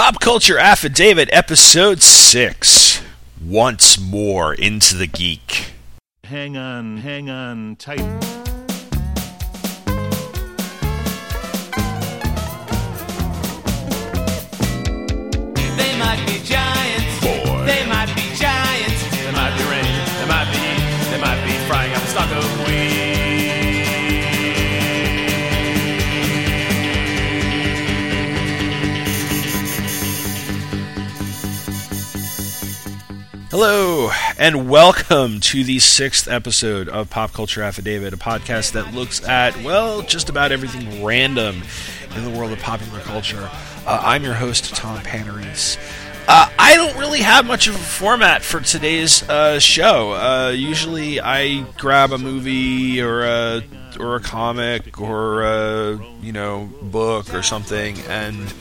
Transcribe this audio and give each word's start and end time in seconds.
Pop 0.00 0.20
Culture 0.20 0.60
Affidavit, 0.60 1.28
Episode 1.32 2.02
6. 2.02 3.02
Once 3.44 3.98
more 3.98 4.54
into 4.54 4.96
the 4.96 5.08
geek. 5.08 5.72
Hang 6.22 6.56
on, 6.56 6.98
hang 6.98 7.28
on 7.28 7.74
tight. 7.74 8.37
Hello, 33.60 34.12
and 34.38 34.70
welcome 34.70 35.40
to 35.40 35.64
the 35.64 35.80
sixth 35.80 36.28
episode 36.28 36.88
of 36.88 37.10
Pop 37.10 37.32
Culture 37.32 37.60
Affidavit, 37.60 38.14
a 38.14 38.16
podcast 38.16 38.70
that 38.74 38.94
looks 38.94 39.20
at, 39.26 39.64
well, 39.64 40.02
just 40.02 40.28
about 40.28 40.52
everything 40.52 41.04
random 41.04 41.64
in 42.14 42.22
the 42.22 42.30
world 42.30 42.52
of 42.52 42.60
popular 42.60 43.00
culture. 43.00 43.50
Uh, 43.84 44.00
I'm 44.00 44.22
your 44.22 44.34
host, 44.34 44.76
Tom 44.76 45.00
Panarese. 45.00 45.76
Uh, 46.28 46.48
I 46.56 46.76
don't 46.76 46.96
really 46.98 47.18
have 47.18 47.46
much 47.46 47.66
of 47.66 47.74
a 47.74 47.78
format 47.78 48.42
for 48.42 48.60
today's 48.60 49.28
uh, 49.28 49.58
show. 49.58 50.12
Uh, 50.12 50.50
usually, 50.50 51.20
I 51.20 51.62
grab 51.78 52.12
a 52.12 52.18
movie 52.18 53.02
or 53.02 53.24
a 53.24 53.64
or 53.98 54.14
a 54.14 54.20
comic 54.20 55.00
or 55.00 55.42
a 55.42 56.00
you 56.22 56.30
know 56.30 56.70
book 56.80 57.34
or 57.34 57.42
something 57.42 57.98
and 58.02 58.54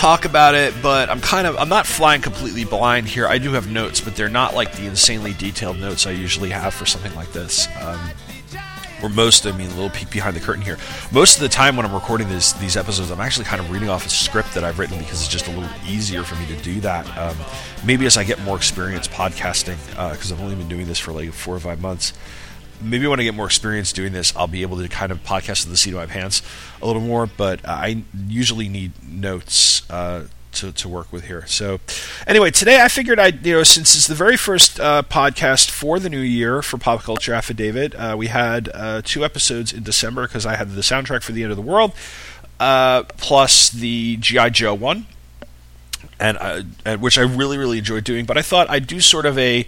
talk 0.00 0.24
about 0.24 0.54
it, 0.54 0.72
but 0.82 1.10
I'm 1.10 1.20
kind 1.20 1.46
of 1.46 1.56
I'm 1.58 1.68
not 1.68 1.86
flying 1.86 2.22
completely 2.22 2.64
blind 2.64 3.06
here. 3.06 3.26
I 3.26 3.36
do 3.36 3.52
have 3.52 3.70
notes, 3.70 4.00
but 4.00 4.16
they're 4.16 4.30
not 4.30 4.54
like 4.54 4.72
the 4.72 4.86
insanely 4.86 5.34
detailed 5.34 5.78
notes 5.78 6.06
I 6.06 6.12
usually 6.12 6.48
have 6.50 6.72
for 6.72 6.86
something 6.86 7.14
like 7.14 7.32
this. 7.32 7.68
Um, 7.82 8.00
or 9.02 9.10
most, 9.10 9.46
I 9.46 9.52
mean, 9.52 9.66
a 9.66 9.74
little 9.74 9.90
peek 9.90 10.10
behind 10.10 10.36
the 10.36 10.40
curtain 10.40 10.62
here. 10.62 10.78
Most 11.12 11.36
of 11.36 11.42
the 11.42 11.48
time 11.48 11.76
when 11.76 11.84
I'm 11.84 11.92
recording 11.92 12.30
these 12.30 12.54
these 12.54 12.78
episodes, 12.78 13.10
I'm 13.10 13.20
actually 13.20 13.44
kind 13.44 13.60
of 13.60 13.70
reading 13.70 13.90
off 13.90 14.06
a 14.06 14.08
script 14.08 14.54
that 14.54 14.64
I've 14.64 14.78
written 14.78 14.98
because 14.98 15.20
it's 15.20 15.28
just 15.28 15.48
a 15.48 15.50
little 15.50 15.68
easier 15.86 16.22
for 16.22 16.34
me 16.36 16.46
to 16.46 16.56
do 16.62 16.80
that. 16.80 17.06
Um, 17.18 17.36
maybe 17.84 18.06
as 18.06 18.16
I 18.16 18.24
get 18.24 18.40
more 18.40 18.56
experience 18.56 19.06
podcasting, 19.06 19.76
because 20.12 20.32
I've 20.32 20.40
only 20.40 20.54
been 20.54 20.68
doing 20.68 20.86
this 20.86 20.98
for 20.98 21.12
like 21.12 21.30
four 21.32 21.54
or 21.54 21.60
five 21.60 21.82
months. 21.82 22.14
Maybe 22.82 23.06
when 23.06 23.20
I 23.20 23.24
get 23.24 23.34
more 23.34 23.46
experience 23.46 23.92
doing 23.92 24.12
this, 24.12 24.34
I'll 24.36 24.46
be 24.46 24.62
able 24.62 24.78
to 24.78 24.88
kind 24.88 25.12
of 25.12 25.22
podcast 25.24 25.64
to 25.64 25.68
the 25.68 25.76
seat 25.76 25.90
of 25.90 25.96
my 25.96 26.06
pants 26.06 26.42
a 26.80 26.86
little 26.86 27.02
more. 27.02 27.26
But 27.26 27.66
I 27.68 28.02
usually 28.28 28.68
need 28.68 28.92
notes 29.06 29.88
uh, 29.90 30.26
to, 30.52 30.72
to 30.72 30.88
work 30.88 31.12
with 31.12 31.24
here. 31.24 31.46
So, 31.46 31.80
anyway, 32.26 32.50
today 32.50 32.80
I 32.82 32.88
figured 32.88 33.18
I'd, 33.18 33.44
you 33.46 33.54
know, 33.54 33.62
since 33.62 33.94
it's 33.94 34.06
the 34.06 34.14
very 34.14 34.36
first 34.36 34.80
uh, 34.80 35.02
podcast 35.02 35.70
for 35.70 35.98
the 35.98 36.10
new 36.10 36.20
year 36.20 36.62
for 36.62 36.78
Pop 36.78 37.02
Culture 37.02 37.32
Affidavit, 37.34 37.94
uh, 37.94 38.14
we 38.18 38.28
had 38.28 38.70
uh, 38.74 39.02
two 39.04 39.24
episodes 39.24 39.72
in 39.72 39.82
December 39.82 40.26
because 40.26 40.46
I 40.46 40.56
had 40.56 40.72
the 40.72 40.80
soundtrack 40.80 41.22
for 41.22 41.32
The 41.32 41.42
End 41.42 41.52
of 41.52 41.56
the 41.56 41.62
World, 41.62 41.92
uh, 42.58 43.04
plus 43.16 43.70
the 43.70 44.16
G.I. 44.18 44.50
Joe 44.50 44.74
one, 44.74 45.06
and, 46.18 46.36
uh, 46.38 46.62
and 46.84 47.00
which 47.00 47.18
I 47.18 47.22
really, 47.22 47.58
really 47.58 47.78
enjoyed 47.78 48.04
doing. 48.04 48.24
But 48.24 48.36
I 48.36 48.42
thought 48.42 48.68
I'd 48.68 48.86
do 48.86 49.00
sort 49.00 49.26
of 49.26 49.38
a 49.38 49.66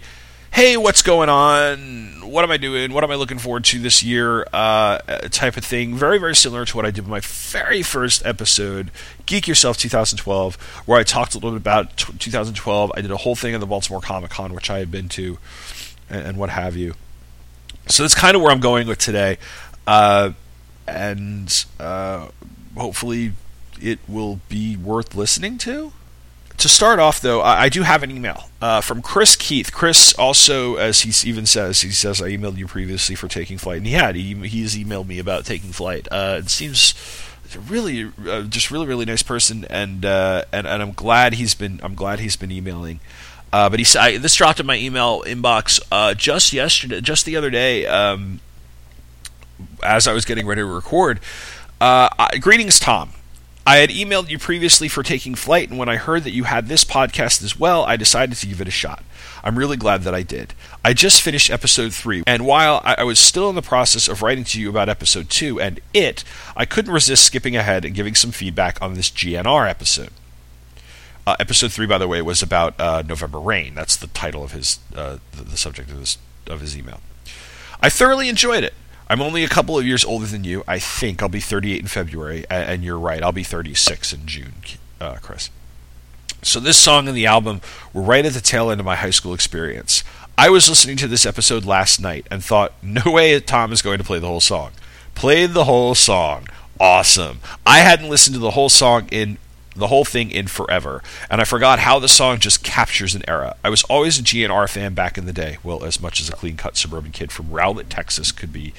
hey, 0.53 0.77
what's 0.77 1.01
going 1.01 1.29
on? 1.29 2.21
What 2.21 2.43
am 2.43 2.51
I 2.51 2.57
doing? 2.57 2.93
What 2.93 3.03
am 3.03 3.09
I 3.09 3.15
looking 3.15 3.39
forward 3.39 3.63
to 3.65 3.79
this 3.79 4.03
year? 4.03 4.45
Uh, 4.53 4.99
type 5.31 5.57
of 5.57 5.65
thing. 5.65 5.95
Very, 5.95 6.19
very 6.19 6.35
similar 6.35 6.63
to 6.63 6.77
what 6.77 6.85
I 6.85 6.91
did 6.91 7.01
with 7.01 7.09
my 7.09 7.21
very 7.21 7.81
first 7.81 8.23
episode, 8.23 8.91
Geek 9.25 9.47
Yourself 9.47 9.77
2012, 9.77 10.55
where 10.85 10.99
I 10.99 11.03
talked 11.03 11.33
a 11.33 11.37
little 11.37 11.51
bit 11.51 11.57
about 11.57 11.97
t- 11.97 12.13
2012. 12.19 12.91
I 12.95 13.01
did 13.01 13.09
a 13.09 13.17
whole 13.17 13.35
thing 13.35 13.55
at 13.55 13.61
the 13.61 13.65
Baltimore 13.65 13.99
Comic 13.99 14.29
Con, 14.29 14.53
which 14.53 14.69
I 14.69 14.77
had 14.77 14.91
been 14.91 15.09
to, 15.09 15.39
and, 16.07 16.27
and 16.27 16.37
what 16.37 16.51
have 16.51 16.77
you. 16.77 16.93
So 17.87 18.03
that's 18.03 18.15
kind 18.15 18.35
of 18.35 18.43
where 18.43 18.51
I'm 18.51 18.61
going 18.61 18.87
with 18.87 18.99
today. 18.99 19.39
Uh, 19.87 20.33
and 20.87 21.65
uh, 21.79 22.27
hopefully 22.77 23.33
it 23.81 23.97
will 24.07 24.39
be 24.49 24.77
worth 24.77 25.15
listening 25.15 25.57
to 25.59 25.93
to 26.57 26.69
start 26.69 26.99
off, 26.99 27.19
though, 27.19 27.41
I, 27.41 27.63
I 27.63 27.69
do 27.69 27.83
have 27.83 28.03
an 28.03 28.11
email 28.11 28.49
uh, 28.61 28.81
from 28.81 29.01
Chris 29.01 29.35
Keith. 29.35 29.71
Chris 29.73 30.13
also, 30.13 30.75
as 30.75 31.01
he 31.01 31.29
even 31.29 31.45
says, 31.45 31.81
he 31.81 31.91
says, 31.91 32.21
I 32.21 32.29
emailed 32.29 32.57
you 32.57 32.67
previously 32.67 33.15
for 33.15 33.27
taking 33.27 33.57
flight, 33.57 33.77
and 33.77 33.87
he 33.87 33.93
had. 33.93 34.15
He, 34.15 34.33
he's 34.47 34.77
emailed 34.77 35.07
me 35.07 35.19
about 35.19 35.45
taking 35.45 35.71
flight. 35.71 36.07
Uh, 36.11 36.37
it 36.39 36.49
seems 36.49 36.93
really, 37.67 38.11
uh, 38.27 38.43
just 38.43 38.71
really, 38.71 38.85
really 38.85 39.05
nice 39.05 39.23
person, 39.23 39.65
and 39.69 40.05
uh, 40.05 40.45
and 40.51 40.67
and 40.67 40.81
I'm 40.81 40.93
glad 40.93 41.33
he's 41.33 41.55
been. 41.55 41.79
I'm 41.83 41.95
glad 41.95 42.19
he's 42.19 42.35
been 42.35 42.51
emailing. 42.51 42.99
Uh, 43.51 43.69
but 43.69 43.79
he 43.79 43.85
said 43.85 44.17
this 44.17 44.35
dropped 44.35 44.59
in 44.59 44.65
my 44.65 44.77
email 44.77 45.21
inbox 45.23 45.79
uh, 45.91 46.13
just 46.15 46.53
yesterday, 46.53 47.01
just 47.01 47.25
the 47.25 47.35
other 47.35 47.49
day, 47.49 47.85
um, 47.85 48.39
as 49.83 50.07
I 50.07 50.13
was 50.13 50.25
getting 50.25 50.47
ready 50.47 50.61
to 50.61 50.65
record. 50.65 51.19
I, 51.79 52.37
greetings, 52.39 52.79
Tom. 52.79 53.11
I 53.65 53.77
had 53.77 53.89
emailed 53.91 54.29
you 54.29 54.37
previously 54.37 54.89
for 54.89 55.03
taking 55.03 55.35
flight, 55.35 55.69
and 55.69 55.79
when 55.79 55.87
I 55.87 55.95
heard 55.95 56.25
that 56.25 56.33
you 56.33 56.43
had 56.43 56.67
this 56.67 56.83
podcast 56.83 57.41
as 57.41 57.57
well, 57.57 57.83
I 57.85 57.95
decided 57.95 58.37
to 58.37 58.47
give 58.47 58.59
it 58.59 58.67
a 58.67 58.71
shot. 58.71 59.03
I'm 59.41 59.57
really 59.57 59.77
glad 59.77 60.03
that 60.03 60.13
I 60.13 60.21
did. 60.21 60.53
I 60.83 60.93
just 60.93 61.21
finished 61.21 61.49
episode 61.49 61.93
3, 61.93 62.23
and 62.27 62.45
while 62.45 62.81
I 62.83 63.03
was 63.03 63.19
still 63.19 63.49
in 63.49 63.55
the 63.55 63.61
process 63.61 64.09
of 64.09 64.21
writing 64.21 64.43
to 64.45 64.59
you 64.59 64.69
about 64.69 64.89
episode 64.89 65.29
2 65.29 65.61
and 65.61 65.79
it, 65.93 66.25
I 66.57 66.65
couldn't 66.65 66.93
resist 66.93 67.25
skipping 67.25 67.55
ahead 67.55 67.85
and 67.85 67.95
giving 67.95 68.15
some 68.15 68.31
feedback 68.31 68.81
on 68.81 68.95
this 68.95 69.09
GNR 69.09 69.69
episode. 69.69 70.11
Uh, 71.25 71.37
episode 71.39 71.71
3, 71.71 71.85
by 71.85 71.97
the 71.97 72.07
way, 72.07 72.21
was 72.21 72.41
about 72.41 72.77
uh, 72.79 73.01
November 73.07 73.39
Rain. 73.39 73.75
That's 73.75 73.95
the 73.95 74.07
title 74.07 74.43
of 74.43 74.51
his, 74.51 74.79
uh, 74.93 75.19
the, 75.31 75.43
the 75.43 75.57
subject 75.57 75.89
of 75.89 75.99
his, 75.99 76.17
of 76.47 76.59
his 76.59 76.77
email. 76.77 76.99
I 77.81 77.89
thoroughly 77.89 78.27
enjoyed 78.27 78.65
it. 78.65 78.73
I'm 79.13 79.21
only 79.21 79.43
a 79.43 79.47
couple 79.47 79.77
of 79.77 79.85
years 79.85 80.03
older 80.03 80.25
than 80.25 80.43
you. 80.43 80.63
I 80.67 80.79
think 80.79 81.21
I'll 81.21 81.29
be 81.29 81.39
38 81.39 81.81
in 81.81 81.85
February, 81.85 82.45
and 82.49 82.83
you're 82.83 82.97
right. 82.97 83.21
I'll 83.21 83.31
be 83.31 83.43
36 83.43 84.11
in 84.11 84.25
June, 84.25 84.53
uh, 84.99 85.17
Chris. 85.21 85.51
So 86.41 86.59
this 86.59 86.79
song 86.79 87.07
and 87.07 87.15
the 87.15 87.27
album 87.27 87.61
were 87.93 88.01
right 88.01 88.25
at 88.25 88.33
the 88.33 88.41
tail 88.41 88.71
end 88.71 88.79
of 88.79 88.87
my 88.87 88.95
high 88.95 89.11
school 89.11 89.35
experience. 89.35 90.03
I 90.35 90.49
was 90.49 90.67
listening 90.67 90.97
to 90.97 91.07
this 91.07 91.27
episode 91.27 91.63
last 91.63 92.01
night 92.01 92.25
and 92.31 92.43
thought, 92.43 92.73
no 92.81 93.03
way 93.05 93.39
Tom 93.39 93.71
is 93.71 93.83
going 93.83 93.99
to 93.99 94.03
play 94.03 94.17
the 94.17 94.25
whole 94.25 94.39
song. 94.39 94.71
Played 95.13 95.51
the 95.51 95.65
whole 95.65 95.93
song. 95.93 96.47
Awesome. 96.79 97.39
I 97.67 97.81
hadn't 97.81 98.09
listened 98.09 98.33
to 98.33 98.39
the 98.39 98.51
whole 98.51 98.69
song 98.69 99.07
in 99.11 99.37
the 99.75 99.87
whole 99.87 100.05
thing 100.05 100.31
in 100.31 100.47
forever, 100.47 101.01
and 101.29 101.41
I 101.41 101.45
forgot 101.45 101.79
how 101.79 101.99
the 101.99 102.07
song 102.07 102.39
just 102.39 102.63
captures 102.63 103.15
an 103.15 103.23
era. 103.27 103.55
I 103.63 103.69
was 103.69 103.83
always 103.83 104.19
a 104.19 104.23
GNR 104.23 104.69
fan 104.69 104.93
back 104.93 105.17
in 105.17 105.25
the 105.25 105.33
day, 105.33 105.57
well, 105.63 105.83
as 105.83 105.99
much 106.01 106.21
as 106.21 106.29
a 106.29 106.33
clean 106.33 106.57
cut 106.57 106.77
suburban 106.77 107.11
kid 107.11 107.31
from 107.31 107.49
Rowlett, 107.49 107.89
Texas 107.89 108.31
could 108.31 108.53
be 108.53 108.73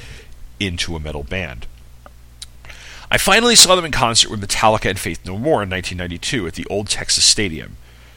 into 0.61 0.97
a 0.97 1.01
metal 1.01 1.23
band. 1.23 1.67
I 3.11 3.19
finally 3.19 3.55
saw 3.55 3.77
them 3.77 3.85
in 3.85 3.93
concert 3.93 4.31
with 4.31 4.41
Metallica 4.41 4.91
and 4.91 4.99
Faith 4.99 5.25
No 5.25 5.39
More 5.39 5.63
in 5.63 5.71
1992 5.71 6.47
at 6.47 6.55
the 6.55 6.67
old 6.69 6.89
Texas 6.89 7.25
Stadium, 7.25 7.77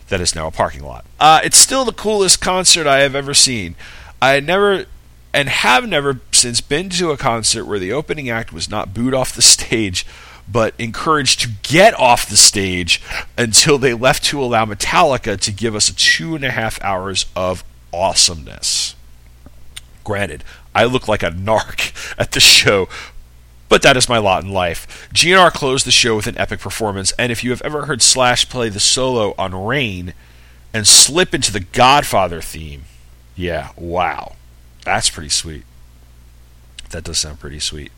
that 0.09 0.21
is 0.21 0.33
now 0.33 0.47
a 0.47 0.51
parking 0.51 0.83
lot. 0.83 1.05
Uh, 1.19 1.41
it's 1.43 1.57
still 1.57 1.85
the 1.85 1.93
coolest 1.93 2.41
concert 2.41 2.87
I 2.87 2.99
have 2.99 3.15
ever 3.15 3.33
seen. 3.33 3.75
I 4.21 4.39
never 4.39 4.85
and 5.33 5.49
have 5.49 5.87
never 5.87 6.21
since 6.31 6.61
been 6.61 6.89
to 6.89 7.11
a 7.11 7.17
concert 7.17 7.65
where 7.65 7.77
the 7.77 7.91
opening 7.91 8.29
act 8.29 8.51
was 8.51 8.69
not 8.69 8.93
booed 8.93 9.13
off 9.13 9.35
the 9.35 9.41
stage 9.43 10.05
but 10.47 10.73
encouraged 10.79 11.41
to 11.41 11.49
get 11.63 11.93
off 11.99 12.29
the 12.29 12.37
stage 12.37 13.01
until 13.37 13.77
they 13.77 13.93
left 13.93 14.23
to 14.23 14.41
allow 14.41 14.65
Metallica 14.65 15.39
to 15.39 15.51
give 15.51 15.75
us 15.75 15.91
two 15.91 16.35
and 16.35 16.45
a 16.45 16.51
half 16.51 16.81
hours 16.81 17.25
of 17.35 17.63
awesomeness. 17.91 18.95
Granted, 20.03 20.43
I 20.77 20.83
look 20.83 21.07
like 21.07 21.23
a 21.23 21.31
narc 21.31 22.15
at 22.19 22.33
the 22.33 22.39
show, 22.39 22.87
but 23.67 23.81
that 23.81 23.97
is 23.97 24.07
my 24.07 24.19
lot 24.19 24.43
in 24.43 24.51
life. 24.51 25.09
GNR 25.11 25.51
closed 25.51 25.87
the 25.87 25.91
show 25.91 26.15
with 26.15 26.27
an 26.27 26.37
epic 26.37 26.59
performance, 26.59 27.11
and 27.13 27.31
if 27.31 27.43
you 27.43 27.49
have 27.49 27.63
ever 27.63 27.87
heard 27.87 28.03
Slash 28.03 28.47
play 28.47 28.69
the 28.69 28.79
solo 28.79 29.33
on 29.39 29.55
Rain 29.55 30.13
and 30.75 30.85
slip 30.85 31.33
into 31.33 31.51
the 31.51 31.61
Godfather 31.61 32.41
theme, 32.41 32.83
yeah, 33.35 33.71
wow. 33.75 34.35
That's 34.85 35.09
pretty 35.09 35.29
sweet. 35.29 35.63
That 36.91 37.03
does 37.03 37.17
sound 37.17 37.39
pretty 37.39 37.59
sweet. 37.59 37.91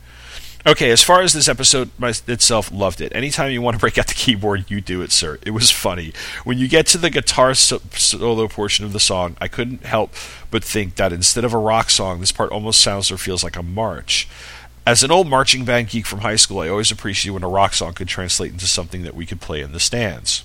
Okay, 0.67 0.91
as 0.91 1.01
far 1.01 1.21
as 1.21 1.31
this 1.31 1.47
episode 1.47 1.89
itself, 2.27 2.69
loved 2.71 2.99
it. 2.99 3.15
Anytime 3.15 3.51
you 3.51 3.61
want 3.61 3.75
to 3.75 3.79
break 3.79 3.97
out 3.97 4.07
the 4.07 4.13
keyboard, 4.13 4.69
you 4.69 4.81
do 4.81 5.01
it, 5.01 5.11
sir. 5.11 5.39
It 5.45 5.51
was 5.51 5.71
funny. 5.71 6.11
When 6.43 6.57
you 6.57 6.67
get 6.67 6.85
to 6.87 6.97
the 6.97 7.09
guitar 7.09 7.53
so- 7.53 7.81
solo 7.93 8.47
portion 8.49 8.83
of 8.83 8.91
the 8.91 8.99
song, 8.99 9.37
I 9.39 9.47
couldn't 9.47 9.85
help 9.85 10.13
but 10.51 10.63
think 10.63 10.95
that 10.95 11.13
instead 11.13 11.45
of 11.45 11.53
a 11.53 11.57
rock 11.57 11.89
song, 11.89 12.19
this 12.19 12.33
part 12.33 12.51
almost 12.51 12.81
sounds 12.81 13.09
or 13.09 13.17
feels 13.17 13.43
like 13.43 13.55
a 13.55 13.63
march. 13.63 14.27
As 14.85 15.01
an 15.01 15.11
old 15.11 15.29
marching 15.29 15.63
band 15.63 15.89
geek 15.89 16.05
from 16.05 16.19
high 16.21 16.35
school, 16.35 16.59
I 16.59 16.67
always 16.67 16.91
appreciated 16.91 17.33
when 17.33 17.43
a 17.43 17.49
rock 17.49 17.73
song 17.73 17.93
could 17.93 18.07
translate 18.09 18.51
into 18.51 18.67
something 18.67 19.03
that 19.03 19.15
we 19.15 19.25
could 19.25 19.39
play 19.39 19.61
in 19.61 19.71
the 19.71 19.79
stands. 19.79 20.43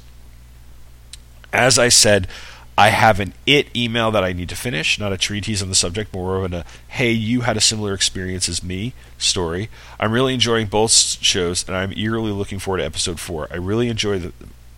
As 1.53 1.79
I 1.79 1.89
said, 1.89 2.29
I 2.77 2.89
have 2.89 3.21
an 3.21 3.35
it 3.47 3.75
email 3.75 4.11
that 4.11 4.25
I 4.25 4.33
need 4.33 4.49
to 4.49 4.57
finish, 4.57 4.99
not 4.99 5.13
a 5.13 5.17
treatise 5.17 5.63
on 5.63 5.69
the 5.69 5.75
subject, 5.77 6.13
more 6.13 6.45
of 6.45 6.53
a 6.53 6.57
uh, 6.59 6.63
hey, 6.89 7.13
you 7.13 7.43
had 7.43 7.57
a 7.57 7.61
similar 7.61 7.95
experience 7.95 8.49
as 8.49 8.65
me 8.65 8.95
story. 9.17 9.69
I'm 10.01 10.11
really 10.11 10.35
enjoying 10.35 10.67
both 10.67 10.91
shows, 10.91 11.67
and 11.69 11.77
I'm 11.77 11.93
eagerly 11.93 12.33
looking 12.33 12.59
forward 12.59 12.79
to 12.79 12.85
episode 12.85 13.21
four. 13.21 13.47
I 13.51 13.57
really 13.57 13.89
enjoy 13.89 14.19
the 14.19 14.33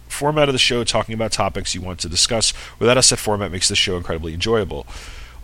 format 0.09 0.49
of 0.49 0.53
the 0.53 0.59
show, 0.59 0.85
talking 0.85 1.15
about 1.15 1.33
topics 1.33 1.75
you 1.75 1.81
want 1.81 2.01
to 2.01 2.09
discuss 2.09 2.53
without 2.79 2.99
a 2.99 3.03
set 3.03 3.19
format 3.19 3.51
makes 3.51 3.69
the 3.69 3.77
show 3.77 3.97
incredibly 3.97 4.35
enjoyable. 4.35 4.87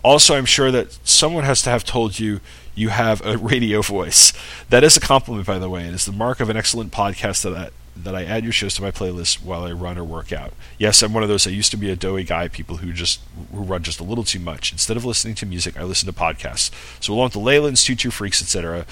Also, 0.03 0.35
I'm 0.35 0.45
sure 0.45 0.69
that 0.71 0.97
someone 1.07 1.45
has 1.45 1.61
to 1.63 1.69
have 1.69 1.83
told 1.83 2.19
you 2.19 2.39
you 2.75 2.89
have 2.89 3.25
a 3.25 3.37
radio 3.37 3.81
voice. 3.83 4.33
That 4.69 4.83
is 4.83 4.95
a 4.95 4.99
compliment, 4.99 5.47
by 5.47 5.57
the 5.57 5.69
way, 5.69 5.85
and 5.85 5.95
is 5.95 6.05
the 6.05 6.11
mark 6.11 6.39
of 6.39 6.49
an 6.49 6.57
excellent 6.57 6.91
podcast 6.91 7.41
that 7.51 7.73
that 7.95 8.15
I 8.15 8.23
add 8.23 8.43
your 8.43 8.53
shows 8.53 8.73
to 8.75 8.81
my 8.81 8.91
playlist 8.91 9.43
while 9.43 9.63
I 9.63 9.71
run 9.71 9.97
or 9.97 10.03
work 10.03 10.31
out. 10.31 10.53
Yes, 10.77 11.01
I'm 11.01 11.13
one 11.13 11.23
of 11.23 11.29
those. 11.29 11.45
I 11.45 11.51
used 11.51 11.71
to 11.71 11.77
be 11.77 11.89
a 11.89 11.95
doughy 11.95 12.23
guy, 12.23 12.47
people 12.47 12.77
who 12.77 12.91
just 12.91 13.19
who 13.51 13.61
run 13.61 13.83
just 13.83 13.99
a 13.99 14.03
little 14.03 14.23
too 14.23 14.39
much. 14.39 14.71
Instead 14.71 14.97
of 14.97 15.05
listening 15.05 15.35
to 15.35 15.45
music, 15.45 15.77
I 15.77 15.83
listen 15.83 16.07
to 16.07 16.13
podcasts. 16.13 16.71
So 17.01 17.13
along 17.13 17.25
with 17.25 17.33
the 17.33 17.39
Leylands, 17.39 17.85
Two 17.85 17.95
True 17.95 18.11
Freaks, 18.11 18.41
etc., 18.41 18.85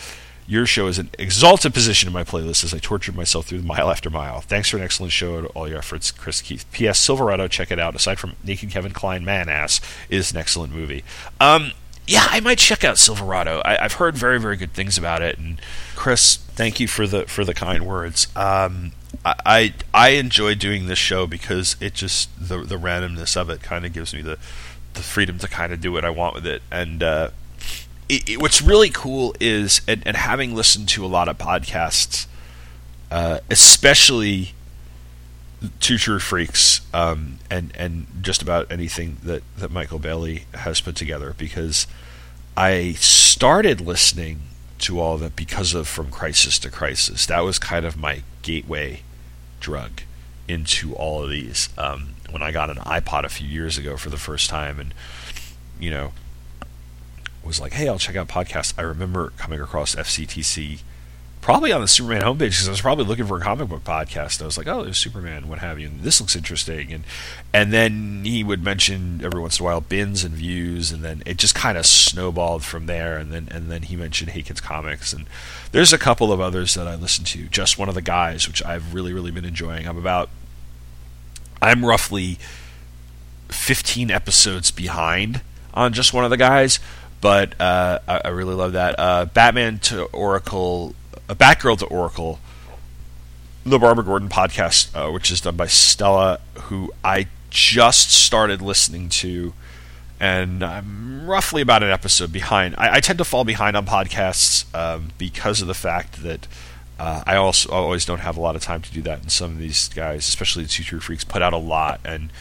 your 0.48 0.66
show 0.66 0.88
is 0.88 0.98
an 0.98 1.10
exalted 1.18 1.74
position 1.74 2.08
in 2.08 2.14
my 2.14 2.24
playlist 2.24 2.64
as 2.64 2.74
I 2.74 2.80
tortured 2.80 3.16
myself 3.16 3.46
through 3.46 3.62
mile 3.62 3.90
after 3.90 4.10
mile. 4.10 4.42
Thanks 4.42 4.70
for 4.70 4.78
an 4.78 4.84
excellent 4.84 5.14
show 5.14 5.38
and 5.38 5.48
all 5.48 5.68
your 5.68 5.78
efforts, 5.78 6.12
Chris 6.12 6.42
Keith. 6.42 6.66
P.S. 6.72 7.00
Silverado, 7.00 7.48
check 7.48 7.72
it 7.72 7.80
out. 7.80 7.96
Aside 7.96 8.20
from 8.20 8.36
Naked 8.44 8.70
Kevin 8.70 8.92
Kline 8.92 9.24
Man 9.24 9.50
Ass, 9.50 9.80
is 10.10 10.32
an 10.32 10.38
excellent 10.38 10.74
movie. 10.74 11.04
Um, 11.40 11.72
yeah, 12.12 12.28
I 12.30 12.42
might 12.42 12.58
check 12.58 12.84
out 12.84 12.98
Silverado. 12.98 13.62
I, 13.64 13.78
have 13.82 13.94
heard 13.94 14.16
very, 14.16 14.38
very 14.38 14.58
good 14.58 14.74
things 14.74 14.98
about 14.98 15.22
it. 15.22 15.38
And 15.38 15.62
Chris, 15.96 16.36
thank 16.36 16.80
you 16.82 16.88
for 16.88 17.08
the 17.08 17.26
for 17.26 17.46
the 17.46 17.54
kind 17.54 17.86
words. 17.86 18.28
Um, 18.36 18.92
I, 19.24 19.36
I 19.46 19.74
I 19.94 20.10
enjoy 20.10 20.56
doing 20.56 20.88
this 20.88 21.00
show 21.00 21.26
because 21.26 21.78
it 21.80 21.94
just 21.94 22.30
the 22.38 22.58
the 22.58 22.76
randomness 22.76 23.38
of 23.38 23.50
it 23.50 23.64
kind 23.64 23.86
of 23.86 23.94
gives 23.94 24.14
me 24.14 24.22
the 24.22 24.38
the 24.94 25.02
freedom 25.02 25.38
to 25.40 25.48
kind 25.48 25.72
of 25.72 25.80
do 25.80 25.94
what 25.94 26.04
I 26.04 26.10
want 26.10 26.36
with 26.36 26.46
it. 26.46 26.62
And 26.70 27.02
uh, 27.02 27.30
it, 28.10 28.28
it, 28.30 28.42
what's 28.42 28.62
really 28.62 28.90
cool 28.90 29.34
is, 29.40 29.80
and, 29.88 30.06
and, 30.06 30.18
having 30.18 30.54
listened 30.54 30.90
to 30.90 31.06
a 31.06 31.08
lot 31.08 31.30
of 31.30 31.38
podcasts, 31.38 32.28
uh, 33.10 33.40
especially 33.50 34.54
Two 35.80 35.98
True 35.98 36.20
Freaks, 36.20 36.82
um, 36.94 37.38
and 37.50 37.72
and 37.76 38.08
just 38.22 38.42
about 38.42 38.72
anything 38.72 39.18
that 39.24 39.44
that 39.58 39.72
Michael 39.72 40.00
Bailey 40.00 40.46
has 40.54 40.82
put 40.82 40.96
together, 40.96 41.36
because 41.38 41.86
I 42.58 42.94
started 42.94 43.80
listening 43.80 44.42
to 44.80 45.00
all 45.00 45.14
of 45.14 45.22
it 45.22 45.36
because 45.36 45.76
of 45.76 45.88
From 45.88 46.10
Crisis 46.10 46.58
to 46.60 46.72
Crisis. 46.72 47.28
That 47.28 47.42
was 47.42 47.60
kind 47.60 47.86
of 47.86 47.96
my 47.96 48.24
gateway 48.42 49.04
drug 49.60 50.02
into 50.48 50.96
all 50.96 51.24
of 51.24 51.30
these. 51.30 51.70
Um, 51.78 52.16
when 52.32 52.42
I 52.42 52.52
got 52.52 52.70
an 52.70 52.78
iPod 52.78 53.24
a 53.24 53.30
few 53.30 53.48
years 53.48 53.78
ago 53.78 53.98
for 53.98 54.10
the 54.10 54.18
first 54.18 54.50
time, 54.50 54.80
and 54.80 54.94
you 55.80 55.92
know, 55.92 56.14
was 57.44 57.60
like, 57.60 57.74
hey, 57.74 57.88
I'll 57.88 58.00
check 58.00 58.16
out 58.16 58.28
podcasts. 58.28 58.74
I 58.78 58.82
remember 58.82 59.32
coming 59.38 59.62
across 59.62 59.96
FCTC 59.96 60.82
probably 61.42 61.72
on 61.72 61.82
the 61.82 61.88
Superman 61.88 62.22
homepage 62.22 62.52
because 62.52 62.68
I 62.68 62.72
was 62.72 62.82
probably 62.82 63.06
looking 63.06 63.26
for 63.26 63.38
a 63.38 63.42
comic 63.42 63.68
book 63.68 63.84
podcast. 63.84 64.38
And 64.38 64.44
I 64.44 64.46
was 64.46 64.58
like, 64.58 64.68
oh, 64.68 64.84
there's 64.84 64.98
Superman, 64.98 65.48
what 65.48 65.60
have 65.60 65.80
you, 65.80 65.88
and 65.88 66.02
this 66.02 66.22
looks 66.22 66.36
interesting. 66.36 66.94
And 66.94 67.04
and 67.54 67.74
then 67.74 68.22
he 68.24 68.44
would 68.44 68.64
mention 68.64 69.22
every 69.24 69.42
once 69.42 69.60
in 69.60 69.64
a 69.64 69.66
while 69.66 69.82
bins 69.82 70.24
and 70.24 70.36
views, 70.36 70.92
and 70.92 71.04
then 71.04 71.24
it 71.26 71.38
just 71.38 71.56
kind 71.56 71.78
of 71.78 71.86
snowballed 71.86 72.64
from 72.64 72.86
there. 72.86 73.18
And 73.18 73.32
then 73.32 73.48
and 73.52 73.72
then 73.72 73.84
he 73.84 73.96
mentioned 73.96 74.32
Kids 74.32 74.62
Comics, 74.62 75.12
and 75.12 75.26
there's 75.72 75.92
a 75.92 75.98
couple 75.98 76.32
of 76.32 76.40
others 76.40 76.76
that 76.76 76.88
I 76.88 76.96
listen 76.96 77.26
to. 77.26 77.48
Just 77.48 77.78
one 77.78 77.90
of 77.90 77.96
the 77.96 78.02
guys, 78.02 78.48
which 78.48 78.64
I've 78.64 78.94
really 78.94 79.14
really 79.14 79.32
been 79.32 79.46
enjoying. 79.46 79.88
I'm 79.88 79.98
about, 79.98 80.30
I'm 81.62 81.86
roughly 81.86 82.38
15 83.50 84.12
episodes 84.12 84.72
behind 84.72 85.42
on 85.74 85.92
just 85.94 86.14
one 86.14 86.24
of 86.24 86.30
the 86.30 86.38
guys 86.38 86.80
but 87.22 87.60
uh, 87.62 88.00
I, 88.08 88.22
I, 88.26 88.28
really 88.30 88.56
love 88.56 88.74
that. 88.74 88.96
Uh, 88.98 89.26
Batman 89.26 89.78
to 89.80 90.06
Oracle, 90.06 90.96
a 91.32 91.36
Batgirl 91.36 91.80
to 91.80 91.86
Oracle, 91.86 92.40
the 93.66 93.80
Barbara 93.80 94.04
Gordon 94.04 94.28
podcast, 94.28 94.94
uh, 94.94 95.12
which 95.12 95.32
is 95.32 95.40
done 95.40 95.56
by 95.56 95.68
Stella, 95.68 96.40
who 96.64 96.92
I 97.04 97.28
just 97.50 98.12
started 98.12 98.62
listening 98.62 99.08
to, 99.10 99.54
and 100.20 100.62
I'm 100.62 101.26
roughly 101.26 101.62
about 101.62 101.84
an 101.84 101.90
episode 101.90 102.34
behind. 102.34 102.76
I, 102.78 102.96
I 102.96 103.00
tend 103.00 103.18
to 103.20 103.26
fall 103.26 103.46
behind 103.46 103.78
on 103.78 103.86
podcasts 103.86 104.66
um, 104.76 105.12
because 105.18 105.62
of 105.62 105.68
the 105.68 105.74
fact 105.74 106.22
that. 106.24 106.48
Uh, 107.00 107.24
I 107.26 107.36
also 107.36 107.72
always 107.72 108.06
don't 108.06 108.20
have 108.20 108.38
a 108.38 108.40
lot 108.40 108.56
of 108.56 108.62
time 108.62 108.84
to 108.84 108.94
do 108.94 109.02
that, 109.02 109.22
and 109.24 109.32
some 109.32 109.50
of 109.54 109.58
these 109.58 109.90
guys, 109.90 110.28
especially 110.28 110.66
the 110.66 110.70
Two 110.70 110.84
True 110.84 111.00
Freaks, 111.00 111.24
put 111.24 111.42
out 111.42 111.52
a 111.52 111.58
lot, 111.58 112.00
and 112.06 112.32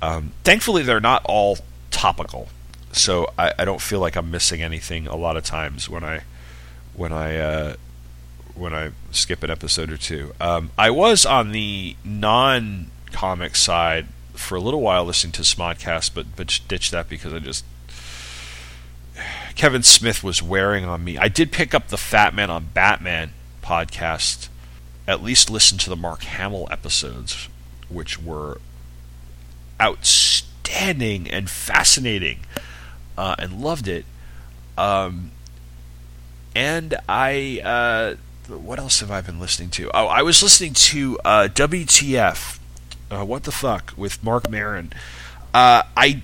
um, 0.00 0.32
thankfully 0.42 0.82
they're 0.82 1.00
not 1.00 1.20
all 1.26 1.58
topical 1.90 2.48
so 2.92 3.30
I, 3.38 3.52
I 3.58 3.64
don't 3.66 3.80
feel 3.80 4.00
like 4.00 4.16
I'm 4.16 4.30
missing 4.30 4.62
anything 4.62 5.06
a 5.06 5.16
lot 5.16 5.36
of 5.36 5.44
times 5.44 5.88
when 5.88 6.02
I 6.02 6.22
when 6.94 7.12
I 7.12 7.36
uh, 7.36 7.76
when 8.56 8.74
I 8.74 8.90
skip 9.10 9.42
an 9.42 9.50
episode 9.50 9.90
or 9.90 9.96
two. 9.96 10.32
Um, 10.40 10.70
I 10.76 10.90
was 10.90 11.26
on 11.26 11.52
the 11.52 11.96
non 12.04 12.90
comic 13.12 13.56
side 13.56 14.06
for 14.34 14.56
a 14.56 14.60
little 14.60 14.80
while 14.80 15.04
listening 15.04 15.32
to 15.32 15.42
Smodcast, 15.42 16.12
but 16.14 16.26
but 16.36 16.60
ditched 16.68 16.92
that 16.92 17.08
because 17.08 17.32
I 17.32 17.38
just 17.38 17.64
Kevin 19.54 19.82
Smith 19.82 20.22
was 20.22 20.42
wearing 20.42 20.84
on 20.84 21.02
me. 21.02 21.16
I 21.16 21.28
did 21.28 21.50
pick 21.50 21.74
up 21.74 21.88
the 21.88 21.96
Fat 21.96 22.34
Man 22.34 22.50
on 22.50 22.68
Batman 22.74 23.32
podcast. 23.62 24.48
At 25.08 25.22
least 25.22 25.50
listen 25.50 25.78
to 25.78 25.90
the 25.90 25.96
Mark 25.96 26.22
Hamill 26.24 26.68
episodes, 26.70 27.48
which 27.88 28.20
were 28.20 28.60
outstanding 29.80 31.30
and 31.30 31.48
fascinating 31.48 32.40
uh, 33.16 33.36
and 33.38 33.60
loved 33.60 33.88
it. 33.88 34.04
Um, 34.76 35.30
and 36.54 36.96
I, 37.08 37.60
uh, 37.64 38.16
what 38.48 38.78
else 38.78 39.00
have 39.00 39.10
I 39.10 39.20
been 39.20 39.40
listening 39.40 39.70
to? 39.70 39.90
Oh, 39.94 40.06
I 40.06 40.22
was 40.22 40.42
listening 40.42 40.74
to 40.74 41.18
uh, 41.24 41.48
WTF. 41.52 42.58
Uh, 43.10 43.24
what 43.24 43.44
the 43.44 43.52
fuck 43.52 43.92
with 43.96 44.22
Marc 44.22 44.50
Maron. 44.50 44.92
Uh, 45.54 45.82
I 45.96 46.22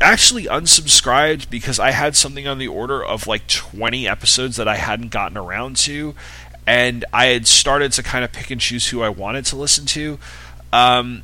actually 0.00 0.44
unsubscribed 0.44 1.48
because 1.50 1.78
I 1.78 1.92
had 1.92 2.16
something 2.16 2.46
on 2.46 2.58
the 2.58 2.68
order 2.68 3.04
of 3.04 3.26
like 3.26 3.46
20 3.46 4.08
episodes 4.08 4.56
that 4.56 4.68
I 4.68 4.76
hadn't 4.76 5.10
gotten 5.10 5.38
around 5.38 5.76
to, 5.78 6.14
and 6.66 7.04
I 7.12 7.26
had 7.26 7.46
started 7.46 7.92
to 7.92 8.02
kind 8.02 8.24
of 8.24 8.32
pick 8.32 8.50
and 8.50 8.60
choose 8.60 8.88
who 8.88 9.02
I 9.02 9.08
wanted 9.08 9.44
to 9.46 9.56
listen 9.56 9.86
to. 9.86 10.18
Um, 10.72 11.22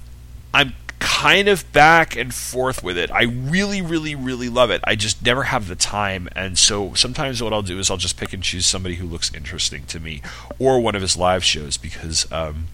I'm 0.54 0.74
kind 0.98 1.48
of 1.48 1.70
back 1.72 2.16
and 2.16 2.32
forth 2.32 2.82
with 2.82 2.96
it. 2.96 3.10
I 3.10 3.24
really, 3.24 3.82
really, 3.82 4.14
really 4.14 4.48
love 4.48 4.70
it. 4.70 4.80
I 4.84 4.94
just 4.94 5.24
never 5.24 5.44
have 5.44 5.68
the 5.68 5.76
time, 5.76 6.28
and 6.34 6.58
so 6.58 6.94
sometimes 6.94 7.42
what 7.42 7.52
I'll 7.52 7.62
do 7.62 7.78
is 7.78 7.90
I'll 7.90 7.96
just 7.96 8.16
pick 8.16 8.32
and 8.32 8.42
choose 8.42 8.66
somebody 8.66 8.96
who 8.96 9.06
looks 9.06 9.32
interesting 9.34 9.84
to 9.86 10.00
me, 10.00 10.22
or 10.58 10.80
one 10.80 10.94
of 10.94 11.02
his 11.02 11.16
live 11.16 11.44
shows 11.44 11.76
because 11.76 12.30
um, 12.30 12.68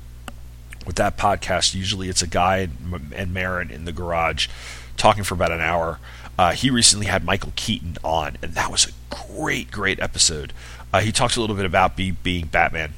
with 0.87 0.97
that 0.97 1.17
podcast, 1.17 1.75
usually 1.75 2.09
it's 2.09 2.23
a 2.23 2.27
guy 2.27 2.69
and, 3.15 3.35
Maron 3.35 3.71
in 3.71 3.85
the 3.85 3.93
garage 3.93 4.49
talking 4.97 5.25
for 5.25 5.35
about 5.35 5.53
an 5.53 5.61
hour. 5.61 5.99
Uh, 6.39 6.53
he 6.53 6.71
recently 6.71 7.07
had 7.07 7.25
Michael 7.25 7.53
Keaton 7.57 7.97
on, 8.05 8.37
and 8.43 8.55
that 8.55 8.71
was 8.71 8.87
a 8.87 8.93
great, 9.15 9.71
great 9.71 10.01
episode. 10.01 10.53
Uh, 10.93 11.01
he 11.01 11.13
talks 11.13 11.37
a 11.37 11.41
little 11.41 11.57
bit 11.57 11.67
about 11.67 11.97
be, 11.97 12.11
being 12.11 12.47
Batman. 12.47 12.93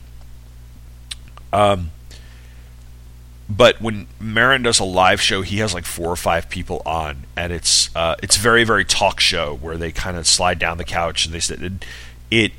Um, 1.52 1.90
but 3.50 3.80
when 3.80 4.06
Maron 4.20 4.62
does 4.62 4.78
a 4.78 4.84
live 4.84 5.20
show, 5.20 5.42
he 5.42 5.58
has 5.58 5.74
like 5.74 5.84
four 5.84 6.08
or 6.08 6.16
five 6.16 6.48
people 6.48 6.82
on, 6.86 7.26
and 7.36 7.52
it's 7.52 7.94
uh, 7.96 8.14
it's 8.22 8.36
very 8.36 8.62
very 8.62 8.84
talk 8.84 9.18
show 9.18 9.56
where 9.56 9.76
they 9.76 9.90
kind 9.90 10.16
of 10.16 10.26
slide 10.26 10.60
down 10.60 10.78
the 10.78 10.84
couch 10.84 11.26
and 11.26 11.34
they 11.34 11.40
sit. 11.40 11.60
It 11.60 11.72
it, 12.30 12.52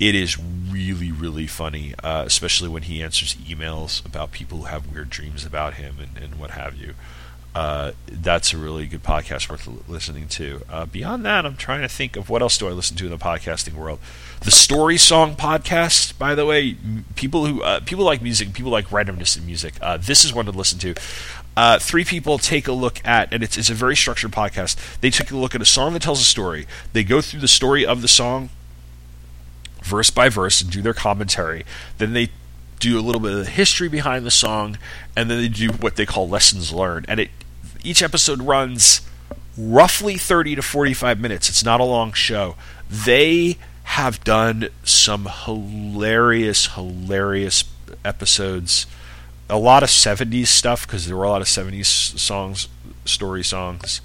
it 0.00 0.14
is 0.16 0.36
really 0.36 1.12
really 1.12 1.46
funny, 1.46 1.94
uh, 2.02 2.24
especially 2.26 2.68
when 2.68 2.82
he 2.82 3.02
answers 3.02 3.36
emails 3.36 4.04
about 4.04 4.32
people 4.32 4.58
who 4.58 4.64
have 4.64 4.92
weird 4.92 5.10
dreams 5.10 5.46
about 5.46 5.74
him 5.74 5.98
and, 6.00 6.22
and 6.22 6.40
what 6.40 6.50
have 6.50 6.74
you. 6.74 6.94
Uh, 7.56 7.92
that's 8.06 8.52
a 8.52 8.58
really 8.58 8.86
good 8.86 9.02
podcast 9.02 9.48
worth 9.48 9.66
listening 9.88 10.28
to. 10.28 10.60
Uh, 10.68 10.84
beyond 10.84 11.24
that, 11.24 11.46
I'm 11.46 11.56
trying 11.56 11.80
to 11.80 11.88
think 11.88 12.14
of 12.14 12.28
what 12.28 12.42
else 12.42 12.58
do 12.58 12.68
I 12.68 12.72
listen 12.72 12.98
to 12.98 13.06
in 13.06 13.10
the 13.10 13.16
podcasting 13.16 13.72
world. 13.72 13.98
The 14.42 14.50
Story 14.50 14.98
Song 14.98 15.36
podcast, 15.36 16.18
by 16.18 16.34
the 16.34 16.44
way, 16.44 16.76
people 17.14 17.46
who 17.46 17.62
uh, 17.62 17.80
people 17.80 18.04
like 18.04 18.20
music, 18.20 18.52
people 18.52 18.70
like 18.70 18.88
randomness 18.88 19.38
in 19.38 19.46
music. 19.46 19.72
Uh, 19.80 19.96
this 19.96 20.22
is 20.22 20.34
one 20.34 20.44
to 20.44 20.50
listen 20.52 20.78
to. 20.80 20.94
Uh, 21.56 21.78
three 21.78 22.04
people 22.04 22.36
take 22.36 22.68
a 22.68 22.72
look 22.72 23.00
at, 23.06 23.32
and 23.32 23.42
it's, 23.42 23.56
it's 23.56 23.70
a 23.70 23.74
very 23.74 23.96
structured 23.96 24.32
podcast. 24.32 24.76
They 25.00 25.08
take 25.08 25.30
a 25.30 25.36
look 25.38 25.54
at 25.54 25.62
a 25.62 25.64
song 25.64 25.94
that 25.94 26.02
tells 26.02 26.20
a 26.20 26.24
story. 26.24 26.66
They 26.92 27.04
go 27.04 27.22
through 27.22 27.40
the 27.40 27.48
story 27.48 27.86
of 27.86 28.02
the 28.02 28.08
song, 28.08 28.50
verse 29.82 30.10
by 30.10 30.28
verse, 30.28 30.60
and 30.60 30.70
do 30.70 30.82
their 30.82 30.92
commentary. 30.92 31.64
Then 31.96 32.12
they 32.12 32.28
do 32.80 32.98
a 32.98 33.00
little 33.00 33.20
bit 33.20 33.32
of 33.32 33.46
the 33.46 33.50
history 33.50 33.88
behind 33.88 34.26
the 34.26 34.30
song, 34.30 34.76
and 35.16 35.30
then 35.30 35.40
they 35.40 35.48
do 35.48 35.70
what 35.70 35.96
they 35.96 36.04
call 36.04 36.28
lessons 36.28 36.70
learned. 36.70 37.06
And 37.08 37.18
it 37.18 37.30
each 37.86 38.02
episode 38.02 38.42
runs 38.42 39.00
roughly 39.56 40.16
30 40.16 40.56
to 40.56 40.62
45 40.62 41.20
minutes. 41.20 41.48
It's 41.48 41.64
not 41.64 41.80
a 41.80 41.84
long 41.84 42.12
show. 42.12 42.56
They 42.90 43.56
have 43.84 44.22
done 44.24 44.68
some 44.82 45.26
hilarious, 45.26 46.74
hilarious 46.74 47.64
episodes. 48.04 48.86
A 49.48 49.58
lot 49.58 49.82
of 49.82 49.88
70s 49.88 50.48
stuff 50.48 50.86
because 50.86 51.06
there 51.06 51.16
were 51.16 51.24
a 51.24 51.30
lot 51.30 51.40
of 51.40 51.46
70s 51.46 52.18
songs, 52.18 52.68
story 53.04 53.44
songs. 53.44 54.00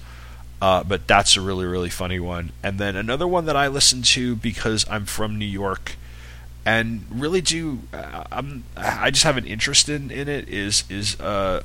Uh, 0.60 0.84
but 0.84 1.08
that's 1.08 1.36
a 1.36 1.40
really, 1.40 1.66
really 1.66 1.90
funny 1.90 2.20
one. 2.20 2.52
And 2.62 2.78
then 2.78 2.94
another 2.94 3.26
one 3.26 3.46
that 3.46 3.56
I 3.56 3.66
listen 3.66 4.02
to 4.02 4.36
because 4.36 4.86
I'm 4.88 5.06
from 5.06 5.36
New 5.36 5.44
York 5.44 5.96
and 6.64 7.04
really 7.10 7.40
do. 7.40 7.80
Uh, 7.92 8.24
I 8.76 9.10
just 9.10 9.24
have 9.24 9.36
an 9.36 9.44
interest 9.44 9.88
in, 9.88 10.12
in 10.12 10.28
it. 10.28 10.48
Is 10.48 10.84
is 10.88 11.18
uh, 11.20 11.64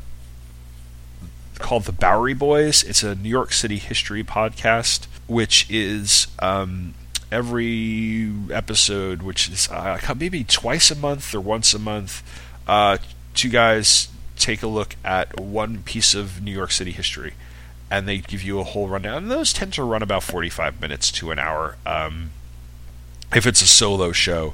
called 1.60 1.84
the 1.84 1.92
Bowery 1.92 2.34
Boys. 2.34 2.84
It's 2.84 3.04
a 3.04 3.16
New 3.16 3.30
York 3.30 3.54
City 3.54 3.78
history 3.78 4.24
podcast, 4.24 5.08
which 5.28 5.70
is 5.70 6.28
um, 6.40 6.94
every 7.32 8.32
episode, 8.52 9.22
which 9.22 9.50
is 9.50 9.70
uh, 9.70 10.00
maybe 10.18 10.44
twice 10.44 10.92
a 10.92 10.96
month 10.96 11.34
or 11.34 11.42
once 11.42 11.74
a 11.74 11.80
month. 11.80 12.24
Uh, 12.68 12.98
two 13.34 13.50
guys 13.50 14.10
take 14.38 14.62
a 14.64 14.68
look 14.68 14.96
at 15.04 15.40
one 15.40 15.84
piece 15.84 16.14
of 16.14 16.42
New 16.42 16.52
York 16.52 16.72
City 16.72 16.92
history, 16.92 17.34
and 17.90 18.08
they 18.08 18.20
give 18.20 18.44
you 18.44 18.60
a 18.60 18.64
whole 18.64 18.88
rundown. 18.88 19.24
And 19.24 19.32
those 19.32 19.54
tend 19.54 19.74
to 19.74 19.84
run 19.84 20.02
about 20.02 20.24
45 20.24 20.80
minutes 20.82 21.12
to 21.14 21.32
an 21.32 21.40
hour. 21.40 21.78
Um, 21.86 22.32
if 23.34 23.46
it's 23.46 23.62
a 23.62 23.68
solo 23.68 24.12
show, 24.12 24.54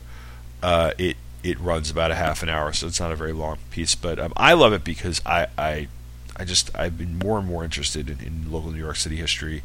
uh, 0.61 0.91
it 0.97 1.17
it 1.43 1.59
runs 1.59 1.91
about 1.91 2.09
a 2.09 2.15
half 2.15 2.41
an 2.41 2.49
hour, 2.49 2.71
so 2.71 2.87
it's 2.87 2.99
not 2.99 3.11
a 3.11 3.15
very 3.15 3.33
long 3.33 3.57
piece. 3.69 3.95
But 3.95 4.17
um, 4.17 4.33
I 4.37 4.53
love 4.53 4.71
it 4.73 4.83
because 4.83 5.21
I, 5.25 5.47
I 5.57 5.87
I 6.35 6.45
just 6.45 6.75
I've 6.75 6.97
been 6.97 7.19
more 7.19 7.37
and 7.37 7.47
more 7.47 7.63
interested 7.63 8.09
in, 8.09 8.19
in 8.25 8.51
local 8.51 8.71
New 8.71 8.79
York 8.79 8.95
City 8.95 9.17
history, 9.17 9.63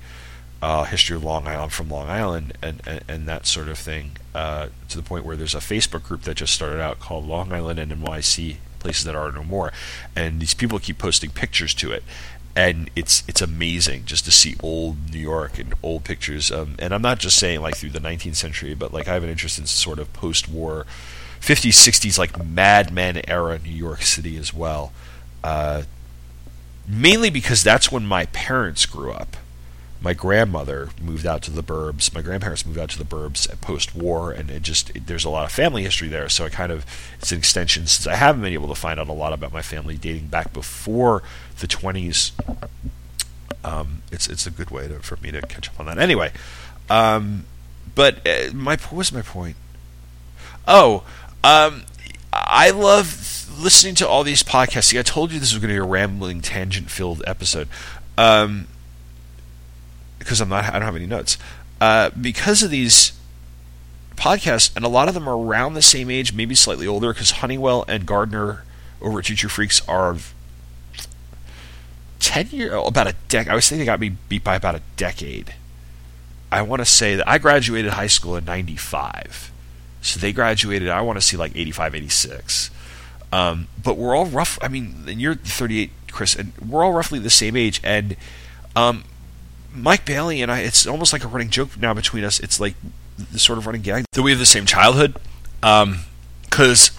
uh, 0.61 0.85
history 0.85 1.17
of 1.17 1.25
Long 1.25 1.47
Island 1.47 1.73
from 1.73 1.89
Long 1.89 2.09
Island, 2.09 2.57
and 2.63 2.83
and, 2.87 3.01
and 3.09 3.29
that 3.29 3.47
sort 3.47 3.69
of 3.69 3.79
thing. 3.79 4.13
Uh, 4.35 4.69
to 4.89 4.97
the 4.97 5.03
point 5.03 5.25
where 5.25 5.37
there's 5.37 5.55
a 5.55 5.59
Facebook 5.59 6.05
group 6.05 6.23
that 6.23 6.37
just 6.37 6.55
started 6.55 6.81
out 6.81 7.01
called 7.01 7.27
Long 7.27 7.53
Island 7.53 7.79
and 7.79 7.91
NYC 7.91 8.57
places 8.79 9.05
that 9.05 9.17
are 9.17 9.33
no 9.33 9.43
more, 9.43 9.73
and 10.15 10.41
these 10.41 10.55
people 10.55 10.79
keep 10.79 10.99
posting 10.99 11.31
pictures 11.31 11.75
to 11.75 11.93
it. 11.93 12.05
And 12.55 12.91
it's 12.97 13.23
it's 13.29 13.41
amazing 13.41 14.05
just 14.05 14.25
to 14.25 14.33
see 14.33 14.57
old 14.63 15.13
New 15.13 15.19
York 15.19 15.59
and 15.59 15.75
old 15.83 16.05
pictures. 16.05 16.51
Um, 16.51 16.75
and 16.79 16.93
I'm 16.93 17.03
not 17.03 17.19
just 17.19 17.39
saying 17.39 17.61
like 17.61 17.77
through 17.77 17.91
the 17.91 18.01
19th 18.01 18.37
century, 18.37 18.75
but 18.75 18.93
like 18.93 19.07
I 19.07 19.15
have 19.15 19.23
an 19.23 19.31
interest 19.31 19.59
in 19.59 19.67
sort 19.67 20.01
of 20.01 20.13
post-war 20.13 20.85
50s, 21.41 21.89
60s, 21.89 22.19
like 22.19 22.45
Mad 22.45 22.93
Men 22.93 23.21
era 23.29 23.59
New 23.59 23.71
York 23.71 24.03
City 24.03 24.37
as 24.37 24.53
well. 24.53 24.93
Uh, 25.43 25.83
mainly 26.89 27.31
because 27.31 27.63
that's 27.63 27.93
when 27.93 28.07
my 28.07 28.27
parents 28.27 28.87
grew 28.87 29.13
up. 29.13 29.37
My 30.01 30.15
grandmother 30.15 30.91
moved 31.03 31.27
out 31.27 31.43
to 31.43 31.51
the 31.51 31.63
burbs. 31.63 32.15
My 32.15 32.23
grandparents 32.23 32.65
moved 32.65 32.79
out 32.79 32.91
to 32.91 32.99
the 32.99 33.05
burbs 33.05 33.49
post-war, 33.61 34.31
and 34.31 34.49
it 34.49 34.63
just 34.63 34.91
it, 34.91 35.07
there's 35.09 35.25
a 35.25 35.29
lot 35.29 35.45
of 35.45 35.51
family 35.51 35.83
history 35.83 36.07
there. 36.09 36.29
So 36.29 36.45
I 36.45 36.51
kind 36.51 36.71
of 36.71 36.87
it's 37.19 37.33
an 37.33 37.39
extension 37.39 37.87
since 37.87 38.07
I 38.07 38.15
haven't 38.15 38.43
been 38.43 38.53
able 38.53 38.69
to 38.69 38.77
find 38.77 39.01
out 39.01 39.09
a 39.09 39.13
lot 39.13 39.33
about 39.33 39.53
my 39.53 39.63
family 39.63 39.97
dating 39.97 40.29
back 40.29 40.53
before 40.53 41.25
the 41.59 41.67
20s. 41.67 42.31
Um, 43.65 44.03
it's 44.13 44.29
it's 44.29 44.47
a 44.47 44.53
good 44.53 44.71
way 44.71 44.87
to, 44.87 45.01
for 45.01 45.17
me 45.17 45.33
to 45.33 45.43
catch 45.43 45.69
up 45.69 45.81
on 45.81 45.87
that. 45.87 45.99
Anyway, 45.99 46.31
um, 46.89 47.45
but 47.97 48.25
uh, 48.27 48.53
my 48.55 48.77
what 48.77 48.93
was 48.93 49.13
my 49.13 49.23
point? 49.23 49.57
Oh, 50.69 51.03
um, 51.43 51.83
I 52.33 52.71
love 52.71 53.07
listening 53.57 53.95
to 53.97 54.09
all 54.09 54.25
these 54.25 54.43
podcasts. 54.43 54.85
See, 54.85 54.99
I 54.99 55.03
told 55.03 55.33
you 55.33 55.39
this 55.39 55.53
was 55.53 55.63
going 55.63 55.69
to 55.69 55.81
be 55.81 55.85
a 55.85 55.89
rambling, 55.89 56.41
tangent-filled 56.41 57.23
episode, 57.27 57.69
um, 58.17 58.67
because 60.19 60.41
I'm 60.41 60.49
not. 60.49 60.65
I 60.65 60.73
don't 60.73 60.83
have 60.83 60.97
any 60.97 61.07
notes. 61.07 61.39
Uh, 61.81 62.11
because 62.11 62.63
of 62.63 62.71
these 62.71 63.13
podcasts, 64.17 64.75
and 64.75 64.85
a 64.85 64.89
lot 64.89 65.09
of 65.09 65.15
them 65.15 65.29
are 65.29 65.39
around 65.39 65.75
the 65.75 65.83
same 65.83 66.11
age, 66.11 66.33
maybe 66.33 66.55
slightly 66.55 66.87
older. 66.87 67.13
Because 67.13 67.33
Honeywell 67.33 67.85
and 67.89 68.07
Gardner 68.07 68.65
over 69.01 69.21
at 69.21 69.27
Two 69.27 69.35
True 69.35 69.49
Freaks 69.49 69.87
are 69.89 70.17
ten 72.19 72.49
year, 72.51 72.75
oh, 72.75 72.85
about 72.85 73.07
a 73.07 73.15
decade. 73.29 73.51
I 73.51 73.55
was 73.55 73.69
thinking 73.69 73.81
they 73.81 73.87
got 73.87 74.01
me 74.01 74.17
beat 74.29 74.45
by 74.45 74.57
about 74.57 74.75
a 74.75 74.83
decade. 74.97 75.55
I 76.51 76.63
want 76.63 76.81
to 76.81 76.87
say 76.87 77.15
that 77.15 77.29
I 77.29 77.39
graduated 77.39 77.93
high 77.93 78.07
school 78.07 78.37
in 78.37 78.45
'95. 78.45 79.53
So 80.01 80.21
they 80.21 80.33
graduated, 80.33 80.89
I 80.89 81.01
want 81.01 81.17
to 81.19 81.21
see 81.21 81.37
like 81.37 81.57
85, 81.57 81.95
86. 81.95 82.71
Um, 83.33 83.69
but 83.83 83.97
we're 83.97 84.15
all 84.15 84.27
rough. 84.27 84.59
I 84.63 84.69
mean, 84.69 85.05
and 85.07 85.21
you're 85.21 85.35
38, 85.35 85.91
Chris, 86.11 86.35
and 86.35 86.53
we're 86.57 86.85
all 86.85 86.93
roughly 86.93 87.19
the 87.19 87.31
same 87.31 87.57
age. 87.57 87.81
And 87.85 88.17
um, 88.75 89.05
Mike 89.75 90.05
Bailey 90.05 90.43
and 90.43 90.51
I, 90.51 90.61
it's 90.61 90.87
almost 90.87 91.13
like 91.13 91.25
a 91.25 91.29
running 91.29 91.51
joke 91.51 91.77
now 91.79 91.95
between 91.95 92.25
us. 92.25 92.41
It's 92.41 92.59
like 92.59 92.75
the 93.19 93.39
sort 93.39 93.59
of 93.59 93.67
running 93.67 93.83
gag 93.83 94.05
that 94.13 94.23
we 94.23 94.31
have 94.31 94.39
the 94.39 94.47
same 94.47 94.67
childhood. 94.67 95.15
Because 95.61 96.91
um, 96.91 96.97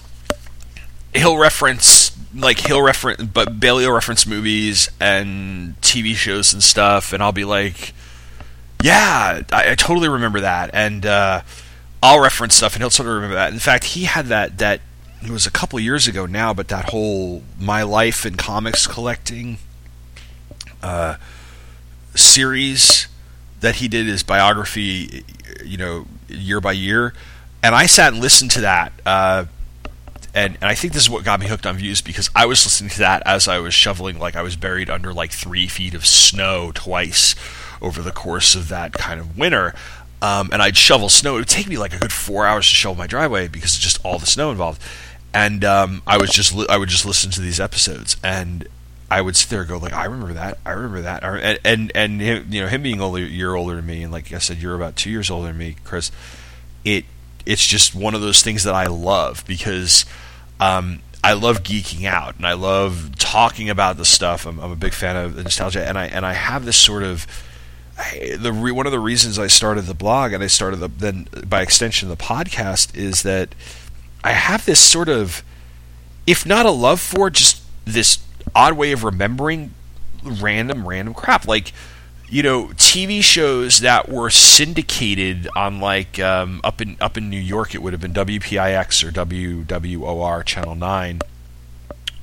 he'll 1.14 1.38
reference, 1.38 2.16
like, 2.36 2.60
he'll 2.60 2.82
reference, 2.82 3.24
but 3.24 3.60
Bailey 3.60 3.86
will 3.86 3.94
reference 3.94 4.28
movies 4.28 4.90
and 5.00 5.80
TV 5.82 6.14
shows 6.14 6.54
and 6.54 6.62
stuff. 6.62 7.14
And 7.14 7.24
I'll 7.24 7.32
be 7.32 7.46
like, 7.46 7.94
yeah, 8.84 9.42
I, 9.52 9.72
I 9.72 9.76
totally 9.76 10.10
remember 10.10 10.42
that. 10.42 10.70
And, 10.74 11.06
uh, 11.06 11.42
I'll 12.02 12.22
reference 12.22 12.56
stuff, 12.56 12.76
and 12.76 12.82
he'll 12.82 12.90
sort 12.90 13.10
of 13.10 13.16
remember 13.16 13.36
that. 13.36 13.52
In 13.52 13.60
fact, 13.60 13.84
he 13.84 14.06
had 14.06 14.28
that 14.28 14.58
that 14.60 14.82
it 15.24 15.30
was 15.30 15.46
a 15.46 15.52
couple 15.52 15.80
years 15.80 16.08
ago 16.08 16.26
now, 16.26 16.54
but 16.54 16.68
that 16.70 16.90
whole 16.90 17.44
my 17.60 17.84
life 17.84 18.26
in 18.26 18.36
comics 18.36 18.88
collecting 18.88 19.58
uh, 20.82 21.18
series 22.16 23.08
that 23.60 23.76
he 23.76 23.88
did 23.88 24.06
his 24.06 24.24
biography, 24.24 25.26
you 25.64 25.78
know, 25.78 26.06
year 26.28 26.62
by 26.62 26.72
year, 26.72 27.14
and 27.62 27.76
I 27.76 27.86
sat 27.86 28.14
and 28.14 28.22
listened 28.22 28.52
to 28.52 28.62
that. 28.62 28.94
Uh, 29.06 29.46
and, 30.34 30.56
and 30.56 30.66
I 30.66 30.76
think 30.76 30.94
this 30.94 31.02
is 31.04 31.10
what 31.10 31.26
got 31.26 31.40
me 31.40 31.48
hooked 31.48 31.66
on 31.66 31.76
views 31.76 32.02
because 32.02 32.30
I 32.36 32.46
was 32.46 32.64
listening 32.64 32.92
to 32.92 33.00
that 33.00 33.24
as 33.26 33.48
I 33.48 33.60
was 33.60 33.74
shoveling, 33.74 34.20
like 34.20 34.36
I 34.36 34.42
was 34.42 34.56
buried 34.56 34.90
under 34.90 35.12
like 35.14 35.32
three 35.32 35.68
feet 35.68 35.94
of 35.94 36.06
snow 36.06 36.72
twice 36.74 37.36
over 37.82 38.02
the 38.02 38.12
course 38.12 38.56
of 38.56 38.70
that 38.70 38.94
kind 38.94 39.20
of 39.20 39.38
winter. 39.38 39.74
Um, 40.22 40.50
and 40.52 40.62
I'd 40.62 40.78
shovel 40.78 41.10
snow. 41.10 41.36
It 41.36 41.40
would 41.40 41.48
take 41.48 41.68
me 41.68 41.78
like 41.78 41.94
a 41.94 41.98
good 41.98 42.12
four 42.12 42.46
hours 42.46 42.70
to 42.70 42.76
shovel 42.76 42.96
my 42.96 43.08
driveway 43.08 43.48
because 43.48 43.76
of 43.76 43.82
just 43.82 44.04
all 44.06 44.20
the 44.20 44.26
snow 44.26 44.52
involved. 44.52 44.82
And 45.34 45.64
um, 45.64 46.02
I 46.08 46.18
was 46.18 46.32
just 46.32 46.56
li- 46.56 46.66
I 46.70 46.78
would 46.78 46.90
just 46.90 47.06
listen 47.06 47.30
to 47.32 47.42
these 47.42 47.60
episodes, 47.60 48.18
and 48.24 48.68
I 49.12 49.22
would 49.22 49.36
sit 49.36 49.50
there 49.50 49.62
and 49.62 49.70
go 49.70 49.78
like, 49.78 49.94
I 49.94 50.06
remember 50.06 50.34
that, 50.34 50.58
I 50.66 50.72
remember 50.72 51.02
that, 51.02 51.24
and 51.24 51.60
and, 51.64 51.92
and 51.96 52.22
him, 52.22 52.48
you 52.50 52.62
know 52.62 52.68
him 52.68 52.82
being 52.82 53.02
only 53.02 53.24
a 53.24 53.28
year 53.28 53.54
older 53.54 53.76
than 53.76 53.86
me, 53.86 54.04
and 54.04 54.12
like 54.12 54.32
I 54.34 54.40
said, 54.40 54.58
you're 54.58 54.76
about 54.76 54.96
two 54.96 55.10
years 55.10 55.30
older 55.30 55.48
than 55.48 55.58
me, 55.58 55.76
Chris. 55.84 56.12
It 56.84 57.06
it's 57.46 57.66
just 57.66 57.96
one 57.96 58.16
of 58.16 58.22
those 58.22 58.42
things 58.42 58.64
that 58.64 58.74
I 58.74 58.88
love 58.88 59.44
because 59.48 60.06
um, 60.60 61.00
I 61.24 61.34
love 61.34 61.64
geeking 61.64 62.06
out 62.06 62.36
and 62.36 62.46
I 62.46 62.54
love 62.54 63.18
talking 63.18 63.70
about 63.70 63.98
the 63.98 64.06
stuff. 64.06 64.46
I'm, 64.46 64.60
I'm 64.60 64.72
a 64.72 64.76
big 64.76 64.94
fan 64.94 65.16
of 65.16 65.36
nostalgia, 65.36 65.88
and 65.88 65.98
I 65.98 66.06
and 66.06 66.26
I 66.26 66.34
have 66.34 66.66
this 66.66 66.78
sort 66.78 67.04
of 67.04 67.28
the 68.38 68.54
re, 68.54 68.72
one 68.72 68.86
of 68.86 68.92
the 68.92 69.00
reasons 69.00 69.38
I 69.38 69.48
started 69.48 69.84
the 69.84 69.94
blog 69.94 70.32
and 70.34 70.44
I 70.44 70.48
started 70.48 70.78
the 70.78 70.88
then 70.88 71.28
by 71.48 71.62
extension 71.62 72.10
the 72.10 72.18
podcast 72.18 72.96
is 72.96 73.24
that 73.24 73.54
I 74.24 74.32
have 74.32 74.66
this 74.66 74.80
sort 74.80 75.10
of 75.10 75.44
if 76.28 76.46
not 76.46 76.66
a 76.66 76.72
love 76.72 77.00
for 77.00 77.30
just 77.30 77.64
this 77.86 78.20
odd 78.56 78.74
way 78.74 78.92
of 78.92 79.04
remembering 79.04 79.74
random 80.24 80.88
random 80.88 81.14
crap 81.14 81.48
like 81.48 81.72
you 82.28 82.44
know 82.44 82.68
TV 82.76 83.24
shows 83.24 83.80
that 83.80 84.10
were 84.10 84.30
syndicated 84.30 85.48
on 85.56 85.80
like 85.80 86.20
um, 86.20 86.62
up 86.64 86.82
in 86.82 86.98
up 87.00 87.18
in 87.18 87.30
New 87.30 87.40
York 87.40 87.74
it 87.74 87.82
would 87.82 87.94
have 87.94 88.02
been 88.02 88.14
WPIX 88.14 89.04
or 89.04 89.12
WWOR 89.12 90.46
channel 90.46 90.76
9 90.76 91.20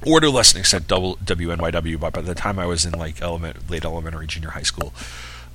or 0.06 0.20
to 0.20 0.28
a 0.28 0.30
lesser 0.30 0.58
extent 0.58 0.86
WNYW 0.86 1.98
but 1.98 2.12
by 2.12 2.20
the 2.20 2.34
time 2.34 2.58
I 2.58 2.66
was 2.66 2.84
in 2.84 2.92
like 2.92 3.20
element, 3.20 3.70
late 3.70 3.84
elementary 3.84 4.26
junior 4.26 4.50
high 4.50 4.62
school 4.62 4.92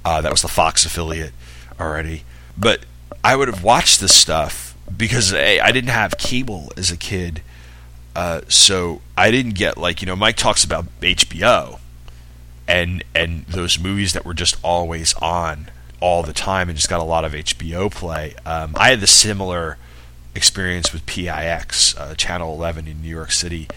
uh, 0.03 0.21
that 0.21 0.31
was 0.31 0.41
the 0.41 0.47
Fox 0.47 0.85
affiliate 0.85 1.33
already. 1.79 2.23
But 2.57 2.85
I 3.23 3.35
would 3.35 3.47
have 3.47 3.63
watched 3.63 3.99
this 3.99 4.13
stuff 4.13 4.70
because 4.97 5.33
I 5.33 5.71
didn't 5.71 5.89
have 5.89 6.17
cable 6.17 6.71
as 6.77 6.91
a 6.91 6.97
kid. 6.97 7.41
Uh, 8.15 8.41
so 8.49 9.01
I 9.17 9.31
didn't 9.31 9.55
get 9.55 9.77
like 9.77 10.01
you 10.01 10.05
know 10.05 10.15
Mike 10.15 10.35
talks 10.35 10.63
about 10.63 10.85
HBO 10.99 11.79
and 12.67 13.03
and 13.15 13.45
those 13.45 13.79
movies 13.79 14.13
that 14.13 14.25
were 14.25 14.33
just 14.33 14.57
always 14.63 15.13
on 15.15 15.69
all 15.99 16.23
the 16.23 16.33
time 16.33 16.67
and 16.67 16.75
just 16.75 16.89
got 16.89 16.99
a 16.99 17.03
lot 17.03 17.23
of 17.23 17.33
HBO 17.33 17.91
play. 17.91 18.35
Um, 18.45 18.73
I 18.75 18.89
had 18.89 18.99
the 18.99 19.07
similar 19.07 19.77
experience 20.33 20.91
with 20.91 21.05
PIX, 21.05 21.97
uh, 21.97 22.15
Channel 22.15 22.53
11 22.53 22.87
in 22.87 23.01
New 23.01 23.09
York 23.09 23.31
City, 23.31 23.67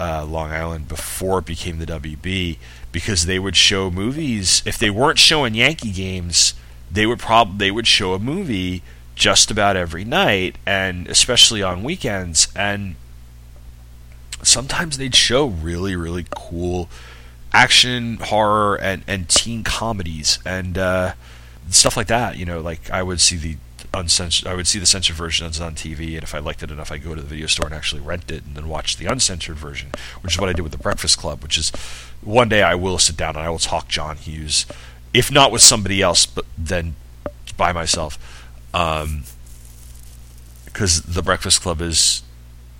uh, 0.00 0.24
Long 0.24 0.50
Island, 0.50 0.88
before 0.88 1.40
it 1.40 1.44
became 1.44 1.78
the 1.78 1.86
WB 1.86 2.58
because 2.90 3.26
they 3.26 3.38
would 3.38 3.56
show 3.56 3.90
movies 3.90 4.62
if 4.64 4.78
they 4.78 4.90
weren't 4.90 5.18
showing 5.18 5.54
Yankee 5.54 5.92
games, 5.92 6.54
they 6.90 7.06
would 7.06 7.18
prob 7.18 7.58
they 7.58 7.70
would 7.70 7.86
show 7.86 8.14
a 8.14 8.18
movie 8.18 8.82
just 9.18 9.50
about 9.50 9.76
every 9.76 10.04
night 10.04 10.54
and 10.64 11.08
especially 11.08 11.60
on 11.60 11.82
weekends 11.82 12.46
and 12.54 12.94
sometimes 14.44 14.96
they'd 14.96 15.16
show 15.16 15.46
really 15.46 15.96
really 15.96 16.24
cool 16.30 16.88
action 17.52 18.16
horror 18.18 18.76
and 18.76 19.02
and 19.08 19.28
teen 19.28 19.64
comedies 19.64 20.38
and 20.46 20.78
uh, 20.78 21.12
stuff 21.68 21.96
like 21.96 22.06
that 22.06 22.36
you 22.36 22.46
know 22.46 22.60
like 22.60 22.88
I 22.90 23.02
would 23.02 23.20
see 23.20 23.36
the 23.36 23.56
uncensored 23.92 24.46
I 24.46 24.54
would 24.54 24.68
see 24.68 24.78
the 24.78 24.86
censored 24.86 25.16
version 25.16 25.46
on 25.46 25.74
TV 25.74 26.14
and 26.14 26.22
if 26.22 26.32
I 26.32 26.38
liked 26.38 26.62
it 26.62 26.70
enough 26.70 26.92
I'd 26.92 27.02
go 27.02 27.16
to 27.16 27.20
the 27.20 27.26
video 27.26 27.48
store 27.48 27.66
and 27.66 27.74
actually 27.74 28.02
rent 28.02 28.30
it 28.30 28.44
and 28.44 28.54
then 28.54 28.68
watch 28.68 28.98
the 28.98 29.06
uncensored 29.06 29.56
version 29.56 29.90
which 30.20 30.34
is 30.34 30.40
what 30.40 30.48
I 30.48 30.52
did 30.52 30.62
with 30.62 30.72
the 30.72 30.78
Breakfast 30.78 31.18
Club 31.18 31.42
which 31.42 31.58
is 31.58 31.72
one 32.22 32.48
day 32.48 32.62
I 32.62 32.76
will 32.76 32.98
sit 32.98 33.16
down 33.16 33.30
and 33.34 33.44
I 33.44 33.50
will 33.50 33.58
talk 33.58 33.88
John 33.88 34.16
Hughes, 34.16 34.66
if 35.12 35.30
not 35.32 35.50
with 35.50 35.62
somebody 35.62 36.02
else, 36.02 36.26
but 36.26 36.44
then 36.56 36.94
by 37.56 37.72
myself, 37.72 38.37
because 38.72 39.34
because 40.64 41.02
The 41.02 41.22
Breakfast 41.22 41.62
Club 41.62 41.80
is 41.80 42.22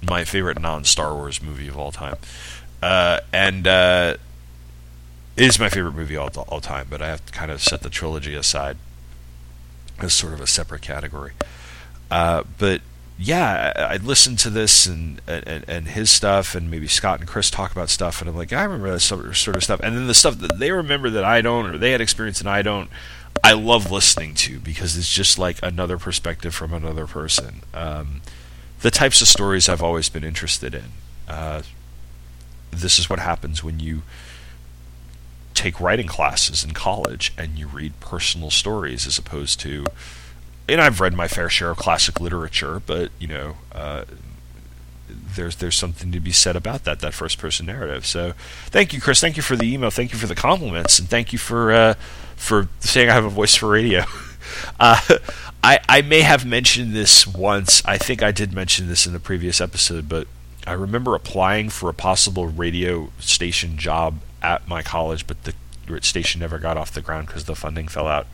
my 0.03 0.25
favorite 0.25 0.61
non-Star 0.61 1.15
Wars 1.15 1.43
movie 1.43 1.69
of 1.69 1.77
all 1.77 1.91
time, 1.91 2.17
uh, 2.83 3.21
and 3.33 3.67
uh, 3.67 4.17
it 5.37 5.47
is 5.47 5.59
my 5.59 5.69
favorite 5.69 5.95
movie 5.95 6.17
all 6.17 6.31
all 6.49 6.61
time. 6.61 6.87
But 6.91 7.03
I 7.03 7.09
have 7.09 7.25
to 7.27 7.33
kind 7.33 7.51
of 7.51 7.63
set 7.63 7.83
the 7.83 7.91
trilogy 7.91 8.35
aside 8.35 8.77
as 9.99 10.13
sort 10.13 10.33
of 10.33 10.41
a 10.41 10.47
separate 10.47 10.83
category. 10.83 11.33
Uh, 12.11 12.45
but 12.59 12.81
yeah, 13.19 13.73
I, 13.75 13.95
I 13.95 13.97
listened 13.97 14.39
to 14.41 14.51
this 14.51 14.87
and, 14.87 15.21
and 15.27 15.65
and 15.67 15.89
his 15.89 16.11
stuff, 16.11 16.55
and 16.55 16.71
maybe 16.71 16.87
Scott 16.87 17.19
and 17.21 17.29
Chris 17.29 17.51
talk 17.51 17.73
about 17.73 17.91
stuff, 17.91 18.21
and 18.21 18.31
I'm 18.31 18.37
like, 18.37 18.53
I 18.53 18.63
remember 18.63 18.91
that 18.93 19.01
sort 19.01 19.27
of 19.27 19.37
stuff, 19.37 19.81
and 19.83 19.97
then 19.97 20.07
the 20.07 20.15
stuff 20.15 20.39
that 20.39 20.59
they 20.59 20.71
remember 20.71 21.11
that 21.11 21.25
I 21.25 21.41
don't, 21.41 21.67
or 21.67 21.79
they 21.79 21.91
had 21.91 22.01
experience 22.01 22.41
and 22.41 22.49
I 22.49 22.63
don't. 22.63 22.89
I 23.45 23.53
love 23.53 23.91
listening 23.91 24.35
to 24.35 24.59
because 24.59 24.97
it's 24.97 25.13
just 25.13 25.39
like 25.39 25.59
another 25.63 25.99
perspective 25.99 26.55
from 26.55 26.73
another 26.73 27.07
person. 27.07 27.63
Um, 27.75 28.23
the 28.81 28.91
types 28.91 29.21
of 29.21 29.29
stories 29.29 29.69
I've 29.69 29.83
always 29.83 30.09
been 30.09 30.25
interested 30.25 30.75
in. 30.75 30.85
Uh, 31.27 31.63
this 32.71 32.99
is 32.99 33.11
what 33.11 33.19
happens 33.19 33.63
when 33.65 33.81
you 33.81 34.03
take 35.55 35.81
writing 35.81 36.07
classes 36.07 36.63
in 36.63 36.73
college 36.73 37.33
and 37.37 37.59
you 37.59 37.67
read 37.67 37.99
personal 37.99 38.51
stories 38.51 39.07
as 39.07 39.19
opposed 39.19 39.59
to 39.61 39.85
and 40.69 40.81
I've 40.81 41.01
read 41.01 41.15
my 41.15 41.27
fair 41.27 41.49
share 41.49 41.71
of 41.71 41.79
classic 41.79 42.21
literature, 42.21 42.81
but 42.85 43.11
you 43.19 43.27
know, 43.27 43.57
uh, 43.73 44.05
there's 45.09 45.57
there's 45.57 45.77
something 45.77 46.13
to 46.13 46.21
be 46.21 46.33
said 46.33 46.57
about 46.57 46.85
that 46.85 47.01
that 47.01 47.15
first 47.15 47.39
person 47.39 47.67
narrative. 47.67 48.05
So, 48.05 48.35
thank 48.67 48.93
you, 48.93 49.01
Chris. 49.01 49.21
Thank 49.21 49.37
you 49.37 49.43
for 49.43 49.57
the 49.57 49.73
email. 49.73 49.91
Thank 49.91 50.13
you 50.13 50.19
for 50.19 50.27
the 50.27 50.35
compliments, 50.35 50.99
and 50.99 51.09
thank 51.09 51.33
you 51.33 51.39
for 51.39 51.73
uh, 51.73 51.95
for 52.39 52.69
saying 52.81 53.11
I 53.11 53.13
have 53.13 53.25
a 53.25 53.31
voice 53.31 53.55
for 53.55 53.69
radio. 53.69 54.05
uh, 54.81 55.01
I 55.63 55.81
I 55.89 56.03
may 56.03 56.23
have 56.23 56.47
mentioned 56.47 56.95
this 56.95 57.27
once. 57.27 57.85
I 57.85 57.99
think 57.99 58.23
I 58.23 58.33
did 58.33 58.53
mention 58.53 58.89
this 58.89 59.07
in 59.07 59.13
the 59.13 59.21
previous 59.21 59.61
episode, 59.61 60.09
but 60.09 60.27
I 60.67 60.73
remember 60.73 61.15
applying 61.15 61.69
for 61.69 61.91
a 61.91 61.95
possible 61.95 62.47
radio 62.47 63.11
station 63.19 63.77
job 63.77 64.21
at 64.43 64.69
my 64.69 64.83
college, 64.83 65.27
but 65.27 65.43
the 65.45 65.55
station 66.03 66.41
never 66.41 66.59
got 66.59 66.77
off 66.77 66.93
the 66.93 67.01
ground 67.01 67.27
because 67.27 67.45
the 67.45 67.55
funding 67.55 67.89
fell 67.89 68.07
out 68.07 68.27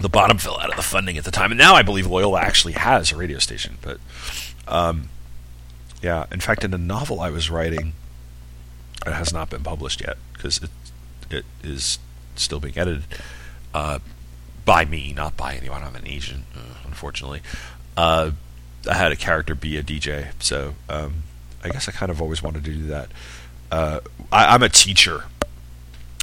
the 0.00 0.08
bottom 0.08 0.38
fell 0.38 0.58
out 0.60 0.70
of 0.70 0.76
the 0.76 0.82
funding 0.82 1.16
at 1.16 1.24
the 1.24 1.30
time, 1.30 1.50
and 1.50 1.58
now 1.58 1.74
I 1.74 1.82
believe 1.82 2.06
Loyola 2.06 2.40
actually 2.40 2.74
has 2.74 3.10
a 3.10 3.16
radio 3.16 3.38
station. 3.38 3.78
But 3.80 3.98
um, 4.68 5.08
yeah, 6.02 6.26
in 6.30 6.40
fact, 6.40 6.64
in 6.64 6.74
a 6.74 6.78
novel 6.78 7.20
I 7.20 7.30
was 7.30 7.50
writing, 7.50 7.94
it 9.06 9.12
has 9.12 9.32
not 9.32 9.50
been 9.50 9.62
published 9.62 10.00
yet 10.00 10.16
because 10.32 10.60
it 11.30 11.44
is 11.62 11.98
still 12.36 12.60
being 12.60 12.76
edited 12.76 13.04
uh, 13.72 13.98
by 14.64 14.84
me, 14.84 15.12
not 15.12 15.36
by 15.36 15.54
anyone. 15.54 15.82
I'm 15.82 15.96
an 15.96 16.06
agent, 16.06 16.44
uh, 16.54 16.78
unfortunately. 16.86 17.40
Uh, 17.96 18.32
I 18.88 18.94
had 18.94 19.12
a 19.12 19.16
character 19.16 19.54
be 19.54 19.76
a 19.76 19.82
DJ, 19.82 20.28
so 20.38 20.74
um, 20.88 21.22
I 21.62 21.68
guess 21.68 21.88
I 21.88 21.92
kind 21.92 22.10
of 22.10 22.20
always 22.20 22.42
wanted 22.42 22.64
to 22.64 22.70
do 22.70 22.86
that. 22.86 23.10
Uh, 23.70 24.00
I, 24.30 24.54
am 24.54 24.62
a 24.62 24.68
teacher. 24.68 25.24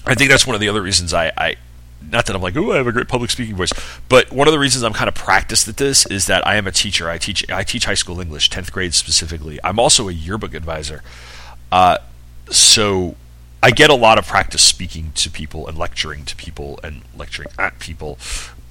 I 0.06 0.16
think 0.16 0.30
that's 0.30 0.46
one 0.46 0.56
of 0.56 0.62
the 0.62 0.70
other 0.70 0.82
reasons 0.82 1.14
I, 1.14 1.32
I 1.38 1.56
not 2.10 2.26
that 2.26 2.36
I'm 2.36 2.42
like, 2.42 2.56
oh, 2.58 2.72
I 2.72 2.78
have 2.78 2.88
a 2.88 2.92
great 2.92 3.08
public 3.08 3.30
speaking 3.30 3.56
voice, 3.56 3.72
but 4.10 4.32
one 4.32 4.48
of 4.48 4.52
the 4.52 4.60
reasons 4.60 4.84
I'm 4.84 4.94
kind 4.94 5.08
of 5.08 5.14
practiced 5.14 5.68
at 5.68 5.78
this 5.78 6.06
is 6.08 6.26
that 6.28 6.46
I 6.48 6.56
am 6.56 6.66
a 6.68 6.72
teacher. 6.72 7.10
I 7.10 7.18
teach 7.18 7.50
I 7.50 7.64
teach 7.64 7.86
high 7.86 7.96
school 7.96 8.20
English, 8.20 8.50
tenth 8.50 8.72
grade 8.72 8.94
specifically. 8.94 9.60
I'm 9.64 9.80
also 9.80 10.08
a 10.08 10.12
yearbook 10.12 10.54
advisor, 10.54 11.04
uh, 11.72 11.98
so 12.50 13.16
I 13.64 13.72
get 13.72 13.90
a 13.90 13.96
lot 13.96 14.18
of 14.18 14.28
practice 14.28 14.62
speaking 14.62 15.12
to 15.16 15.30
people 15.30 15.68
and 15.68 15.78
lecturing 15.78 16.26
to 16.26 16.36
people 16.36 16.80
and 16.84 17.02
lecturing 17.16 17.50
at 17.60 17.78
people. 17.80 18.18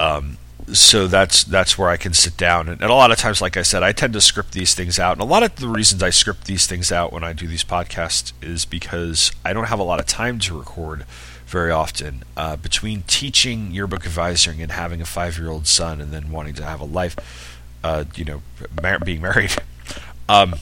Um, 0.00 0.38
so 0.72 1.06
that's 1.06 1.44
that's 1.44 1.78
where 1.78 1.88
I 1.88 1.96
can 1.96 2.12
sit 2.12 2.36
down 2.36 2.68
and, 2.68 2.80
and, 2.80 2.90
a 2.90 2.94
lot 2.94 3.10
of 3.10 3.18
times, 3.18 3.40
like 3.40 3.56
I 3.56 3.62
said, 3.62 3.82
I 3.82 3.92
tend 3.92 4.12
to 4.12 4.20
script 4.20 4.52
these 4.52 4.74
things 4.74 4.98
out. 4.98 5.12
And 5.12 5.20
a 5.20 5.24
lot 5.24 5.42
of 5.42 5.56
the 5.56 5.68
reasons 5.68 6.02
I 6.02 6.10
script 6.10 6.44
these 6.44 6.66
things 6.66 6.92
out 6.92 7.12
when 7.12 7.24
I 7.24 7.32
do 7.32 7.46
these 7.46 7.64
podcasts 7.64 8.32
is 8.42 8.64
because 8.64 9.32
I 9.44 9.52
don't 9.52 9.66
have 9.66 9.78
a 9.78 9.84
lot 9.84 10.00
of 10.00 10.06
time 10.06 10.38
to 10.40 10.58
record 10.58 11.04
very 11.46 11.70
often. 11.70 12.22
Uh, 12.36 12.56
between 12.56 13.02
teaching 13.02 13.72
yearbook 13.72 14.06
advising 14.06 14.62
and 14.62 14.72
having 14.72 15.00
a 15.00 15.06
five 15.06 15.38
year 15.38 15.50
old 15.50 15.66
son 15.66 16.00
and 16.00 16.12
then 16.12 16.30
wanting 16.30 16.54
to 16.54 16.64
have 16.64 16.80
a 16.80 16.84
life, 16.84 17.58
uh, 17.82 18.04
you 18.14 18.24
know, 18.24 18.42
mar- 18.80 19.00
being 19.00 19.22
married, 19.22 19.52
um, 20.28 20.54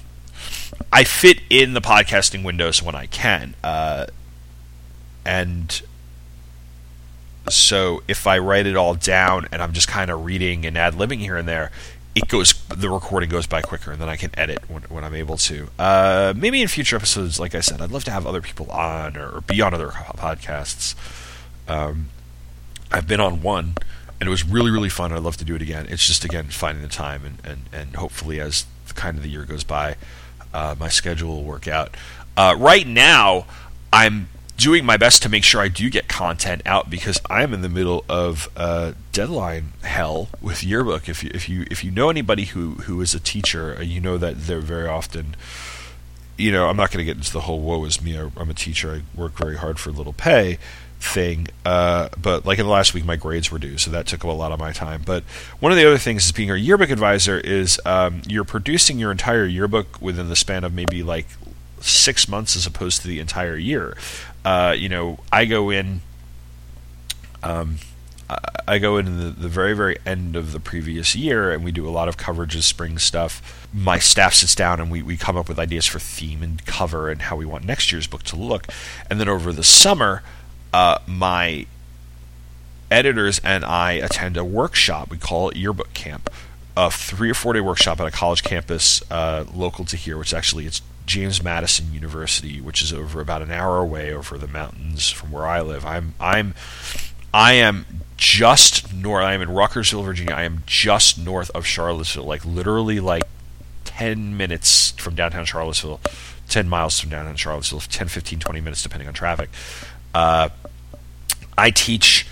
I 0.93 1.05
fit 1.05 1.41
in 1.51 1.75
the 1.75 1.81
podcasting 1.81 2.45
windows 2.45 2.83
when 2.83 2.95
I 2.95 3.07
can. 3.07 3.55
Uh, 3.63 4.07
and 5.29 5.83
so 7.51 8.03
if 8.09 8.27
I 8.27 8.39
write 8.39 8.67
it 8.67 8.77
all 8.77 8.95
down 8.95 9.47
and 9.53 9.61
I'm 9.61 9.75
just 9.75 9.87
kind 9.87 10.11
of 10.11 10.25
reading 10.25 10.65
and 10.65 10.77
ad 10.79 10.95
libbing 10.95 11.19
here 11.19 11.37
and 11.37 11.47
there, 11.47 11.71
it 12.15 12.29
goes 12.29 12.55
the 12.69 12.89
recording 12.89 13.29
goes 13.29 13.47
by 13.47 13.61
quicker 13.61 13.93
and 13.93 14.01
then 14.01 14.09
I 14.09 14.17
can 14.17 14.31
edit 14.39 14.71
when, 14.71 14.85
when 14.85 15.05
I'm 15.05 15.15
able 15.15 15.37
to. 15.37 15.69
Uh, 15.79 16.33
maybe 16.35 16.63
in 16.63 16.69
future 16.69 16.97
episodes, 16.97 17.39
like 17.39 17.55
I 17.55 17.61
said, 17.61 17.83
I'd 17.83 17.91
love 17.91 18.05
to 18.05 18.11
have 18.11 18.27
other 18.27 18.41
people 18.41 18.71
on 18.71 19.19
or, 19.19 19.43
be 19.43 19.61
on 19.61 19.75
other 19.75 19.89
podcasts. 19.89 20.95
Um, 21.69 22.09
I've 22.91 23.07
been 23.07 23.21
on 23.21 23.43
one 23.43 23.75
and 24.19 24.29
it 24.29 24.31
was 24.31 24.47
really 24.47 24.71
really 24.71 24.89
fun. 24.89 25.13
I'd 25.13 25.21
love 25.21 25.37
to 25.37 25.45
do 25.45 25.55
it 25.55 25.61
again. 25.61 25.89
It's 25.91 26.07
just 26.07 26.25
again 26.25 26.47
finding 26.47 26.83
the 26.83 26.89
time 26.89 27.27
and 27.27 27.39
and, 27.45 27.63
and 27.71 27.97
hopefully 27.97 28.41
as 28.41 28.65
the 28.87 28.95
kind 28.95 29.19
of 29.19 29.23
the 29.23 29.29
year 29.29 29.45
goes 29.45 29.63
by, 29.63 29.97
uh, 30.55 30.75
my 30.81 30.89
schedule 30.89 31.29
will 31.37 31.45
work 31.45 31.69
out. 31.69 31.95
Uh, 32.35 32.55
right 32.59 32.87
now, 32.87 33.45
I'm 33.93 34.29
doing 34.59 34.85
my 34.85 34.97
best 34.97 35.23
to 35.23 35.29
make 35.29 35.45
sure 35.45 35.61
I 35.61 35.69
do 35.69 35.89
get 35.89 36.09
content 36.09 36.63
out 36.67 36.91
because 36.91 37.21
I'm 37.31 37.55
in 37.55 37.63
the 37.63 37.69
middle 37.69 38.05
of 38.09 38.51
uh, 38.57 38.93
deadline 39.13 39.73
hell 39.83 40.29
with 40.43 40.63
yearbook. 40.63 41.09
If 41.09 41.25
you 41.25 41.31
if 41.33 41.49
you 41.49 41.65
if 41.71 41.83
you 41.83 41.91
know 41.91 42.11
anybody 42.11 42.45
who 42.45 42.73
who 42.73 43.01
is 43.01 43.15
a 43.15 43.21
teacher, 43.21 43.77
uh, 43.79 43.83
you 43.83 44.01
know 44.01 44.19
that 44.19 44.43
they're 44.47 44.61
very 44.61 44.89
often. 44.89 45.37
You 46.37 46.53
know, 46.53 46.69
I'm 46.69 46.77
not 46.77 46.91
going 46.91 46.99
to 46.99 47.05
get 47.05 47.17
into 47.17 47.33
the 47.33 47.43
whole 47.43 47.61
"woe 47.61 47.85
is 47.85 48.03
me." 48.03 48.17
I'm 48.17 48.51
a 48.51 48.55
teacher. 48.55 48.93
I 48.93 49.19
work 49.19 49.33
very 49.33 49.57
hard 49.57 49.79
for 49.79 49.91
little 49.91 50.13
pay 50.13 50.59
thing. 51.01 51.47
Uh, 51.65 52.09
but 52.21 52.45
like 52.45 52.59
in 52.59 52.67
the 52.67 52.73
last 52.73 52.95
week, 52.95 53.05
my 53.05 53.17
grades 53.17 53.53
were 53.53 53.59
due, 53.59 53.79
so 53.79 53.91
that 53.93 54.07
took 54.07 54.25
up 54.25 54.31
a 54.31 54.35
lot 54.35 54.51
of 54.51 54.59
my 54.59 54.73
time. 54.73 55.03
But 55.07 55.23
one 55.61 55.71
of 55.71 55.79
the 55.79 55.87
other 55.87 55.99
things 55.99 56.27
is 56.27 56.33
being 56.33 56.51
a 56.51 56.57
yearbook 56.57 56.91
advisor 56.91 57.39
is 57.39 57.81
um, 57.85 58.23
you're 58.27 58.45
producing 58.45 58.99
your 58.99 59.13
entire 59.13 59.47
yearbook 59.47 60.01
within 60.03 60.29
the 60.29 60.37
span 60.37 60.65
of 60.65 60.75
maybe 60.75 61.05
like 61.05 61.27
six 61.81 62.29
months 62.29 62.57
as 62.57 62.67
opposed 62.67 63.03
to 63.03 63.09
the 63.09 63.21
entire 63.21 63.57
year 63.57 63.97
uh, 64.49 64.73
you 64.73 64.89
know, 64.89 65.19
I 65.31 65.45
go 65.45 65.69
in. 65.69 66.01
Um, 67.43 67.77
I 68.67 68.79
go 68.79 68.97
in 68.97 69.19
the, 69.19 69.31
the 69.31 69.49
very, 69.49 69.75
very 69.75 69.99
end 70.07 70.37
of 70.37 70.53
the 70.53 70.61
previous 70.61 71.15
year, 71.15 71.51
and 71.51 71.63
we 71.63 71.71
do 71.71 71.87
a 71.87 71.91
lot 71.91 72.09
of 72.09 72.17
coverage 72.17 72.57
of 72.57 72.65
spring 72.65 72.99
stuff. 72.99 73.67
My 73.75 73.99
staff 73.99 74.33
sits 74.33 74.55
down, 74.55 74.81
and 74.81 74.91
we, 74.91 75.03
we 75.03 75.19
come 75.19 75.37
up 75.37 75.49
with 75.51 75.59
ideas 75.59 75.85
for 75.85 75.99
theme 75.99 76.43
and 76.43 76.65
cover 76.65 77.11
and 77.11 77.23
how 77.23 77.37
we 77.37 77.45
want 77.45 77.65
next 77.65 77.93
year's 77.93 78.07
book 78.07 78.23
to 78.25 78.37
look. 78.37 78.67
And 79.11 79.21
then 79.21 79.29
over 79.29 79.53
the 79.53 79.65
summer, 79.65 80.23
uh, 80.73 80.99
my 81.07 81.67
editors 82.91 83.41
and 83.45 83.67
I 83.67 83.93
attend 83.93 84.39
a 84.39 84.45
workshop. 84.45 85.11
We 85.11 85.19
call 85.19 85.51
it 85.51 85.57
Yearbook 85.57 85.93
Camp, 85.93 86.31
a 86.79 86.93
three 86.93 87.29
or 87.29 87.35
four 87.35 87.53
day 87.53 87.61
workshop 87.61 87.99
at 88.01 88.07
a 88.07 88.11
college 88.13 88.45
campus 88.45 89.03
uh, 89.11 89.45
local 89.53 89.85
to 89.85 89.97
here, 89.97 90.17
which 90.17 90.33
actually 90.33 90.65
it's 90.65 90.81
James 91.07 91.43
Madison 91.43 91.93
University, 91.93 92.61
which 92.61 92.83
is 92.83 92.93
over 92.93 93.21
about 93.21 93.43
an 93.43 93.51
hour 93.51 93.79
away 93.79 94.13
over 94.13 94.39
the 94.39 94.47
mountains 94.47 95.11
from 95.11 95.33
where 95.33 95.45
I 95.45 95.61
live. 95.61 95.85
I'm 95.85 96.15
I'm 96.21 96.55
I 97.35 97.55
am 97.55 97.85
just 98.17 98.95
north. 98.95 99.25
I 99.25 99.35
am 99.35 99.43
in 99.43 99.49
Ruckersville, 99.49 100.05
Virginia. 100.05 100.35
I 100.35 100.45
am 100.45 100.63
just 100.67 101.19
north 101.19 101.51
of 101.51 101.67
Charlottesville, 101.67 102.25
like 102.25 102.45
literally 102.45 103.01
like 103.01 103.25
10 103.85 104.37
minutes 104.37 104.93
from 104.93 105.17
downtown 105.17 105.47
Charlottesville, 105.47 106.01
10 106.49 106.69
miles 106.69 107.01
from 107.01 107.11
downtown 107.11 107.35
Charlottesville, 107.35 107.81
10, 107.81 108.07
15, 108.07 108.39
20 108.39 108.61
minutes 108.61 108.85
depending 108.85 109.09
on 109.09 109.15
traffic. 109.15 109.51
Uh, 110.15 110.49
I 111.57 111.71
teach 111.71 112.29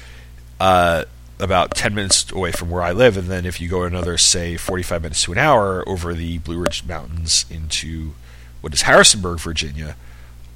uh, 0.60 1.04
about 1.38 1.74
10 1.74 1.94
minutes 1.94 2.30
away 2.32 2.52
from 2.52 2.70
where 2.70 2.82
I 2.82 2.92
live, 2.92 3.16
and 3.16 3.28
then 3.28 3.44
if 3.44 3.60
you 3.60 3.68
go 3.68 3.82
another, 3.82 4.16
say, 4.16 4.56
45 4.56 5.02
minutes 5.02 5.22
to 5.24 5.32
an 5.32 5.38
hour 5.38 5.86
over 5.88 6.14
the 6.14 6.38
Blue 6.38 6.58
Ridge 6.58 6.84
Mountains 6.84 7.44
into 7.50 8.14
what 8.60 8.72
is 8.72 8.82
Harrisonburg, 8.82 9.38
Virginia, 9.40 9.96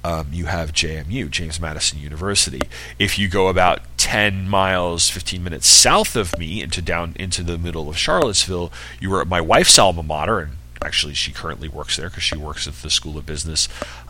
um, 0.03 0.27
you 0.31 0.45
have 0.45 0.73
JMU, 0.73 1.29
James 1.29 1.59
Madison 1.59 1.99
University. 1.99 2.61
If 2.97 3.19
you 3.19 3.27
go 3.27 3.47
about 3.47 3.81
10 3.97 4.49
miles, 4.49 5.09
15 5.09 5.43
minutes 5.43 5.67
south 5.67 6.15
of 6.15 6.37
me 6.39 6.61
into 6.61 6.81
down 6.81 7.15
into 7.19 7.43
the 7.43 7.57
middle 7.57 7.87
of 7.87 7.97
Charlottesville, 7.97 8.71
you 8.99 9.13
are 9.13 9.21
at 9.21 9.27
my 9.27 9.41
wife's 9.41 9.77
alma 9.77 10.01
mater, 10.01 10.39
and 10.39 10.53
actually 10.81 11.13
she 11.13 11.31
currently 11.31 11.67
works 11.67 11.97
there 11.97 12.09
because 12.09 12.23
she 12.23 12.35
works 12.35 12.67
at 12.67 12.73
the 12.81 12.89
School 12.89 13.17
of 13.17 13.27
Business 13.27 13.69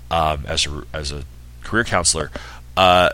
um, 0.10 0.46
as 0.48 0.66
a 0.66 0.84
as 0.94 1.12
a 1.12 1.26
career 1.62 1.84
counselor. 1.84 2.32
Uh, 2.78 3.10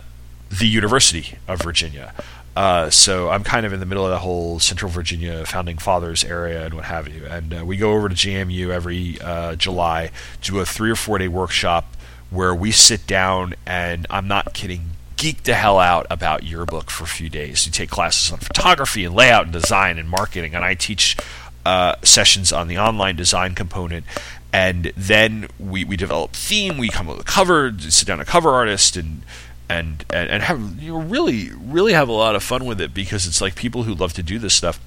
the 0.50 0.68
University 0.68 1.38
of 1.48 1.62
Virginia. 1.62 2.14
Uh, 2.58 2.90
so 2.90 3.30
I'm 3.30 3.44
kind 3.44 3.68
of 3.68 3.74
in 3.74 3.80
the 3.80 3.86
middle 3.86 4.04
of 4.04 4.10
the 4.10 4.18
whole 4.18 4.58
Central 4.58 4.90
Virginia 4.90 5.46
founding 5.46 5.78
fathers 5.78 6.24
area 6.24 6.66
and 6.66 6.74
what 6.74 6.86
have 6.86 7.08
you. 7.08 7.24
And 7.28 7.54
uh, 7.54 7.64
we 7.64 7.78
go 7.78 7.94
over 7.94 8.10
to 8.10 8.16
JMU 8.16 8.70
every 8.70 9.22
uh, 9.22 9.56
July, 9.56 10.10
do 10.42 10.58
a 10.58 10.66
three 10.66 10.90
or 10.90 10.96
four 10.96 11.20
day 11.20 11.28
workshop 11.28 11.96
where 12.32 12.56
we 12.56 12.72
sit 12.72 13.06
down 13.06 13.54
and 13.68 14.08
I'm 14.10 14.28
not 14.28 14.56
kidding, 14.56 14.90
geek 15.18 15.44
the 15.44 15.54
hell 15.54 15.78
out 15.78 16.08
about 16.10 16.46
your 16.46 16.66
book 16.66 16.90
for 16.90 17.04
a 17.04 17.08
few 17.08 17.30
days. 17.30 17.68
You 17.68 17.72
take 17.72 17.92
classes 17.92 18.32
on 18.32 18.40
photography 18.40 19.06
and 19.06 19.14
layout 19.14 19.44
and 19.44 19.54
design 19.54 20.00
and 20.00 20.10
marketing, 20.10 20.56
and 20.56 20.66
I 20.66 20.74
teach 20.74 21.16
uh, 21.64 21.98
sessions 22.02 22.52
on 22.52 22.68
the 22.68 22.80
online 22.80 23.16
design 23.16 23.54
component. 23.54 24.04
And 24.52 24.92
then 24.98 25.48
we, 25.60 25.84
we 25.84 25.96
develop 25.96 26.32
theme. 26.32 26.80
We 26.80 26.90
come 26.90 27.08
up 27.08 27.18
with 27.18 27.28
a 27.28 27.30
cover, 27.30 27.72
sit 27.78 28.08
down 28.08 28.20
a 28.20 28.26
cover 28.26 28.50
artist, 28.50 28.98
and 28.98 29.22
and 29.70 30.06
and, 30.12 30.30
and 30.30 30.44
have 30.44 30.82
you 30.82 30.94
know, 30.94 31.02
really 31.02 31.52
really 31.52 31.94
have 31.94 32.08
a 32.08 32.14
lot 32.14 32.36
of 32.36 32.44
fun 32.44 32.66
with 32.66 32.80
it 32.82 32.94
because 32.94 33.28
it's 33.28 33.42
like 33.42 33.56
people 33.56 33.84
who 33.84 33.94
love 33.94 34.14
to 34.14 34.24
do 34.24 34.40
this 34.40 34.54
stuff. 34.54 34.80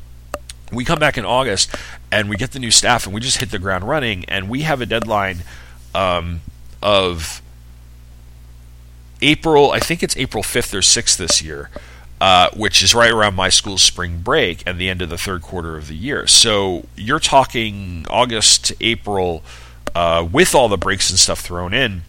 We 0.73 0.85
come 0.85 0.99
back 0.99 1.19
in 1.19 1.25
August 1.25 1.75
and 2.13 2.29
we 2.29 2.37
get 2.37 2.53
the 2.53 2.61
new 2.61 2.71
staff 2.71 3.05
and 3.05 3.15
we 3.15 3.21
just 3.21 3.39
hit 3.39 3.51
the 3.51 3.59
ground 3.59 3.85
running 3.89 4.25
and 4.27 4.49
we 4.49 4.61
have 4.63 4.81
a 4.81 4.87
deadline 4.87 5.39
um, 5.95 6.43
of 6.81 7.43
April 9.21 9.73
I 9.73 9.81
think 9.81 10.03
it's 10.03 10.17
April 10.17 10.43
5th 10.43 10.73
or 10.73 10.79
6th 10.79 11.17
this 11.17 11.43
year 11.43 11.71
uh, 12.21 12.51
which 12.55 12.83
is 12.83 12.95
right 12.95 13.11
around 13.11 13.35
my 13.35 13.49
school's 13.49 13.83
spring 13.83 14.21
break 14.21 14.63
and 14.67 14.79
the 14.79 14.89
end 14.91 15.01
of 15.01 15.09
the 15.09 15.17
third 15.17 15.41
quarter 15.41 15.77
of 15.77 15.89
the 15.89 15.95
year. 15.95 16.27
So 16.27 16.87
you're 16.95 17.19
talking 17.19 18.05
August 18.11 18.67
to 18.67 18.77
April 18.81 19.43
uh, 19.95 20.29
with 20.31 20.55
all 20.55 20.69
the 20.69 20.77
breaks 20.77 21.09
and 21.09 21.19
stuff 21.19 21.41
thrown 21.41 21.73
in 21.73 22.03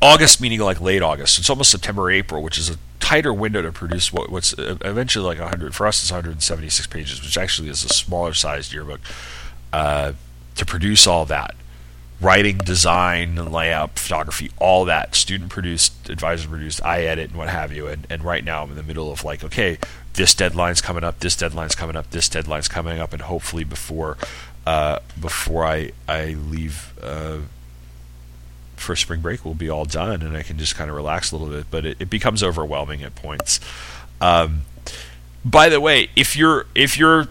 August 0.00 0.40
meaning 0.40 0.60
like 0.60 0.80
late 0.80 1.02
August. 1.02 1.38
It's 1.38 1.50
almost 1.50 1.70
September 1.70 2.10
April 2.10 2.42
which 2.42 2.58
is 2.58 2.70
a 2.70 2.76
tighter 3.00 3.32
window 3.32 3.62
to 3.62 3.72
produce 3.72 4.12
what, 4.12 4.30
what's 4.30 4.54
eventually 4.58 5.24
like 5.24 5.38
100 5.38 5.74
for 5.74 5.86
us 5.86 6.02
it's 6.02 6.10
176 6.10 6.86
pages 6.88 7.22
which 7.22 7.38
actually 7.38 7.70
is 7.70 7.82
a 7.82 7.88
smaller 7.88 8.34
sized 8.34 8.70
yearbook 8.70 9.00
uh, 9.72 10.12
to 10.54 10.66
produce 10.66 11.06
all 11.06 11.24
that. 11.26 11.54
Writing 12.20 12.58
design 12.58 13.36
layout 13.36 13.98
photography 13.98 14.50
all 14.58 14.84
that. 14.84 15.14
Student 15.14 15.50
produced 15.50 16.10
advisor 16.10 16.48
produced 16.48 16.84
i 16.84 17.02
edit 17.02 17.30
and 17.30 17.38
what 17.38 17.48
have 17.48 17.72
you. 17.72 17.86
And, 17.86 18.06
and 18.10 18.22
right 18.22 18.44
now 18.44 18.62
i'm 18.62 18.70
in 18.70 18.76
the 18.76 18.82
middle 18.82 19.10
of 19.10 19.24
like 19.24 19.42
okay 19.44 19.78
this 20.14 20.34
deadline's 20.34 20.80
coming 20.80 21.04
up 21.04 21.20
this 21.20 21.36
deadline's 21.36 21.76
coming 21.76 21.96
up 21.96 22.10
this 22.10 22.28
deadline's 22.28 22.68
coming 22.68 22.98
up. 22.98 23.12
And 23.12 23.22
hopefully 23.22 23.64
before 23.64 24.16
uh, 24.66 24.98
before 25.18 25.64
i 25.64 25.92
i 26.08 26.34
leave 26.34 26.92
uh, 27.02 27.38
for 28.78 28.96
spring 28.96 29.20
break 29.20 29.44
will 29.44 29.54
be 29.54 29.68
all 29.68 29.84
done 29.84 30.22
and 30.22 30.36
I 30.36 30.42
can 30.42 30.58
just 30.58 30.74
kind 30.74 30.90
of 30.90 30.96
relax 30.96 31.32
a 31.32 31.36
little 31.36 31.54
bit, 31.54 31.66
but 31.70 31.84
it, 31.84 31.96
it 32.00 32.10
becomes 32.10 32.42
overwhelming 32.42 33.02
at 33.02 33.14
points. 33.14 33.60
Um, 34.20 34.62
by 35.44 35.68
the 35.68 35.80
way, 35.80 36.10
if 36.16 36.36
you're 36.36 36.66
if 36.74 36.98
you're 36.98 37.28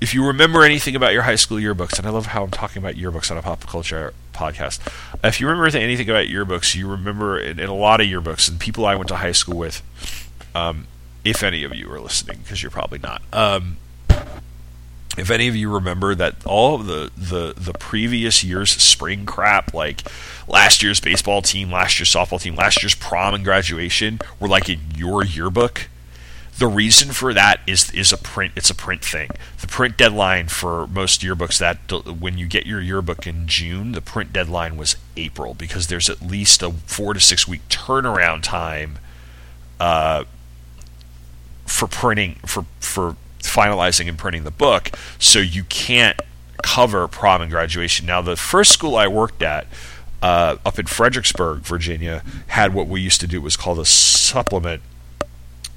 if 0.00 0.12
you 0.12 0.26
remember 0.26 0.62
anything 0.62 0.94
about 0.94 1.12
your 1.12 1.22
high 1.22 1.36
school 1.36 1.56
yearbooks, 1.58 1.98
and 1.98 2.06
I 2.06 2.10
love 2.10 2.26
how 2.26 2.44
I'm 2.44 2.50
talking 2.50 2.82
about 2.82 2.94
yearbooks 2.94 3.30
on 3.30 3.38
a 3.38 3.42
pop 3.42 3.60
culture 3.66 4.12
podcast. 4.34 4.80
If 5.22 5.40
you 5.40 5.46
remember 5.46 5.76
anything 5.78 6.10
about 6.10 6.26
yearbooks, 6.26 6.74
you 6.74 6.88
remember 6.88 7.38
in, 7.38 7.58
in 7.58 7.68
a 7.68 7.74
lot 7.74 8.00
of 8.00 8.06
yearbooks 8.06 8.50
and 8.50 8.60
people 8.60 8.84
I 8.84 8.96
went 8.96 9.08
to 9.08 9.16
high 9.16 9.32
school 9.32 9.56
with. 9.56 9.82
Um, 10.54 10.86
if 11.24 11.42
any 11.42 11.64
of 11.64 11.74
you 11.74 11.90
are 11.90 12.00
listening, 12.00 12.38
because 12.42 12.62
you're 12.62 12.70
probably 12.70 12.98
not. 12.98 13.22
Um, 13.32 13.78
if 15.16 15.30
any 15.30 15.48
of 15.48 15.56
you 15.56 15.72
remember 15.72 16.14
that 16.14 16.34
all 16.44 16.74
of 16.76 16.86
the, 16.86 17.10
the, 17.16 17.54
the 17.56 17.72
previous 17.74 18.42
year's 18.42 18.70
spring 18.70 19.26
crap, 19.26 19.72
like 19.72 20.02
last 20.48 20.82
year's 20.82 21.00
baseball 21.00 21.42
team, 21.42 21.70
last 21.70 21.98
year's 21.98 22.12
softball 22.12 22.40
team, 22.40 22.56
last 22.56 22.82
year's 22.82 22.94
prom 22.94 23.34
and 23.34 23.44
graduation, 23.44 24.20
were 24.40 24.48
like 24.48 24.68
in 24.68 24.80
your 24.96 25.24
yearbook. 25.24 25.88
The 26.58 26.66
reason 26.68 27.12
for 27.12 27.34
that 27.34 27.60
is 27.66 27.90
is 27.90 28.12
a 28.12 28.16
print. 28.16 28.52
It's 28.54 28.70
a 28.70 28.76
print 28.76 29.04
thing. 29.04 29.30
The 29.60 29.66
print 29.66 29.96
deadline 29.96 30.46
for 30.46 30.86
most 30.86 31.20
yearbooks 31.20 31.58
that 31.58 31.90
when 32.20 32.38
you 32.38 32.46
get 32.46 32.64
your 32.64 32.80
yearbook 32.80 33.26
in 33.26 33.48
June, 33.48 33.90
the 33.90 34.00
print 34.00 34.32
deadline 34.32 34.76
was 34.76 34.94
April 35.16 35.54
because 35.54 35.88
there's 35.88 36.08
at 36.08 36.22
least 36.22 36.62
a 36.62 36.70
four 36.70 37.12
to 37.12 37.18
six 37.18 37.48
week 37.48 37.62
turnaround 37.68 38.44
time 38.44 39.00
uh, 39.80 40.24
for 41.66 41.88
printing 41.88 42.36
for 42.46 42.66
for 42.78 43.16
finalizing 43.46 44.08
and 44.08 44.18
printing 44.18 44.44
the 44.44 44.50
book, 44.50 44.90
so 45.18 45.38
you 45.38 45.64
can't 45.64 46.20
cover 46.62 47.06
prom 47.08 47.42
and 47.42 47.50
graduation. 47.50 48.06
Now, 48.06 48.22
the 48.22 48.36
first 48.36 48.72
school 48.72 48.96
I 48.96 49.06
worked 49.06 49.42
at, 49.42 49.66
uh, 50.22 50.56
up 50.64 50.78
in 50.78 50.86
Fredericksburg, 50.86 51.60
Virginia, 51.60 52.22
had 52.48 52.72
what 52.72 52.88
we 52.88 53.00
used 53.00 53.20
to 53.20 53.26
do 53.26 53.40
was 53.40 53.56
called 53.56 53.78
a 53.78 53.84
supplement, 53.84 54.82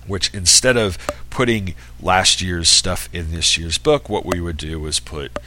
which 0.06 0.34
instead 0.34 0.77
of 0.77 0.97
putting 1.30 1.75
last 2.01 2.41
year's 2.41 2.69
stuff 2.69 3.10
in 3.12 3.32
this 3.32 3.58
year's 3.58 3.77
book, 3.77 4.08
what 4.08 4.25
we 4.25 4.39
would 4.39 4.58
do 4.58 4.80
was 4.80 4.99
put 4.99 5.38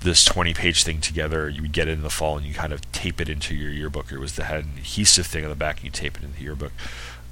this 0.00 0.24
20 0.24 0.54
page 0.54 0.82
thing 0.82 1.00
together. 1.00 1.48
You 1.48 1.62
would 1.62 1.72
get 1.72 1.88
it 1.88 1.92
in 1.92 2.02
the 2.02 2.10
fall 2.10 2.36
and 2.36 2.46
you 2.46 2.54
kind 2.54 2.72
of 2.72 2.90
tape 2.92 3.20
it 3.20 3.28
into 3.28 3.54
your 3.54 3.70
yearbook. 3.70 4.10
It 4.10 4.18
was 4.18 4.34
the 4.34 4.44
had 4.44 4.64
an 4.64 4.72
adhesive 4.78 5.26
thing 5.26 5.44
on 5.44 5.50
the 5.50 5.56
back 5.56 5.76
and 5.76 5.84
you 5.84 5.90
tape 5.90 6.16
it 6.16 6.24
into 6.24 6.36
the 6.36 6.42
yearbook. 6.42 6.72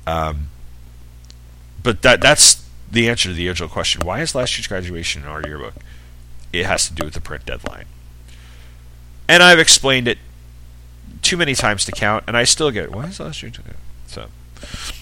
Um, 0.06 0.48
but 1.82 2.02
that 2.02 2.20
that's 2.20 2.63
the 2.90 3.08
answer 3.08 3.28
to 3.28 3.34
the 3.34 3.48
original 3.48 3.68
question 3.68 4.04
why 4.04 4.20
is 4.20 4.34
last 4.34 4.56
year's 4.56 4.66
graduation 4.66 5.22
in 5.22 5.28
our 5.28 5.42
yearbook? 5.46 5.74
It 6.52 6.66
has 6.66 6.88
to 6.88 6.94
do 6.94 7.04
with 7.04 7.14
the 7.14 7.20
print 7.20 7.46
deadline. 7.46 7.86
And 9.28 9.42
I've 9.42 9.58
explained 9.58 10.06
it 10.06 10.18
too 11.22 11.36
many 11.36 11.54
times 11.54 11.84
to 11.86 11.92
count, 11.92 12.24
and 12.28 12.36
I 12.36 12.44
still 12.44 12.70
get 12.70 12.92
why 12.92 13.06
is 13.06 13.18
last 13.18 13.42
year? 13.42 13.50
So, 14.06 14.26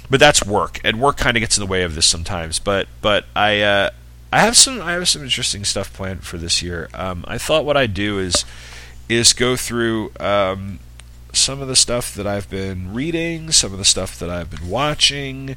but 0.09 0.21
that's 0.21 0.45
work, 0.45 0.81
and 0.85 1.01
work 1.01 1.17
kind 1.17 1.37
of 1.37 1.41
gets 1.41 1.59
in 1.59 1.61
the 1.65 1.71
way 1.71 1.83
of 1.83 1.95
this 1.95 2.07
sometimes. 2.07 2.59
But 2.59 2.89
but 3.01 3.27
I 3.37 3.61
uh, 3.61 3.91
I 4.33 4.41
have 4.41 4.57
some 4.57 4.81
I 4.81 4.93
have 4.93 5.09
some 5.09 5.23
interesting 5.23 5.65
stuff 5.65 5.93
planned 5.93 6.25
for 6.25 6.39
this 6.39 6.63
year. 6.63 6.89
Um, 6.95 7.25
I 7.29 7.39
thought 7.39 7.65
what 7.65 7.77
I'd 7.77 7.95
do 7.95 8.19
is 8.19 8.45
is 9.09 9.33
go 9.33 9.57
through 9.57 10.13
um, 10.21 10.79
some 11.33 11.61
of 11.61 11.69
the 11.69 11.77
stuff 11.77 12.15
that 12.15 12.27
I've 12.27 12.49
been 12.49 12.95
reading, 12.95 13.51
some 13.51 13.73
of 13.73 13.79
the 13.79 13.85
stuff 13.85 14.19
that 14.19 14.31
I've 14.31 14.51
been 14.51 14.71
watching 14.71 15.57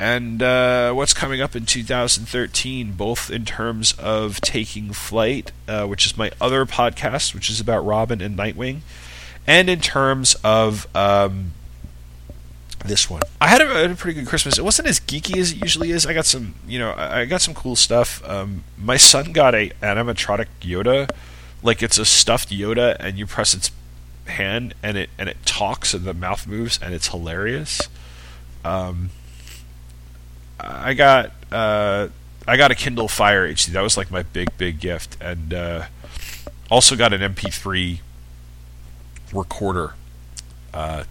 and 0.00 0.42
uh, 0.42 0.94
what's 0.94 1.12
coming 1.12 1.42
up 1.42 1.54
in 1.54 1.66
2013, 1.66 2.92
both 2.92 3.30
in 3.30 3.44
terms 3.44 3.92
of 3.98 4.40
Taking 4.40 4.94
Flight, 4.94 5.52
uh, 5.68 5.86
which 5.86 6.06
is 6.06 6.16
my 6.16 6.32
other 6.40 6.64
podcast, 6.64 7.34
which 7.34 7.50
is 7.50 7.60
about 7.60 7.84
Robin 7.84 8.22
and 8.22 8.34
Nightwing, 8.36 8.78
and 9.46 9.68
in 9.68 9.80
terms 9.80 10.36
of 10.42 10.88
um, 10.96 11.52
this 12.82 13.10
one. 13.10 13.20
I 13.42 13.48
had 13.48 13.60
a, 13.60 13.66
had 13.66 13.90
a, 13.90 13.94
pretty 13.94 14.18
good 14.18 14.26
Christmas. 14.26 14.58
It 14.58 14.64
wasn't 14.64 14.88
as 14.88 15.00
geeky 15.00 15.36
as 15.36 15.52
it 15.52 15.58
usually 15.60 15.90
is. 15.90 16.06
I 16.06 16.14
got 16.14 16.24
some, 16.24 16.54
you 16.66 16.78
know, 16.78 16.94
I 16.96 17.26
got 17.26 17.42
some 17.42 17.52
cool 17.52 17.76
stuff. 17.76 18.26
Um, 18.26 18.64
my 18.78 18.96
son 18.96 19.32
got 19.32 19.54
a 19.54 19.68
animatronic 19.82 20.46
Yoda, 20.62 21.10
like 21.62 21.82
it's 21.82 21.98
a 21.98 22.06
stuffed 22.06 22.48
Yoda, 22.48 22.96
and 22.98 23.18
you 23.18 23.26
press 23.26 23.52
its 23.52 23.70
hand 24.24 24.74
and 24.82 24.96
it 24.96 25.10
and 25.18 25.28
it 25.28 25.44
talks 25.44 25.92
and 25.92 26.04
the 26.04 26.14
mouth 26.14 26.46
moves 26.46 26.78
and 26.82 26.94
it's 26.94 27.08
hilarious. 27.08 27.82
Um, 28.64 29.10
I 30.62 30.94
got 30.94 31.32
uh, 31.50 32.08
I 32.46 32.56
got 32.56 32.70
a 32.70 32.74
Kindle 32.74 33.08
Fire 33.08 33.48
HD. 33.48 33.66
That 33.72 33.82
was 33.82 33.96
like 33.96 34.10
my 34.10 34.22
big 34.22 34.56
big 34.58 34.80
gift, 34.80 35.16
and 35.20 35.54
uh, 35.54 35.86
also 36.70 36.96
got 36.96 37.12
an 37.12 37.20
MP3 37.20 38.00
recorder 39.32 39.94
uh, 40.74 41.04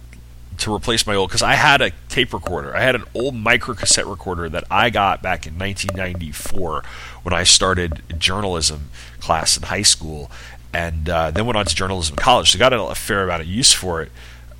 to 0.57 0.73
replace 0.73 1.07
my 1.07 1.15
old 1.15 1.29
because 1.29 1.41
I 1.41 1.53
had 1.53 1.81
a 1.81 1.91
tape 2.09 2.33
recorder. 2.33 2.75
I 2.75 2.81
had 2.81 2.95
an 2.95 3.03
old 3.13 3.35
micro 3.35 3.73
cassette 3.73 4.07
recorder 4.07 4.49
that 4.49 4.65
I 4.69 4.89
got 4.89 5.21
back 5.21 5.47
in 5.47 5.57
1994 5.57 6.83
when 7.23 7.33
I 7.33 7.43
started 7.43 8.03
journalism 8.17 8.89
class 9.19 9.57
in 9.57 9.63
high 9.63 9.81
school, 9.81 10.31
and 10.73 11.09
uh, 11.09 11.31
then 11.31 11.45
went 11.45 11.57
on 11.57 11.65
to 11.65 11.75
journalism 11.75 12.15
college. 12.15 12.51
So 12.51 12.59
got 12.59 12.73
a, 12.73 12.95
fair 12.95 13.23
amount 13.23 13.41
of 13.41 13.47
use 13.47 13.73
for 13.73 14.01
it, 14.01 14.12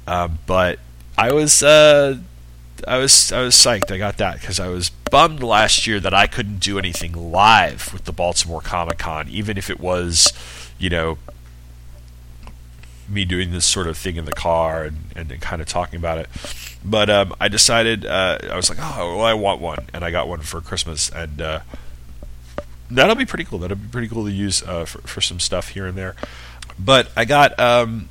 uh, 0.08 0.30
but 0.46 0.80
I 1.18 1.34
was 1.34 1.62
uh, 1.62 2.18
I 2.88 2.98
was 2.98 3.32
I 3.32 3.42
was 3.42 3.56
psyched. 3.56 3.92
I 3.92 3.98
got 3.98 4.18
that 4.18 4.40
because 4.40 4.60
I 4.60 4.68
was 4.68 4.90
bummed 4.90 5.44
last 5.44 5.88
year 5.88 6.00
that 6.00 6.14
I 6.14 6.28
couldn't 6.28 6.60
do 6.60 6.78
anything 6.78 7.32
live 7.32 7.92
with 7.94 8.06
the 8.06 8.12
Baltimore 8.12 8.62
Comic 8.62 8.98
Con, 8.98 9.28
even 9.30 9.58
if 9.58 9.70
it 9.70 9.80
was, 9.80 10.34
you 10.78 10.90
know, 10.90 11.18
me 13.08 13.26
doing 13.26 13.52
this 13.52 13.66
sort 13.66 13.88
of 13.88 13.98
thing 13.98 14.16
in 14.16 14.26
the 14.26 14.34
car 14.34 14.84
and, 14.84 14.98
and, 15.16 15.32
and 15.32 15.42
kind 15.42 15.62
of 15.62 15.68
talking 15.68 15.98
about 15.98 16.18
it. 16.18 16.28
But 16.84 17.10
um, 17.10 17.36
I 17.40 17.48
decided 17.48 18.06
uh, 18.06 18.40
I 18.52 18.56
was 18.56 18.70
like, 18.70 18.80
oh, 18.82 19.18
well, 19.18 19.26
I 19.26 19.34
want 19.34 19.60
one, 19.62 19.88
and 19.94 20.04
I 20.04 20.12
got 20.12 20.28
one 20.28 20.42
for 20.42 20.62
Christmas, 20.62 21.10
and 21.10 21.42
uh, 21.42 21.60
that'll 22.90 23.16
be 23.16 23.26
pretty 23.26 23.44
cool. 23.44 23.60
That'll 23.60 23.78
be 23.78 23.88
pretty 23.88 24.08
cool 24.08 24.26
to 24.26 24.32
use 24.32 24.64
uh, 24.64 24.86
for 24.86 25.02
for 25.02 25.22
some 25.22 25.40
stuff 25.40 25.70
here 25.70 25.86
and 25.86 25.98
there. 25.98 26.16
But 26.78 27.10
I 27.18 27.26
got 27.26 27.60
um, 27.60 28.10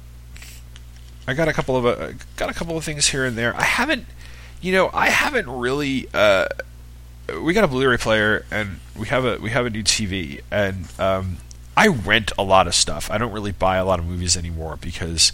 I 1.27 1.35
got 1.35 1.49
a 1.49 1.53
couple 1.53 1.77
of 1.77 1.87
uh, 1.87 2.13
got 2.37 2.51
a 2.51 2.55
couple 2.55 2.77
of 2.77 2.85
things 2.85 3.09
here 3.09 3.25
and 3.25 3.37
there. 3.37 3.57
I 3.57 3.65
haven't 3.65 4.07
you 4.61 4.73
know, 4.73 4.91
I 4.93 5.11
haven't 5.11 5.49
really. 5.49 6.09
Uh, 6.13 6.47
we 7.43 7.53
got 7.53 7.65
a 7.65 7.69
Blu-ray 7.69 7.99
player 7.99 8.45
and 8.51 8.81
we 8.99 9.09
have 9.09 9.25
a 9.25 9.39
we 9.39 9.51
have 9.51 9.67
a 9.67 9.71
new 9.71 9.83
TV 9.83 10.41
and 10.51 10.89
um, 10.99 11.39
I 11.77 11.89
rent 11.89 12.33
a 12.39 12.43
lot 12.43 12.67
of 12.67 12.75
stuff. 12.75 13.11
I 13.11 13.19
don't 13.19 13.33
really 13.33 13.53
buy 13.53 13.77
a 13.77 13.85
lot 13.85 13.99
of 13.99 14.07
movies 14.07 14.37
anymore 14.37 14.79
because 14.81 15.33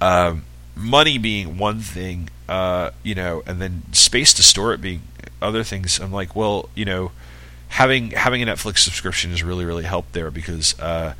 um, 0.00 0.44
money 0.74 1.18
being 1.18 1.58
one 1.58 1.80
thing, 1.80 2.30
uh, 2.48 2.90
you 3.02 3.14
know, 3.14 3.42
and 3.46 3.60
then 3.60 3.82
space 3.92 4.32
to 4.34 4.42
store 4.42 4.72
it 4.72 4.80
being 4.80 5.02
other 5.40 5.62
things. 5.62 6.00
I'm 6.00 6.12
like, 6.12 6.34
well, 6.34 6.68
you 6.74 6.84
know, 6.84 7.12
having 7.68 8.12
having 8.12 8.42
a 8.42 8.46
Netflix 8.46 8.78
subscription 8.78 9.30
has 9.30 9.42
really 9.42 9.64
really 9.64 9.84
helped 9.84 10.14
there 10.14 10.30
because 10.30 10.78
uh, 10.80 11.14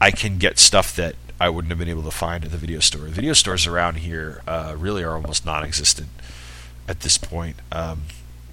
I 0.00 0.10
can 0.10 0.38
get 0.38 0.58
stuff 0.58 0.96
that 0.96 1.14
I 1.38 1.48
wouldn't 1.48 1.70
have 1.70 1.78
been 1.78 1.88
able 1.88 2.02
to 2.04 2.10
find 2.10 2.44
at 2.44 2.50
the 2.50 2.56
video 2.56 2.80
store. 2.80 3.06
Video 3.06 3.32
stores 3.32 3.66
around 3.66 3.98
here 3.98 4.42
uh, 4.46 4.74
really 4.78 5.02
are 5.02 5.14
almost 5.14 5.44
non-existent 5.44 6.08
at 6.88 7.00
this 7.00 7.18
point. 7.18 7.56
Um, 7.70 8.02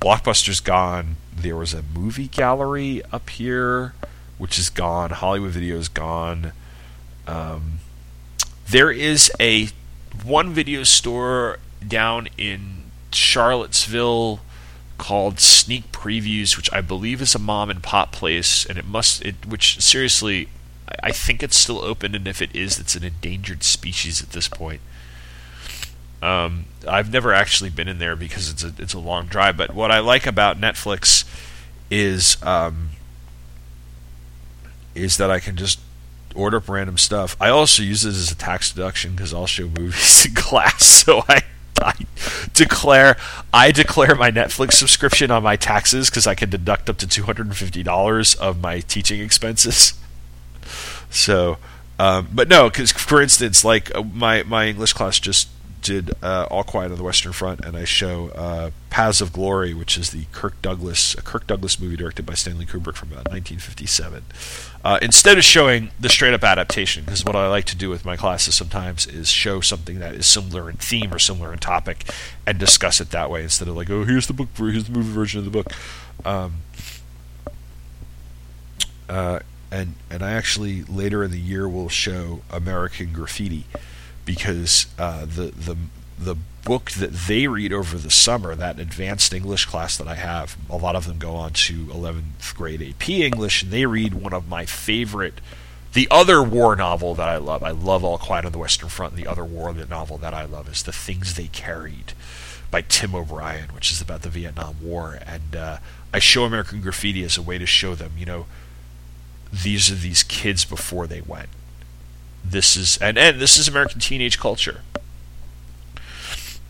Blockbuster's 0.02 0.60
gone. 0.60 1.16
There 1.34 1.56
was 1.56 1.74
a 1.74 1.82
movie 1.82 2.28
gallery 2.28 3.02
up 3.12 3.30
here, 3.30 3.94
which 4.38 4.60
is 4.60 4.70
gone. 4.70 5.12
Hollywood 5.12 5.52
Video's 5.52 5.88
gone. 5.88 6.52
Um, 7.26 7.80
there 8.70 8.92
is 8.92 9.32
a 9.40 9.70
one 10.26 10.52
video 10.52 10.84
store 10.84 11.60
down 11.88 12.28
in 12.38 12.84
Charlottesville 13.14 14.42
called 14.98 15.40
Sneak 15.40 15.92
Previews, 15.92 16.58
which 16.58 16.72
I 16.74 16.82
believe 16.82 17.22
is 17.22 17.34
a 17.34 17.40
mom 17.40 17.70
and 17.70 17.82
pop 17.82 18.12
place, 18.12 18.66
and 18.66 18.78
it 18.78 18.86
must, 18.86 19.22
it, 19.24 19.46
which 19.48 19.80
seriously, 19.82 20.50
I- 21.02 21.12
think 21.12 21.44
it's 21.44 21.58
still 21.58 21.80
open, 21.82 22.16
and 22.16 22.28
if 22.28 22.42
it 22.42 22.56
is, 22.56 22.80
it's 22.80 22.96
an 22.96 23.04
endangered 23.04 23.64
species 23.64 24.22
at 24.22 24.32
this 24.32 24.48
point. 24.48 24.82
Um, 26.22 26.66
I've 26.88 27.12
never 27.12 27.34
actually 27.34 27.70
been 27.70 27.88
in 27.88 28.00
there 28.00 28.16
because 28.16 28.50
it's 28.50 28.64
a 28.64 28.74
it's 28.78 28.94
a 28.94 29.00
long 29.00 29.26
drive. 29.28 29.58
But 29.58 29.74
what 29.74 29.92
I 29.92 30.00
like 30.00 30.26
about 30.26 30.60
Netflix 30.60 31.26
is 31.92 32.42
um, 32.44 32.92
is 34.96 35.18
that 35.18 35.30
I 35.30 35.40
can 35.40 35.56
just 35.56 35.80
order 36.36 36.58
up 36.58 36.70
random 36.70 36.98
stuff. 36.98 37.36
I 37.40 37.50
also 37.50 37.84
use 37.84 38.06
it 38.06 38.10
as 38.10 38.32
a 38.32 38.36
tax 38.36 38.72
deduction 38.72 39.12
because 39.12 39.34
I'll 39.34 39.48
show 39.48 39.68
movies 39.68 40.26
in 40.28 40.34
class. 40.34 40.86
So 40.86 41.24
I, 41.28 41.42
I 41.82 41.94
declare 42.54 43.18
I 43.54 43.72
declare 43.72 44.16
my 44.16 44.32
Netflix 44.32 44.74
subscription 44.74 45.30
on 45.32 45.44
my 45.44 45.56
taxes 45.58 46.10
because 46.10 46.26
I 46.26 46.36
can 46.36 46.50
deduct 46.50 46.90
up 46.90 46.98
to 47.00 47.08
two 47.08 47.24
hundred 47.24 47.48
and 47.48 47.58
fifty 47.58 47.84
dollars 47.84 48.36
of 48.36 48.62
my 48.62 48.80
teaching 48.80 49.20
expenses. 49.20 49.94
So, 51.14 51.58
um, 52.00 52.28
but 52.34 52.48
no, 52.48 52.70
because 52.70 52.92
for 52.92 53.22
instance, 53.22 53.64
like 53.64 53.94
uh, 53.96 54.04
my 54.04 54.44
my 54.44 54.68
English 54.68 54.94
class 54.94 55.20
just 55.20 55.48
did 55.84 56.12
uh, 56.24 56.48
All 56.50 56.64
Quiet 56.64 56.92
on 56.92 56.98
the 56.98 57.04
Western 57.04 57.34
Front, 57.34 57.60
and 57.60 57.78
I 57.78 57.84
show 57.84 58.30
uh, 58.30 58.72
Paths 58.90 59.22
of 59.22 59.32
Glory, 59.34 59.74
which 59.74 59.98
is 59.98 60.10
the 60.10 60.26
Kirk 60.32 60.60
Douglas 60.62 61.16
Kirk 61.24 61.46
Douglas 61.46 61.80
movie 61.80 61.96
directed 61.96 62.26
by 62.26 62.34
Stanley 62.34 62.66
Kubrick 62.66 62.96
from 62.96 63.10
about 63.10 63.30
1957. 63.30 64.24
Uh, 64.84 64.98
instead 65.02 65.38
of 65.38 65.44
showing 65.44 65.92
the 66.00 66.10
straight 66.10 66.34
up 66.34 66.44
adaptation, 66.44 67.04
because 67.04 67.24
what 67.24 67.36
I 67.36 67.48
like 67.48 67.66
to 67.66 67.76
do 67.76 67.90
with 67.90 68.06
my 68.06 68.16
classes 68.18 68.56
sometimes 68.56 69.06
is 69.06 69.30
show 69.30 69.62
something 69.62 70.00
that 70.00 70.16
is 70.16 70.26
similar 70.26 70.70
in 70.70 70.78
theme 70.78 71.14
or 71.14 71.20
similar 71.20 71.54
in 71.54 71.60
topic, 71.60 72.10
and 72.48 72.58
discuss 72.58 73.00
it 73.00 73.12
that 73.12 73.30
way 73.30 73.44
instead 73.44 73.68
of 73.68 73.76
like, 73.76 73.90
oh, 73.90 74.04
here's 74.04 74.28
the 74.28 74.34
book, 74.34 74.50
here's 74.58 74.86
the 74.86 74.92
movie 74.92 75.14
version 75.14 75.40
of 75.40 75.46
the 75.46 75.52
book. 75.52 75.68
Um, 76.26 76.56
uh, 79.08 79.40
and 79.74 79.96
and 80.10 80.24
I 80.24 80.34
actually 80.34 80.84
later 80.84 81.24
in 81.24 81.32
the 81.32 81.40
year 81.40 81.68
will 81.68 81.90
show 81.90 82.42
American 82.50 83.12
Graffiti 83.12 83.66
because 84.24 84.86
uh, 85.00 85.22
the 85.22 85.52
the 85.52 85.76
the 86.18 86.36
book 86.64 86.92
that 86.92 87.12
they 87.12 87.48
read 87.48 87.74
over 87.74 87.98
the 87.98 88.12
summer, 88.12 88.56
that 88.56 88.80
advanced 88.80 89.34
English 89.34 89.66
class 89.66 89.98
that 89.98 90.08
I 90.08 90.16
have, 90.16 90.56
a 90.70 90.78
lot 90.78 90.96
of 90.96 91.06
them 91.06 91.18
go 91.18 91.36
on 91.36 91.52
to 91.54 91.88
11th 91.88 92.56
grade 92.56 92.82
AP 92.82 93.10
English, 93.10 93.64
and 93.64 93.72
they 93.72 93.86
read 93.86 94.14
one 94.14 94.32
of 94.32 94.48
my 94.48 94.66
favorite, 94.66 95.42
the 95.92 96.08
other 96.10 96.42
war 96.42 96.76
novel 96.76 97.16
that 97.16 97.28
I 97.28 97.38
love. 97.38 97.64
I 97.64 97.72
love 97.72 98.06
All 98.06 98.18
Quiet 98.18 98.46
on 98.46 98.54
the 98.54 98.60
Western 98.60 98.88
Front. 98.88 99.14
And 99.14 99.24
the 99.24 99.30
other 99.30 99.44
war 99.44 99.74
novel 99.74 100.18
that 100.20 100.34
I 100.34 100.46
love 100.46 100.70
is 100.70 100.84
The 100.84 100.94
Things 100.94 101.34
They 101.34 101.48
Carried 101.48 102.14
by 102.72 102.82
Tim 102.82 103.14
O'Brien, 103.14 103.70
which 103.76 103.92
is 103.92 104.00
about 104.00 104.22
the 104.22 104.30
Vietnam 104.30 104.78
War. 104.82 105.20
And 105.26 105.56
uh, 105.56 105.78
I 106.14 106.20
show 106.20 106.46
American 106.46 106.82
Graffiti 106.82 107.24
as 107.24 107.38
a 107.38 107.42
way 107.42 107.58
to 107.58 107.66
show 107.66 107.94
them, 107.94 108.14
you 108.18 108.26
know, 108.26 108.46
these 109.54 109.92
are 109.92 109.96
these 109.96 110.24
kids 110.24 110.66
before 110.66 111.06
they 111.06 111.22
went. 111.22 111.50
This 112.44 112.76
is 112.76 112.98
and 112.98 113.18
and 113.18 113.40
this 113.40 113.58
is 113.58 113.68
American 113.68 114.00
teenage 114.00 114.40
culture. 114.40 114.82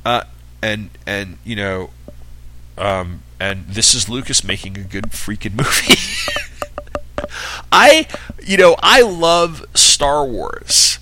Uh, 0.05 0.23
and 0.61 0.89
and 1.07 1.37
you 1.45 1.55
know, 1.55 1.91
um, 2.77 3.23
and 3.39 3.65
this 3.67 3.93
is 3.93 4.09
Lucas 4.09 4.43
making 4.43 4.77
a 4.77 4.83
good 4.83 5.05
freaking 5.11 5.55
movie. 5.55 5.99
I, 7.71 8.07
you 8.43 8.57
know, 8.57 8.75
I 8.79 9.01
love 9.01 9.65
Star 9.73 10.25
Wars. 10.25 10.99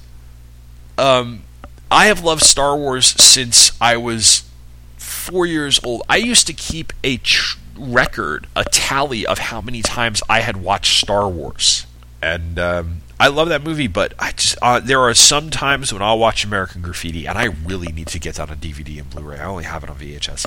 Um, 0.98 1.44
I 1.89 2.06
have 2.06 2.24
loved 2.24 2.44
Star 2.44 2.78
Wars 2.78 3.08
since 3.22 3.72
I 3.82 3.98
was 3.98 4.50
four 4.98 5.46
years 5.46 5.80
old. 5.84 6.04
I 6.08 6.17
used 6.17 6.48
to 6.48 6.54
keep 6.54 6.94
a 7.04 7.17
tr- 7.17 7.58
record, 7.82 8.48
a 8.56 8.63
tally 8.63 9.26
of 9.26 9.39
how 9.39 9.62
many 9.62 9.82
times 9.82 10.22
I 10.30 10.41
had 10.41 10.58
watched 10.58 11.00
Star 11.02 11.28
Wars, 11.28 11.86
and 12.22 12.58
um, 12.60 13.02
I 13.20 13.28
love 13.28 13.50
that 13.50 13.63
movie. 13.63 13.88
But 13.88 14.13
I 14.20 14.32
just 14.32 14.58
uh, 14.62 14.80
there 14.80 15.00
are 15.00 15.13
some 15.13 15.50
times 15.50 15.91
when 15.91 16.02
I'll 16.02 16.20
watch 16.20 16.44
American 16.46 16.82
Graffiti, 16.82 17.26
and 17.26 17.38
I 17.38 17.46
really 17.46 17.91
need 17.91 18.08
to 18.08 18.20
get 18.20 18.36
that 18.36 18.50
on 18.50 18.58
DVD 18.58 19.00
and 19.00 19.10
Blu-ray. 19.10 19.39
I 19.39 19.46
only 19.46 19.63
have 19.63 19.84
it 19.84 19.89
on 19.89 19.98
VHS. 19.98 20.46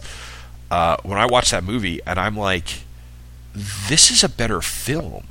Uh, 0.70 0.96
when 1.02 1.18
I 1.18 1.26
watch 1.26 1.50
that 1.50 1.64
movie, 1.64 2.00
and 2.06 2.18
I'm 2.18 2.36
like, 2.36 2.82
this 3.54 4.10
is 4.10 4.24
a 4.24 4.28
better 4.28 4.60
film. 4.60 5.26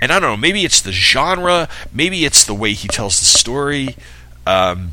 And 0.00 0.10
I 0.10 0.18
don't 0.18 0.30
know, 0.30 0.36
maybe 0.36 0.64
it's 0.64 0.80
the 0.80 0.92
genre, 0.92 1.68
maybe 1.92 2.24
it's 2.24 2.44
the 2.44 2.54
way 2.54 2.72
he 2.72 2.88
tells 2.88 3.20
the 3.20 3.26
story. 3.26 3.96
Um, 4.46 4.92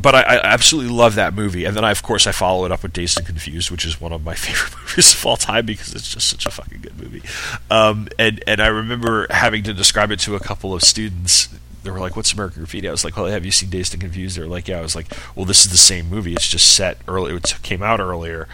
but 0.00 0.14
I, 0.14 0.22
I, 0.22 0.40
absolutely 0.44 0.92
love 0.92 1.14
that 1.16 1.34
movie. 1.34 1.64
And 1.64 1.76
then, 1.76 1.84
I, 1.84 1.90
of 1.90 2.02
course, 2.02 2.26
I 2.26 2.32
follow 2.32 2.64
it 2.64 2.72
up 2.72 2.82
with 2.82 2.92
Dazed 2.92 3.18
and 3.18 3.26
Confused, 3.26 3.70
which 3.70 3.84
is 3.84 4.00
one 4.00 4.12
of 4.12 4.24
my 4.24 4.34
favorite 4.36 4.78
movies 4.80 5.14
of 5.14 5.26
all 5.26 5.36
time 5.36 5.66
because 5.66 5.94
it's 5.94 6.12
just 6.12 6.28
such 6.28 6.46
a 6.46 6.50
fucking 6.50 6.80
good 6.80 6.98
movie. 7.00 7.22
Um, 7.70 8.08
and 8.18 8.42
and 8.46 8.60
I 8.60 8.68
remember 8.68 9.26
having 9.30 9.62
to 9.64 9.74
describe 9.74 10.10
it 10.10 10.20
to 10.20 10.34
a 10.36 10.40
couple 10.40 10.74
of 10.74 10.82
students. 10.82 11.48
They 11.82 11.90
were 11.90 11.98
like, 11.98 12.16
"What's 12.16 12.32
American 12.32 12.62
Graffiti?" 12.62 12.88
I 12.88 12.90
was 12.90 13.04
like, 13.04 13.16
"Well, 13.16 13.26
have 13.26 13.44
you 13.44 13.50
seen 13.50 13.70
Dazed 13.70 13.94
and 13.94 14.02
Confused?" 14.02 14.36
They 14.36 14.42
were 14.42 14.48
like, 14.48 14.68
"Yeah." 14.68 14.78
I 14.78 14.82
was 14.82 14.94
like, 14.94 15.06
"Well, 15.34 15.44
this 15.44 15.64
is 15.64 15.70
the 15.70 15.78
same 15.78 16.08
movie. 16.08 16.34
It's 16.34 16.48
just 16.48 16.74
set 16.74 16.98
early. 17.08 17.34
It 17.34 17.54
came 17.62 17.82
out 17.82 18.00
earlier." 18.00 18.48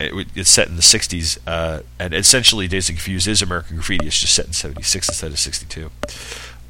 It, 0.00 0.28
it's 0.36 0.50
set 0.50 0.68
in 0.68 0.76
the 0.76 0.82
60s, 0.82 1.38
uh, 1.44 1.80
and 1.98 2.14
essentially 2.14 2.68
Dazed 2.68 2.88
and 2.90 2.98
Confused 2.98 3.26
is 3.26 3.42
American 3.42 3.74
Graffiti. 3.74 4.06
It's 4.06 4.20
just 4.20 4.32
set 4.32 4.46
in 4.46 4.52
76 4.52 5.08
instead 5.08 5.32
of 5.32 5.40
62. 5.40 5.90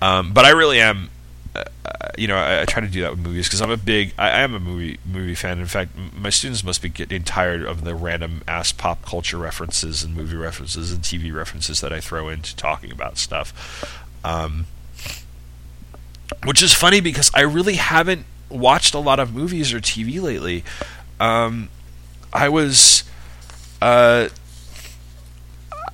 Um, 0.00 0.32
but 0.32 0.46
I 0.46 0.50
really 0.50 0.80
am 0.80 1.10
you 2.16 2.26
know, 2.26 2.36
I, 2.36 2.62
I, 2.62 2.64
try 2.64 2.80
to 2.80 2.88
do 2.88 3.00
that 3.02 3.12
with 3.12 3.20
movies 3.20 3.46
because 3.46 3.62
I'm 3.62 3.70
a 3.70 3.76
big, 3.76 4.12
I, 4.18 4.30
I, 4.30 4.40
am 4.40 4.54
a 4.54 4.60
movie 4.60 4.98
movie 5.04 5.34
fan. 5.34 5.58
In 5.58 5.66
fact, 5.66 5.92
my 6.16 6.30
students 6.30 6.64
must 6.64 6.82
be 6.82 6.88
getting 6.88 7.22
tired 7.22 7.62
of 7.62 7.84
the 7.84 7.94
random 7.94 8.42
ass 8.48 8.72
pop 8.72 9.02
culture 9.02 9.36
references 9.36 10.02
and 10.02 10.14
movie 10.14 10.36
references 10.36 10.92
and 10.92 11.02
TV 11.02 11.34
references 11.34 11.80
that 11.80 11.92
I 11.92 12.00
throw 12.00 12.28
into 12.28 12.56
talking 12.56 12.90
about 12.90 13.18
stuff. 13.18 14.04
Um, 14.24 14.66
which 16.44 16.62
is 16.62 16.74
funny 16.74 17.00
because 17.00 17.30
I 17.34 17.42
really 17.42 17.76
haven't 17.76 18.26
watched 18.48 18.94
a 18.94 18.98
lot 18.98 19.18
of 19.18 19.34
movies 19.34 19.72
or 19.72 19.80
TV 19.80 20.20
lately. 20.20 20.64
Um, 21.20 21.68
I 22.32 22.48
was, 22.48 23.04
uh, 23.80 24.28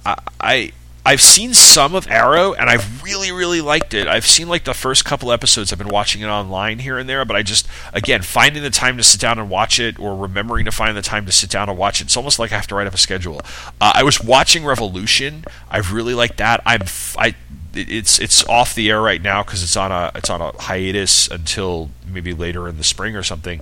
I. 0.04 0.16
I 0.40 0.72
I've 1.06 1.20
seen 1.20 1.52
some 1.52 1.94
of 1.94 2.08
Arrow 2.08 2.54
and 2.54 2.70
I've 2.70 3.02
really 3.02 3.30
really 3.30 3.60
liked 3.60 3.92
it. 3.92 4.08
I've 4.08 4.26
seen 4.26 4.48
like 4.48 4.64
the 4.64 4.72
first 4.72 5.04
couple 5.04 5.30
episodes. 5.30 5.72
I've 5.72 5.78
been 5.78 5.88
watching 5.88 6.22
it 6.22 6.26
online 6.26 6.78
here 6.78 6.96
and 6.96 7.08
there, 7.08 7.24
but 7.24 7.36
I 7.36 7.42
just 7.42 7.68
again 7.92 8.22
finding 8.22 8.62
the 8.62 8.70
time 8.70 8.96
to 8.96 9.02
sit 9.02 9.20
down 9.20 9.38
and 9.38 9.50
watch 9.50 9.78
it 9.78 9.98
or 9.98 10.16
remembering 10.16 10.64
to 10.64 10.72
find 10.72 10.96
the 10.96 11.02
time 11.02 11.26
to 11.26 11.32
sit 11.32 11.50
down 11.50 11.68
and 11.68 11.76
watch 11.76 12.00
it. 12.00 12.04
It's 12.04 12.16
almost 12.16 12.38
like 12.38 12.52
I 12.52 12.56
have 12.56 12.66
to 12.68 12.74
write 12.74 12.86
up 12.86 12.94
a 12.94 12.98
schedule. 12.98 13.42
Uh, 13.80 13.92
I 13.94 14.02
was 14.02 14.22
watching 14.22 14.64
Revolution. 14.64 15.44
I've 15.70 15.92
really 15.92 16.14
liked 16.14 16.38
that. 16.38 16.62
I'm 16.64 16.82
I 17.18 17.34
it's 17.74 18.18
it's 18.18 18.46
off 18.48 18.74
the 18.74 18.90
air 18.90 19.02
right 19.02 19.20
now 19.20 19.42
because 19.42 19.62
it's 19.62 19.76
on 19.76 19.92
a 19.92 20.10
it's 20.14 20.30
on 20.30 20.40
a 20.40 20.52
hiatus 20.62 21.28
until 21.28 21.90
maybe 22.06 22.32
later 22.32 22.68
in 22.68 22.78
the 22.78 22.84
spring 22.84 23.14
or 23.14 23.22
something. 23.22 23.60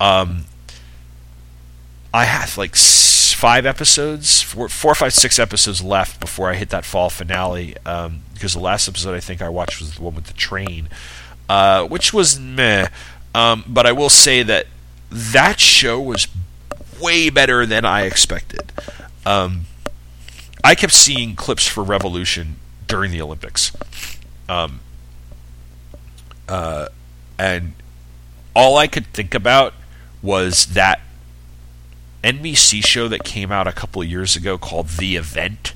Um, 0.00 0.44
I 2.14 2.24
have 2.24 2.56
like 2.56 2.76
five 3.38 3.64
episodes, 3.64 4.42
four, 4.42 4.68
four, 4.68 4.96
five, 4.96 5.12
six 5.12 5.38
episodes 5.38 5.80
left 5.80 6.18
before 6.18 6.50
I 6.50 6.54
hit 6.54 6.70
that 6.70 6.84
fall 6.84 7.08
finale. 7.08 7.76
Um, 7.86 8.22
because 8.34 8.54
the 8.54 8.60
last 8.60 8.88
episode 8.88 9.14
I 9.14 9.20
think 9.20 9.40
I 9.40 9.48
watched 9.48 9.78
was 9.78 9.94
the 9.94 10.02
one 10.02 10.16
with 10.16 10.24
the 10.24 10.32
train, 10.32 10.88
uh, 11.48 11.84
which 11.84 12.12
was 12.12 12.38
meh. 12.38 12.88
Um, 13.36 13.62
but 13.68 13.86
I 13.86 13.92
will 13.92 14.08
say 14.08 14.42
that 14.42 14.66
that 15.10 15.60
show 15.60 16.00
was 16.00 16.26
way 17.00 17.30
better 17.30 17.64
than 17.64 17.84
I 17.84 18.02
expected. 18.02 18.72
Um, 19.24 19.66
I 20.64 20.74
kept 20.74 20.92
seeing 20.92 21.36
clips 21.36 21.64
for 21.64 21.84
Revolution 21.84 22.56
during 22.88 23.12
the 23.12 23.22
Olympics, 23.22 23.70
um, 24.48 24.80
uh, 26.48 26.88
and 27.38 27.74
all 28.54 28.76
I 28.76 28.88
could 28.88 29.06
think 29.12 29.32
about 29.32 29.74
was 30.22 30.66
that 30.66 31.00
NBC 32.24 32.84
show 32.84 33.08
that 33.08 33.24
came 33.24 33.52
out 33.52 33.66
a 33.66 33.72
couple 33.72 34.02
years 34.02 34.36
ago 34.36 34.58
called 34.58 34.88
The 34.88 35.16
Event, 35.16 35.72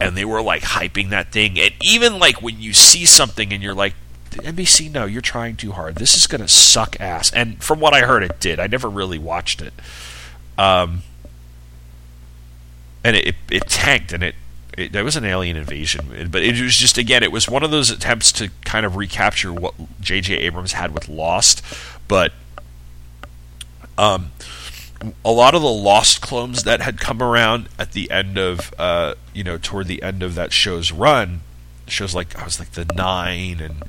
and 0.00 0.16
they 0.16 0.24
were 0.24 0.42
like 0.42 0.62
hyping 0.62 1.10
that 1.10 1.32
thing. 1.32 1.58
And 1.58 1.72
even 1.80 2.18
like 2.18 2.42
when 2.42 2.60
you 2.60 2.72
see 2.72 3.04
something 3.04 3.52
and 3.52 3.62
you're 3.62 3.74
like, 3.74 3.94
NBC, 4.30 4.90
no, 4.92 5.06
you're 5.06 5.20
trying 5.20 5.56
too 5.56 5.72
hard. 5.72 5.96
This 5.96 6.16
is 6.16 6.26
going 6.26 6.40
to 6.40 6.48
suck 6.48 7.00
ass. 7.00 7.32
And 7.32 7.62
from 7.62 7.80
what 7.80 7.94
I 7.94 8.02
heard, 8.02 8.22
it 8.22 8.38
did. 8.38 8.60
I 8.60 8.68
never 8.68 8.88
really 8.88 9.18
watched 9.18 9.60
it. 9.60 9.72
Um, 10.56 11.02
and 13.02 13.16
it, 13.16 13.28
it, 13.28 13.34
it 13.50 13.62
tanked, 13.68 14.12
and 14.12 14.22
it 14.22 14.34
It, 14.76 14.92
that 14.92 15.04
was 15.04 15.16
an 15.16 15.24
alien 15.24 15.56
invasion, 15.56 16.28
but 16.30 16.42
it 16.42 16.60
was 16.60 16.76
just 16.76 16.96
again, 16.96 17.22
it 17.22 17.32
was 17.32 17.48
one 17.48 17.64
of 17.64 17.70
those 17.70 17.90
attempts 17.90 18.30
to 18.32 18.50
kind 18.64 18.86
of 18.86 18.94
recapture 18.96 19.52
what 19.52 19.74
J.J. 20.00 20.34
Abrams 20.34 20.72
had 20.72 20.94
with 20.94 21.08
Lost, 21.08 21.62
but 22.06 22.32
um, 23.98 24.32
a 25.24 25.32
lot 25.32 25.54
of 25.54 25.62
the 25.62 25.68
Lost 25.68 26.20
clones 26.20 26.64
that 26.64 26.80
had 26.80 26.98
come 26.98 27.22
around 27.22 27.68
at 27.78 27.92
the 27.92 28.10
end 28.10 28.38
of, 28.38 28.74
uh, 28.78 29.14
you 29.32 29.42
know, 29.42 29.58
toward 29.58 29.86
the 29.86 30.02
end 30.02 30.22
of 30.22 30.34
that 30.34 30.52
show's 30.52 30.92
run, 30.92 31.40
shows 31.86 32.14
like 32.14 32.38
I 32.38 32.44
was 32.44 32.58
like 32.58 32.72
the 32.72 32.84
Nine 32.94 33.60
and 33.60 33.82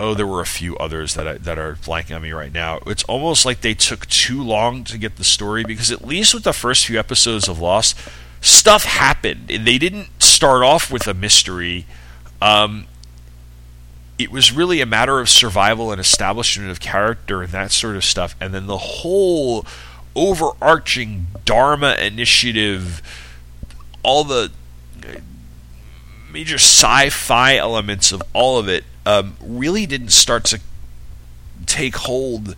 oh, 0.00 0.14
there 0.14 0.26
were 0.26 0.40
a 0.40 0.46
few 0.46 0.76
others 0.78 1.14
that 1.14 1.28
I, 1.28 1.34
that 1.38 1.58
are 1.58 1.74
blanking 1.74 2.16
on 2.16 2.22
me 2.22 2.32
right 2.32 2.52
now. 2.52 2.80
It's 2.86 3.04
almost 3.04 3.44
like 3.44 3.60
they 3.60 3.74
took 3.74 4.06
too 4.06 4.42
long 4.42 4.84
to 4.84 4.98
get 4.98 5.16
the 5.16 5.24
story 5.24 5.64
because 5.64 5.92
at 5.92 6.04
least 6.04 6.34
with 6.34 6.44
the 6.44 6.52
first 6.52 6.86
few 6.86 6.98
episodes 6.98 7.48
of 7.48 7.60
Lost, 7.60 7.96
stuff 8.40 8.84
happened 8.84 9.50
and 9.50 9.66
they 9.66 9.78
didn't 9.78 10.08
start 10.20 10.62
off 10.62 10.90
with 10.90 11.06
a 11.06 11.14
mystery. 11.14 11.86
Um, 12.40 12.86
it 14.18 14.30
was 14.30 14.52
really 14.52 14.80
a 14.80 14.86
matter 14.86 15.20
of 15.20 15.28
survival 15.28 15.92
and 15.92 16.00
establishment 16.00 16.70
of 16.70 16.80
character 16.80 17.42
and 17.42 17.52
that 17.52 17.70
sort 17.70 17.96
of 17.96 18.04
stuff, 18.04 18.36
and 18.40 18.52
then 18.52 18.66
the 18.66 18.78
whole 18.78 19.64
overarching 20.14 21.26
Dharma 21.44 21.94
initiative, 21.94 23.02
all 24.02 24.24
the 24.24 24.50
major 26.32 26.56
sci-fi 26.56 27.56
elements 27.56 28.10
of 28.10 28.22
all 28.32 28.58
of 28.58 28.68
it 28.68 28.84
um, 29.04 29.36
really 29.40 29.86
didn't 29.86 30.12
start 30.12 30.44
to 30.44 30.60
take 31.66 31.96
hold 31.96 32.56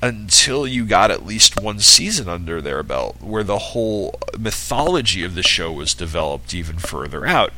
until 0.00 0.66
you 0.66 0.84
got 0.84 1.10
at 1.10 1.24
least 1.24 1.60
one 1.60 1.78
season 1.78 2.28
under 2.28 2.60
their 2.60 2.82
belt, 2.82 3.16
where 3.20 3.44
the 3.44 3.58
whole 3.58 4.18
mythology 4.36 5.22
of 5.22 5.34
the 5.34 5.42
show 5.42 5.70
was 5.70 5.94
developed 5.94 6.52
even 6.52 6.78
further 6.78 7.24
out. 7.24 7.52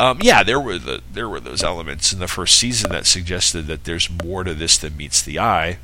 Um, 0.00 0.18
yeah, 0.20 0.42
there 0.42 0.58
were 0.58 0.76
the 0.76 1.02
there 1.12 1.28
were 1.28 1.38
those 1.38 1.62
elements 1.62 2.12
in 2.12 2.18
the 2.18 2.26
first 2.26 2.56
season 2.56 2.90
that 2.90 3.06
suggested 3.06 3.68
that 3.68 3.84
there's 3.84 4.10
more 4.10 4.42
to 4.42 4.52
this 4.52 4.76
than 4.76 4.96
meets 4.96 5.22
the 5.22 5.38
eye, 5.38 5.78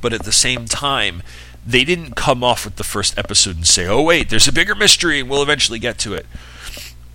but 0.00 0.14
at 0.14 0.24
the 0.24 0.32
same 0.32 0.64
time, 0.64 1.22
they 1.66 1.84
didn't 1.84 2.16
come 2.16 2.42
off 2.42 2.64
with 2.64 2.76
the 2.76 2.84
first 2.84 3.18
episode 3.18 3.56
and 3.56 3.66
say, 3.66 3.86
"Oh 3.86 4.02
wait, 4.02 4.30
there's 4.30 4.48
a 4.48 4.52
bigger 4.52 4.74
mystery, 4.74 5.20
and 5.20 5.30
we'll 5.30 5.42
eventually 5.42 5.78
get 5.78 5.98
to 5.98 6.14
it." 6.14 6.26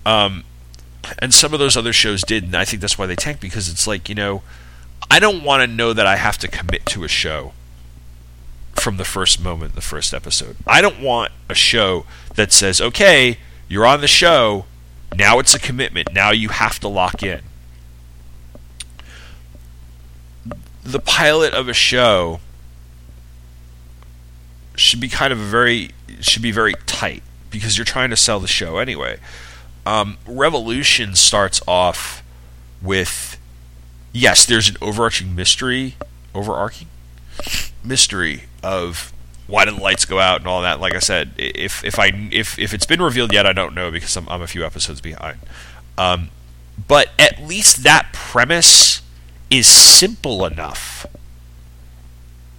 Um, 0.06 0.44
and 1.18 1.32
some 1.32 1.52
of 1.52 1.60
those 1.60 1.76
other 1.76 1.92
shows 1.92 2.22
did, 2.22 2.44
and 2.44 2.56
I 2.56 2.64
think 2.64 2.80
that's 2.80 2.98
why 2.98 3.06
they 3.06 3.16
tanked 3.16 3.40
because 3.40 3.68
it's 3.68 3.86
like 3.86 4.08
you 4.08 4.14
know, 4.14 4.42
I 5.10 5.18
don't 5.18 5.42
want 5.44 5.62
to 5.62 5.66
know 5.66 5.92
that 5.92 6.06
I 6.06 6.16
have 6.16 6.38
to 6.38 6.48
commit 6.48 6.86
to 6.86 7.04
a 7.04 7.08
show 7.08 7.52
from 8.74 8.96
the 8.96 9.04
first 9.04 9.42
moment, 9.42 9.74
the 9.74 9.80
first 9.80 10.14
episode. 10.14 10.56
I 10.66 10.80
don't 10.80 11.00
want 11.00 11.32
a 11.48 11.54
show 11.54 12.06
that 12.36 12.52
says, 12.52 12.80
"Okay, 12.80 13.38
you're 13.68 13.86
on 13.86 14.00
the 14.00 14.08
show, 14.08 14.64
now 15.14 15.38
it's 15.38 15.54
a 15.54 15.58
commitment. 15.58 16.12
Now 16.14 16.30
you 16.30 16.48
have 16.48 16.78
to 16.80 16.88
lock 16.88 17.22
in." 17.22 17.42
The 20.82 21.00
pilot 21.00 21.52
of 21.52 21.68
a 21.68 21.74
show 21.74 22.40
should 24.78 25.00
be 25.00 25.08
kind 25.08 25.32
of 25.32 25.40
a 25.40 25.44
very 25.44 25.90
should 26.20 26.42
be 26.42 26.52
very 26.52 26.74
tight 26.86 27.22
because 27.50 27.76
you're 27.78 27.84
trying 27.84 28.10
to 28.10 28.16
sell 28.16 28.40
the 28.40 28.48
show 28.48 28.78
anyway. 28.78 29.18
Um, 29.86 30.18
Revolution 30.26 31.14
starts 31.14 31.60
off 31.66 32.22
with 32.82 33.38
yes, 34.12 34.46
there's 34.46 34.68
an 34.68 34.76
overarching 34.80 35.34
mystery, 35.34 35.94
overarching 36.34 36.88
mystery 37.84 38.44
of 38.62 39.12
why 39.46 39.64
did 39.64 39.76
the 39.76 39.80
lights 39.80 40.04
go 40.04 40.18
out 40.18 40.40
and 40.40 40.46
all 40.46 40.62
that. 40.62 40.80
Like 40.80 40.94
I 40.94 40.98
said, 40.98 41.32
if 41.36 41.84
if 41.84 41.98
I 41.98 42.28
if 42.30 42.58
if 42.58 42.74
it's 42.74 42.86
been 42.86 43.00
revealed 43.02 43.32
yet, 43.32 43.46
I 43.46 43.52
don't 43.52 43.74
know 43.74 43.90
because 43.90 44.16
I'm, 44.16 44.28
I'm 44.28 44.42
a 44.42 44.46
few 44.46 44.64
episodes 44.64 45.00
behind. 45.00 45.38
Um, 45.96 46.30
but 46.86 47.08
at 47.18 47.42
least 47.42 47.82
that 47.82 48.12
premise 48.12 49.02
is 49.50 49.66
simple 49.66 50.44
enough, 50.44 51.06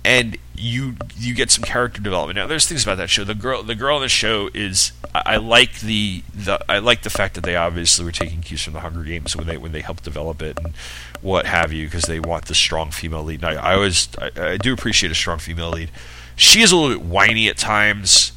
and 0.03 0.37
you 0.55 0.95
you 1.17 1.33
get 1.33 1.51
some 1.51 1.63
character 1.63 2.01
development. 2.01 2.37
Now, 2.37 2.47
there's 2.47 2.67
things 2.67 2.83
about 2.83 2.97
that 2.97 3.09
show. 3.09 3.23
The 3.23 3.35
girl 3.35 3.63
the 3.63 3.75
girl 3.75 3.97
in 3.97 4.01
the 4.01 4.09
show 4.09 4.49
is 4.53 4.91
I, 5.13 5.23
I 5.25 5.37
like 5.37 5.79
the 5.79 6.23
the 6.33 6.59
I 6.69 6.79
like 6.79 7.03
the 7.03 7.09
fact 7.09 7.35
that 7.35 7.43
they 7.43 7.55
obviously 7.55 8.05
were 8.05 8.11
taking 8.11 8.41
cues 8.41 8.63
from 8.63 8.73
the 8.73 8.81
Hunger 8.81 9.03
Games 9.03 9.35
when 9.35 9.47
they 9.47 9.57
when 9.57 9.71
they 9.71 9.81
helped 9.81 10.03
develop 10.03 10.41
it 10.41 10.57
and 10.57 10.73
what 11.21 11.45
have 11.45 11.71
you 11.71 11.85
because 11.85 12.03
they 12.03 12.19
want 12.19 12.45
the 12.45 12.55
strong 12.55 12.91
female 12.91 13.23
lead. 13.23 13.43
And 13.43 13.57
I, 13.57 13.71
I 13.71 13.75
always 13.75 14.09
I, 14.17 14.31
I 14.35 14.57
do 14.57 14.73
appreciate 14.73 15.11
a 15.11 15.15
strong 15.15 15.39
female 15.39 15.69
lead. 15.69 15.91
She 16.35 16.61
is 16.61 16.71
a 16.71 16.77
little 16.77 16.97
bit 16.97 17.05
whiny 17.05 17.49
at 17.49 17.57
times, 17.57 18.31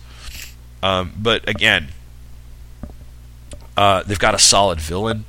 um, 0.83 1.13
but 1.17 1.49
again, 1.49 1.89
uh, 3.77 4.03
they've 4.03 4.19
got 4.19 4.35
a 4.35 4.39
solid 4.39 4.81
villain. 4.81 5.25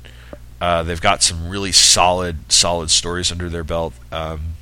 Uh, 0.60 0.82
they've 0.82 1.00
got 1.00 1.22
some 1.22 1.48
really 1.48 1.72
solid 1.72 2.50
solid 2.50 2.90
stories 2.90 3.30
under 3.30 3.48
their 3.48 3.64
belt. 3.64 3.94
Um, 4.10 4.54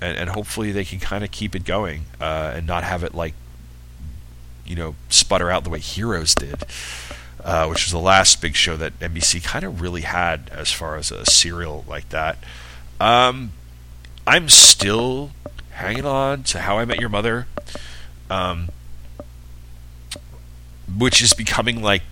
and, 0.00 0.16
and 0.16 0.30
hopefully 0.30 0.72
they 0.72 0.84
can 0.84 0.98
kind 0.98 1.24
of 1.24 1.30
keep 1.30 1.54
it 1.54 1.64
going 1.64 2.04
uh, 2.20 2.52
and 2.54 2.66
not 2.66 2.84
have 2.84 3.04
it 3.04 3.14
like 3.14 3.34
you 4.64 4.76
know 4.76 4.94
sputter 5.08 5.50
out 5.50 5.64
the 5.64 5.70
way 5.70 5.80
Heroes 5.80 6.34
did, 6.34 6.62
uh, 7.44 7.66
which 7.66 7.84
was 7.84 7.92
the 7.92 7.98
last 7.98 8.40
big 8.40 8.54
show 8.54 8.76
that 8.76 8.98
NBC 9.00 9.42
kind 9.42 9.64
of 9.64 9.80
really 9.80 10.02
had 10.02 10.50
as 10.52 10.72
far 10.72 10.96
as 10.96 11.10
a 11.10 11.24
serial 11.26 11.84
like 11.88 12.08
that. 12.10 12.38
Um, 13.00 13.52
I'm 14.26 14.48
still 14.48 15.30
hanging 15.72 16.04
on 16.04 16.42
to 16.44 16.60
How 16.60 16.78
I 16.78 16.84
Met 16.84 17.00
Your 17.00 17.08
Mother, 17.08 17.46
um, 18.28 18.68
which 20.96 21.22
is 21.22 21.32
becoming 21.32 21.82
like 21.82 22.02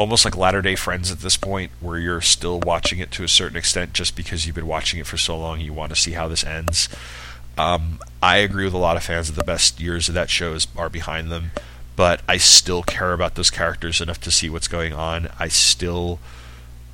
almost 0.00 0.24
like 0.24 0.34
Latter 0.34 0.62
Day 0.62 0.76
Friends 0.76 1.12
at 1.12 1.18
this 1.20 1.36
point, 1.36 1.70
where 1.78 1.98
you're 1.98 2.22
still 2.22 2.58
watching 2.60 3.00
it 3.00 3.10
to 3.12 3.22
a 3.22 3.28
certain 3.28 3.58
extent 3.58 3.92
just 3.92 4.16
because 4.16 4.46
you've 4.46 4.54
been 4.54 4.66
watching 4.66 4.98
it 4.98 5.06
for 5.06 5.18
so 5.18 5.38
long. 5.38 5.60
You 5.60 5.74
want 5.74 5.90
to 5.90 6.00
see 6.00 6.12
how 6.12 6.26
this 6.26 6.42
ends. 6.42 6.88
Um, 7.58 7.98
I 8.22 8.38
agree 8.38 8.64
with 8.64 8.72
a 8.72 8.78
lot 8.78 8.96
of 8.96 9.02
fans 9.02 9.26
that 9.28 9.36
the 9.36 9.44
best 9.44 9.78
years 9.78 10.08
of 10.08 10.14
that 10.14 10.30
show 10.30 10.54
is, 10.54 10.66
are 10.74 10.88
behind 10.88 11.30
them, 11.30 11.50
but 11.96 12.22
I 12.26 12.38
still 12.38 12.82
care 12.82 13.12
about 13.12 13.34
those 13.34 13.50
characters 13.50 14.00
enough 14.00 14.18
to 14.22 14.30
see 14.30 14.48
what's 14.48 14.68
going 14.68 14.94
on. 14.94 15.28
I 15.38 15.48
still 15.48 16.18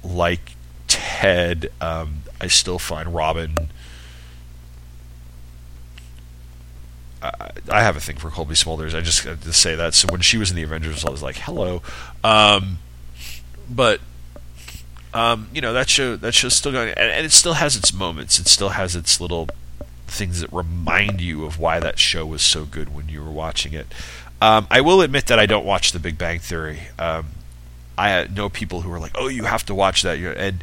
like 0.02 0.56
Ted. 0.88 1.70
Um, 1.80 2.22
I 2.40 2.48
still 2.48 2.80
find 2.80 3.14
Robin. 3.14 3.54
I, 7.22 7.82
have 7.82 7.96
a 7.96 8.00
thing 8.00 8.16
for 8.16 8.30
Cobie 8.30 8.54
Smulders. 8.54 8.94
I 8.94 9.00
just 9.00 9.24
got 9.24 9.40
to 9.42 9.52
say 9.52 9.76
that. 9.76 9.94
So 9.94 10.08
when 10.10 10.20
she 10.20 10.38
was 10.38 10.50
in 10.50 10.56
the 10.56 10.62
Avengers, 10.62 11.04
I 11.04 11.10
was 11.10 11.22
like, 11.22 11.36
"Hello," 11.36 11.82
um, 12.22 12.78
but 13.68 14.00
um, 15.14 15.48
you 15.52 15.60
know 15.60 15.72
that 15.72 15.88
show 15.88 16.16
that 16.16 16.32
show's 16.32 16.54
still 16.54 16.72
going, 16.72 16.90
and, 16.90 17.10
and, 17.10 17.26
it 17.26 17.32
still 17.32 17.54
has 17.54 17.76
its 17.76 17.92
moments. 17.92 18.38
It 18.38 18.48
still 18.48 18.70
has 18.70 18.94
its 18.94 19.20
little 19.20 19.48
things 20.06 20.40
that 20.40 20.52
remind 20.52 21.20
you 21.20 21.44
of 21.44 21.58
why 21.58 21.80
that 21.80 21.98
show 21.98 22.24
was 22.26 22.42
so 22.42 22.64
good 22.64 22.94
when 22.94 23.08
you 23.08 23.22
were 23.22 23.30
watching 23.30 23.72
it. 23.72 23.86
Um, 24.40 24.66
I 24.70 24.80
will 24.80 25.00
admit 25.00 25.26
that 25.26 25.38
I 25.38 25.46
don't 25.46 25.64
watch 25.64 25.92
The 25.92 25.98
Big 25.98 26.18
Bang 26.18 26.38
Theory. 26.38 26.80
Um, 26.98 27.28
I 27.96 28.26
know 28.26 28.48
people 28.48 28.82
who 28.82 28.92
are 28.92 29.00
like, 29.00 29.12
"Oh, 29.14 29.28
you 29.28 29.44
have 29.44 29.64
to 29.66 29.74
watch 29.74 30.02
that," 30.02 30.18
and 30.18 30.62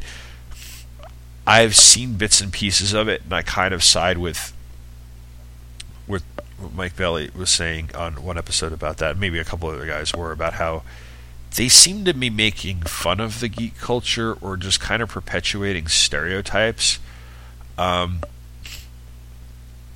I've 1.46 1.74
seen 1.74 2.14
bits 2.14 2.40
and 2.40 2.52
pieces 2.52 2.92
of 2.92 3.08
it, 3.08 3.22
and 3.24 3.32
I 3.32 3.42
kind 3.42 3.74
of 3.74 3.82
side 3.82 4.18
with 4.18 4.52
with 6.06 6.22
what 6.58 6.74
Mike 6.74 6.96
Bailey 6.96 7.30
was 7.34 7.50
saying 7.50 7.90
on 7.94 8.22
one 8.22 8.38
episode 8.38 8.72
about 8.72 8.98
that. 8.98 9.18
Maybe 9.18 9.38
a 9.38 9.44
couple 9.44 9.68
other 9.68 9.86
guys 9.86 10.14
were 10.14 10.30
about 10.32 10.54
how 10.54 10.82
they 11.56 11.68
seem 11.68 12.04
to 12.04 12.14
be 12.14 12.30
making 12.30 12.82
fun 12.82 13.20
of 13.20 13.40
the 13.40 13.48
geek 13.48 13.78
culture 13.78 14.34
or 14.40 14.56
just 14.56 14.80
kind 14.80 15.02
of 15.02 15.08
perpetuating 15.08 15.86
stereotypes 15.86 16.98
um, 17.78 18.20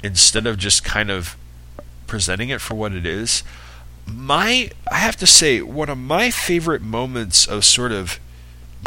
instead 0.02 0.46
of 0.46 0.56
just 0.56 0.84
kind 0.84 1.10
of 1.10 1.36
presenting 2.06 2.48
it 2.48 2.60
for 2.60 2.74
what 2.74 2.92
it 2.92 3.04
is. 3.04 3.42
My, 4.06 4.70
I 4.90 4.96
have 4.96 5.16
to 5.16 5.26
say, 5.26 5.60
one 5.60 5.88
of 5.88 5.98
my 5.98 6.30
favorite 6.30 6.80
moments 6.80 7.46
of 7.46 7.64
sort 7.64 7.92
of 7.92 8.20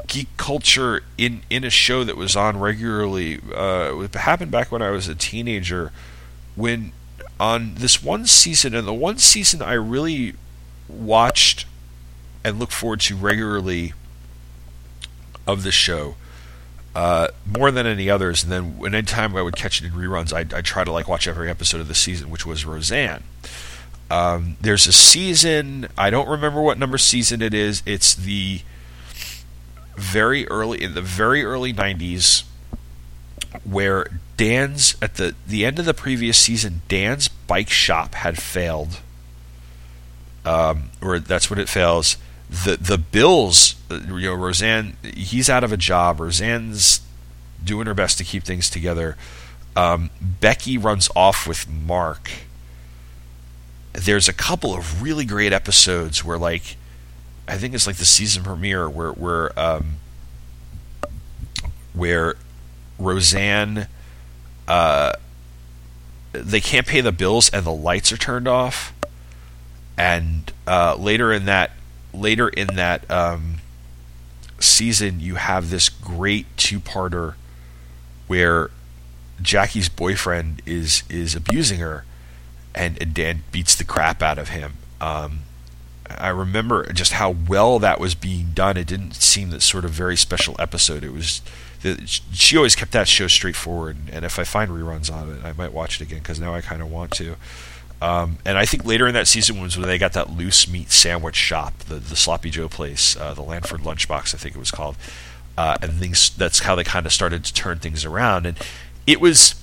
geek 0.07 0.29
culture 0.38 1.03
in 1.17 1.41
in 1.49 1.65
a 1.65 1.69
show 1.69 2.05
that 2.05 2.15
was 2.15 2.34
on 2.34 2.57
regularly 2.57 3.39
uh, 3.53 3.99
it 3.99 4.13
happened 4.13 4.49
back 4.49 4.71
when 4.71 4.81
I 4.81 4.89
was 4.89 5.10
a 5.10 5.15
teenager 5.15 5.91
when 6.55 6.93
on 7.41 7.75
this 7.75 8.01
one 8.01 8.25
season 8.25 8.73
and 8.73 8.88
the 8.88 8.93
one 8.93 9.17
season 9.17 9.62
I 9.62 9.73
really 9.73 10.36
watched 10.88 11.65
and 12.43 12.60
look 12.60 12.71
forward 12.71 13.01
to 13.01 13.15
regularly 13.15 13.93
of 15.47 15.63
the 15.63 15.72
show 15.72 16.15
uh, 16.95 17.28
more 17.45 17.72
than 17.72 17.86
any 17.88 18.09
others. 18.09 18.43
And 18.43 18.51
then 18.51 18.93
anytime 18.93 19.36
I 19.36 19.41
would 19.41 19.55
catch 19.55 19.82
it 19.82 19.86
in 19.86 19.91
reruns, 19.93 20.34
I'd, 20.34 20.53
I'd, 20.53 20.65
try 20.65 20.84
to 20.84 20.91
like 20.91 21.07
watch 21.07 21.28
every 21.28 21.49
episode 21.49 21.82
of 21.82 21.88
the 21.88 21.95
season, 21.95 22.30
which 22.30 22.45
was 22.45 22.65
Roseanne. 22.65 23.24
Um, 24.09 24.57
there's 24.59 24.88
a 24.88 24.91
season 24.91 25.88
I 25.97 26.09
don't 26.09 26.28
remember 26.28 26.61
what 26.61 26.78
number 26.78 26.97
season 26.97 27.41
it 27.41 27.53
is. 27.53 27.82
It's 27.86 28.13
the 28.13 28.61
very 29.95 30.47
early 30.49 30.84
in 30.84 30.95
the 30.95 31.01
very 31.01 31.43
early 31.43 31.74
90s 31.74 32.43
where 33.63 34.07
Dan's 34.36 34.95
at 35.01 35.15
the 35.15 35.36
the 35.45 35.65
end 35.65 35.80
of 35.80 35.86
the 35.86 35.93
previous 35.93 36.38
season 36.38 36.82
Dan's 36.88 37.28
bike 37.28 37.70
shop 37.70 38.15
had 38.15 38.41
failed 38.41 38.99
um, 40.45 40.89
or 41.01 41.20
that's 41.20 41.49
when 41.49 41.59
it 41.59 41.70
fails 41.70 42.18
the 42.52 42.78
the 42.78 42.97
bills 42.97 43.76
uh, 43.89 43.95
you 43.95 44.28
know 44.28 44.34
roseanne 44.36 44.97
he's 45.04 45.49
out 45.49 45.64
of 45.64 45.72
a 45.72 45.78
job. 45.78 46.20
Roseanne's 46.20 47.02
doing 47.64 47.88
her 47.88 47.93
best 47.93 48.18
to 48.18 48.24
keep 48.24 48.43
things 48.43 48.70
together. 48.70 49.18
Um, 49.76 50.10
becky 50.22 50.78
runs 50.78 51.10
off 51.16 51.47
with 51.47 51.70
mark. 51.70 52.32
There's 53.93 54.28
a 54.28 54.34
couple 54.34 54.74
of 54.74 55.02
really 55.02 55.26
great 55.26 55.54
episodes 55.54 56.24
where 56.24 56.38
like 56.38 56.78
i 57.47 57.58
think 57.58 57.74
it's 57.74 57.88
like 57.88 57.97
the 57.97 58.06
season 58.06 58.43
premiere 58.43 58.88
where 58.89 59.12
where 59.12 59.60
um, 59.60 59.95
where 61.93 62.36
roseanne 62.99 63.88
uh, 64.68 65.14
they 66.32 66.62
can't 66.62 66.88
pay 66.88 67.02
the 67.02 67.12
bills 67.12 67.49
and 67.49 67.66
the 67.66 67.74
lights 67.74 68.12
are 68.12 68.18
turned 68.18 68.47
off. 68.47 68.93
And 69.97 70.52
uh, 70.66 70.95
later 70.95 71.34
in 71.34 71.45
that 71.45 71.72
later 72.14 72.49
in 72.49 72.68
that 72.76 73.09
um, 73.09 73.55
season, 74.59 75.20
you 75.20 75.36
have 75.36 75.70
this 75.70 75.89
great 75.89 76.45
two-parter 76.57 77.36
where 78.28 78.72
Jackie's 79.41 79.89
boyfriend 79.89 80.62
is 80.66 81.03
is 81.09 81.36
abusing 81.36 81.80
her, 81.80 82.05
and, 82.76 83.01
and 83.01 83.14
Dan 83.14 83.43
beats 83.51 83.76
the 83.76 83.84
crap 83.84 84.22
out 84.22 84.38
of 84.38 84.49
him. 84.49 84.74
Um, 84.99 85.39
I 86.09 86.30
remember 86.30 86.91
just 86.93 87.14
how 87.14 87.36
well 87.47 87.80
that 87.80 87.99
was 87.99 88.16
being 88.16 88.51
done. 88.53 88.78
It 88.78 88.88
didn't 88.88 89.16
seem 89.16 89.49
that 89.51 89.62
sort 89.62 89.86
of 89.86 89.91
very 89.91 90.18
special 90.18 90.55
episode. 90.59 91.03
It 91.03 91.14
was 91.14 91.41
she 92.32 92.57
always 92.57 92.76
kept 92.76 92.91
that 92.91 93.07
show 93.07 93.28
straightforward. 93.28 93.97
And 94.12 94.24
if 94.24 94.38
I 94.38 94.43
find 94.43 94.70
reruns 94.70 95.12
on 95.12 95.36
it, 95.36 95.43
I 95.43 95.53
might 95.53 95.74
watch 95.74 95.99
it 95.99 96.03
again 96.03 96.20
because 96.20 96.39
now 96.39 96.53
I 96.53 96.62
kind 96.62 96.82
of 96.82 96.91
want 96.91 97.12
to. 97.14 97.36
Um, 98.02 98.39
and 98.45 98.58
I 98.58 98.66
think 98.66 98.84
later 98.84 99.08
in 99.08 99.14
that 99.14 99.28
season 99.28 99.62
was 99.62 99.78
when 99.78 99.88
they 99.88 99.99
got 99.99 100.14
that 100.14 100.32
loose 100.32 100.68
meat 100.68 100.91
sandwich 100.91 101.36
shop, 101.36 101.78
the, 101.80 101.95
the 101.95 102.16
Sloppy 102.16 102.49
Joe 102.49 102.68
place, 102.68 103.16
uh, 103.16 103.36
the 103.36 103.43
Lanford 103.43 103.82
Lunchbox, 103.82 104.34
I 104.34 104.39
think 104.39 104.56
it 104.56 104.60
was 104.60 104.72
called. 104.72 104.95
Uh, 105.56 105.78
and 105.82 105.93
things 105.93 106.32
that's 106.32 106.60
how 106.60 106.74
they 106.74 106.84
kind 106.84 107.06
of 107.06 107.14
started 107.14 107.45
to 107.45 107.54
turn 107.54 107.78
things 107.78 108.04
around. 108.04 108.47
And 108.47 108.58
it 109.06 109.22
was 109.22 109.54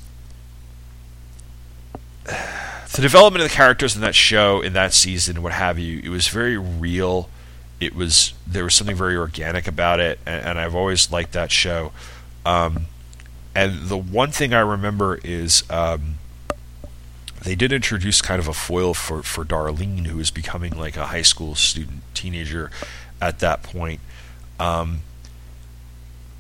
the 2.24 3.03
development 3.03 3.43
of 3.43 3.51
the 3.51 3.55
characters 3.55 3.97
in 3.97 4.03
that 4.03 4.14
show, 4.14 4.61
in 4.61 4.72
that 4.74 4.95
season, 4.95 5.43
what 5.43 5.53
have 5.53 5.76
you. 5.76 6.01
It 6.05 6.11
was 6.11 6.28
very 6.28 6.57
real. 6.57 7.28
It 7.80 7.97
was 7.97 8.34
there 8.47 8.62
was 8.64 8.74
something 8.74 8.97
very 8.97 9.16
organic 9.16 9.66
about 9.66 9.99
it, 9.99 10.20
and, 10.24 10.45
and 10.45 10.59
I've 10.61 10.76
always 10.76 11.11
liked 11.11 11.32
that 11.32 11.51
show. 11.51 11.93
Um, 12.47 12.86
and 13.53 13.89
the 13.89 13.97
one 13.97 14.30
thing 14.30 14.55
I 14.55 14.61
remember 14.61 15.18
is. 15.24 15.64
Um, 15.68 16.17
they 17.49 17.55
did 17.55 17.72
introduce 17.72 18.20
kind 18.20 18.40
of 18.40 18.46
a 18.46 18.53
foil 18.53 18.92
for, 18.92 19.22
for 19.22 19.42
Darlene, 19.42 20.07
who 20.07 20.18
was 20.18 20.30
becoming 20.30 20.76
like 20.76 20.99
a 20.99 21.07
high 21.07 21.22
school 21.22 21.55
student, 21.55 22.03
teenager 22.12 22.70
at 23.22 23.38
that 23.38 23.62
point. 23.62 24.01
Um, 24.61 24.99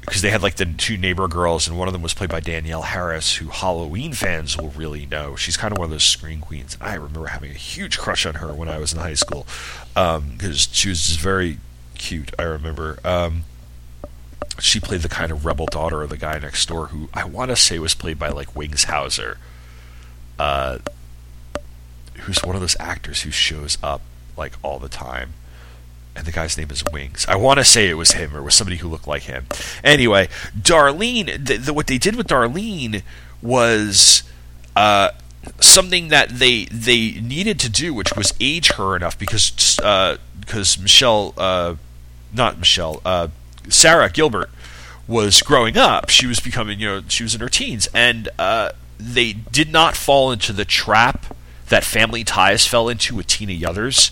because 0.02 0.20
they 0.20 0.28
had 0.28 0.42
like 0.42 0.56
the 0.56 0.66
two 0.66 0.98
neighbor 0.98 1.26
girls, 1.26 1.66
and 1.66 1.78
one 1.78 1.88
of 1.88 1.92
them 1.92 2.02
was 2.02 2.12
played 2.12 2.28
by 2.28 2.40
Danielle 2.40 2.82
Harris, 2.82 3.36
who 3.36 3.48
Halloween 3.48 4.12
fans 4.12 4.56
will 4.56 4.68
really 4.70 5.06
know. 5.06 5.34
She's 5.34 5.56
kind 5.56 5.72
of 5.72 5.78
one 5.78 5.86
of 5.86 5.90
those 5.90 6.04
screen 6.04 6.40
queens. 6.40 6.76
I 6.80 6.94
remember 6.94 7.26
having 7.28 7.50
a 7.50 7.54
huge 7.54 7.98
crush 7.98 8.26
on 8.26 8.36
her 8.36 8.52
when 8.52 8.68
I 8.68 8.78
was 8.78 8.92
in 8.92 8.98
high 8.98 9.14
school 9.14 9.46
because 9.94 10.16
um, 10.16 10.38
she 10.72 10.90
was 10.90 11.06
just 11.06 11.20
very 11.20 11.58
cute. 11.94 12.32
I 12.38 12.42
remember. 12.42 12.98
Um, 13.02 13.44
she 14.58 14.80
played 14.80 15.02
the 15.02 15.08
kind 15.08 15.30
of 15.30 15.46
rebel 15.46 15.66
daughter 15.66 16.02
of 16.02 16.10
the 16.10 16.16
guy 16.16 16.38
next 16.38 16.66
door, 16.66 16.86
who 16.86 17.08
I 17.14 17.24
want 17.24 17.50
to 17.50 17.56
say 17.56 17.78
was 17.78 17.94
played 17.94 18.18
by 18.18 18.28
like 18.28 18.54
Wings 18.56 18.84
Hauser 18.84 19.38
uh, 20.38 20.78
who's 22.28 22.44
one 22.44 22.54
of 22.54 22.60
those 22.60 22.76
actors 22.78 23.22
who 23.22 23.30
shows 23.30 23.78
up 23.82 24.02
like 24.36 24.52
all 24.62 24.78
the 24.78 24.88
time. 24.88 25.32
And 26.14 26.26
the 26.26 26.32
guy's 26.32 26.58
name 26.58 26.70
is 26.70 26.84
Wings. 26.92 27.24
I 27.26 27.36
want 27.36 27.58
to 27.58 27.64
say 27.64 27.88
it 27.88 27.94
was 27.94 28.12
him 28.12 28.36
or 28.36 28.42
was 28.42 28.54
somebody 28.54 28.76
who 28.76 28.88
looked 28.88 29.06
like 29.06 29.22
him. 29.22 29.46
Anyway, 29.82 30.28
Darlene, 30.56 31.70
what 31.70 31.86
they 31.86 31.96
did 31.96 32.16
with 32.16 32.26
Darlene 32.26 33.02
was 33.40 34.24
uh, 34.76 35.12
something 35.58 36.08
that 36.08 36.28
they 36.28 36.66
they 36.66 37.12
needed 37.12 37.58
to 37.60 37.70
do, 37.70 37.94
which 37.94 38.14
was 38.14 38.34
age 38.40 38.72
her 38.72 38.94
enough 38.94 39.18
because 39.18 39.50
because 39.50 40.78
uh, 40.78 40.82
Michelle, 40.82 41.34
uh, 41.38 41.76
not 42.34 42.58
Michelle, 42.58 43.00
uh, 43.06 43.28
Sara 43.68 44.10
Gilbert 44.10 44.50
was 45.06 45.40
growing 45.40 45.78
up. 45.78 46.10
She 46.10 46.26
was 46.26 46.40
becoming, 46.40 46.78
you 46.78 46.86
know, 46.86 47.02
she 47.08 47.22
was 47.22 47.34
in 47.34 47.40
her 47.40 47.48
teens, 47.48 47.88
and 47.94 48.28
uh, 48.38 48.72
they 48.98 49.32
did 49.32 49.72
not 49.72 49.96
fall 49.96 50.30
into 50.30 50.52
the 50.52 50.66
trap 50.66 51.32
that 51.68 51.84
Family 51.84 52.24
Ties 52.24 52.66
fell 52.66 52.88
into 52.88 53.14
with 53.14 53.26
Tina 53.26 53.52
Yothers, 53.52 54.10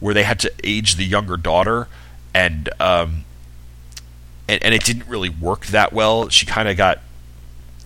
where 0.00 0.14
they 0.14 0.22
had 0.22 0.38
to 0.40 0.52
age 0.62 0.96
the 0.96 1.04
younger 1.04 1.36
daughter, 1.36 1.88
and 2.34 2.68
um, 2.80 3.24
and, 4.48 4.62
and 4.62 4.74
it 4.74 4.84
didn't 4.84 5.06
really 5.08 5.28
work 5.28 5.66
that 5.66 5.92
well. 5.92 6.28
She 6.28 6.46
kind 6.46 6.68
of 6.68 6.76
got 6.76 7.00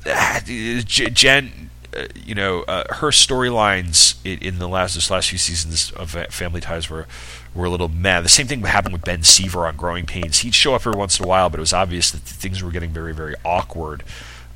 uh, 0.06 0.40
Jen, 0.44 1.70
uh, 1.96 2.06
you 2.14 2.34
know, 2.34 2.62
uh, 2.62 2.94
her 2.94 3.08
storylines 3.08 4.16
in, 4.24 4.38
in, 4.40 4.58
the 4.58 4.68
last 4.68 4.94
this 4.94 5.10
last 5.10 5.28
few 5.30 5.38
seasons 5.38 5.90
of 5.92 6.10
Family 6.30 6.60
Ties 6.60 6.88
were 6.88 7.06
were 7.54 7.66
a 7.66 7.70
little 7.70 7.88
mad. 7.88 8.24
The 8.24 8.28
same 8.28 8.46
thing 8.46 8.62
happened 8.62 8.92
with 8.92 9.04
Ben 9.04 9.22
Seaver 9.22 9.66
on 9.66 9.76
Growing 9.76 10.06
Pains. 10.06 10.40
He'd 10.40 10.54
show 10.54 10.74
up 10.74 10.86
every 10.86 10.98
once 10.98 11.18
in 11.18 11.24
a 11.24 11.28
while, 11.28 11.50
but 11.50 11.58
it 11.58 11.60
was 11.60 11.72
obvious 11.72 12.10
that 12.10 12.20
things 12.20 12.62
were 12.62 12.70
getting 12.70 12.90
very 12.90 13.14
very 13.14 13.34
awkward. 13.44 14.02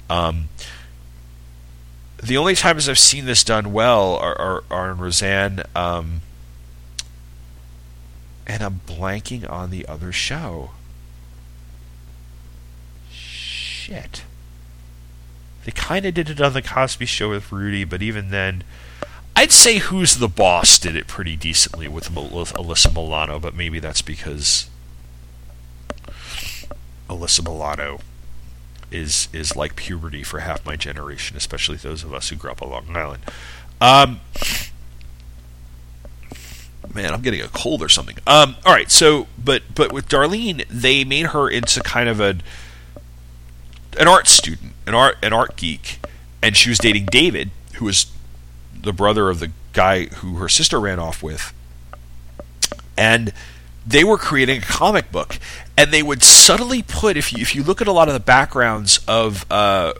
Um, 0.08 0.48
the 2.22 2.36
only 2.36 2.54
times 2.54 2.88
I've 2.88 2.98
seen 2.98 3.24
this 3.24 3.42
done 3.42 3.72
well 3.72 4.14
are, 4.16 4.40
are, 4.40 4.64
are 4.70 4.90
in 4.92 4.98
Roseanne, 4.98 5.62
um, 5.74 6.20
and 8.46 8.62
I'm 8.62 8.80
blanking 8.86 9.50
on 9.50 9.70
the 9.70 9.86
other 9.86 10.12
show. 10.12 10.70
Shit. 13.10 14.22
They 15.64 15.72
kind 15.72 16.06
of 16.06 16.14
did 16.14 16.30
it 16.30 16.40
on 16.40 16.52
the 16.52 16.62
Cosby 16.62 17.06
Show 17.06 17.30
with 17.30 17.50
Rudy, 17.50 17.84
but 17.84 18.02
even 18.02 18.30
then, 18.30 18.62
I'd 19.34 19.52
say 19.52 19.78
Who's 19.78 20.16
the 20.16 20.28
Boss 20.28 20.78
did 20.78 20.94
it 20.94 21.08
pretty 21.08 21.36
decently 21.36 21.88
with, 21.88 22.14
with 22.14 22.52
Alyssa 22.54 22.94
Milano, 22.94 23.40
but 23.40 23.54
maybe 23.54 23.80
that's 23.80 24.02
because 24.02 24.68
Alyssa 27.08 27.42
Milano 27.44 28.00
is 28.92 29.28
is 29.32 29.56
like 29.56 29.76
puberty 29.76 30.22
for 30.22 30.40
half 30.40 30.64
my 30.64 30.76
generation, 30.76 31.36
especially 31.36 31.76
those 31.76 32.04
of 32.04 32.12
us 32.12 32.28
who 32.28 32.36
grew 32.36 32.50
up 32.50 32.62
on 32.62 32.70
Long 32.70 32.96
Island. 32.96 33.22
Um, 33.80 34.20
man, 36.94 37.12
I'm 37.12 37.22
getting 37.22 37.40
a 37.40 37.48
cold 37.48 37.82
or 37.82 37.88
something. 37.88 38.16
Um, 38.26 38.56
all 38.64 38.72
right, 38.72 38.90
so 38.90 39.26
but 39.42 39.62
but 39.74 39.92
with 39.92 40.08
Darlene, 40.08 40.66
they 40.68 41.04
made 41.04 41.28
her 41.28 41.48
into 41.48 41.80
kind 41.80 42.08
of 42.08 42.20
a 42.20 42.36
an 43.98 44.08
art 44.08 44.28
student, 44.28 44.72
an 44.86 44.94
art 44.94 45.16
an 45.22 45.32
art 45.32 45.56
geek, 45.56 45.98
and 46.42 46.56
she 46.56 46.68
was 46.68 46.78
dating 46.78 47.06
David, 47.06 47.50
who 47.74 47.86
was 47.86 48.06
the 48.78 48.92
brother 48.92 49.30
of 49.30 49.38
the 49.38 49.50
guy 49.72 50.06
who 50.06 50.36
her 50.36 50.48
sister 50.48 50.78
ran 50.78 50.98
off 50.98 51.22
with, 51.22 51.52
and 52.96 53.32
they 53.86 54.04
were 54.04 54.18
creating 54.18 54.58
a 54.58 54.64
comic 54.64 55.10
book, 55.10 55.38
and 55.82 55.92
they 55.92 56.02
would 56.02 56.22
subtly 56.22 56.80
put 56.80 57.16
if 57.16 57.32
you 57.32 57.42
if 57.42 57.56
you 57.56 57.64
look 57.64 57.80
at 57.80 57.88
a 57.88 57.92
lot 57.92 58.06
of 58.06 58.14
the 58.14 58.20
backgrounds 58.20 59.00
of 59.08 59.44
uh, 59.50 59.92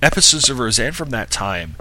episodes 0.00 0.48
of 0.48 0.58
Roseanne 0.58 0.92
from 0.92 1.10
that 1.10 1.30
time, 1.30 1.76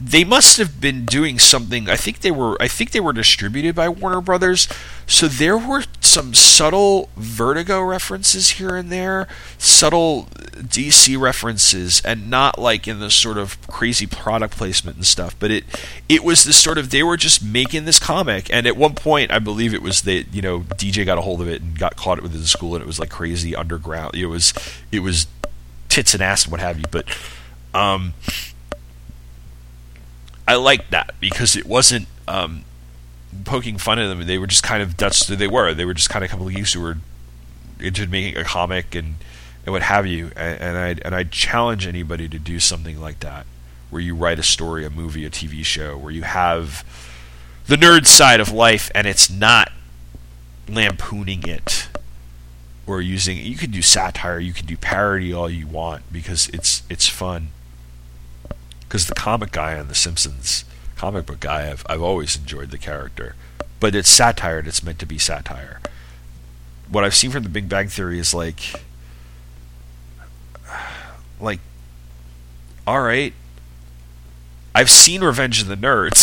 they 0.00 0.22
must 0.22 0.58
have 0.58 0.80
been 0.80 1.04
doing 1.04 1.40
something. 1.40 1.90
I 1.90 1.96
think 1.96 2.20
they 2.20 2.30
were. 2.30 2.56
I 2.62 2.68
think 2.68 2.92
they 2.92 3.00
were 3.00 3.12
distributed 3.12 3.74
by 3.74 3.88
Warner 3.88 4.20
Brothers. 4.20 4.68
So 5.08 5.26
there 5.26 5.58
were 5.58 5.82
some 6.10 6.34
subtle 6.34 7.08
Vertigo 7.16 7.80
references 7.80 8.50
here 8.50 8.74
and 8.76 8.90
there, 8.90 9.28
subtle 9.58 10.24
DC 10.56 11.18
references, 11.18 12.02
and 12.04 12.28
not 12.28 12.58
like 12.58 12.88
in 12.88 12.98
the 12.98 13.10
sort 13.10 13.38
of 13.38 13.60
crazy 13.68 14.06
product 14.06 14.56
placement 14.56 14.96
and 14.96 15.06
stuff. 15.06 15.36
But 15.38 15.50
it 15.50 15.64
it 16.08 16.24
was 16.24 16.44
this 16.44 16.60
sort 16.62 16.78
of 16.78 16.90
they 16.90 17.02
were 17.02 17.16
just 17.16 17.44
making 17.44 17.84
this 17.84 17.98
comic, 17.98 18.52
and 18.52 18.66
at 18.66 18.76
one 18.76 18.94
point 18.94 19.30
I 19.30 19.38
believe 19.38 19.72
it 19.72 19.82
was 19.82 20.02
that 20.02 20.34
you 20.34 20.42
know 20.42 20.60
DJ 20.60 21.06
got 21.06 21.18
a 21.18 21.22
hold 21.22 21.40
of 21.40 21.48
it 21.48 21.62
and 21.62 21.78
got 21.78 21.96
caught 21.96 22.20
within 22.22 22.40
the 22.40 22.46
school, 22.46 22.74
and 22.74 22.82
it 22.82 22.86
was 22.86 22.98
like 22.98 23.10
crazy 23.10 23.54
underground. 23.54 24.14
It 24.14 24.26
was 24.26 24.52
it 24.90 25.00
was 25.00 25.26
tits 25.88 26.14
and 26.14 26.22
ass 26.22 26.44
and 26.44 26.52
what 26.52 26.60
have 26.60 26.78
you, 26.78 26.84
but. 26.90 27.06
Um, 27.72 28.14
I 30.48 30.56
liked 30.56 30.90
that 30.90 31.14
because 31.20 31.54
it 31.54 31.64
wasn't 31.64 32.08
um, 32.26 32.64
poking 33.44 33.78
fun 33.78 33.98
at 33.98 34.08
them. 34.08 34.26
They 34.26 34.38
were 34.38 34.46
just 34.46 34.62
kind 34.62 34.82
of 34.82 34.96
that's 34.96 35.26
they 35.26 35.48
were. 35.48 35.74
They 35.74 35.84
were 35.84 35.94
just 35.94 36.10
kind 36.10 36.24
of 36.24 36.30
a 36.30 36.32
couple 36.32 36.48
of 36.48 36.54
geeks 36.54 36.72
who 36.72 36.80
were 36.80 36.98
into 37.78 38.06
making 38.06 38.36
a 38.36 38.44
comic 38.44 38.94
and 38.94 39.16
and 39.64 39.72
what 39.72 39.82
have 39.82 40.06
you. 40.06 40.30
And, 40.36 40.60
and 40.60 40.76
I 40.78 40.96
and 41.04 41.14
I 41.14 41.24
challenge 41.24 41.86
anybody 41.86 42.28
to 42.28 42.38
do 42.38 42.60
something 42.60 43.00
like 43.00 43.20
that, 43.20 43.46
where 43.90 44.02
you 44.02 44.14
write 44.14 44.38
a 44.38 44.42
story, 44.42 44.84
a 44.84 44.90
movie, 44.90 45.24
a 45.24 45.30
TV 45.30 45.64
show, 45.64 45.96
where 45.96 46.12
you 46.12 46.22
have 46.22 46.84
the 47.66 47.76
nerd 47.76 48.06
side 48.06 48.40
of 48.40 48.50
life, 48.50 48.90
and 48.94 49.06
it's 49.06 49.30
not 49.30 49.70
lampooning 50.68 51.46
it 51.46 51.88
or 52.86 53.00
using. 53.00 53.38
You 53.38 53.56
can 53.56 53.70
do 53.70 53.82
satire, 53.82 54.38
you 54.38 54.52
can 54.52 54.66
do 54.66 54.76
parody 54.76 55.32
all 55.32 55.50
you 55.50 55.66
want 55.66 56.12
because 56.12 56.48
it's 56.48 56.82
it's 56.88 57.08
fun 57.08 57.48
because 58.90 59.06
the 59.06 59.14
comic 59.14 59.52
guy 59.52 59.78
on 59.78 59.86
The 59.86 59.94
Simpsons, 59.94 60.64
comic 61.00 61.24
book 61.24 61.40
guy, 61.40 61.70
I've 61.70 61.82
I've 61.88 62.02
always 62.02 62.36
enjoyed 62.36 62.70
the 62.70 62.76
character. 62.76 63.34
but 63.80 63.94
it's 63.94 64.10
satire 64.10 64.58
and 64.58 64.68
it's 64.68 64.82
meant 64.82 64.98
to 64.98 65.06
be 65.06 65.16
satire. 65.16 65.80
What 66.90 67.04
I've 67.04 67.14
seen 67.14 67.30
from 67.30 67.42
The 67.42 67.48
Big 67.48 67.70
Bang 67.70 67.88
Theory 67.88 68.18
is 68.18 68.34
like, 68.34 68.60
like, 71.40 71.60
all 72.86 73.00
right. 73.00 73.32
I've 74.74 74.90
seen 74.90 75.24
Revenge 75.24 75.62
of 75.62 75.68
the 75.68 75.76
Nerds. 75.76 76.20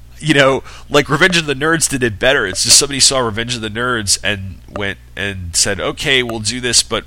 you 0.18 0.32
know, 0.32 0.64
like 0.88 1.10
Revenge 1.10 1.36
of 1.36 1.44
the 1.44 1.52
Nerds 1.54 1.86
did 1.86 2.02
it 2.02 2.18
better. 2.18 2.46
It's 2.46 2.64
just 2.64 2.78
somebody 2.78 2.98
saw 2.98 3.18
Revenge 3.18 3.54
of 3.56 3.60
the 3.60 3.68
Nerds 3.68 4.18
and 4.24 4.60
went 4.70 4.98
and 5.14 5.54
said, 5.54 5.80
"Okay, 5.80 6.22
we'll 6.22 6.40
do 6.40 6.62
this, 6.62 6.82
but 6.82 7.04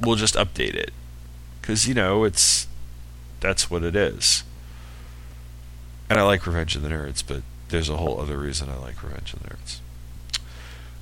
we'll 0.00 0.16
just 0.16 0.34
update 0.34 0.74
it." 0.74 0.92
Cuz 1.62 1.86
you 1.86 1.94
know, 1.94 2.24
it's 2.24 2.66
that's 3.38 3.70
what 3.70 3.84
it 3.84 3.94
is. 3.94 4.42
And 6.10 6.18
I 6.18 6.22
like 6.22 6.46
Revenge 6.46 6.76
of 6.76 6.82
the 6.82 6.88
Nerds, 6.88 7.22
but 7.26 7.42
there's 7.68 7.88
a 7.88 7.96
whole 7.96 8.20
other 8.20 8.38
reason 8.38 8.68
I 8.70 8.76
like 8.76 9.02
Revenge 9.02 9.34
of 9.34 9.42
the 9.42 9.48
Nerds. 9.50 9.80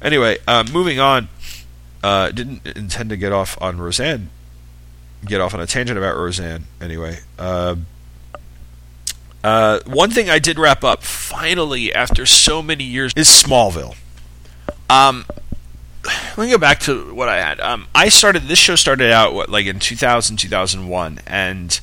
Anyway, 0.02 0.38
uh, 0.46 0.64
moving 0.72 0.98
on. 0.98 1.28
Uh, 2.02 2.30
didn't 2.30 2.64
intend 2.66 3.10
to 3.10 3.16
get 3.16 3.32
off 3.32 3.60
on 3.60 3.78
Roseanne. 3.78 4.30
Get 5.24 5.40
off 5.40 5.54
on 5.54 5.60
a 5.60 5.66
tangent 5.66 5.98
about 5.98 6.16
Roseanne. 6.16 6.64
Anyway, 6.80 7.20
uh, 7.38 7.76
uh, 9.42 9.80
one 9.86 10.10
thing 10.10 10.28
I 10.28 10.38
did 10.38 10.58
wrap 10.58 10.84
up 10.84 11.02
finally 11.02 11.92
after 11.94 12.26
so 12.26 12.62
many 12.62 12.84
years 12.84 13.12
is 13.16 13.28
Smallville. 13.28 13.96
Um, 14.90 15.24
let 16.04 16.38
me 16.38 16.50
go 16.50 16.58
back 16.58 16.80
to 16.80 17.14
what 17.14 17.28
I 17.28 17.36
had. 17.38 17.60
Um, 17.60 17.86
I 17.94 18.08
started 18.08 18.44
this 18.44 18.58
show 18.58 18.76
started 18.76 19.10
out 19.10 19.34
what, 19.34 19.48
like 19.48 19.66
in 19.66 19.78
2000 19.78 20.36
2001, 20.36 21.20
and 21.26 21.80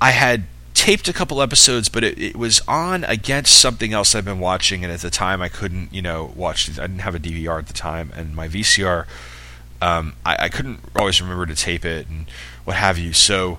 I 0.00 0.10
had 0.10 0.44
taped 0.78 1.08
a 1.08 1.12
couple 1.12 1.42
episodes, 1.42 1.88
but 1.88 2.04
it, 2.04 2.18
it 2.18 2.36
was 2.36 2.60
on 2.68 3.02
against 3.04 3.60
something 3.60 3.92
else 3.92 4.14
I've 4.14 4.24
been 4.24 4.38
watching, 4.38 4.84
and 4.84 4.92
at 4.92 5.00
the 5.00 5.10
time 5.10 5.42
I 5.42 5.48
couldn't, 5.48 5.92
you 5.92 6.00
know, 6.00 6.32
watch. 6.36 6.70
I 6.70 6.86
didn't 6.86 7.00
have 7.00 7.16
a 7.16 7.18
DVR 7.18 7.58
at 7.58 7.66
the 7.66 7.72
time, 7.72 8.12
and 8.16 8.34
my 8.34 8.48
VCR, 8.48 9.06
um, 9.82 10.14
I, 10.24 10.36
I 10.44 10.48
couldn't 10.48 10.80
always 10.94 11.20
remember 11.20 11.46
to 11.46 11.54
tape 11.54 11.84
it 11.84 12.06
and 12.08 12.26
what 12.64 12.76
have 12.76 12.96
you. 12.96 13.12
So 13.12 13.58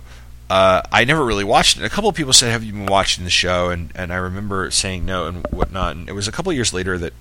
uh, 0.49 0.81
I 0.91 1.03
never 1.03 1.25
really 1.25 1.43
watched 1.43 1.77
it. 1.77 1.83
A 1.83 1.89
couple 1.89 2.09
of 2.09 2.15
people 2.15 2.31
said, 2.31 2.51
"Have 2.51 2.63
you 2.63 2.71
been 2.71 2.85
watching 2.85 3.25
the 3.25 3.29
show?" 3.29 3.69
And 3.69 3.91
and 3.95 4.13
I 4.13 4.17
remember 4.17 4.71
saying 4.71 5.05
no 5.05 5.27
and 5.27 5.45
whatnot. 5.51 5.97
And 5.97 6.07
it 6.07 6.13
was 6.13 6.27
a 6.27 6.31
couple 6.31 6.53
years 6.53 6.73
later 6.73 6.97
that 6.97 7.13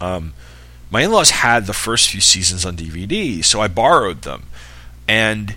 um, 0.00 0.34
my 0.90 1.02
in-laws 1.02 1.30
had 1.30 1.66
the 1.66 1.72
first 1.72 2.10
few 2.10 2.20
seasons 2.20 2.64
on 2.64 2.76
DVD, 2.76 3.44
so 3.44 3.60
I 3.60 3.66
borrowed 3.66 4.22
them 4.22 4.44
and 5.08 5.56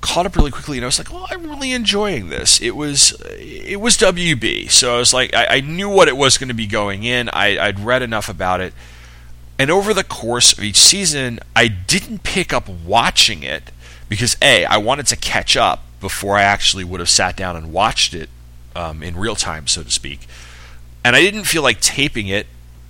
caught 0.00 0.26
up 0.26 0.36
really 0.36 0.50
quickly. 0.50 0.78
And 0.78 0.84
I 0.84 0.88
was 0.88 0.98
like, 0.98 1.12
"Well, 1.12 1.26
I'm 1.30 1.48
really 1.48 1.72
enjoying 1.72 2.28
this." 2.28 2.60
It 2.60 2.76
was 2.76 3.12
it 3.38 3.80
was 3.80 3.96
WB, 3.96 4.70
so 4.70 4.94
I 4.94 4.98
was 4.98 5.12
like, 5.12 5.34
I, 5.34 5.46
I 5.56 5.60
knew 5.60 5.88
what 5.88 6.08
it 6.08 6.16
was 6.16 6.38
going 6.38 6.48
to 6.48 6.54
be 6.54 6.66
going 6.66 7.04
in. 7.04 7.28
I, 7.32 7.58
I'd 7.58 7.80
read 7.80 8.02
enough 8.02 8.28
about 8.28 8.60
it. 8.60 8.72
And 9.58 9.70
over 9.70 9.92
the 9.92 10.04
course 10.04 10.52
of 10.52 10.62
each 10.62 10.78
season, 10.78 11.40
I 11.56 11.66
didn't 11.68 12.22
pick 12.22 12.52
up 12.52 12.68
watching 12.68 13.42
it 13.42 13.72
because 14.08 14.36
a 14.40 14.64
I 14.64 14.76
wanted 14.78 15.06
to 15.08 15.16
catch 15.16 15.56
up 15.56 15.82
before 16.00 16.36
I 16.36 16.42
actually 16.42 16.84
would 16.84 17.00
have 17.00 17.08
sat 17.08 17.36
down 17.36 17.56
and 17.56 17.72
watched 17.72 18.14
it 18.14 18.30
um, 18.76 19.02
in 19.02 19.16
real 19.16 19.34
time, 19.34 19.66
so 19.66 19.82
to 19.82 19.90
speak, 19.90 20.28
and 21.04 21.16
I 21.16 21.20
didn't 21.20 21.44
feel 21.44 21.62
like 21.62 21.80
taping 21.80 22.28
it 22.28 22.46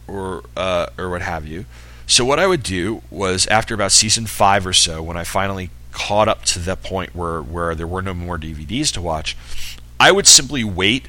or 0.06 0.44
uh, 0.56 0.88
or 0.98 1.11
what 1.11 1.22
have 1.22 1.46
you. 1.46 1.64
So 2.06 2.24
what 2.24 2.38
I 2.38 2.46
would 2.46 2.62
do 2.62 3.02
was 3.11 3.46
after 3.48 3.74
about 3.74 3.92
season 3.92 4.26
five 4.26 4.66
or 4.66 4.72
so, 4.72 5.02
when 5.02 5.16
I 5.16 5.24
finally 5.24 5.70
caught 5.93 6.28
up 6.28 6.45
to 6.45 6.59
the 6.59 6.76
point 6.76 7.14
where 7.14 7.41
where 7.41 7.74
there 7.74 7.86
were 7.86 8.03
no 8.03 8.14
more 8.14 8.39
DVDs 8.39 8.93
to 8.93 9.01
watch, 9.01 9.36
I 9.99 10.12
would 10.12 10.26
simply 10.26 10.64
wait 10.64 11.09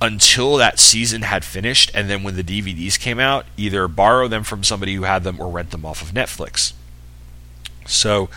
until 0.00 0.56
that 0.56 0.80
season 0.80 1.22
had 1.22 1.44
finished, 1.44 1.90
and 1.94 2.10
then 2.10 2.24
when 2.24 2.34
the 2.34 2.42
DVDs 2.42 2.98
came 2.98 3.20
out, 3.20 3.46
either 3.56 3.86
borrow 3.86 4.26
them 4.26 4.42
from 4.42 4.64
somebody 4.64 4.94
who 4.94 5.02
had 5.04 5.22
them 5.22 5.40
or 5.40 5.48
rent 5.48 5.70
them 5.70 5.84
off 5.84 6.02
of 6.02 6.08
Netflix. 6.08 6.72
So 7.86 8.28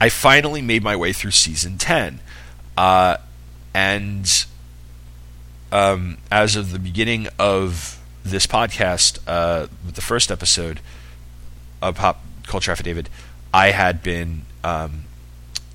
I 0.00 0.08
finally 0.08 0.62
made 0.62 0.82
my 0.82 0.96
way 0.96 1.12
through 1.12 1.30
season 1.30 1.78
10. 1.78 2.18
Uh, 2.76 3.18
and 3.72 4.46
um, 5.70 6.18
as 6.30 6.56
of 6.56 6.72
the 6.72 6.80
beginning 6.80 7.28
of 7.38 8.00
this 8.24 8.46
podcast, 8.46 9.20
uh, 9.28 9.68
the 9.86 10.00
first 10.00 10.32
episode 10.32 10.80
of 11.80 11.96
Pop 11.96 12.20
Culture 12.48 12.72
Affidavit, 12.72 13.08
I 13.54 13.70
had 13.70 14.02
been, 14.02 14.42
um, 14.64 15.04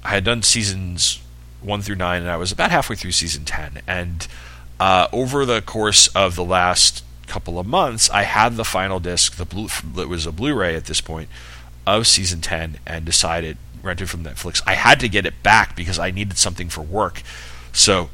I 0.07 0.11
had 0.11 0.23
done 0.23 0.41
seasons 0.41 1.19
one 1.61 1.81
through 1.81 1.97
nine, 1.97 2.21
and 2.21 2.31
I 2.31 2.37
was 2.37 2.53
about 2.53 2.71
halfway 2.71 2.95
through 2.95 3.11
season 3.11 3.43
10. 3.43 3.81
And 3.85 4.25
uh, 4.79 5.09
over 5.11 5.45
the 5.45 5.61
course 5.61 6.07
of 6.15 6.37
the 6.37 6.45
last 6.45 7.03
couple 7.27 7.59
of 7.59 7.67
months, 7.67 8.09
I 8.09 8.23
had 8.23 8.55
the 8.55 8.63
final 8.63 9.01
disc, 9.01 9.35
the 9.35 9.43
blue, 9.43 9.67
it 10.01 10.07
was 10.07 10.25
a 10.25 10.31
Blu-ray 10.31 10.77
at 10.77 10.85
this 10.85 11.01
point, 11.01 11.27
of 11.85 12.07
season 12.07 12.39
10, 12.39 12.77
and 12.87 13.03
decided 13.03 13.57
rented 13.83 14.09
from 14.09 14.23
Netflix. 14.23 14.61
I 14.65 14.75
had 14.75 15.01
to 15.01 15.09
get 15.09 15.25
it 15.25 15.43
back 15.43 15.75
because 15.75 15.99
I 15.99 16.11
needed 16.11 16.37
something 16.37 16.69
for 16.69 16.81
work. 16.81 17.21
So 17.73 18.09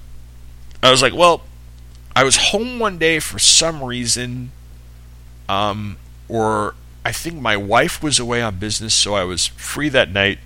I 0.82 0.89
was 0.89 1.04
like, 1.04 1.14
well, 1.14 1.44
I 2.16 2.24
was 2.24 2.38
home 2.38 2.80
one 2.80 2.98
day 2.98 3.20
for 3.20 3.38
some 3.38 3.84
reason, 3.84 4.50
um, 5.48 5.98
or 6.28 6.74
I 7.06 7.12
think 7.12 7.39
my 7.39 7.56
wife 7.56 8.02
was 8.02 8.18
away 8.18 8.41
on 8.41 8.56
business, 8.58 8.96
so 8.96 9.14
I 9.14 9.26
was 9.26 9.46
free 9.46 9.89
that 9.89 10.12
night. 10.12 10.39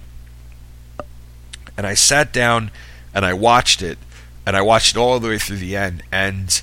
And 1.77 1.85
I 1.85 1.93
sat 1.93 2.33
down 2.33 2.71
and 3.13 3.23
I 3.25 3.33
watched 3.33 3.81
it, 3.81 3.97
and 4.45 4.57
I 4.57 4.61
watched 4.61 4.95
it 4.95 4.99
all 4.99 5.19
the 5.19 5.29
way 5.29 5.37
through 5.37 5.57
the 5.57 5.75
end. 5.75 6.03
And 6.11 6.61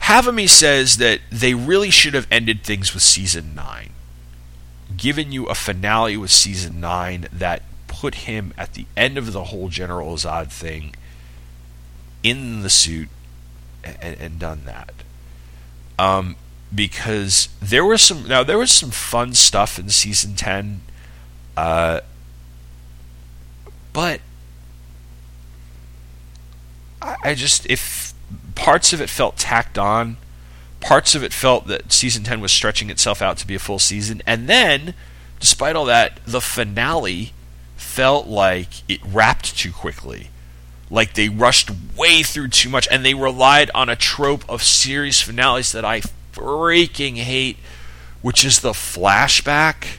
half 0.00 0.26
of 0.26 0.34
me 0.34 0.46
says 0.46 0.96
that 0.98 1.20
they 1.30 1.54
really 1.54 1.90
should 1.90 2.14
have 2.14 2.26
ended 2.30 2.62
things 2.62 2.94
with 2.94 3.02
season 3.02 3.54
nine 3.54 3.90
given 4.96 5.32
you 5.32 5.46
a 5.46 5.54
finale 5.54 6.16
with 6.16 6.30
season 6.30 6.80
nine 6.80 7.26
that 7.32 7.62
put 7.86 8.16
him 8.16 8.52
at 8.58 8.74
the 8.74 8.86
end 8.96 9.16
of 9.16 9.32
the 9.32 9.44
whole 9.44 9.68
General 9.68 10.14
Zod 10.16 10.50
thing 10.50 10.94
in 12.22 12.62
the 12.62 12.70
suit 12.70 13.08
and, 13.82 14.20
and 14.20 14.38
done 14.38 14.62
that. 14.66 14.92
Um, 15.98 16.36
because 16.74 17.48
there 17.60 17.84
was 17.84 18.02
some 18.02 18.28
now 18.28 18.42
there 18.42 18.58
was 18.58 18.70
some 18.70 18.90
fun 18.90 19.34
stuff 19.34 19.78
in 19.78 19.88
season 19.88 20.34
ten, 20.34 20.82
uh, 21.56 22.00
but 23.92 24.20
I, 27.02 27.34
just 27.34 27.66
if 27.66 28.12
parts 28.54 28.92
of 28.92 29.00
it 29.00 29.08
felt 29.08 29.36
tacked 29.36 29.78
on 29.78 30.16
parts 30.80 31.14
of 31.14 31.22
it 31.22 31.32
felt 31.32 31.66
that 31.66 31.92
season 31.92 32.24
10 32.24 32.40
was 32.40 32.52
stretching 32.52 32.90
itself 32.90 33.22
out 33.22 33.36
to 33.38 33.46
be 33.46 33.54
a 33.54 33.58
full 33.58 33.78
season. 33.78 34.22
And 34.26 34.48
then, 34.48 34.94
despite 35.38 35.76
all 35.76 35.84
that, 35.84 36.20
the 36.26 36.40
finale 36.40 37.32
felt 37.76 38.26
like 38.26 38.68
it 38.88 39.00
wrapped 39.04 39.56
too 39.56 39.72
quickly. 39.72 40.30
Like 40.90 41.14
they 41.14 41.28
rushed 41.28 41.70
way 41.96 42.22
through 42.22 42.48
too 42.48 42.68
much 42.68 42.88
and 42.90 43.04
they 43.04 43.14
relied 43.14 43.70
on 43.74 43.88
a 43.88 43.96
trope 43.96 44.44
of 44.48 44.62
series 44.62 45.20
finales 45.20 45.72
that 45.72 45.84
I 45.84 46.00
freaking 46.32 47.16
hate, 47.16 47.58
which 48.22 48.44
is 48.44 48.60
the 48.60 48.72
flashback. 48.72 49.98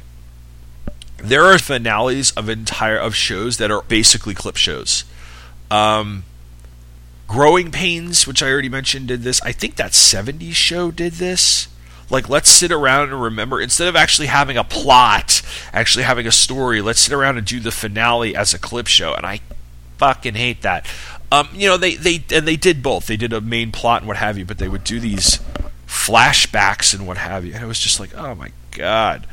There 1.24 1.43
are 1.45 1.57
finales 1.59 2.32
of 2.32 2.49
entire 2.49 2.97
of 2.97 3.15
shows 3.15 3.57
that 3.57 3.72
are 3.72 3.82
basically 3.84 4.34
clip 4.34 4.57
shows. 4.57 5.03
Um, 5.69 6.24
Growing 7.28 7.72
Pains, 7.72 8.28
which 8.28 8.43
I 8.43 8.49
already 8.49 8.69
mentioned, 8.69 9.07
did 9.07 9.22
this. 9.22 9.41
I 9.41 9.53
think 9.53 9.78
that 9.78 9.91
70s 9.91 10.53
show 10.53 10.91
did 10.91 11.13
this. 11.13 11.69
Like, 12.09 12.28
let's 12.28 12.49
sit 12.49 12.74
around 12.74 13.09
and 13.09 13.22
remember, 13.22 13.61
instead 13.61 13.88
of 13.88 13.95
actually 13.95 14.28
having 14.28 14.57
a 14.57 14.65
plot, 14.65 15.41
actually 15.72 16.03
having 16.03 16.28
a 16.28 16.32
story, 16.32 16.82
let's 16.82 16.99
sit 16.99 17.13
around 17.13 17.38
and 17.38 17.47
do 17.47 17.61
the 17.61 17.72
finale 17.72 18.36
as 18.36 18.53
a 18.53 18.59
clip 18.59 18.88
show. 18.88 19.13
And 19.13 19.26
I 19.26 19.39
fucking 19.97 20.34
hate 20.34 20.61
that. 20.63 20.86
Um, 21.32 21.47
you 21.53 21.69
know, 21.69 21.78
they, 21.78 21.95
they, 21.95 22.22
and 22.34 22.45
they 22.45 22.57
did 22.57 22.84
both. 22.84 23.07
They 23.07 23.15
did 23.15 23.32
a 23.32 23.39
main 23.39 23.72
plot 23.72 24.01
and 24.01 24.09
what 24.09 24.17
have 24.17 24.38
you, 24.38 24.43
but 24.43 24.57
they 24.57 24.67
would 24.67 24.84
do 24.84 24.99
these 24.99 25.39
flashbacks 25.88 26.93
and 26.93 27.07
what 27.07 27.17
have 27.17 27.45
you. 27.45 27.53
And 27.53 27.63
it 27.63 27.67
was 27.67 27.80
just 27.80 27.99
like, 27.99 28.13
oh 28.13 28.36
my 28.36 28.51
god. 28.72 29.26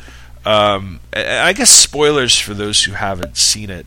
Um, 0.48 1.00
I 1.12 1.52
guess 1.52 1.68
spoilers 1.68 2.38
for 2.38 2.54
those 2.54 2.84
who 2.84 2.92
haven't 2.92 3.36
seen 3.36 3.68
it. 3.68 3.84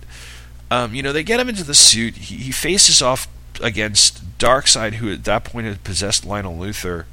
Um, 0.69 0.93
you 0.93 1.01
know, 1.01 1.11
they 1.11 1.23
get 1.23 1.39
him 1.39 1.49
into 1.49 1.63
the 1.63 1.73
suit. 1.73 2.17
He, 2.17 2.35
he 2.35 2.51
faces 2.51 3.01
off 3.01 3.27
against 3.63 4.37
Darkseid, 4.37 4.93
who 4.93 5.11
at 5.11 5.23
that 5.23 5.43
point 5.43 5.65
had 5.65 5.83
possessed 5.83 6.23
Lionel 6.23 6.55
Luthor. 6.55 7.05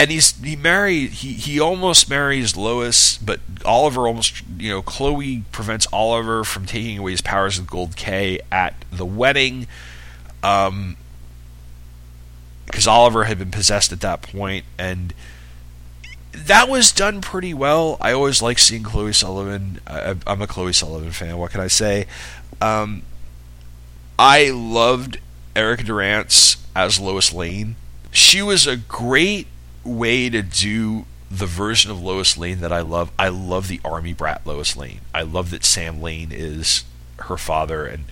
And 0.00 0.10
he's 0.10 0.36
he 0.42 0.56
married 0.56 1.10
he 1.10 1.34
he 1.34 1.60
almost 1.60 2.10
marries 2.10 2.56
Lois, 2.56 3.18
but 3.18 3.38
Oliver 3.64 4.08
almost 4.08 4.42
you 4.58 4.70
know 4.70 4.82
Chloe 4.82 5.44
prevents 5.52 5.86
Oliver 5.92 6.42
from 6.42 6.66
taking 6.66 6.98
away 6.98 7.12
his 7.12 7.20
powers 7.20 7.56
with 7.60 7.70
Gold 7.70 7.94
K 7.94 8.40
at 8.50 8.74
the 8.90 9.06
wedding, 9.06 9.68
um, 10.42 10.96
because 12.66 12.88
Oliver 12.88 13.24
had 13.24 13.38
been 13.38 13.52
possessed 13.52 13.92
at 13.92 14.00
that 14.00 14.22
point, 14.22 14.64
and 14.76 15.14
that 16.32 16.68
was 16.68 16.92
done 16.92 17.20
pretty 17.20 17.54
well. 17.54 17.96
I 18.00 18.12
always 18.12 18.42
like 18.42 18.58
seeing 18.58 18.82
Chloe 18.82 19.12
Sullivan. 19.12 19.80
I, 19.86 20.16
am 20.26 20.42
a 20.42 20.46
Chloe 20.46 20.72
Sullivan 20.72 21.10
fan. 21.12 21.38
What 21.38 21.50
can 21.50 21.60
I 21.60 21.68
say? 21.68 22.06
Um, 22.60 23.02
I 24.18 24.50
loved 24.50 25.18
Erica 25.54 25.84
Durance 25.84 26.56
as 26.74 27.00
Lois 27.00 27.32
Lane. 27.32 27.76
She 28.10 28.42
was 28.42 28.66
a 28.66 28.76
great 28.76 29.46
way 29.84 30.28
to 30.28 30.42
do 30.42 31.06
the 31.30 31.46
version 31.46 31.90
of 31.90 32.00
Lois 32.00 32.38
Lane 32.38 32.60
that 32.60 32.72
I 32.72 32.80
love. 32.80 33.10
I 33.18 33.28
love 33.28 33.68
the 33.68 33.80
army 33.84 34.12
brat 34.12 34.46
Lois 34.46 34.76
Lane. 34.76 35.00
I 35.14 35.22
love 35.22 35.50
that 35.50 35.64
Sam 35.64 36.00
Lane 36.00 36.30
is 36.32 36.84
her 37.20 37.36
father 37.36 37.86
and 37.86 38.04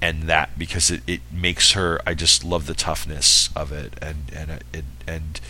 and 0.00 0.24
that 0.24 0.58
because 0.58 0.90
it, 0.90 1.02
it 1.06 1.20
makes 1.30 1.72
her 1.72 2.00
I 2.06 2.14
just 2.14 2.44
love 2.44 2.66
the 2.66 2.74
toughness 2.74 3.50
of 3.54 3.72
it 3.72 3.94
and 4.02 4.30
and 4.34 4.62
and, 4.72 4.84
and 5.06 5.40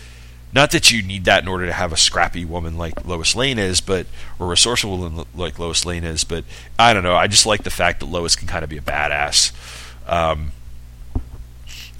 not 0.53 0.71
that 0.71 0.91
you 0.91 1.01
need 1.01 1.25
that 1.25 1.41
in 1.41 1.49
order 1.49 1.65
to 1.65 1.73
have 1.73 1.91
a 1.91 1.97
scrappy 1.97 2.45
woman 2.45 2.77
like 2.77 3.05
Lois 3.05 3.35
Lane 3.35 3.57
is, 3.57 3.81
but 3.81 4.05
or 4.39 4.47
resourceful 4.47 4.97
woman 4.97 5.25
like 5.33 5.57
Lois 5.57 5.85
Lane 5.85 6.03
is. 6.03 6.23
But 6.23 6.43
I 6.77 6.93
don't 6.93 7.03
know. 7.03 7.15
I 7.15 7.27
just 7.27 7.45
like 7.45 7.63
the 7.63 7.71
fact 7.71 7.99
that 7.99 8.05
Lois 8.05 8.35
can 8.35 8.47
kind 8.47 8.63
of 8.63 8.69
be 8.69 8.77
a 8.77 8.81
badass. 8.81 9.51
Um, 10.07 10.51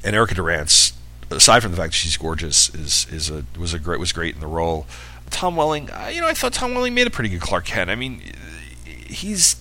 and 0.03 0.15
Erica 0.15 0.35
Durance, 0.35 0.93
aside 1.31 1.61
from 1.61 1.71
the 1.71 1.77
fact 1.77 1.93
that 1.93 1.97
she's 1.97 2.17
gorgeous, 2.17 2.69
is 2.75 3.07
is 3.11 3.29
a 3.29 3.45
was 3.57 3.73
a 3.73 3.79
great 3.79 3.99
was 3.99 4.11
great 4.11 4.35
in 4.35 4.41
the 4.41 4.47
role. 4.47 4.85
Tom 5.31 5.55
Welling, 5.55 5.89
uh, 5.89 6.11
you 6.13 6.21
know, 6.21 6.27
I 6.27 6.33
thought 6.33 6.53
Tom 6.53 6.75
Welling 6.75 6.93
made 6.93 7.07
a 7.07 7.09
pretty 7.09 7.29
good 7.29 7.41
Clark 7.41 7.65
Kent. 7.65 7.89
I 7.89 7.95
mean, 7.95 8.21
he's 8.85 9.55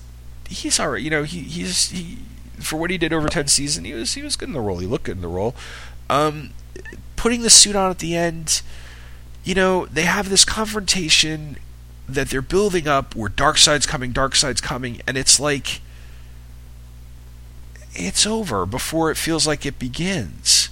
he's 0.48 0.78
all 0.78 0.90
right. 0.90 1.02
You 1.02 1.10
know, 1.10 1.22
he 1.22 1.40
he's 1.40 1.88
he 1.90 2.18
for 2.60 2.76
what 2.76 2.90
he 2.90 2.98
did 2.98 3.12
over 3.12 3.28
ten 3.28 3.46
seasons, 3.46 3.86
he 3.86 3.94
was 3.94 4.12
he 4.12 4.22
was 4.22 4.36
good 4.36 4.48
in 4.48 4.54
the 4.54 4.60
role. 4.60 4.78
He 4.78 4.86
looked 4.86 5.04
good 5.04 5.16
in 5.16 5.22
the 5.22 5.28
role. 5.28 5.54
Um, 6.10 6.50
putting 7.16 7.42
the 7.42 7.50
suit 7.50 7.74
on 7.74 7.90
at 7.90 8.00
the 8.00 8.14
end 8.16 8.60
you 9.44 9.54
know, 9.54 9.86
they 9.86 10.02
have 10.02 10.28
this 10.28 10.44
confrontation 10.44 11.56
that 12.08 12.28
they're 12.28 12.42
building 12.42 12.86
up 12.86 13.14
where 13.14 13.30
Darkseid's 13.30 13.86
coming, 13.86 14.12
Darkseid's 14.12 14.60
coming, 14.60 15.00
and 15.06 15.16
it's 15.16 15.40
like 15.40 15.80
it's 17.94 18.26
over 18.26 18.64
before 18.66 19.10
it 19.10 19.16
feels 19.16 19.46
like 19.46 19.66
it 19.66 19.78
begins. 19.78 20.70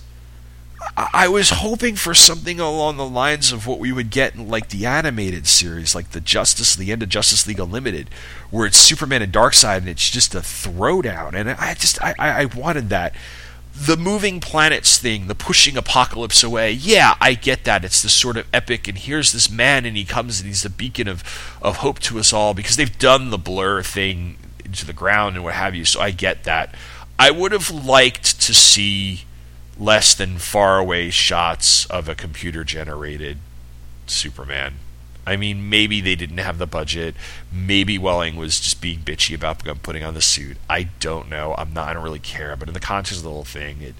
I, 0.96 1.08
I 1.12 1.28
was 1.28 1.50
hoping 1.50 1.96
for 1.96 2.14
something 2.14 2.60
along 2.60 2.96
the 2.96 3.08
lines 3.08 3.52
of 3.52 3.66
what 3.66 3.78
we 3.78 3.92
would 3.92 4.10
get 4.10 4.34
in 4.34 4.48
like 4.48 4.68
the 4.68 4.86
animated 4.86 5.46
series, 5.46 5.94
like 5.94 6.10
the 6.10 6.20
Justice, 6.20 6.74
the 6.76 6.92
end 6.92 7.02
of 7.02 7.08
Justice 7.08 7.46
League 7.46 7.60
Unlimited, 7.60 8.08
where 8.50 8.66
it's 8.66 8.78
Superman 8.78 9.22
and 9.22 9.32
Darkseid, 9.32 9.78
and 9.78 9.88
it's 9.88 10.08
just 10.08 10.34
a 10.34 10.38
throwdown. 10.38 11.34
And 11.34 11.50
I 11.50 11.74
just, 11.74 12.02
I, 12.02 12.14
I 12.18 12.44
wanted 12.46 12.88
that 12.90 13.14
the 13.80 13.96
moving 13.96 14.40
planets 14.40 14.98
thing, 14.98 15.26
the 15.26 15.34
pushing 15.34 15.76
apocalypse 15.76 16.42
away, 16.42 16.70
yeah, 16.70 17.16
I 17.18 17.32
get 17.32 17.64
that. 17.64 17.82
It's 17.82 18.02
this 18.02 18.12
sort 18.12 18.36
of 18.36 18.46
epic, 18.52 18.86
and 18.86 18.98
here's 18.98 19.32
this 19.32 19.50
man, 19.50 19.86
and 19.86 19.96
he 19.96 20.04
comes 20.04 20.38
and 20.38 20.46
he's 20.48 20.62
the 20.62 20.68
beacon 20.70 21.08
of, 21.08 21.24
of 21.62 21.78
hope 21.78 21.98
to 22.00 22.18
us 22.18 22.32
all 22.32 22.52
because 22.52 22.76
they've 22.76 22.98
done 22.98 23.30
the 23.30 23.38
blur 23.38 23.82
thing 23.82 24.36
into 24.64 24.84
the 24.84 24.92
ground 24.92 25.36
and 25.36 25.44
what 25.44 25.54
have 25.54 25.74
you, 25.74 25.86
so 25.86 25.98
I 26.00 26.10
get 26.10 26.44
that. 26.44 26.74
I 27.18 27.30
would 27.30 27.52
have 27.52 27.70
liked 27.70 28.40
to 28.42 28.52
see 28.52 29.22
less 29.78 30.14
than 30.14 30.36
far 30.36 30.78
away 30.78 31.08
shots 31.08 31.86
of 31.86 32.06
a 32.06 32.14
computer 32.14 32.64
generated 32.64 33.38
Superman. 34.06 34.74
I 35.30 35.36
mean, 35.36 35.70
maybe 35.70 36.00
they 36.00 36.16
didn't 36.16 36.38
have 36.38 36.58
the 36.58 36.66
budget. 36.66 37.14
Maybe 37.52 37.98
Welling 37.98 38.34
was 38.34 38.58
just 38.58 38.80
being 38.80 38.98
bitchy 38.98 39.32
about 39.32 39.62
putting 39.80 40.02
on 40.02 40.14
the 40.14 40.20
suit. 40.20 40.56
I 40.68 40.88
don't 40.98 41.30
know. 41.30 41.54
I'm 41.56 41.72
not. 41.72 41.88
I 41.88 41.92
don't 41.92 42.02
really 42.02 42.18
care. 42.18 42.56
But 42.56 42.66
in 42.66 42.74
the 42.74 42.80
context 42.80 43.18
of 43.18 43.22
the 43.22 43.30
whole 43.30 43.44
thing, 43.44 43.80
it 43.80 43.94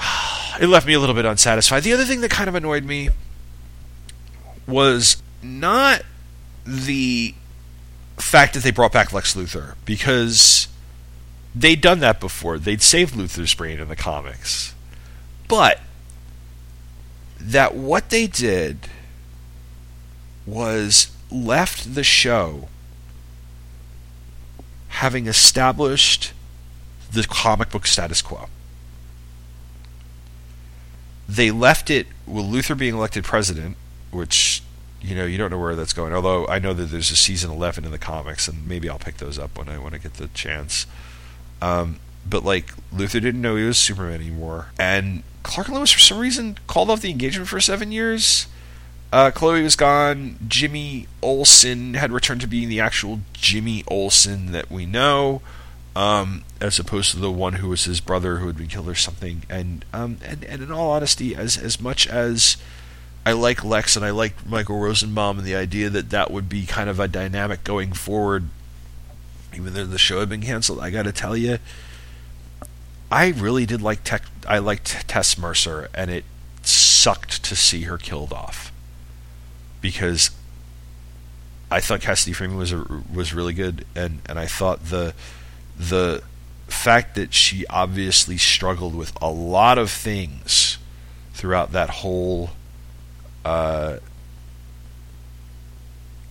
it 0.60 0.66
left 0.66 0.88
me 0.88 0.92
a 0.92 0.98
little 0.98 1.14
bit 1.14 1.24
unsatisfied. 1.24 1.84
The 1.84 1.92
other 1.92 2.04
thing 2.04 2.20
that 2.22 2.32
kind 2.32 2.48
of 2.48 2.56
annoyed 2.56 2.84
me 2.84 3.10
was 4.66 5.22
not 5.40 6.02
the 6.66 7.32
fact 8.16 8.54
that 8.54 8.64
they 8.64 8.72
brought 8.72 8.90
back 8.90 9.12
Lex 9.12 9.36
Luthor 9.36 9.76
because 9.84 10.66
they'd 11.54 11.80
done 11.80 12.00
that 12.00 12.18
before. 12.18 12.58
They'd 12.58 12.82
saved 12.82 13.14
Luthor's 13.14 13.54
brain 13.54 13.78
in 13.78 13.86
the 13.86 13.94
comics. 13.94 14.74
But 15.46 15.78
that 17.38 17.76
what 17.76 18.10
they 18.10 18.26
did 18.26 18.88
was 20.48 21.10
left 21.30 21.94
the 21.94 22.04
show 22.04 22.68
having 24.88 25.26
established 25.26 26.32
the 27.12 27.24
comic 27.24 27.70
book 27.70 27.86
status 27.86 28.22
quo. 28.22 28.46
They 31.28 31.50
left 31.50 31.90
it 31.90 32.06
with 32.26 32.46
Luthor 32.46 32.76
being 32.76 32.94
elected 32.94 33.24
president, 33.24 33.76
which 34.10 34.62
you 35.00 35.14
know 35.14 35.26
you 35.26 35.36
don't 35.36 35.50
know 35.50 35.58
where 35.58 35.76
that's 35.76 35.92
going. 35.92 36.14
Although 36.14 36.46
I 36.48 36.58
know 36.58 36.72
that 36.72 36.86
there's 36.86 37.10
a 37.10 37.16
season 37.16 37.50
11 37.50 37.84
in 37.84 37.90
the 37.90 37.98
comics, 37.98 38.48
and 38.48 38.66
maybe 38.66 38.88
I'll 38.88 38.98
pick 38.98 39.18
those 39.18 39.38
up 39.38 39.58
when 39.58 39.68
I 39.68 39.78
when 39.78 39.92
I 39.94 39.98
get 39.98 40.14
the 40.14 40.28
chance. 40.28 40.86
Um, 41.60 42.00
but 42.28 42.44
like 42.44 42.72
Luthor 42.92 43.20
didn't 43.20 43.42
know 43.42 43.56
he 43.56 43.64
was 43.64 43.76
Superman 43.76 44.20
anymore, 44.20 44.68
and 44.78 45.22
Clark 45.42 45.68
and 45.68 45.76
Lois 45.76 45.92
for 45.92 45.98
some 45.98 46.18
reason 46.18 46.58
called 46.66 46.88
off 46.88 47.02
the 47.02 47.10
engagement 47.10 47.48
for 47.48 47.60
seven 47.60 47.92
years 47.92 48.46
uh, 49.12 49.30
Chloe 49.30 49.62
was 49.62 49.76
gone. 49.76 50.38
Jimmy 50.46 51.06
Olsen 51.22 51.94
had 51.94 52.12
returned 52.12 52.42
to 52.42 52.46
being 52.46 52.68
the 52.68 52.80
actual 52.80 53.20
Jimmy 53.32 53.82
Olsen 53.88 54.52
that 54.52 54.70
we 54.70 54.84
know, 54.84 55.40
um, 55.96 56.44
as 56.60 56.78
opposed 56.78 57.12
to 57.12 57.18
the 57.18 57.30
one 57.30 57.54
who 57.54 57.70
was 57.70 57.84
his 57.84 58.00
brother 58.00 58.36
who 58.36 58.46
had 58.46 58.56
been 58.56 58.68
killed 58.68 58.88
or 58.88 58.94
something. 58.94 59.44
And 59.48 59.84
um, 59.94 60.18
and, 60.24 60.44
and 60.44 60.62
in 60.62 60.70
all 60.70 60.90
honesty, 60.90 61.34
as 61.34 61.56
as 61.56 61.80
much 61.80 62.06
as 62.06 62.58
I 63.24 63.32
like 63.32 63.64
Lex 63.64 63.96
and 63.96 64.04
I 64.04 64.10
like 64.10 64.46
Michael 64.46 64.78
Rosenbaum 64.78 65.38
and 65.38 65.46
the 65.46 65.56
idea 65.56 65.88
that 65.88 66.10
that 66.10 66.30
would 66.30 66.48
be 66.48 66.66
kind 66.66 66.90
of 66.90 67.00
a 67.00 67.08
dynamic 67.08 67.64
going 67.64 67.94
forward, 67.94 68.44
even 69.54 69.72
though 69.72 69.86
the 69.86 69.98
show 69.98 70.20
had 70.20 70.28
been 70.28 70.42
canceled, 70.42 70.80
I 70.80 70.90
got 70.90 71.04
to 71.04 71.12
tell 71.12 71.36
you, 71.36 71.58
I 73.10 73.28
really 73.28 73.64
did 73.64 73.80
like 73.80 74.04
Tech. 74.04 74.24
I 74.46 74.58
liked 74.58 75.08
Tess 75.08 75.38
Mercer, 75.38 75.88
and 75.94 76.10
it 76.10 76.24
sucked 76.62 77.42
to 77.44 77.56
see 77.56 77.84
her 77.84 77.96
killed 77.96 78.34
off 78.34 78.70
because 79.80 80.30
I 81.70 81.80
thought 81.80 82.00
Cassidy 82.00 82.32
Freeman 82.32 82.56
was 82.56 82.72
a, 82.72 82.84
was 83.12 83.34
really 83.34 83.52
good, 83.52 83.84
and, 83.94 84.20
and 84.26 84.38
I 84.38 84.46
thought 84.46 84.86
the 84.86 85.14
the 85.78 86.22
fact 86.66 87.14
that 87.14 87.32
she 87.32 87.66
obviously 87.68 88.36
struggled 88.36 88.94
with 88.94 89.12
a 89.22 89.30
lot 89.30 89.78
of 89.78 89.90
things 89.90 90.78
throughout 91.32 91.72
that 91.72 91.88
whole 91.88 92.50
uh, 93.44 93.98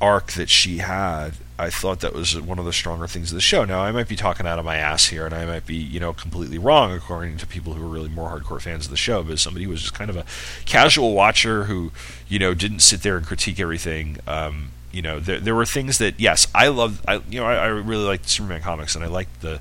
arc 0.02 0.34
that 0.34 0.50
she 0.50 0.78
had 0.80 1.32
I 1.60 1.72
thought 1.72 2.02
that 2.02 2.14
was 2.14 2.40
one 2.40 2.60
of 2.60 2.66
the 2.66 2.74
stronger 2.74 3.08
things 3.08 3.32
of 3.32 3.36
the 3.36 3.42
show. 3.42 3.66
Now, 3.66 3.82
I 3.82 3.92
might 3.92 4.08
be 4.08 4.16
talking 4.16 4.46
out 4.46 4.60
of 4.60 4.66
my 4.66 4.78
ass 4.78 5.08
here, 5.08 5.26
and 5.26 5.34
I 5.34 5.46
might 5.46 5.66
be, 5.66 5.76
you 5.76 6.00
know, 6.00 6.14
completely 6.14 6.60
wrong 6.60 6.94
according 6.94 7.38
to 7.38 7.48
people 7.48 7.74
who 7.74 7.84
are 7.84 7.90
really 7.90 8.10
more 8.10 8.30
hardcore 8.30 8.62
fans 8.62 8.86
of 8.86 8.92
the 8.92 8.98
show. 8.98 9.24
But 9.24 9.40
somebody 9.40 9.66
who 9.66 9.72
was 9.72 9.82
just 9.82 9.96
kind 9.96 10.12
of 10.12 10.18
a 10.18 10.26
casual 10.66 11.14
watcher 11.14 11.64
who, 11.64 11.92
you 12.28 12.38
know, 12.38 12.54
didn't 12.54 12.82
sit 12.82 13.02
there 13.02 13.18
and 13.18 13.26
critique 13.26 13.60
everything. 13.60 14.18
Um, 14.28 14.72
you 14.92 15.02
know, 15.02 15.20
there 15.20 15.40
there 15.40 15.56
were 15.56 15.66
things 15.66 15.98
that 15.98 16.20
yes, 16.20 16.48
I 16.54 16.68
love. 16.68 17.02
I 17.08 17.22
you 17.30 17.40
know, 17.40 17.46
I, 17.46 17.56
I 17.56 17.68
really 17.68 18.06
like 18.06 18.22
Superman 18.26 18.62
comics, 18.62 18.96
and 18.96 19.04
I 19.04 19.08
like 19.08 19.40
the, 19.40 19.60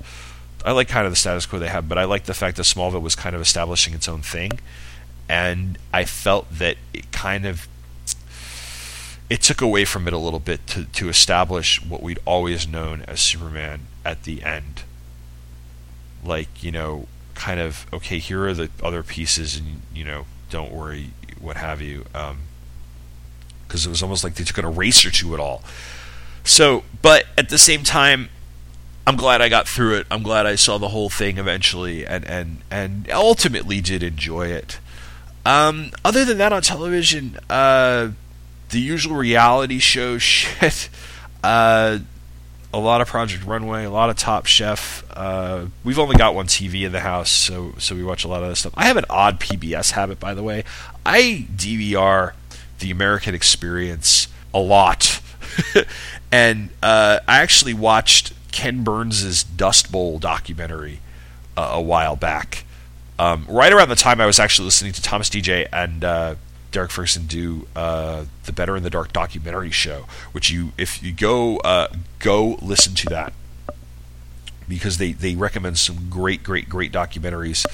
I 0.63 0.73
like 0.73 0.87
kind 0.87 1.05
of 1.07 1.11
the 1.11 1.17
status 1.17 1.47
quo 1.47 1.57
they 1.57 1.67
have, 1.67 1.89
but 1.89 1.97
I 1.97 2.05
like 2.05 2.25
the 2.25 2.33
fact 2.35 2.57
that 2.57 2.63
Smallville 2.63 3.01
was 3.01 3.15
kind 3.15 3.35
of 3.35 3.41
establishing 3.41 3.95
its 3.95 4.07
own 4.07 4.21
thing, 4.21 4.59
and 5.27 5.79
I 5.91 6.05
felt 6.05 6.49
that 6.51 6.77
it 6.93 7.11
kind 7.11 7.45
of 7.47 7.67
it 9.29 9.41
took 9.41 9.61
away 9.61 9.85
from 9.85 10.07
it 10.07 10.13
a 10.13 10.17
little 10.17 10.39
bit 10.39 10.65
to, 10.67 10.85
to 10.85 11.09
establish 11.09 11.83
what 11.83 12.01
we'd 12.01 12.19
always 12.25 12.67
known 12.67 13.03
as 13.07 13.19
Superman 13.19 13.81
at 14.05 14.23
the 14.23 14.43
end. 14.43 14.83
Like, 16.23 16.63
you 16.63 16.71
know, 16.71 17.07
kind 17.35 17.59
of, 17.59 17.85
okay, 17.91 18.19
here 18.19 18.45
are 18.45 18.53
the 18.53 18.69
other 18.81 19.03
pieces, 19.03 19.57
and, 19.57 19.81
you 19.93 20.03
know, 20.03 20.25
don't 20.49 20.71
worry, 20.71 21.11
what 21.39 21.57
have 21.57 21.81
you. 21.81 22.05
Because 23.67 23.85
um, 23.85 23.89
it 23.89 23.89
was 23.89 24.01
almost 24.01 24.23
like 24.23 24.35
they 24.35 24.43
took 24.43 24.57
an 24.57 24.65
eraser 24.65 25.11
to 25.11 25.33
it 25.33 25.39
all. 25.39 25.61
So, 26.43 26.83
but 27.01 27.25
at 27.37 27.49
the 27.49 27.57
same 27.57 27.83
time, 27.83 28.29
I'm 29.05 29.17
glad 29.17 29.41
I 29.41 29.49
got 29.49 29.67
through 29.67 29.95
it. 29.95 30.07
I'm 30.09 30.23
glad 30.23 30.45
I 30.45 30.55
saw 30.55 30.77
the 30.77 30.89
whole 30.89 31.09
thing 31.09 31.37
eventually, 31.37 32.05
and 32.05 32.25
and 32.25 32.57
and 32.69 33.09
ultimately 33.09 33.79
did 33.79 34.03
enjoy 34.03 34.47
it. 34.47 34.79
Um, 35.45 35.91
other 36.03 36.25
than 36.25 36.37
that, 36.39 36.51
on 36.51 36.61
television, 36.61 37.37
uh, 37.49 38.09
the 38.69 38.79
usual 38.79 39.15
reality 39.15 39.79
show 39.79 40.17
shit. 40.17 40.89
Uh, 41.43 41.99
a 42.73 42.79
lot 42.79 43.01
of 43.01 43.07
Project 43.07 43.45
Runway, 43.45 43.85
a 43.85 43.89
lot 43.89 44.09
of 44.09 44.17
Top 44.17 44.45
Chef. 44.45 45.03
Uh, 45.11 45.67
we've 45.83 45.99
only 45.99 46.15
got 46.15 46.35
one 46.35 46.47
TV 46.47 46.85
in 46.85 46.91
the 46.91 46.99
house, 46.99 47.29
so 47.29 47.73
so 47.77 47.95
we 47.95 48.03
watch 48.03 48.23
a 48.23 48.27
lot 48.27 48.43
of 48.43 48.49
this 48.49 48.59
stuff. 48.59 48.73
I 48.75 48.85
have 48.85 48.97
an 48.97 49.05
odd 49.09 49.39
PBS 49.39 49.91
habit, 49.91 50.19
by 50.19 50.33
the 50.33 50.43
way. 50.43 50.63
I 51.05 51.47
DVR 51.55 52.33
the 52.79 52.91
American 52.91 53.33
Experience 53.33 54.27
a 54.53 54.59
lot, 54.59 55.21
and 56.31 56.69
uh, 56.83 57.19
I 57.27 57.37
actually 57.39 57.73
watched 57.73 58.33
Ken 58.51 58.83
Burns's 58.83 59.43
Dust 59.43 59.91
Bowl 59.91 60.19
documentary 60.19 60.99
uh, 61.55 61.71
a 61.73 61.81
while 61.81 62.15
back. 62.15 62.65
Um, 63.19 63.45
right 63.49 63.73
around 63.73 63.89
the 63.89 63.95
time 63.95 64.21
I 64.21 64.27
was 64.27 64.39
actually 64.39 64.65
listening 64.65 64.93
to 64.93 65.01
Thomas 65.01 65.29
DJ 65.29 65.67
and 65.73 66.03
uh, 66.03 66.35
Derek 66.71 66.91
Ferguson 66.91 67.25
do 67.25 67.67
uh, 67.75 68.25
the 68.45 68.51
Better 68.51 68.75
in 68.75 68.83
the 68.83 68.89
Dark 68.89 69.13
documentary 69.13 69.71
show, 69.71 70.05
which 70.31 70.49
you 70.49 70.71
if 70.77 71.01
you 71.01 71.13
go 71.13 71.57
uh, 71.57 71.87
go 72.19 72.57
listen 72.61 72.93
to 72.95 73.09
that 73.09 73.33
because 74.67 74.97
they 74.97 75.13
they 75.13 75.35
recommend 75.35 75.77
some 75.77 76.09
great, 76.09 76.43
great, 76.43 76.69
great 76.69 76.91
documentaries. 76.91 77.65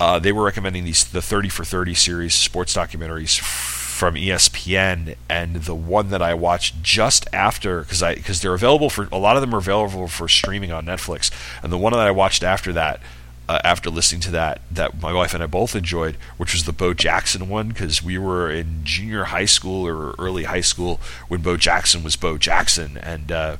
Uh, 0.00 0.18
they 0.18 0.32
were 0.32 0.44
recommending 0.44 0.84
these 0.84 1.04
the 1.04 1.22
30 1.22 1.48
for 1.48 1.64
30 1.64 1.94
series 1.94 2.34
sports 2.34 2.74
documentaries 2.74 3.38
from 3.38 4.14
ESPN, 4.14 5.14
and 5.28 5.56
the 5.56 5.76
one 5.76 6.10
that 6.10 6.20
I 6.20 6.34
watched 6.34 6.82
just 6.82 7.28
after 7.32 7.82
because 7.82 8.02
I 8.02 8.16
because 8.16 8.40
they're 8.40 8.54
available 8.54 8.90
for 8.90 9.08
a 9.12 9.18
lot 9.18 9.36
of 9.36 9.42
them 9.42 9.54
are 9.54 9.58
available 9.58 10.08
for 10.08 10.28
streaming 10.28 10.72
on 10.72 10.86
Netflix, 10.86 11.30
and 11.62 11.72
the 11.72 11.78
one 11.78 11.92
that 11.92 12.00
I 12.00 12.10
watched 12.10 12.42
after 12.42 12.72
that. 12.72 13.00
Uh, 13.48 13.58
after 13.64 13.90
listening 13.90 14.20
to 14.20 14.30
that, 14.30 14.62
that 14.70 15.02
my 15.02 15.12
wife 15.12 15.34
and 15.34 15.42
I 15.42 15.46
both 15.46 15.74
enjoyed, 15.74 16.16
which 16.36 16.54
was 16.54 16.64
the 16.64 16.72
Bo 16.72 16.94
Jackson 16.94 17.48
one, 17.48 17.68
because 17.68 18.02
we 18.02 18.16
were 18.16 18.48
in 18.50 18.82
junior 18.84 19.24
high 19.24 19.46
school 19.46 19.86
or 19.86 20.14
early 20.18 20.44
high 20.44 20.60
school 20.62 21.00
when 21.28 21.42
Bo 21.42 21.56
Jackson 21.56 22.04
was 22.04 22.16
Bo 22.16 22.38
Jackson, 22.38 22.96
and 22.96 23.32
uh, 23.32 23.56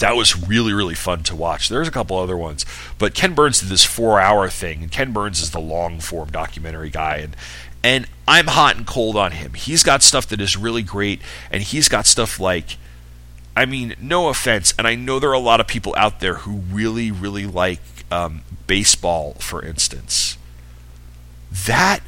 that 0.00 0.16
was 0.16 0.48
really 0.48 0.72
really 0.72 0.96
fun 0.96 1.22
to 1.22 1.36
watch. 1.36 1.68
There's 1.68 1.88
a 1.88 1.92
couple 1.92 2.18
other 2.18 2.36
ones, 2.36 2.66
but 2.98 3.14
Ken 3.14 3.32
Burns 3.32 3.60
did 3.60 3.68
this 3.68 3.84
four 3.84 4.20
hour 4.20 4.48
thing, 4.48 4.82
and 4.82 4.90
Ken 4.90 5.12
Burns 5.12 5.40
is 5.40 5.52
the 5.52 5.60
long 5.60 6.00
form 6.00 6.30
documentary 6.30 6.90
guy, 6.90 7.18
and 7.18 7.36
and 7.82 8.06
I'm 8.26 8.48
hot 8.48 8.76
and 8.76 8.86
cold 8.86 9.16
on 9.16 9.32
him. 9.32 9.54
He's 9.54 9.82
got 9.82 10.02
stuff 10.02 10.26
that 10.28 10.40
is 10.40 10.56
really 10.56 10.82
great, 10.82 11.22
and 11.50 11.62
he's 11.62 11.88
got 11.88 12.06
stuff 12.06 12.40
like, 12.40 12.76
I 13.54 13.66
mean, 13.66 13.94
no 14.00 14.28
offense, 14.28 14.74
and 14.76 14.86
I 14.86 14.94
know 14.94 15.20
there 15.20 15.30
are 15.30 15.34
a 15.34 15.38
lot 15.38 15.60
of 15.60 15.68
people 15.68 15.94
out 15.96 16.20
there 16.20 16.34
who 16.34 16.56
really 16.56 17.10
really 17.12 17.46
like 17.46 17.80
um, 18.10 18.42
baseball, 18.66 19.34
for 19.34 19.64
instance. 19.64 20.36
That 21.66 22.00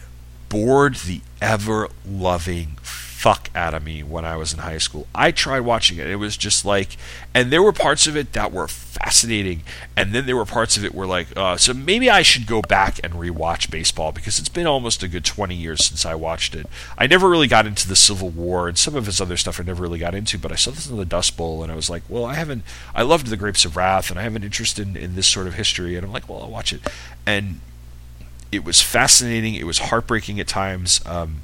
bored 0.49 0.97
the 0.97 1.21
ever 1.41 1.89
loving 2.09 2.79
fuck 3.17 3.49
out 3.55 3.73
of 3.73 3.83
me 3.83 4.03
when 4.03 4.27
I 4.27 4.37
was 4.37 4.53
in 4.53 4.59
high 4.59 4.77
school. 4.77 5.07
I 5.15 5.31
tried 5.31 5.61
watching 5.61 5.97
it. 5.97 6.07
It 6.07 6.17
was 6.17 6.37
just 6.37 6.67
like, 6.67 6.99
and 7.33 7.51
there 7.51 7.63
were 7.63 7.73
parts 7.73 8.07
of 8.07 8.15
it 8.15 8.35
that 8.35 8.53
were 8.53 8.69
fascinating, 8.69 9.63
and 9.97 10.13
then 10.13 10.27
there 10.27 10.37
were 10.37 10.45
parts 10.45 10.77
of 10.77 10.85
it 10.85 10.95
where 10.95 11.07
like, 11.07 11.29
uh, 11.35 11.57
so 11.57 11.73
maybe 11.73 12.11
I 12.11 12.21
should 12.21 12.47
go 12.47 12.61
back 12.61 13.01
and 13.03 13.15
rewatch 13.15 13.71
baseball 13.71 14.13
because 14.13 14.39
it's 14.39 14.51
been 14.51 14.67
almost 14.67 15.03
a 15.03 15.09
good 15.09 15.25
20 15.25 15.55
years 15.55 15.83
since 15.83 16.05
I 16.05 16.15
watched 16.15 16.55
it. 16.55 16.67
I 16.99 17.07
never 17.07 17.27
really 17.31 17.49
got 17.49 17.67
into 17.67 17.89
the 17.89 17.97
Civil 17.97 18.29
War 18.29 18.69
and 18.69 18.77
some 18.77 18.95
of 18.95 19.07
his 19.07 19.19
other 19.19 19.39
stuff 19.39 19.59
I 19.59 19.65
never 19.65 19.83
really 19.83 19.99
got 19.99 20.15
into, 20.15 20.39
but 20.39 20.53
I 20.53 20.57
saw 20.57 20.71
this 20.73 20.89
in 20.89 20.99
the 20.99 21.07
Dust 21.07 21.39
Bowl 21.39 21.63
and 21.63 21.73
I 21.73 21.75
was 21.75 21.89
like, 21.89 22.03
well, 22.11 22.27
I 22.27 22.35
haven't, 22.35 22.65
I 22.95 23.01
loved 23.01 23.29
the 23.29 23.39
Grapes 23.39 23.65
of 23.65 23.77
Wrath 23.77 24.11
and 24.11 24.21
I 24.21 24.25
have 24.25 24.37
an 24.37 24.45
interest 24.45 24.79
in, 24.79 24.95
in 24.95 25.15
this 25.15 25.27
sort 25.27 25.47
of 25.47 25.55
history, 25.55 25.97
and 25.97 26.05
I'm 26.05 26.13
like, 26.13 26.29
well, 26.29 26.43
I'll 26.43 26.51
watch 26.51 26.75
it. 26.75 26.83
And 27.25 27.61
it 28.53 28.63
was 28.63 28.83
fascinating. 28.83 29.55
It 29.55 29.65
was 29.65 29.79
heartbreaking 29.79 30.39
at 30.39 30.49
times. 30.49 31.01
Um, 31.07 31.41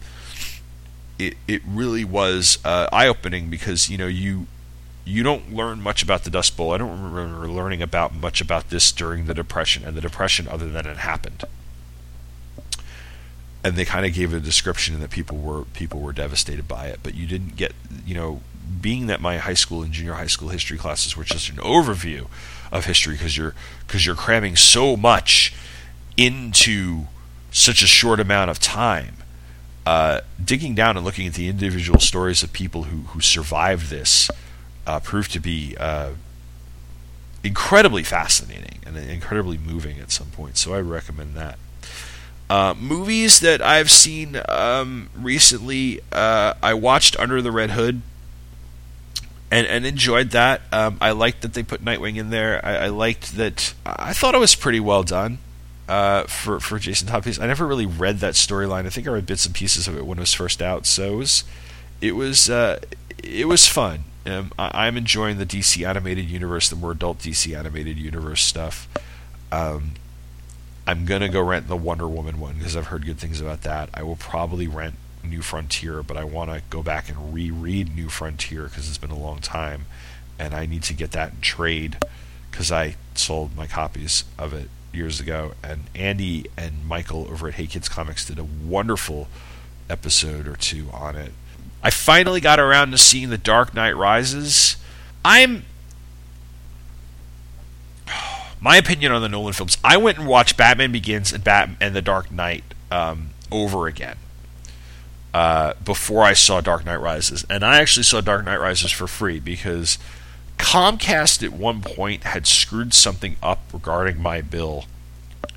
it 1.27 1.37
it 1.47 1.63
really 1.67 2.05
was 2.05 2.59
uh, 2.65 2.89
eye 2.93 3.07
opening 3.07 3.51
because 3.51 3.89
you 3.89 3.99
know 3.99 4.07
you 4.07 4.47
you 5.05 5.23
don't 5.23 5.53
learn 5.53 5.83
much 5.83 6.03
about 6.03 6.25
the 6.25 6.31
Dust 6.31 6.57
Bowl. 6.57 6.73
I 6.73 6.79
don't 6.79 6.91
remember 7.03 7.49
learning 7.49 7.83
about 7.83 8.15
much 8.15 8.41
about 8.41 8.71
this 8.71 8.93
during 8.93 9.27
the 9.27 9.35
Depression 9.35 9.85
and 9.85 9.97
the 9.97 10.01
Depression, 10.01 10.47
other 10.47 10.69
than 10.69 10.87
it 10.87 10.99
happened. 10.99 11.45
And 13.65 13.77
they 13.77 13.85
kind 13.85 14.07
of 14.07 14.13
gave 14.13 14.33
a 14.33 14.41
description 14.41 14.99
that 15.01 15.11
people 15.11 15.39
were 15.39 15.65
people 15.65 16.01
were 16.01 16.13
devastated 16.13 16.69
by 16.69 16.87
it, 16.87 17.01
but 17.03 17.15
you 17.15 17.27
didn't 17.27 17.57
get 17.57 17.73
you 18.05 18.15
know 18.15 18.41
being 18.81 19.07
that 19.07 19.21
my 19.21 19.39
high 19.39 19.55
school 19.55 19.83
and 19.83 19.93
junior 19.93 20.15
high 20.15 20.27
school 20.27 20.49
history 20.49 20.79
classes 20.79 21.17
were 21.17 21.25
just 21.25 21.49
an 21.49 21.57
overview 21.57 22.27
of 22.71 22.87
history 22.87 23.15
because 23.15 23.37
you're 23.37 23.55
because 23.87 24.07
you're 24.07 24.17
cramming 24.17 24.57
so 24.57 24.97
much 24.97 25.55
into 26.17 27.07
such 27.53 27.83
a 27.83 27.87
short 27.87 28.19
amount 28.19 28.51
of 28.51 28.59
time. 28.59 29.17
Uh, 29.85 30.21
digging 30.43 30.77
down 30.77 30.97
and 30.97 31.05
looking 31.05 31.27
at 31.27 31.35
the 31.35 31.49
individual 31.49 31.99
stories 31.99 32.45
of 32.45 32.53
people 32.53 32.85
who, 32.85 32.99
who 33.09 33.21
survived 33.21 33.91
this 33.91 34.31
uh, 34.87 35.01
proved 35.01 35.33
to 35.33 35.41
be 35.41 35.77
uh, 35.79 36.11
incredibly 37.43 38.05
fascinating 38.05 38.79
and 38.87 38.97
incredibly 38.97 39.59
moving 39.59 39.99
at 39.99 40.13
some 40.13 40.29
point. 40.29 40.57
So 40.57 40.73
I 40.75 40.81
recommend 40.81 41.35
that. 41.35 41.59
Uh, 42.49 42.75
movies 42.79 43.41
that 43.41 43.61
I've 43.61 43.91
seen 43.91 44.41
um, 44.49 45.09
recently, 45.17 46.01
uh, 46.13 46.55
I 46.63 46.75
watched 46.75 47.19
Under 47.19 47.43
the 47.43 47.51
Red 47.51 47.71
Hood 47.71 48.03
and, 49.51 49.67
and 49.67 49.85
enjoyed 49.85 50.31
that. 50.31 50.61
Um, 50.71 50.99
I 51.01 51.11
liked 51.11 51.43
that 51.43 51.55
they 51.55 51.63
put 51.63 51.85
Nightwing 51.85 52.17
in 52.19 52.31
there. 52.31 52.65
I, 52.65 52.77
I 52.77 52.87
liked 52.89 53.37
that. 53.37 53.75
I 53.85 54.13
thought 54.13 54.35
it 54.35 54.39
was 54.39 54.55
pretty 54.55 54.81
well 54.81 55.03
done 55.03 55.39
uh, 55.89 56.25
for 56.25 56.61
for 56.61 56.79
Jason 56.79 57.09
Todd. 57.09 57.27
I 57.41 57.47
never 57.47 57.67
really 57.67 57.87
read 57.87 58.19
that 58.19 58.35
storyline. 58.35 58.87
I 58.87 58.91
think 58.91 59.07
I 59.07 59.11
read 59.11 59.27
bits 59.27 59.47
and 59.47 59.55
pieces 59.55 59.89
of 59.89 59.97
it 59.97 60.07
when 60.07 60.19
it 60.19 60.23
was 60.23 60.35
first 60.35 60.63
out. 60.63 60.87
So 60.87 61.15
it 61.15 61.17
was 61.17 61.45
it 62.01 62.13
was 62.13 62.51
uh, 62.51 62.81
it 63.23 63.49
was 63.49 63.67
fun. 63.67 64.05
Um, 64.25 64.53
I, 64.59 64.87
I'm 64.87 64.97
enjoying 64.97 65.39
the 65.39 65.47
DC 65.47 65.87
animated 65.87 66.31
universe, 66.31 66.69
the 66.69 66.77
more 66.77 66.93
adult 66.93 67.19
DC 67.19 67.57
animated 67.57 67.99
universe 67.99 68.43
stuff. 68.43 68.89
Um, 69.51 69.93
I'm 70.87 71.05
gonna 71.05 71.29
go 71.29 71.43
rent 71.43 71.69
the 71.69 71.77
Wonder 71.77 72.09
Woman 72.09 72.41
one 72.41 72.55
because 72.55 72.77
I've 72.77 72.87
heard 72.87 73.05
good 73.05 73.19
things 73.19 73.41
about 73.41 73.63
that. 73.63 73.89
I 73.95 74.03
will 74.03 74.17
probably 74.17 74.67
rent 74.67 74.97
New 75.25 75.43
Frontier, 75.43 76.03
but 76.03 76.17
I 76.17 76.25
want 76.25 76.51
to 76.51 76.63
go 76.71 76.83
back 76.83 77.09
and 77.09 77.33
reread 77.33 77.95
New 77.95 78.09
Frontier 78.09 78.65
because 78.65 78.89
it's 78.89 78.99
been 78.99 79.11
a 79.11 79.19
long 79.19 79.39
time, 79.39 79.87
and 80.39 80.55
I 80.55 80.67
need 80.67 80.83
to 80.85 80.95
get 80.95 81.13
that 81.13 81.33
in 81.33 81.41
trade 81.41 81.99
because 82.51 82.73
I 82.73 82.97
sold 83.15 83.57
my 83.57 83.67
copies 83.67 84.25
of 84.39 84.53
it 84.53 84.69
years 84.95 85.21
ago, 85.21 85.53
and 85.63 85.85
Andy 85.95 86.47
and 86.57 86.87
Michael 86.87 87.27
over 87.31 87.49
at 87.49 87.55
Hey 87.55 87.67
Kids 87.67 87.89
Comics 87.89 88.27
did 88.27 88.39
a 88.39 88.45
wonderful 88.45 89.29
episode 89.89 90.47
or 90.47 90.57
two 90.57 90.89
on 90.93 91.17
it. 91.17 91.33
I 91.83 91.91
finally 91.91 92.41
got 92.41 92.61
around 92.61 92.93
to 92.93 92.99
seeing 92.99 93.31
The 93.31 93.39
Dark 93.39 93.75
Knight 93.75 93.97
Rises. 93.97 94.77
I'm 95.25 95.65
my 98.61 98.77
opinion 98.77 99.13
on 99.13 99.23
the 99.23 99.29
Nolan 99.29 99.53
films. 99.53 99.79
I 99.83 99.97
went 99.97 100.19
and 100.19 100.27
watched 100.27 100.57
Batman 100.57 100.93
Begins 100.93 101.33
and 101.33 101.43
Bat 101.43 101.71
and 101.81 101.95
The 101.95 102.03
Dark 102.03 102.31
Knight 102.31 102.65
um, 102.91 103.31
over 103.51 103.87
again 103.87 104.17
uh, 105.35 105.75
before 105.85 106.23
I 106.23 106.35
saw 106.35 106.61
Dark 106.61 106.85
Knight 106.85 107.01
Rises, 107.01 107.45
and 107.49 107.65
I 107.65 107.81
actually 107.81 108.05
saw 108.05 108.21
Dark 108.21 108.45
Knight 108.45 108.61
Rises 108.61 108.91
for 108.91 109.07
free 109.07 109.41
because 109.41 109.99
Comcast 110.63 111.43
at 111.43 111.53
one 111.53 111.83
point 111.83 112.23
had 112.23 112.47
screwed 112.47 112.95
something 112.95 113.37
up 113.43 113.61
regarding 113.73 114.23
my 114.23 114.41
bill, 114.41 114.85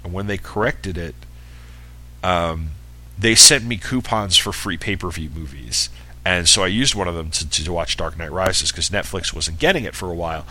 and 0.03 0.11
when 0.11 0.27
they 0.27 0.37
corrected 0.37 0.97
it, 0.97 1.15
um, 2.23 2.71
they 3.17 3.35
sent 3.35 3.63
me 3.63 3.77
coupons 3.77 4.35
for 4.35 4.51
free 4.51 4.77
pay-per-view 4.77 5.29
movies, 5.29 5.89
and 6.25 6.49
so 6.49 6.63
I 6.63 6.67
used 6.67 6.95
one 6.95 7.07
of 7.07 7.13
them 7.15 7.29
to, 7.29 7.49
to 7.49 7.71
watch 7.71 7.95
Dark 7.95 8.17
Knight 8.17 8.31
Rises 8.31 8.71
because 8.71 8.89
Netflix 8.89 9.31
wasn't 9.31 9.59
getting 9.59 9.85
it 9.85 9.95
for 9.95 10.09
a 10.09 10.15
while. 10.15 10.45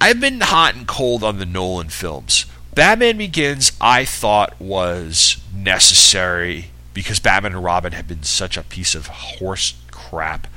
I've 0.00 0.20
been 0.20 0.40
hot 0.40 0.74
and 0.74 0.86
cold 0.86 1.22
on 1.22 1.38
the 1.38 1.46
Nolan 1.46 1.90
films. 1.90 2.46
Batman 2.74 3.18
Begins, 3.18 3.72
I 3.80 4.04
thought 4.04 4.60
was 4.60 5.40
necessary 5.54 6.70
because 6.92 7.20
Batman 7.20 7.52
and 7.52 7.64
Robin 7.64 7.92
had 7.92 8.08
been 8.08 8.24
such 8.24 8.56
a 8.56 8.62
piece 8.62 8.94
of 8.96 9.06
horse 9.06 9.74
crap. 9.90 10.48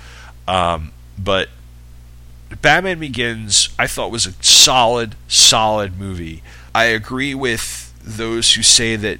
Um, 0.47 0.91
but 1.17 1.49
Batman 2.61 2.99
Begins, 2.99 3.69
I 3.79 3.87
thought 3.87 4.11
was 4.11 4.25
a 4.25 4.33
solid, 4.43 5.15
solid 5.27 5.99
movie. 5.99 6.43
I 6.73 6.85
agree 6.85 7.33
with 7.33 7.93
those 8.03 8.53
who 8.53 8.63
say 8.63 8.95
that 8.95 9.19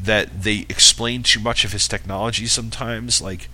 that 0.00 0.42
they 0.42 0.66
explain 0.68 1.22
too 1.22 1.40
much 1.40 1.64
of 1.64 1.72
his 1.72 1.88
technology 1.88 2.46
sometimes. 2.46 3.22
Like, 3.22 3.48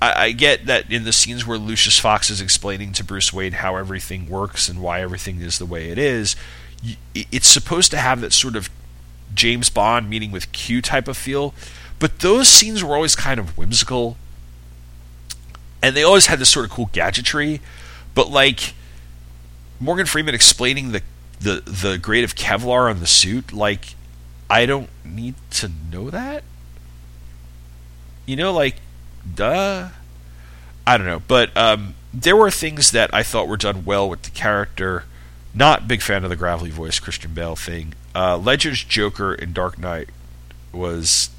I, 0.00 0.26
I 0.26 0.32
get 0.32 0.66
that 0.66 0.90
in 0.90 1.04
the 1.04 1.12
scenes 1.12 1.46
where 1.46 1.58
Lucius 1.58 1.98
Fox 1.98 2.30
is 2.30 2.40
explaining 2.40 2.92
to 2.92 3.04
Bruce 3.04 3.32
Wayne 3.32 3.52
how 3.52 3.76
everything 3.76 4.28
works 4.28 4.68
and 4.68 4.80
why 4.80 5.02
everything 5.02 5.40
is 5.40 5.58
the 5.58 5.66
way 5.66 5.90
it 5.90 5.98
is, 5.98 6.34
it's 7.14 7.46
supposed 7.46 7.90
to 7.90 7.98
have 7.98 8.20
that 8.22 8.32
sort 8.32 8.56
of 8.56 8.70
James 9.34 9.68
Bond 9.68 10.08
meeting 10.08 10.32
with 10.32 10.50
Q 10.52 10.80
type 10.80 11.08
of 11.08 11.16
feel. 11.16 11.54
But 11.98 12.20
those 12.20 12.48
scenes 12.48 12.82
were 12.82 12.94
always 12.94 13.14
kind 13.14 13.38
of 13.38 13.56
whimsical 13.58 14.16
and 15.82 15.96
they 15.96 16.02
always 16.02 16.26
had 16.26 16.38
this 16.38 16.50
sort 16.50 16.64
of 16.64 16.70
cool 16.70 16.90
gadgetry, 16.92 17.60
but 18.14 18.30
like 18.30 18.74
Morgan 19.78 20.06
Freeman 20.06 20.34
explaining 20.34 20.92
the 20.92 21.02
the 21.40 21.62
the 21.64 21.98
grade 21.98 22.24
of 22.24 22.34
Kevlar 22.34 22.90
on 22.90 23.00
the 23.00 23.06
suit, 23.06 23.52
like 23.52 23.94
I 24.48 24.66
don't 24.66 24.90
need 25.04 25.34
to 25.52 25.70
know 25.90 26.10
that. 26.10 26.44
You 28.26 28.36
know, 28.36 28.52
like 28.52 28.76
duh. 29.34 29.88
I 30.86 30.96
don't 30.96 31.06
know, 31.06 31.22
but 31.28 31.56
um, 31.56 31.94
there 32.12 32.36
were 32.36 32.50
things 32.50 32.90
that 32.90 33.12
I 33.12 33.22
thought 33.22 33.48
were 33.48 33.56
done 33.56 33.84
well 33.84 34.08
with 34.08 34.22
the 34.22 34.30
character. 34.30 35.04
Not 35.54 35.86
big 35.86 36.02
fan 36.02 36.24
of 36.24 36.30
the 36.30 36.36
gravelly 36.36 36.70
voice 36.70 36.98
Christian 36.98 37.34
Bale 37.34 37.56
thing. 37.56 37.94
Uh, 38.14 38.36
Ledger's 38.36 38.82
Joker 38.82 39.34
in 39.34 39.52
Dark 39.52 39.78
Knight 39.78 40.08
was 40.72 41.30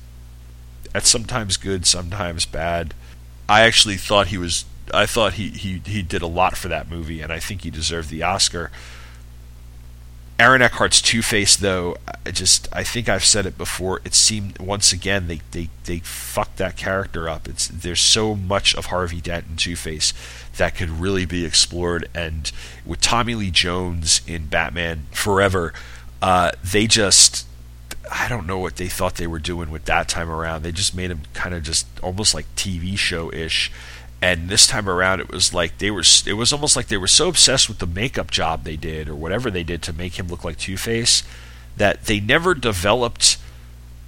at 0.94 1.06
sometimes 1.06 1.58
good, 1.58 1.86
sometimes 1.86 2.46
bad. 2.46 2.94
I 3.48 3.62
actually 3.62 3.98
thought 3.98 4.28
he 4.28 4.38
was. 4.38 4.66
I 4.94 5.06
thought 5.06 5.34
he, 5.34 5.50
he 5.50 5.82
he 5.86 6.02
did 6.02 6.22
a 6.22 6.28
lot 6.28 6.58
for 6.58 6.68
that 6.68 6.90
movie, 6.90 7.22
and 7.22 7.32
I 7.32 7.40
think 7.40 7.62
he 7.62 7.70
deserved 7.70 8.10
the 8.10 8.24
Oscar. 8.24 8.72
Aaron 10.42 10.64
Eckhart's 10.64 11.04
Two 11.04 11.22
Face, 11.22 11.56
though, 11.56 11.98
I 12.26 12.32
just 12.32 12.68
I 12.74 12.84
think 12.84 13.08
I've 13.08 13.24
said 13.24 13.46
it 13.46 13.60
before. 13.60 14.02
It 14.04 14.16
seemed 14.16 14.58
once 14.58 14.92
again 14.92 15.28
they 15.28 15.42
they 15.52 15.70
they 15.86 16.00
fucked 16.00 16.58
that 16.58 16.76
character 16.76 17.30
up. 17.30 17.48
It's 17.48 17.68
there's 17.68 18.02
so 18.02 18.36
much 18.36 18.74
of 18.76 18.88
Harvey 18.88 19.22
Dent 19.22 19.46
and 19.48 19.60
Two 19.60 19.76
Face 19.76 20.14
that 20.58 20.76
could 20.76 20.90
really 20.90 21.26
be 21.26 21.46
explored, 21.46 22.10
and 22.16 22.52
with 22.86 23.02
Tommy 23.02 23.36
Lee 23.36 23.52
Jones 23.52 24.22
in 24.26 24.48
Batman 24.48 25.06
Forever, 25.12 25.74
uh, 26.24 26.52
they 26.64 26.88
just 26.88 27.46
I 28.12 28.28
don't 28.28 28.46
know 28.46 28.60
what 28.60 28.76
they 28.76 28.90
thought 28.90 29.16
they 29.16 29.26
were 29.26 29.40
doing 29.40 29.72
with 29.72 29.86
that 29.86 30.10
time 30.10 30.30
around. 30.30 30.64
They 30.64 30.74
just 30.74 30.94
made 30.94 31.10
him 31.10 31.22
kind 31.34 31.56
of 31.56 31.64
just 31.64 31.88
almost 32.02 32.34
like 32.34 32.46
TV 32.56 32.98
show 32.98 33.32
ish. 33.32 33.72
And 34.22 34.50
this 34.50 34.68
time 34.68 34.90
around, 34.90 35.22
it 35.22 35.32
was 35.32 35.54
like 35.54 35.78
they 35.78 35.90
were. 35.90 36.04
It 36.28 36.34
was 36.34 36.52
almost 36.52 36.76
like 36.76 36.88
they 36.88 36.98
were 36.98 37.08
so 37.08 37.30
obsessed 37.30 37.70
with 37.70 37.80
the 37.80 37.88
makeup 37.88 38.30
job 38.30 38.64
they 38.64 38.76
did, 38.76 39.08
or 39.08 39.16
whatever 39.16 39.50
they 39.50 39.64
did 39.64 39.82
to 39.84 39.94
make 39.94 40.20
him 40.20 40.28
look 40.28 40.44
like 40.44 40.58
Two 40.58 40.78
Face, 40.78 41.24
that 41.78 42.06
they 42.06 42.20
never 42.20 42.54
developed 42.54 43.38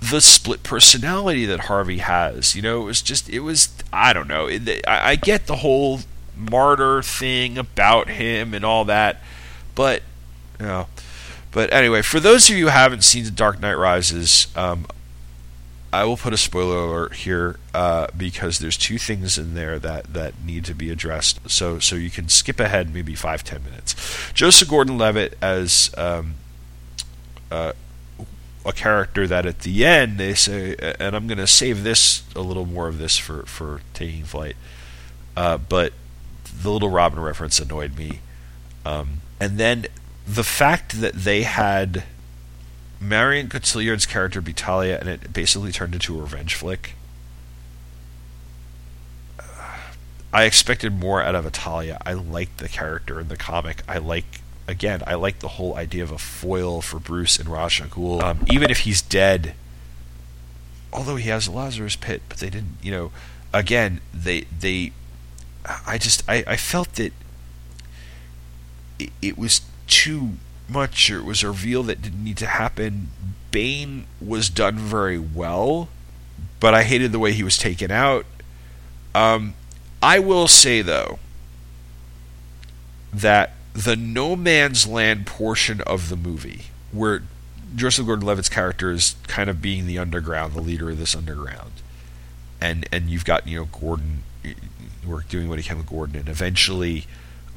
the 0.02 0.20
split 0.22 0.62
personality 0.62 1.46
that 1.46 1.62
Harvey 1.62 2.00
has. 2.00 2.56
You 2.56 2.62
know, 2.62 2.84
it 2.84 2.86
was 2.86 3.02
just. 3.02 3.28
It 3.30 3.40
was. 3.40 3.70
I 3.92 4.14
don't 4.14 4.28
know. 4.28 4.48
It, 4.48 4.86
I, 4.88 5.12
I 5.12 5.16
get 5.16 5.48
the 5.48 5.58
whole 5.58 6.02
martyr 6.38 7.02
thing 7.02 7.58
about 7.58 8.10
him 8.10 8.54
and 8.54 8.66
all 8.66 8.86
that, 8.86 9.24
but 9.74 10.04
you 10.60 10.66
know. 10.66 10.88
But 11.54 11.72
anyway, 11.72 12.02
for 12.02 12.20
those 12.20 12.50
of 12.50 12.58
you 12.58 12.66
who 12.66 12.72
haven't 12.72 13.04
seen 13.04 13.24
The 13.24 13.32
Dark 13.32 13.62
Knight 13.62 13.76
Rises, 13.76 14.48
um, 14.56 14.88
I 15.94 16.06
will 16.06 16.18
put 16.18 16.34
a 16.34 16.38
spoiler 16.38 16.78
alert 16.78 17.14
here 17.14 17.60
uh, 17.76 18.08
because 18.18 18.58
there's 18.58 18.78
two 18.78 18.98
things 18.98 19.38
in 19.38 19.54
there 19.54 19.78
that, 19.78 20.12
that 20.14 20.34
need 20.44 20.66
to 20.66 20.74
be 20.74 20.90
addressed. 20.90 21.40
So 21.48 21.78
so 21.78 21.96
you 21.96 22.10
can 22.10 22.28
skip 22.30 22.60
ahead 22.60 22.92
maybe 22.92 23.14
five 23.14 23.44
ten 23.44 23.64
minutes. 23.64 23.96
Joseph 24.34 24.68
Gordon-Levitt 24.68 25.38
as 25.40 25.94
um, 25.96 26.34
uh, 27.52 27.74
a 28.66 28.72
character 28.72 29.28
that 29.28 29.46
at 29.46 29.60
the 29.60 29.86
end 29.86 30.18
they 30.18 30.34
say, 30.34 30.76
and 31.00 31.16
I'm 31.16 31.28
going 31.28 31.38
to 31.38 31.46
save 31.46 31.84
this 31.84 32.24
a 32.36 32.42
little 32.42 32.66
more 32.66 32.88
of 32.88 32.98
this 32.98 33.18
for 33.18 33.44
for 33.44 33.82
taking 33.94 34.24
flight. 34.24 34.56
Uh, 35.38 35.60
but 35.60 35.94
the 36.44 36.72
little 36.72 36.90
Robin 36.90 37.20
reference 37.20 37.60
annoyed 37.60 37.96
me, 37.96 38.22
um, 38.84 39.22
and 39.40 39.60
then 39.60 39.86
the 40.28 40.44
fact 40.44 41.02
that 41.02 41.14
they 41.14 41.44
had 41.44 42.04
Marion 43.00 43.50
Cotillard's 43.50 44.06
character 44.06 44.42
be 44.42 44.54
Talia, 44.54 44.98
and 45.00 45.10
it 45.10 45.34
basically 45.34 45.72
turned 45.72 45.94
into 45.94 46.18
a 46.18 46.22
revenge 46.22 46.56
flick. 46.56 46.96
I 50.32 50.46
expected 50.46 51.00
more 51.00 51.22
out 51.22 51.36
of 51.36 51.50
Talia. 51.52 52.00
I 52.06 52.14
liked 52.14 52.58
the 52.58 52.70
character 52.70 53.20
in 53.20 53.28
the 53.28 53.38
comic. 53.38 53.84
I 53.88 54.00
like 54.00 54.42
again. 54.68 55.04
I 55.06 55.14
like 55.14 55.40
the 55.40 55.50
whole 55.50 55.76
idea 55.76 56.02
of 56.02 56.12
a 56.12 56.18
foil 56.18 56.82
for 56.82 57.00
Bruce 57.00 57.38
and 57.38 57.48
al 57.50 57.70
Ghul. 57.70 58.24
Um, 58.24 58.40
even 58.50 58.72
if 58.72 58.80
he's 58.80 59.02
dead, 59.02 59.54
although 60.92 61.18
he 61.18 61.30
has 61.30 61.46
a 61.46 61.52
Lazarus 61.52 61.96
pit, 61.96 62.24
but 62.30 62.40
they 62.40 62.50
didn't. 62.50 62.78
You 62.82 62.92
know, 62.92 63.12
again, 63.54 64.02
they 64.12 64.46
they. 64.58 64.94
I 65.86 66.00
just 66.00 66.28
I, 66.28 66.44
I 66.48 66.58
felt 66.58 66.94
that 66.94 67.14
it, 68.98 69.12
it 69.22 69.38
was 69.38 69.62
too 69.88 70.34
much 70.70 71.10
or 71.10 71.20
it 71.20 71.26
was 71.26 71.44
a 71.44 71.48
reveal 71.48 71.84
that 71.84 72.02
didn't 72.02 72.24
need 72.24 72.38
to 72.38 72.48
happen. 72.48 73.10
Bane 73.52 74.06
was 74.20 74.50
done 74.50 74.78
very 74.78 75.20
well, 75.20 75.90
but 76.60 76.74
I 76.74 76.84
hated 76.84 77.12
the 77.12 77.20
way 77.20 77.34
he 77.34 77.44
was 77.44 77.58
taken 77.58 77.92
out. 77.92 78.26
Um, 79.14 79.54
I 80.02 80.20
will 80.20 80.48
say 80.48 80.82
though 80.82 81.20
that 83.14 83.54
the 83.74 83.96
no 83.96 84.36
man's 84.36 84.88
land 84.88 85.28
portion 85.28 85.82
of 85.82 86.10
the 86.10 86.16
movie, 86.16 86.66
where 86.92 87.24
Joseph 87.76 88.06
Gordon-Levitt's 88.06 88.50
character 88.50 88.92
is 88.92 89.16
kind 89.28 89.50
of 89.50 89.62
being 89.62 89.86
the 89.86 89.98
underground, 89.98 90.54
the 90.54 90.62
leader 90.62 90.90
of 90.90 91.00
this 91.00 91.16
underground, 91.16 91.72
and 92.60 92.88
and 92.92 93.10
you've 93.10 93.26
got 93.26 93.48
you 93.48 93.60
know 93.60 93.66
Gordon, 93.66 94.24
we're 95.06 95.22
doing 95.22 95.50
what 95.50 95.60
he 95.60 95.64
can 95.64 95.78
with 95.78 95.88
Gordon, 95.88 96.18
and 96.18 96.30
eventually 96.30 97.06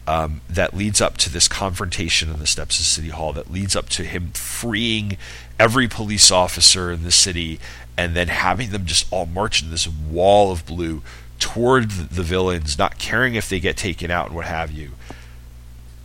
um, 0.07 0.41
that 0.49 0.75
leads 0.75 1.01
up 1.01 1.17
to 1.19 1.31
this 1.31 1.49
confrontation 1.49 2.31
in 2.31 2.39
the 2.39 2.47
steps 2.47 2.79
of 2.79 2.87
City 2.87 3.09
Hall, 3.09 3.33
that 3.33 3.51
leads 3.51 3.75
up 3.75 3.89
to 3.91 4.05
him 4.05 4.31
freeing 4.31 5.17
every 5.59 5.89
police 5.89 6.31
officer 6.31 6.93
in 6.93 7.03
the 7.03 7.11
city 7.11 7.59
and 7.97 8.15
then 8.15 8.29
having 8.29 8.71
them 8.71 8.85
just 8.85 9.11
all 9.13 9.27
march 9.27 9.63
in 9.63 9.71
this 9.71 9.89
wall 9.89 10.53
of 10.53 10.67
blue 10.67 11.03
toward 11.39 11.91
the 11.91 12.23
villains, 12.23 12.79
not 12.79 12.99
caring 12.99 13.35
if 13.35 13.49
they 13.49 13.61
get 13.61 13.77
taken 13.77 14.11
out 14.11 14.27
and 14.27 14.37
what 14.37 14.47
have 14.47 14.71
you. 14.71 14.93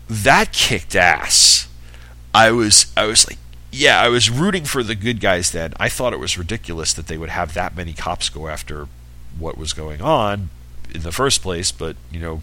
That 0.09 0.51
kicked 0.51 0.95
ass. 0.95 1.67
I 2.33 2.51
was 2.51 2.91
I 2.95 3.05
was 3.05 3.27
like, 3.29 3.37
yeah, 3.71 4.01
I 4.01 4.09
was 4.09 4.29
rooting 4.29 4.65
for 4.65 4.83
the 4.83 4.95
good 4.95 5.19
guys 5.19 5.51
then. 5.51 5.73
I 5.77 5.89
thought 5.89 6.13
it 6.13 6.19
was 6.19 6.37
ridiculous 6.37 6.93
that 6.93 7.07
they 7.07 7.17
would 7.17 7.29
have 7.29 7.53
that 7.53 7.75
many 7.75 7.93
cops 7.93 8.29
go 8.29 8.47
after 8.47 8.87
what 9.37 9.57
was 9.57 9.73
going 9.73 10.01
on 10.01 10.49
in 10.93 11.01
the 11.01 11.11
first 11.11 11.41
place, 11.41 11.71
but 11.71 11.95
you 12.11 12.19
know, 12.19 12.41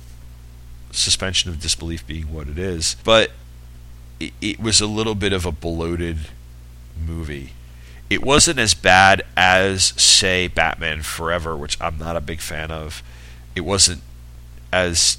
suspension 0.91 1.51
of 1.51 1.61
disbelief 1.61 2.07
being 2.07 2.32
what 2.32 2.49
it 2.49 2.59
is. 2.59 2.97
But 3.05 3.30
it, 4.20 4.32
it 4.41 4.61
was 4.61 4.80
a 4.80 4.86
little 4.86 5.14
bit 5.14 5.32
of 5.32 5.47
a 5.47 5.53
bloated 5.53 6.28
movie. 7.07 7.53
It 8.11 8.22
wasn't 8.22 8.59
as 8.59 8.74
bad 8.74 9.22
as, 9.36 9.93
say, 10.01 10.49
Batman 10.49 11.03
Forever, 11.03 11.57
which 11.57 11.80
I'm 11.80 11.99
not 11.99 12.16
a 12.16 12.20
big 12.20 12.41
fan 12.41 12.70
of. 12.70 13.03
It 13.55 13.61
wasn't 13.62 14.03
as 14.72 15.18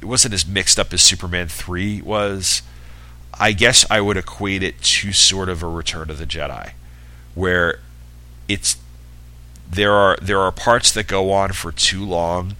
it 0.00 0.04
wasn't 0.04 0.34
as 0.34 0.46
mixed 0.46 0.78
up 0.78 0.92
as 0.92 1.02
Superman 1.02 1.48
3 1.48 2.02
was. 2.02 2.62
I 3.34 3.52
guess 3.52 3.84
I 3.90 4.00
would 4.00 4.16
equate 4.16 4.62
it 4.62 4.80
to 4.82 5.12
sort 5.12 5.48
of 5.48 5.62
a 5.62 5.68
Return 5.68 6.10
of 6.10 6.18
the 6.18 6.26
Jedi, 6.26 6.72
where 7.34 7.80
it's 8.48 8.76
there 9.70 9.92
are 9.92 10.16
there 10.20 10.40
are 10.40 10.52
parts 10.52 10.92
that 10.92 11.06
go 11.06 11.30
on 11.30 11.52
for 11.52 11.72
too 11.72 12.04
long 12.04 12.56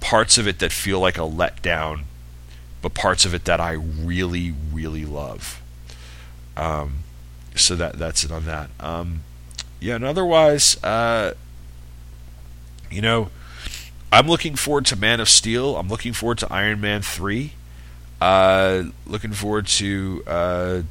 parts 0.00 0.38
of 0.38 0.46
it 0.46 0.58
that 0.58 0.72
feel 0.72 1.00
like 1.00 1.16
a 1.16 1.22
letdown, 1.22 2.04
but 2.82 2.94
parts 2.94 3.24
of 3.24 3.34
it 3.34 3.44
that 3.44 3.60
I 3.60 3.72
really, 3.72 4.54
really 4.72 5.04
love. 5.04 5.60
Um, 6.56 7.00
so 7.54 7.74
that 7.76 7.98
that's 7.98 8.24
it 8.24 8.30
on 8.30 8.44
that. 8.44 8.70
Um, 8.80 9.20
yeah, 9.80 9.96
and 9.96 10.04
otherwise, 10.04 10.82
uh, 10.82 11.34
you 12.90 13.00
know, 13.00 13.30
I'm 14.12 14.28
looking 14.28 14.56
forward 14.56 14.86
to 14.86 14.96
Man 14.96 15.20
of 15.20 15.28
Steel. 15.28 15.76
I'm 15.76 15.88
looking 15.88 16.12
forward 16.12 16.38
to 16.38 16.52
Iron 16.52 16.80
Man 16.80 17.02
three. 17.02 17.52
Uh, 18.20 18.84
looking 19.06 19.32
forward 19.32 19.66
to 19.66 20.22
uh, 20.26 20.82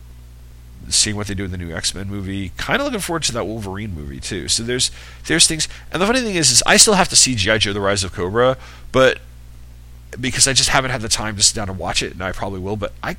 seeing 0.89 1.15
what 1.15 1.28
they 1.28 1.34
do 1.34 1.45
in 1.45 1.51
the 1.51 1.57
new 1.57 1.73
X 1.73 1.93
Men 1.93 2.07
movie. 2.07 2.49
Kind 2.57 2.82
of 2.82 2.86
looking 2.86 2.99
forward 2.99 3.23
to 3.23 3.32
that 3.34 3.45
Wolverine 3.45 3.93
movie 3.93 4.19
too. 4.19 4.47
So 4.47 4.63
there's 4.63 4.91
there's 5.28 5.47
things, 5.47 5.67
and 5.91 6.01
the 6.01 6.05
funny 6.05 6.21
thing 6.21 6.36
is, 6.36 6.51
is 6.51 6.63
I 6.65 6.78
still 6.78 6.93
have 6.93 7.09
to 7.09 7.15
see 7.15 7.36
GI 7.36 7.59
Joe: 7.59 7.73
The 7.73 7.82
Rise 7.82 8.03
of 8.03 8.13
Cobra, 8.13 8.57
but 8.91 9.19
because 10.19 10.47
I 10.47 10.53
just 10.53 10.69
haven't 10.69 10.91
had 10.91 11.01
the 11.01 11.09
time 11.09 11.36
to 11.38 11.43
sit 11.43 11.55
down 11.55 11.69
and 11.69 11.78
watch 11.78 12.01
it, 12.01 12.13
and 12.13 12.23
I 12.23 12.32
probably 12.32 12.59
will. 12.59 12.76
But 12.76 12.93
I 13.03 13.17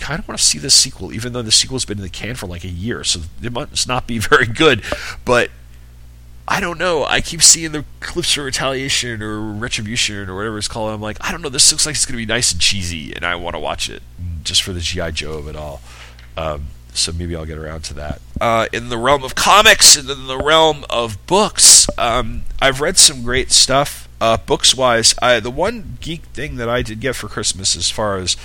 kind 0.00 0.18
of 0.18 0.26
want 0.26 0.38
to 0.38 0.44
see 0.44 0.58
the 0.58 0.70
sequel, 0.70 1.12
even 1.12 1.32
though 1.32 1.42
the 1.42 1.52
sequel's 1.52 1.84
been 1.84 1.98
in 1.98 2.02
the 2.02 2.10
can 2.10 2.34
for 2.34 2.46
like 2.46 2.64
a 2.64 2.68
year, 2.68 3.04
so 3.04 3.20
it 3.42 3.52
must 3.52 3.86
not 3.86 4.06
be 4.06 4.18
very 4.18 4.46
good. 4.46 4.82
But 5.24 5.50
I 6.46 6.60
don't 6.60 6.78
know. 6.78 7.04
I 7.04 7.20
keep 7.20 7.42
seeing 7.42 7.72
the 7.72 7.84
clips 8.00 8.34
for 8.34 8.42
Retaliation 8.42 9.22
or 9.22 9.40
Retribution 9.40 10.28
or 10.28 10.36
whatever 10.36 10.58
it's 10.58 10.68
called. 10.68 10.92
I'm 10.92 11.00
like, 11.00 11.18
I 11.20 11.30
don't 11.30 11.40
know. 11.40 11.48
This 11.48 11.70
looks 11.70 11.86
like 11.86 11.94
it's 11.94 12.04
going 12.04 12.14
to 12.14 12.18
be 12.18 12.26
nice 12.26 12.52
and 12.52 12.60
cheesy, 12.60 13.14
and 13.14 13.24
I 13.24 13.36
want 13.36 13.54
to 13.54 13.60
watch 13.60 13.88
it 13.88 14.02
just 14.42 14.62
for 14.62 14.72
the 14.72 14.80
GI 14.80 15.12
Joe 15.12 15.34
of 15.34 15.48
it 15.48 15.56
all. 15.56 15.80
Um, 16.36 16.66
so 16.94 17.12
maybe 17.12 17.34
I'll 17.34 17.46
get 17.46 17.58
around 17.58 17.84
to 17.84 17.94
that. 17.94 18.20
Uh, 18.40 18.66
in 18.72 18.88
the 18.88 18.98
realm 18.98 19.24
of 19.24 19.34
comics 19.34 19.96
and 19.96 20.08
in 20.10 20.26
the 20.26 20.38
realm 20.38 20.84
of 20.90 21.24
books, 21.26 21.86
um, 21.98 22.42
I've 22.60 22.80
read 22.80 22.98
some 22.98 23.22
great 23.22 23.50
stuff. 23.50 24.08
Uh, 24.20 24.36
books 24.36 24.74
wise, 24.74 25.14
I, 25.20 25.40
the 25.40 25.50
one 25.50 25.98
geek 26.00 26.22
thing 26.26 26.56
that 26.56 26.68
I 26.68 26.82
did 26.82 27.00
get 27.00 27.16
for 27.16 27.28
Christmas, 27.28 27.74
as 27.76 27.90
far 27.90 28.18
as 28.18 28.36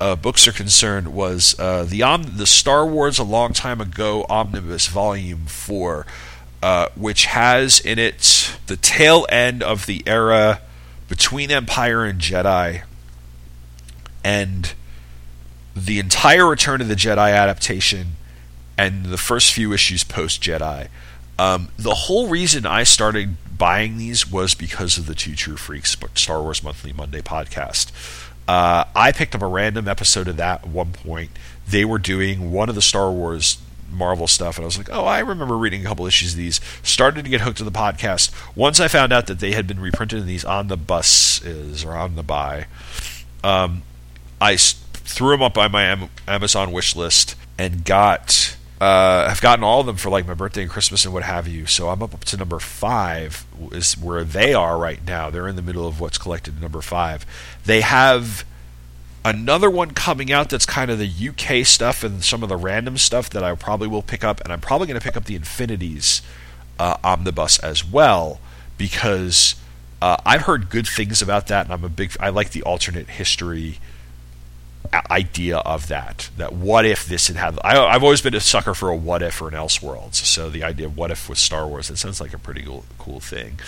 uh, 0.00 0.16
books 0.16 0.48
are 0.48 0.52
concerned, 0.52 1.08
was 1.08 1.58
uh, 1.58 1.84
the 1.84 2.02
Om- 2.02 2.36
the 2.36 2.46
Star 2.46 2.86
Wars 2.86 3.18
a 3.18 3.24
long 3.24 3.52
time 3.52 3.80
ago 3.80 4.24
omnibus 4.30 4.86
volume 4.86 5.46
four, 5.46 6.06
uh, 6.62 6.88
which 6.94 7.26
has 7.26 7.80
in 7.80 7.98
it 7.98 8.56
the 8.68 8.76
tail 8.76 9.26
end 9.28 9.62
of 9.62 9.86
the 9.86 10.02
era 10.06 10.60
between 11.08 11.50
Empire 11.50 12.04
and 12.04 12.20
Jedi, 12.20 12.82
and 14.24 14.72
the 15.84 15.98
entire 15.98 16.46
Return 16.46 16.80
of 16.80 16.88
the 16.88 16.94
Jedi 16.94 17.32
adaptation 17.32 18.16
and 18.76 19.06
the 19.06 19.18
first 19.18 19.52
few 19.52 19.72
issues 19.72 20.04
post 20.04 20.42
Jedi. 20.42 20.88
Um, 21.38 21.68
the 21.78 21.94
whole 21.94 22.28
reason 22.28 22.66
I 22.66 22.82
started 22.82 23.36
buying 23.56 23.98
these 23.98 24.30
was 24.30 24.54
because 24.54 24.98
of 24.98 25.06
the 25.06 25.14
Two 25.14 25.34
True 25.34 25.56
Freaks 25.56 25.96
Star 26.14 26.42
Wars 26.42 26.62
Monthly 26.62 26.92
Monday 26.92 27.20
podcast. 27.20 27.92
Uh, 28.46 28.84
I 28.96 29.12
picked 29.12 29.34
up 29.34 29.42
a 29.42 29.46
random 29.46 29.88
episode 29.88 30.26
of 30.26 30.36
that 30.38 30.62
at 30.64 30.68
one 30.68 30.92
point. 30.92 31.30
They 31.68 31.84
were 31.84 31.98
doing 31.98 32.50
one 32.50 32.68
of 32.68 32.74
the 32.74 32.82
Star 32.82 33.10
Wars 33.10 33.58
Marvel 33.90 34.26
stuff, 34.26 34.56
and 34.56 34.64
I 34.64 34.66
was 34.66 34.78
like, 34.78 34.90
oh, 34.90 35.04
I 35.04 35.18
remember 35.20 35.56
reading 35.56 35.82
a 35.82 35.88
couple 35.88 36.06
issues 36.06 36.32
of 36.32 36.38
these. 36.38 36.60
Started 36.82 37.24
to 37.24 37.30
get 37.30 37.42
hooked 37.42 37.58
to 37.58 37.64
the 37.64 37.70
podcast. 37.70 38.32
Once 38.56 38.80
I 38.80 38.88
found 38.88 39.12
out 39.12 39.26
that 39.26 39.40
they 39.40 39.52
had 39.52 39.66
been 39.66 39.80
reprinted 39.80 40.20
in 40.20 40.26
these 40.26 40.44
omnibuses 40.44 41.84
or 41.84 41.92
omnibi, 41.92 42.66
um, 43.44 43.82
I 44.40 44.56
threw 45.08 45.30
them 45.30 45.42
up 45.42 45.56
on 45.56 45.72
my 45.72 46.08
Amazon 46.26 46.70
wish 46.70 46.94
list 46.94 47.34
and 47.58 47.84
got 47.84 48.56
uh, 48.80 49.26
I've 49.28 49.40
gotten 49.40 49.64
all 49.64 49.80
of 49.80 49.86
them 49.86 49.96
for 49.96 50.08
like 50.08 50.26
my 50.26 50.34
birthday 50.34 50.62
and 50.62 50.70
Christmas 50.70 51.04
and 51.04 51.12
what 51.12 51.24
have 51.24 51.48
you. 51.48 51.66
So 51.66 51.88
I'm 51.88 52.00
up 52.00 52.20
to 52.20 52.36
number 52.36 52.60
five 52.60 53.44
is 53.72 53.94
where 53.94 54.22
they 54.22 54.54
are 54.54 54.78
right 54.78 55.04
now. 55.04 55.30
They're 55.30 55.48
in 55.48 55.56
the 55.56 55.62
middle 55.62 55.86
of 55.86 55.98
what's 56.00 56.16
collected 56.16 56.60
number 56.60 56.80
five. 56.80 57.26
They 57.64 57.80
have 57.80 58.44
another 59.24 59.68
one 59.68 59.90
coming 59.90 60.30
out 60.30 60.50
that's 60.50 60.64
kind 60.64 60.92
of 60.92 60.98
the 61.00 61.10
UK 61.28 61.66
stuff 61.66 62.04
and 62.04 62.22
some 62.22 62.44
of 62.44 62.48
the 62.48 62.56
random 62.56 62.96
stuff 62.98 63.28
that 63.30 63.42
I 63.42 63.52
probably 63.56 63.88
will 63.88 64.02
pick 64.02 64.22
up, 64.22 64.40
and 64.42 64.52
I'm 64.52 64.60
probably 64.60 64.86
going 64.86 65.00
to 65.00 65.04
pick 65.04 65.16
up 65.16 65.24
the 65.24 65.34
Infinities 65.34 66.22
uh, 66.78 66.98
omnibus 67.02 67.58
as 67.58 67.84
well 67.84 68.38
because 68.76 69.56
uh, 70.00 70.18
I've 70.24 70.42
heard 70.42 70.70
good 70.70 70.86
things 70.86 71.20
about 71.20 71.48
that, 71.48 71.66
and 71.66 71.72
I'm 71.72 71.82
a 71.82 71.88
big. 71.88 72.16
I 72.20 72.28
like 72.28 72.50
the 72.50 72.62
alternate 72.62 73.10
history 73.10 73.80
idea 75.10 75.58
of 75.58 75.88
that. 75.88 76.30
That 76.36 76.52
what 76.52 76.84
if 76.84 77.06
this 77.06 77.28
had 77.28 77.36
had? 77.36 77.58
I, 77.64 77.84
I've 77.84 78.02
always 78.02 78.20
been 78.20 78.34
a 78.34 78.40
sucker 78.40 78.74
for 78.74 78.88
a 78.90 78.96
what 78.96 79.22
if 79.22 79.40
or 79.40 79.48
an 79.48 79.54
Elseworlds. 79.54 80.14
So 80.14 80.50
the 80.50 80.64
idea 80.64 80.86
of 80.86 80.96
what 80.96 81.10
if 81.10 81.28
with 81.28 81.38
Star 81.38 81.66
Wars, 81.66 81.90
it 81.90 81.98
sounds 81.98 82.20
like 82.20 82.32
a 82.32 82.38
pretty 82.38 82.62
cool, 82.62 82.84
cool 82.98 83.20
thing. 83.20 83.60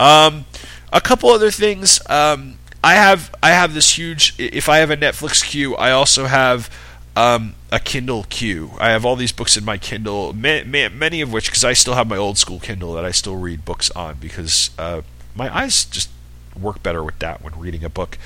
Um, 0.00 0.46
a 0.92 1.00
couple 1.00 1.30
other 1.30 1.50
things. 1.50 2.00
Um, 2.08 2.58
I 2.82 2.94
have 2.94 3.34
I 3.42 3.50
have 3.50 3.74
this 3.74 3.98
huge. 3.98 4.34
If 4.38 4.68
I 4.68 4.78
have 4.78 4.90
a 4.90 4.96
Netflix 4.96 5.44
queue, 5.44 5.74
I 5.76 5.90
also 5.90 6.26
have 6.26 6.70
um, 7.16 7.54
a 7.72 7.80
Kindle 7.80 8.24
queue. 8.24 8.70
I 8.78 8.90
have 8.90 9.04
all 9.04 9.16
these 9.16 9.32
books 9.32 9.56
in 9.56 9.64
my 9.64 9.76
Kindle, 9.78 10.32
ma- 10.32 10.62
ma- 10.64 10.88
many 10.88 11.20
of 11.20 11.32
which 11.32 11.46
because 11.46 11.64
I 11.64 11.72
still 11.72 11.94
have 11.94 12.06
my 12.06 12.16
old 12.16 12.38
school 12.38 12.60
Kindle 12.60 12.94
that 12.94 13.04
I 13.04 13.10
still 13.10 13.36
read 13.36 13.64
books 13.64 13.90
on 13.90 14.16
because 14.20 14.70
uh, 14.78 15.02
my 15.34 15.54
eyes 15.54 15.84
just 15.84 16.10
work 16.58 16.82
better 16.82 17.02
with 17.02 17.18
that 17.18 17.42
when 17.42 17.58
reading 17.58 17.82
a 17.82 17.88
book. 17.88 18.18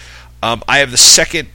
Um, 0.43 0.62
I 0.68 0.78
have 0.78 0.90
the 0.90 0.99
second 0.99 1.49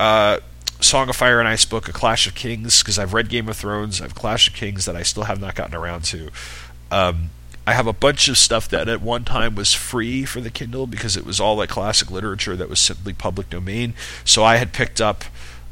uh, 0.00 0.40
Song 0.80 1.10
of 1.10 1.16
Fire 1.16 1.38
and 1.38 1.48
Ice 1.48 1.66
book, 1.66 1.88
A 1.88 1.92
Clash 1.92 2.26
of 2.26 2.34
Kings, 2.34 2.82
because 2.82 2.98
I've 2.98 3.12
read 3.12 3.28
Game 3.28 3.48
of 3.48 3.56
Thrones. 3.56 4.00
I 4.00 4.04
have 4.04 4.14
Clash 4.14 4.48
of 4.48 4.54
Kings 4.54 4.86
that 4.86 4.96
I 4.96 5.02
still 5.02 5.24
have 5.24 5.40
not 5.40 5.54
gotten 5.54 5.74
around 5.74 6.04
to. 6.04 6.30
Um, 6.90 7.30
I 7.66 7.74
have 7.74 7.86
a 7.86 7.92
bunch 7.92 8.26
of 8.28 8.38
stuff 8.38 8.68
that 8.70 8.88
at 8.88 9.02
one 9.02 9.24
time 9.24 9.54
was 9.54 9.74
free 9.74 10.24
for 10.24 10.40
the 10.40 10.50
Kindle 10.50 10.86
because 10.86 11.16
it 11.16 11.26
was 11.26 11.38
all 11.38 11.56
like 11.56 11.68
classic 11.68 12.10
literature 12.10 12.56
that 12.56 12.70
was 12.70 12.80
simply 12.80 13.12
public 13.12 13.50
domain. 13.50 13.92
So 14.24 14.42
I 14.42 14.56
had 14.56 14.72
picked 14.72 15.00
up. 15.00 15.24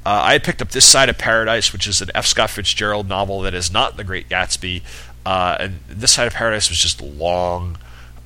Uh, 0.05 0.21
I 0.25 0.33
had 0.35 0.45
picked 0.45 0.63
up 0.63 0.71
This 0.71 0.85
Side 0.85 1.09
of 1.09 1.19
Paradise, 1.19 1.73
which 1.73 1.87
is 1.87 2.01
an 2.01 2.11
F. 2.15 2.27
Scott 2.27 2.51
Fitzgerald 2.51 3.09
novel 3.09 3.41
that 3.41 3.55
is 3.55 3.73
not 3.73 3.97
The 3.97 4.05
Great 4.05 4.29
Gatsby. 4.29 4.83
Uh, 5.25 5.57
and 5.59 5.81
This 5.89 6.13
Side 6.13 6.27
of 6.27 6.35
Paradise 6.35 6.69
was 6.69 6.79
just 6.79 7.01
long. 7.01 7.79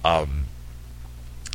Um, 0.05 0.46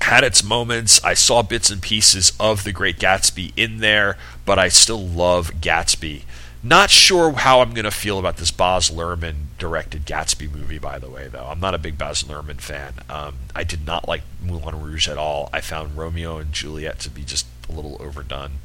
had 0.02 0.24
its 0.24 0.44
moments. 0.44 1.04
I 1.04 1.14
saw 1.14 1.42
bits 1.42 1.70
and 1.70 1.82
pieces 1.82 2.34
of 2.40 2.64
The 2.64 2.72
Great 2.72 2.98
Gatsby 3.00 3.54
in 3.56 3.78
there, 3.78 4.18
but 4.46 4.60
I 4.60 4.70
still 4.70 5.06
love 5.06 5.52
Gatsby. 5.56 6.24
Not 6.64 6.90
sure 6.90 7.32
how 7.32 7.62
I'm 7.62 7.74
going 7.74 7.86
to 7.86 7.92
feel 7.92 8.18
about 8.18 8.38
this 8.38 8.52
Baz 8.52 8.90
Luhrmann 8.90 9.46
directed 9.58 10.06
Gatsby 10.06 10.52
movie, 10.52 10.80
by 10.80 11.00
the 11.00 11.10
way, 11.10 11.28
though. 11.28 11.46
I'm 11.46 11.60
not 11.60 11.76
a 11.76 11.78
big 11.78 11.98
Baz 11.98 12.24
Luhrmann 12.24 12.60
fan. 12.60 12.96
Um, 13.10 13.36
I 13.56 13.64
did 13.64 13.86
not 13.86 14.08
like 14.08 14.24
Moulin 14.42 14.82
Rouge 14.82 15.08
at 15.08 15.18
all. 15.18 15.50
I 15.54 15.62
found 15.62 15.98
Romeo 15.98 16.38
and 16.38 16.52
Juliet 16.52 17.00
to 17.00 17.10
be 17.10 17.24
just 17.24 17.46
a 17.70 17.72
little 17.72 17.98
overdone. 18.02 18.60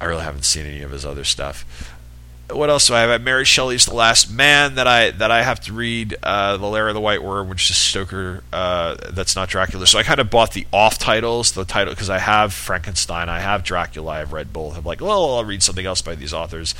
I 0.00 0.04
really 0.04 0.22
haven't 0.22 0.44
seen 0.44 0.66
any 0.66 0.82
of 0.82 0.90
his 0.90 1.04
other 1.04 1.24
stuff. 1.24 1.64
What 2.50 2.70
else 2.70 2.86
do 2.86 2.94
I 2.94 3.00
have? 3.00 3.10
I 3.10 3.12
have 3.12 3.22
Mary 3.22 3.44
Shelley's 3.44 3.84
The 3.84 3.94
Last 3.94 4.32
Man 4.32 4.76
that 4.76 4.86
I 4.86 5.10
that 5.10 5.30
I 5.30 5.42
have 5.42 5.60
to 5.60 5.72
read. 5.72 6.16
Uh, 6.22 6.56
the 6.56 6.66
Lair 6.66 6.88
of 6.88 6.94
the 6.94 7.00
White 7.00 7.22
Worm, 7.22 7.48
which 7.50 7.68
is 7.68 7.76
Stoker. 7.76 8.42
Uh, 8.52 8.96
that's 9.10 9.36
not 9.36 9.50
Dracula. 9.50 9.86
So 9.86 9.98
I 9.98 10.02
kind 10.02 10.18
of 10.18 10.30
bought 10.30 10.52
the 10.52 10.66
off 10.72 10.98
titles, 10.98 11.52
the 11.52 11.66
title 11.66 11.92
because 11.92 12.08
I 12.08 12.18
have 12.18 12.54
Frankenstein, 12.54 13.28
I 13.28 13.40
have 13.40 13.64
Dracula, 13.64 14.12
I've 14.12 14.32
read 14.32 14.52
both. 14.52 14.78
I'm 14.78 14.84
like, 14.84 15.00
well, 15.00 15.36
I'll 15.36 15.44
read 15.44 15.62
something 15.62 15.84
else 15.84 16.00
by 16.00 16.14
these 16.14 16.32
authors. 16.32 16.74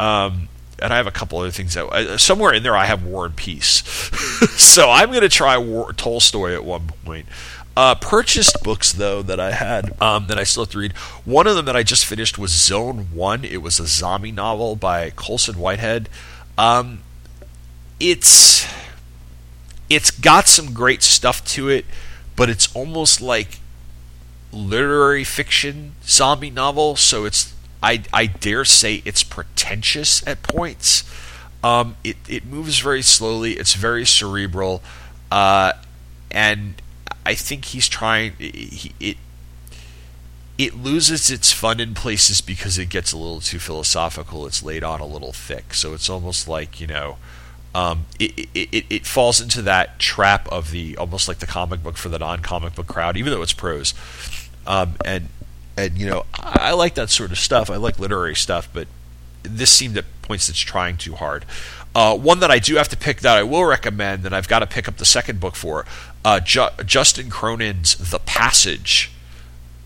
Um, 0.00 0.48
and 0.80 0.92
I 0.92 0.96
have 0.96 1.06
a 1.06 1.12
couple 1.12 1.38
other 1.38 1.50
things 1.50 1.74
that 1.74 1.86
uh, 1.86 2.18
somewhere 2.18 2.52
in 2.52 2.62
there 2.62 2.76
I 2.76 2.86
have 2.86 3.04
War 3.04 3.26
and 3.26 3.36
Peace. 3.36 3.84
so 4.60 4.90
I'm 4.90 5.10
going 5.10 5.22
to 5.22 5.28
try 5.28 5.56
War, 5.56 5.92
Tolstoy 5.92 6.52
at 6.54 6.64
one 6.64 6.88
point. 7.04 7.26
Uh, 7.76 7.94
purchased 7.96 8.62
books 8.62 8.92
though 8.92 9.20
that 9.22 9.40
I 9.40 9.50
had 9.50 10.00
um, 10.00 10.28
that 10.28 10.38
I 10.38 10.44
still 10.44 10.64
have 10.64 10.70
to 10.72 10.78
read. 10.78 10.92
One 11.24 11.46
of 11.48 11.56
them 11.56 11.64
that 11.64 11.74
I 11.74 11.82
just 11.82 12.04
finished 12.04 12.38
was 12.38 12.52
Zone 12.52 13.08
One. 13.12 13.44
It 13.44 13.62
was 13.62 13.80
a 13.80 13.86
zombie 13.86 14.30
novel 14.30 14.76
by 14.76 15.10
Colson 15.10 15.58
Whitehead. 15.58 16.08
Um, 16.56 17.00
it's 17.98 18.66
it's 19.90 20.10
got 20.12 20.46
some 20.46 20.72
great 20.72 21.02
stuff 21.02 21.44
to 21.46 21.68
it, 21.68 21.84
but 22.36 22.48
it's 22.48 22.74
almost 22.76 23.20
like 23.20 23.58
literary 24.52 25.24
fiction 25.24 25.94
zombie 26.04 26.50
novel. 26.50 26.94
So 26.94 27.24
it's 27.24 27.54
I 27.82 28.02
I 28.12 28.26
dare 28.26 28.64
say 28.64 29.02
it's 29.04 29.24
pretentious 29.24 30.24
at 30.26 30.42
points. 30.42 31.02
Um, 31.64 31.96
it 32.04 32.16
it 32.28 32.44
moves 32.46 32.78
very 32.78 33.02
slowly. 33.02 33.54
It's 33.54 33.74
very 33.74 34.06
cerebral, 34.06 34.82
uh, 35.30 35.72
and 36.30 36.74
I 37.26 37.34
think 37.34 37.66
he's 37.66 37.88
trying. 37.88 38.32
He, 38.38 38.92
it 39.00 39.16
it 40.56 40.76
loses 40.76 41.30
its 41.30 41.52
fun 41.52 41.80
in 41.80 41.94
places 41.94 42.40
because 42.40 42.78
it 42.78 42.88
gets 42.88 43.12
a 43.12 43.16
little 43.16 43.40
too 43.40 43.58
philosophical. 43.58 44.46
It's 44.46 44.62
laid 44.62 44.84
on 44.84 45.00
a 45.00 45.06
little 45.06 45.32
thick, 45.32 45.74
so 45.74 45.94
it's 45.94 46.08
almost 46.08 46.48
like 46.48 46.80
you 46.80 46.86
know. 46.86 47.16
Um, 47.76 48.06
it, 48.20 48.48
it, 48.54 48.86
it 48.88 49.04
falls 49.04 49.40
into 49.40 49.60
that 49.62 49.98
trap 49.98 50.46
of 50.52 50.70
the 50.70 50.96
almost 50.96 51.26
like 51.26 51.40
the 51.40 51.46
comic 51.46 51.82
book 51.82 51.96
for 51.96 52.08
the 52.08 52.20
non-comic 52.20 52.76
book 52.76 52.86
crowd, 52.86 53.16
even 53.16 53.32
though 53.32 53.42
it's 53.42 53.52
prose. 53.52 53.94
Um, 54.64 54.94
and 55.04 55.28
and 55.76 55.98
you 55.98 56.06
know 56.06 56.24
I, 56.34 56.68
I 56.68 56.72
like 56.72 56.94
that 56.94 57.10
sort 57.10 57.32
of 57.32 57.38
stuff. 57.38 57.70
I 57.70 57.76
like 57.76 57.98
literary 57.98 58.36
stuff, 58.36 58.68
but 58.72 58.86
this 59.42 59.72
seemed 59.72 59.96
at 59.98 60.04
points 60.22 60.48
it's 60.48 60.58
trying 60.58 60.96
too 60.96 61.14
hard. 61.14 61.44
Uh, 61.94 62.16
one 62.16 62.40
that 62.40 62.50
I 62.50 62.58
do 62.58 62.74
have 62.76 62.88
to 62.88 62.96
pick 62.96 63.20
that 63.20 63.36
I 63.36 63.42
will 63.44 63.64
recommend, 63.64 64.26
and 64.26 64.34
I've 64.34 64.48
got 64.48 64.60
to 64.60 64.66
pick 64.66 64.88
up 64.88 64.96
the 64.96 65.04
second 65.04 65.38
book 65.38 65.54
for, 65.54 65.84
uh, 66.24 66.40
Ju- 66.40 66.68
Justin 66.84 67.30
Cronin's 67.30 67.96
The 68.10 68.18
Passage, 68.18 69.10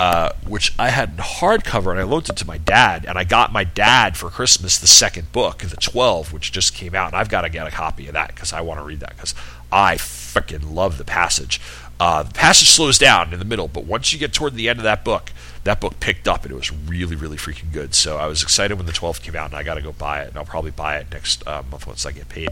uh, 0.01 0.30
which 0.47 0.72
I 0.78 0.91
had 0.91 1.11
in 1.11 1.16
hardcover, 1.16 1.91
and 1.91 1.99
I 1.99 2.05
loaned 2.05 2.28
it 2.28 2.36
to 2.36 2.47
my 2.47 2.59
dad, 2.59 3.05
and 3.07 3.18
I 3.18 3.24
got 3.24 3.53
my 3.53 3.64
dad 3.64 4.16
for 4.16 4.30
Christmas 4.30 4.78
the 4.78 4.86
second 4.86 5.32
book, 5.32 5.59
the 5.59 5.76
12, 5.76 6.32
which 6.32 6.53
just 6.53 6.74
came 6.74 6.95
out, 6.95 7.09
and 7.09 7.16
I've 7.16 7.28
got 7.28 7.43
to 7.43 7.49
get 7.49 7.66
a 7.66 7.70
copy 7.70 8.07
of 8.07 8.12
that 8.14 8.28
because 8.28 8.53
I 8.53 8.61
want 8.61 8.80
to 8.80 8.84
read 8.84 9.01
that 9.01 9.16
because 9.16 9.34
I 9.72 9.97
freaking 9.97 10.72
love 10.72 10.99
The 10.99 11.05
Passage. 11.05 11.61
Uh, 12.01 12.22
the 12.22 12.32
passage 12.32 12.70
slows 12.70 12.97
down 12.97 13.32
in 13.32 13.41
the 13.41 13.45
middle, 13.45 13.66
but 13.66 13.84
once 13.84 14.12
you 14.12 14.20
get 14.20 14.32
toward 14.32 14.55
the 14.55 14.68
end 14.68 14.78
of 14.78 14.84
that 14.84 15.05
book, 15.05 15.32
that 15.64 15.80
book 15.80 15.99
picked 15.99 16.28
up 16.28 16.45
and 16.45 16.53
it 16.53 16.55
was 16.55 16.72
really, 16.72 17.16
really 17.16 17.36
freaking 17.36 17.72
good. 17.72 17.93
So 17.93 18.18
I 18.18 18.26
was 18.26 18.41
excited 18.41 18.76
when 18.76 18.86
the 18.86 18.93
12th 18.93 19.20
came 19.20 19.34
out, 19.34 19.47
and 19.47 19.55
I 19.57 19.64
got 19.64 19.74
to 19.74 19.82
go 19.82 19.91
buy 19.91 20.22
it, 20.22 20.28
and 20.28 20.36
I'll 20.36 20.45
probably 20.45 20.70
buy 20.70 20.99
it 20.99 21.09
next 21.11 21.45
uh, 21.45 21.64
month 21.68 21.89
once 21.89 22.07
I 22.07 22.12
get 22.12 22.28
paid. 22.28 22.51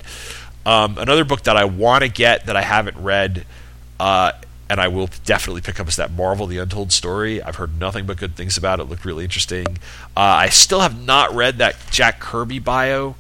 Um, 0.65 0.99
another 0.99 1.25
book 1.25 1.43
that 1.43 1.57
I 1.57 1.65
want 1.65 2.03
to 2.03 2.09
get 2.09 2.47
that 2.47 2.57
I 2.57 2.63
haven't 2.63 2.97
read, 2.97 3.47
uh, 3.99 4.33
and 4.69 4.81
I 4.81 4.89
will 4.89 5.09
definitely 5.25 5.61
pick 5.61 5.79
up 5.79 5.89
is 5.89 5.97
that 5.97 6.13
Marvel: 6.13 6.47
The 6.47 6.59
Untold 6.59 6.93
Story. 6.93 7.43
I've 7.43 7.57
heard 7.57 7.79
nothing 7.79 8.07
but 8.07 8.17
good 8.17 8.35
things 8.35 8.57
about 8.57 8.81
it. 8.81 8.83
it 8.83 8.89
looked 8.89 9.05
really 9.05 9.25
interesting. 9.25 9.67
Uh, 10.17 10.21
I 10.45 10.49
still 10.49 10.81
have 10.81 11.01
not 11.01 11.35
read 11.35 11.59
that 11.59 11.77
Jack 11.91 12.21
Kirby 12.21 12.59
bio, 12.59 13.15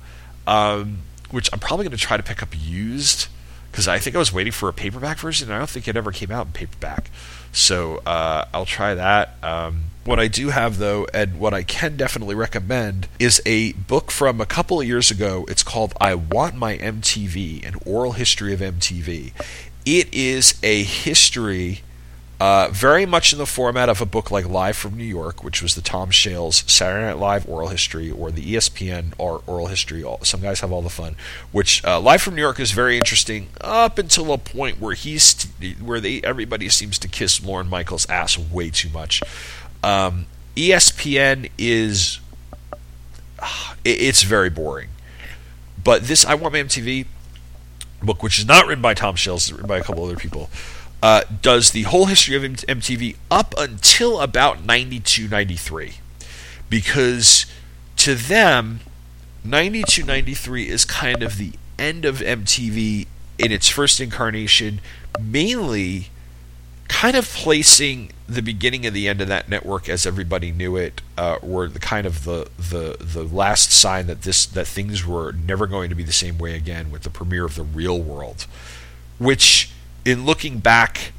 um, 0.47 0.99
which 1.31 1.49
I'm 1.53 1.59
probably 1.59 1.85
going 1.85 1.97
to 1.97 2.03
try 2.03 2.16
to 2.16 2.22
pick 2.22 2.43
up 2.43 2.49
used 2.59 3.29
because 3.70 3.89
I 3.89 3.99
think 3.99 4.16
I 4.16 4.18
was 4.18 4.33
waiting 4.33 4.53
for 4.53 4.70
a 4.70 4.72
paperback 4.72 5.18
version, 5.18 5.49
and 5.49 5.55
I 5.55 5.59
don't 5.59 5.68
think 5.68 5.87
it 5.87 5.97
ever 5.97 6.11
came 6.11 6.31
out 6.31 6.47
in 6.47 6.53
paperback. 6.53 7.11
So 7.53 7.99
uh, 8.07 8.47
I'll 8.55 8.64
try 8.64 8.95
that. 8.95 9.35
Um, 9.43 9.85
what 10.05 10.18
I 10.18 10.29
do 10.29 10.49
have, 10.49 10.79
though, 10.79 11.07
and 11.12 11.39
what 11.39 11.53
I 11.53 11.62
can 11.62 11.97
definitely 11.97 12.35
recommend, 12.35 13.09
is 13.18 13.43
a 13.45 13.72
book 13.72 14.11
from 14.11 14.41
a 14.41 14.47
couple 14.47 14.81
of 14.81 14.87
years 14.87 15.11
ago. 15.11 15.45
It's 15.49 15.62
called 15.62 15.93
I 16.01 16.14
Want 16.14 16.55
My 16.55 16.79
MTV 16.79 17.66
An 17.66 17.74
Oral 17.85 18.12
History 18.12 18.55
of 18.55 18.61
MTV. 18.61 19.33
It 19.87 20.12
is 20.12 20.59
a 20.64 20.82
history. 20.82 21.82
Uh, 22.39 22.68
very 22.70 23.07
much 23.07 23.32
in 23.32 23.39
the 23.39 23.47
format 23.47 23.89
of 23.89 24.03
a 24.03 24.05
book 24.05 24.30
like 24.30 24.47
Live 24.47 24.76
from 24.76 24.95
New 24.95 25.05
York, 25.05 25.43
which 25.43 25.62
was 25.62 25.74
the 25.74 25.80
Tom 25.80 26.11
Shales 26.11 26.64
Saturday 26.66 27.07
Night 27.07 27.18
Live 27.18 27.49
oral 27.49 27.68
history, 27.68 28.11
or 28.11 28.30
the 28.30 28.43
ESPN 28.43 29.14
or 29.16 29.43
oral 29.47 29.68
history. 29.68 30.05
Some 30.22 30.43
guys 30.43 30.61
have 30.61 30.70
all 30.70 30.82
the 30.82 30.91
fun. 30.91 31.16
Which 31.51 31.82
uh, 31.82 31.99
Live 31.99 32.20
from 32.20 32.34
New 32.34 32.43
York 32.43 32.61
is 32.61 32.72
very 32.72 32.99
interesting 32.99 33.49
up 33.62 33.97
until 33.97 34.32
a 34.32 34.39
point 34.39 34.80
where 34.80 34.95
he's 34.95 35.45
where 35.80 36.01
they 36.01 36.20
everybody 36.22 36.68
seems 36.68 36.99
to 36.99 37.09
kiss 37.09 37.43
Lorne 37.43 37.68
Michaels' 37.70 38.07
ass 38.11 38.37
way 38.37 38.68
too 38.68 38.91
much. 38.91 39.22
Um, 39.82 40.26
ESPN 40.57 41.49
is 41.57 42.18
it, 43.84 44.01
it's 44.01 44.24
very 44.24 44.51
boring, 44.51 44.89
but 45.82 46.03
this 46.03 46.26
I 46.26 46.34
Want 46.34 46.53
My 46.53 46.61
MTV 46.61 47.07
book, 48.03 48.22
which 48.22 48.38
is 48.38 48.47
not 48.47 48.66
written 48.66 48.82
by 48.82 48.94
Tom 48.94 49.14
it's 49.14 49.51
written 49.51 49.66
by 49.66 49.78
a 49.78 49.82
couple 49.82 50.05
other 50.05 50.16
people 50.16 50.51
uh, 51.03 51.22
does 51.42 51.70
the 51.70 51.82
whole 51.82 52.07
history 52.07 52.36
of 52.36 52.42
MTV 52.42 53.16
up 53.30 53.55
until 53.59 54.20
about 54.20 54.64
92 54.64 55.28
93. 55.28 55.94
Because 56.68 57.47
to 57.97 58.14
them, 58.14 58.80
92 59.44 60.05
93 60.05 60.68
is 60.68 60.84
kind 60.84 61.22
of 61.22 61.36
the 61.38 61.53
end 61.78 62.05
of 62.05 62.18
MTV 62.18 63.07
in 63.38 63.53
its 63.53 63.68
first 63.68 64.01
incarnation, 64.01 64.80
mainly 65.20 66.09
kind 66.88 67.16
of 67.16 67.28
placing 67.28 68.11
the 68.29 68.43
beginning 68.43 68.85
and 68.85 68.95
the 68.95 69.09
end 69.09 69.20
of 69.20 69.29
that 69.29 69.49
network, 69.49 69.89
as 69.89 70.05
everybody 70.05 70.51
knew 70.51 70.77
it, 70.77 71.01
uh, 71.16 71.39
were 71.43 71.68
the 71.68 71.79
kind 71.79 72.07
of 72.07 72.24
the, 72.24 72.49
the 72.59 72.97
the 73.01 73.22
last 73.22 73.72
sign 73.72 74.07
that 74.09 74.22
this 74.22 74.47
that 74.47 74.66
things 74.66 75.07
were 75.07 75.33
never 75.33 75.66
going 75.66 75.89
to 75.91 75.95
be 75.95 76.03
the 76.03 76.12
same 76.12 76.39
way 76.39 76.55
again 76.55 76.91
with 76.91 77.03
the 77.03 77.11
premiere 77.11 77.45
of 77.45 77.55
the 77.55 77.62
Real 77.62 78.01
World, 78.01 78.47
which, 79.18 79.70
in 80.05 80.27
looking 80.27 80.59
back, 80.59 81.12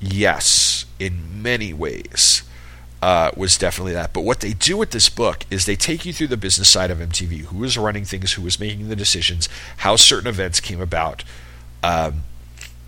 yes, 0.00 0.86
in 0.98 1.42
many 1.42 1.72
ways. 1.72 2.42
Uh, 3.02 3.30
was 3.36 3.58
definitely 3.58 3.92
that. 3.92 4.14
But 4.14 4.22
what 4.22 4.40
they 4.40 4.54
do 4.54 4.78
with 4.78 4.92
this 4.92 5.10
book 5.10 5.44
is 5.50 5.66
they 5.66 5.76
take 5.76 6.06
you 6.06 6.12
through 6.14 6.28
the 6.28 6.38
business 6.38 6.70
side 6.70 6.90
of 6.90 6.96
MTV, 6.96 7.40
who 7.40 7.58
was 7.58 7.76
running 7.76 8.06
things, 8.06 8.32
who 8.32 8.40
was 8.40 8.58
making 8.58 8.88
the 8.88 8.96
decisions, 8.96 9.46
how 9.76 9.96
certain 9.96 10.26
events 10.26 10.58
came 10.58 10.80
about, 10.80 11.22
um, 11.82 12.22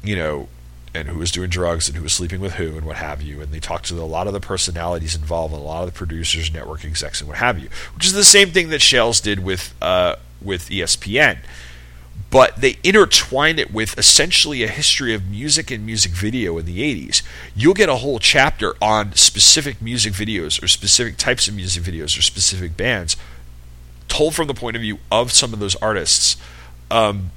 you 0.03 0.17
know, 0.17 0.49
and 0.97 1.09
who 1.09 1.19
was 1.19 1.31
doing 1.31 1.51
drugs 1.51 1.89
and 1.89 1.97
who 1.97 2.03
was 2.03 2.13
sleeping 2.13 2.41
with 2.41 2.55
who 2.55 2.77
and 2.77 2.87
what 2.87 2.97
have 2.97 3.23
you. 3.23 3.41
And 3.41 3.53
they 3.53 3.61
talked 3.61 3.87
to 3.87 4.01
a 4.01 4.05
lot 4.05 4.27
of 4.27 4.33
the 4.33 4.41
personalities 4.41 5.15
involved, 5.15 5.55
and 5.55 5.63
a 5.63 5.67
lot 5.67 5.83
of 5.83 5.93
the 5.93 5.97
producers, 5.97 6.53
network 6.53 6.85
execs, 6.85 7.21
and 7.21 7.29
what 7.29 7.39
have 7.39 7.59
you, 7.59 7.69
which 7.95 8.07
is 8.07 8.13
the 8.13 8.25
same 8.25 8.51
thing 8.51 8.71
that 8.71 8.83
Shales 8.83 9.21
did 9.21 9.45
with 9.45 9.75
uh, 9.81 10.17
with 10.41 10.69
ESPN. 10.69 11.39
But 12.31 12.57
they 12.61 12.79
intertwine 12.83 13.59
it 13.59 13.73
with 13.73 13.97
essentially 13.99 14.63
a 14.65 14.69
history 14.69 15.15
of 15.15 15.27
music 15.29 15.71
and 15.71 15.87
music 15.87 16.13
video 16.13 16.59
in 16.59 16.67
the 16.67 16.81
80s. 16.81 17.23
You'll 17.55 17.75
get 17.75 17.89
a 17.89 17.97
whole 17.97 18.19
chapter 18.19 18.75
on 18.83 19.13
specific 19.15 19.81
music 19.81 20.13
videos 20.13 20.63
or 20.63 20.67
specific 20.67 21.19
types 21.19 21.47
of 21.47 21.55
music 21.55 21.85
videos 21.85 22.19
or 22.19 22.23
specific 22.23 22.77
bands 22.77 23.17
told 24.09 24.35
from 24.35 24.49
the 24.49 24.55
point 24.55 24.77
of 24.77 24.83
view 24.83 24.99
of 25.11 25.33
some 25.33 25.53
of 25.53 25.61
those 25.61 25.77
artists. 25.77 26.37
Um, 26.91 27.31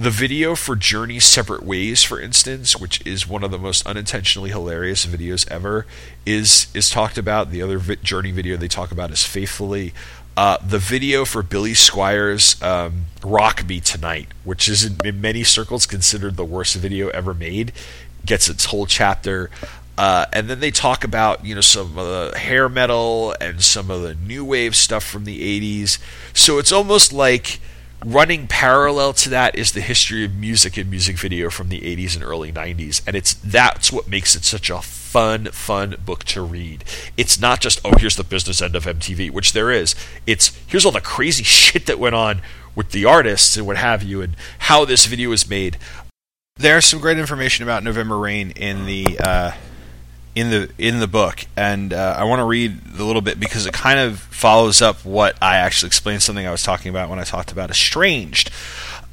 the 0.00 0.10
video 0.10 0.54
for 0.54 0.76
Journey 0.76 1.20
Separate 1.20 1.62
Ways, 1.62 2.02
for 2.02 2.18
instance, 2.18 2.74
which 2.74 3.06
is 3.06 3.28
one 3.28 3.44
of 3.44 3.50
the 3.50 3.58
most 3.58 3.86
unintentionally 3.86 4.48
hilarious 4.48 5.04
videos 5.04 5.46
ever, 5.50 5.84
is 6.24 6.68
is 6.72 6.88
talked 6.88 7.18
about. 7.18 7.50
The 7.50 7.60
other 7.60 7.78
vi- 7.78 7.96
Journey 7.96 8.30
video 8.30 8.56
they 8.56 8.66
talk 8.66 8.92
about 8.92 9.10
is 9.10 9.24
Faithfully. 9.24 9.92
Uh, 10.38 10.56
the 10.66 10.78
video 10.78 11.26
for 11.26 11.42
Billy 11.42 11.74
Squier's 11.74 12.60
um, 12.62 13.06
"Rock 13.22 13.68
Me 13.68 13.78
Tonight," 13.78 14.28
which 14.42 14.70
is 14.70 14.86
in, 14.86 14.96
in, 15.04 15.20
many 15.20 15.44
circles 15.44 15.84
considered 15.84 16.38
the 16.38 16.46
worst 16.46 16.76
video 16.76 17.08
ever 17.08 17.34
made, 17.34 17.70
gets 18.24 18.48
its 18.48 18.66
whole 18.66 18.86
chapter. 18.86 19.50
Uh, 19.98 20.24
and 20.32 20.48
then 20.48 20.60
they 20.60 20.70
talk 20.70 21.04
about 21.04 21.44
you 21.44 21.54
know 21.54 21.60
some 21.60 21.98
of 21.98 22.06
the 22.06 22.38
hair 22.38 22.70
metal 22.70 23.34
and 23.38 23.62
some 23.62 23.90
of 23.90 24.00
the 24.00 24.14
new 24.14 24.46
wave 24.46 24.74
stuff 24.74 25.04
from 25.04 25.24
the 25.24 25.60
'80s. 25.60 25.98
So 26.32 26.56
it's 26.56 26.72
almost 26.72 27.12
like 27.12 27.60
running 28.04 28.46
parallel 28.46 29.12
to 29.12 29.28
that 29.28 29.56
is 29.56 29.72
the 29.72 29.80
history 29.80 30.24
of 30.24 30.34
music 30.34 30.76
and 30.76 30.90
music 30.90 31.18
video 31.18 31.50
from 31.50 31.68
the 31.68 31.80
80s 31.80 32.14
and 32.14 32.24
early 32.24 32.50
90s 32.50 33.02
and 33.06 33.14
it's 33.14 33.34
that's 33.34 33.92
what 33.92 34.08
makes 34.08 34.34
it 34.34 34.44
such 34.44 34.70
a 34.70 34.80
fun 34.80 35.46
fun 35.46 35.96
book 36.04 36.24
to 36.24 36.40
read. 36.40 36.84
It's 37.16 37.40
not 37.40 37.60
just 37.60 37.80
oh 37.84 37.96
here's 37.98 38.16
the 38.16 38.24
business 38.24 38.62
end 38.62 38.76
of 38.76 38.84
MTV 38.84 39.30
which 39.30 39.52
there 39.52 39.70
is. 39.70 39.94
It's 40.26 40.56
here's 40.66 40.86
all 40.86 40.92
the 40.92 41.00
crazy 41.00 41.44
shit 41.44 41.86
that 41.86 41.98
went 41.98 42.14
on 42.14 42.42
with 42.74 42.90
the 42.92 43.04
artists 43.04 43.56
and 43.56 43.66
what 43.66 43.76
have 43.76 44.02
you 44.02 44.22
and 44.22 44.36
how 44.60 44.84
this 44.84 45.06
video 45.06 45.30
was 45.30 45.48
made. 45.48 45.76
There's 46.56 46.84
some 46.84 47.00
great 47.00 47.18
information 47.18 47.64
about 47.64 47.82
November 47.82 48.18
Rain 48.18 48.50
in 48.52 48.86
the 48.86 49.18
uh, 49.18 49.52
in 50.34 50.50
the 50.50 50.70
in 50.78 51.00
the 51.00 51.08
book, 51.08 51.46
and 51.56 51.92
uh, 51.92 52.14
I 52.16 52.24
want 52.24 52.40
to 52.40 52.44
read 52.44 52.78
a 52.98 53.04
little 53.04 53.22
bit 53.22 53.40
because 53.40 53.66
it 53.66 53.72
kind 53.72 53.98
of 53.98 54.20
follows 54.20 54.80
up 54.80 55.04
what 55.04 55.36
I 55.42 55.56
actually 55.56 55.88
explained 55.88 56.22
something 56.22 56.46
I 56.46 56.50
was 56.50 56.62
talking 56.62 56.90
about 56.90 57.10
when 57.10 57.18
I 57.18 57.24
talked 57.24 57.52
about 57.52 57.70
Estranged. 57.70 58.50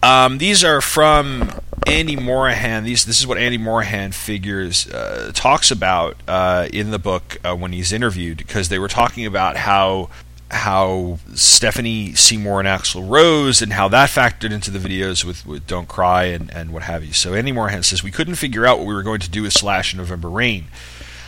Um, 0.03 0.37
these 0.37 0.63
are 0.63 0.79
from 0.79 1.51
Andy 1.87 2.15
Morahan. 2.15 2.83
These 2.83 3.05
this 3.05 3.19
is 3.19 3.25
what 3.25 3.37
Andy 3.37 3.57
Morahan 3.57 4.11
figures 4.11 4.87
uh, 4.89 5.31
talks 5.33 5.71
about 5.71 6.17
uh, 6.27 6.67
in 6.71 6.91
the 6.91 6.99
book 6.99 7.37
uh, 7.43 7.55
when 7.55 7.71
he's 7.73 7.91
interviewed 7.91 8.37
because 8.37 8.69
they 8.69 8.77
were 8.77 8.87
talking 8.87 9.25
about 9.25 9.57
how 9.57 10.09
how 10.49 11.19
Stephanie 11.33 12.13
Seymour 12.13 12.59
and 12.59 12.69
Axl 12.69 13.09
Rose 13.09 13.61
and 13.61 13.73
how 13.73 13.87
that 13.89 14.09
factored 14.09 14.51
into 14.51 14.71
the 14.71 14.79
videos 14.79 15.25
with, 15.25 15.45
with 15.45 15.67
Don't 15.67 15.89
Cry 15.89 16.25
and, 16.25 16.53
and 16.53 16.71
what 16.71 16.83
have 16.83 17.03
you. 17.03 17.11
So 17.11 17.33
Andy 17.33 17.51
Morahan 17.51 17.83
says 17.83 18.01
we 18.01 18.11
couldn't 18.11 18.35
figure 18.35 18.65
out 18.65 18.77
what 18.77 18.87
we 18.87 18.93
were 18.93 19.03
going 19.03 19.19
to 19.19 19.29
do 19.29 19.41
with 19.41 19.53
Slash 19.53 19.93
in 19.93 19.97
November 19.97 20.29
Rain. 20.29 20.65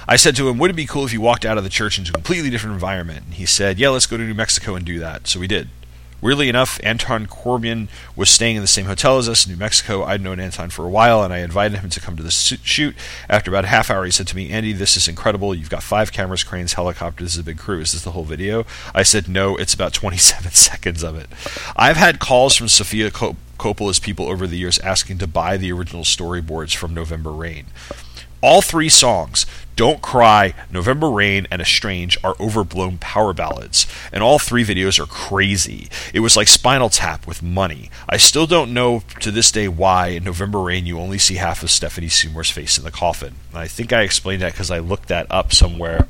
I 0.09 0.15
said 0.15 0.35
to 0.37 0.49
him, 0.49 0.57
Would 0.57 0.71
it 0.71 0.75
be 0.75 0.87
cool 0.87 1.05
if 1.05 1.13
you 1.13 1.21
walked 1.21 1.45
out 1.45 1.59
of 1.59 1.63
the 1.63 1.69
church 1.69 1.99
into 1.99 2.09
a 2.09 2.13
completely 2.13 2.49
different 2.49 2.73
environment? 2.73 3.25
And 3.25 3.33
he 3.35 3.45
said, 3.45 3.77
Yeah, 3.77 3.89
let's 3.89 4.07
go 4.07 4.17
to 4.17 4.23
New 4.23 4.33
Mexico 4.33 4.73
and 4.73 4.83
do 4.83 4.97
that. 4.97 5.27
So 5.27 5.39
we 5.39 5.45
did. 5.45 5.69
Weirdly 6.19 6.49
enough, 6.49 6.79
Anton 6.83 7.27
Corbijn 7.27 7.89
was 8.15 8.27
staying 8.27 8.55
in 8.55 8.63
the 8.63 8.67
same 8.67 8.85
hotel 8.85 9.19
as 9.19 9.29
us 9.29 9.45
in 9.45 9.51
New 9.51 9.59
Mexico. 9.59 10.03
I'd 10.03 10.19
known 10.19 10.39
Anton 10.39 10.71
for 10.71 10.83
a 10.83 10.89
while, 10.89 11.23
and 11.23 11.31
I 11.31 11.37
invited 11.37 11.79
him 11.79 11.91
to 11.91 11.99
come 12.01 12.17
to 12.17 12.23
the 12.23 12.31
shoot. 12.31 12.95
After 13.29 13.51
about 13.51 13.65
a 13.65 13.67
half 13.67 13.91
hour, 13.91 14.03
he 14.03 14.09
said 14.09 14.27
to 14.29 14.35
me, 14.35 14.49
Andy, 14.49 14.73
this 14.73 14.97
is 14.97 15.07
incredible. 15.07 15.53
You've 15.53 15.69
got 15.69 15.83
five 15.83 16.11
cameras, 16.11 16.43
cranes, 16.43 16.73
helicopters. 16.73 17.25
This 17.25 17.33
is 17.35 17.41
a 17.41 17.43
big 17.43 17.59
crew. 17.59 17.79
Is 17.79 17.91
this 17.91 18.03
the 18.03 18.11
whole 18.11 18.23
video? 18.23 18.65
I 18.95 19.03
said, 19.03 19.29
No, 19.29 19.57
it's 19.57 19.75
about 19.75 19.93
27 19.93 20.51
seconds 20.53 21.03
of 21.03 21.15
it. 21.15 21.29
I've 21.75 21.97
had 21.97 22.19
calls 22.19 22.55
from 22.55 22.67
Sofia 22.67 23.11
Coppola's 23.11 23.99
people 23.99 24.27
over 24.27 24.47
the 24.47 24.57
years 24.57 24.79
asking 24.79 25.19
to 25.19 25.27
buy 25.27 25.55
the 25.55 25.71
original 25.71 26.03
storyboards 26.03 26.75
from 26.75 26.95
November 26.95 27.31
Rain. 27.31 27.67
All 28.41 28.61
three 28.61 28.87
songs, 28.87 29.45
Don't 29.79 30.01
Cry, 30.01 30.55
November 30.69 31.09
Rain, 31.09 31.47
and 31.49 31.61
Estrange, 31.61 32.17
are 32.21 32.35
overblown 32.37 32.97
power 32.97 33.31
ballads, 33.31 33.87
and 34.11 34.21
all 34.21 34.37
three 34.37 34.65
videos 34.65 34.99
are 34.99 35.05
crazy. 35.05 35.87
It 36.13 36.19
was 36.19 36.35
like 36.35 36.49
Spinal 36.49 36.89
Tap 36.89 37.25
with 37.25 37.41
money. 37.41 37.89
I 38.09 38.17
still 38.17 38.45
don't 38.45 38.73
know 38.73 39.03
to 39.21 39.31
this 39.31 39.53
day 39.53 39.69
why 39.69 40.07
in 40.07 40.25
November 40.25 40.59
Rain 40.59 40.85
you 40.85 40.99
only 40.99 41.17
see 41.17 41.35
half 41.35 41.63
of 41.63 41.71
Stephanie 41.71 42.09
Seymour's 42.09 42.51
face 42.51 42.77
in 42.77 42.83
the 42.83 42.91
coffin. 42.91 43.35
I 43.53 43.69
think 43.69 43.93
I 43.93 44.01
explained 44.01 44.41
that 44.41 44.51
because 44.51 44.69
I 44.69 44.79
looked 44.79 45.07
that 45.07 45.27
up 45.29 45.53
somewhere, 45.53 46.09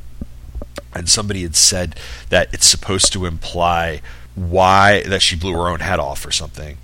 and 0.95 1.07
somebody 1.07 1.43
had 1.43 1.55
said 1.55 1.95
that 2.30 2.51
it's 2.51 2.65
supposed 2.65 3.13
to 3.13 3.28
imply 3.28 4.01
why 4.34 5.03
that 5.03 5.22
she 5.22 5.36
blew 5.36 5.53
her 5.53 5.70
own 5.70 5.82
head 5.82 5.99
off 5.99 6.26
or 6.26 6.32
something. 6.32 6.80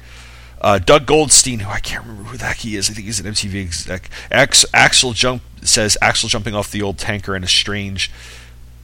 Uh, 0.66 0.80
Doug 0.80 1.06
Goldstein, 1.06 1.60
who 1.60 1.70
I 1.70 1.80
can't 1.80 2.04
remember 2.04 2.28
who 2.32 2.38
that 2.38 2.58
he 2.58 2.76
is, 2.76 2.90
I 2.90 2.94
think 2.94 3.06
he's 3.06 3.20
an 3.20 3.28
MTV 3.28 3.62
exec. 3.62 4.10
Ax, 4.32 4.66
Axl 4.74 5.14
jump 5.14 5.44
says 5.62 5.96
Axl 6.02 6.28
jumping 6.28 6.56
off 6.56 6.72
the 6.72 6.82
old 6.82 6.98
tanker 6.98 7.36
in 7.36 7.44
Estranged 7.44 8.12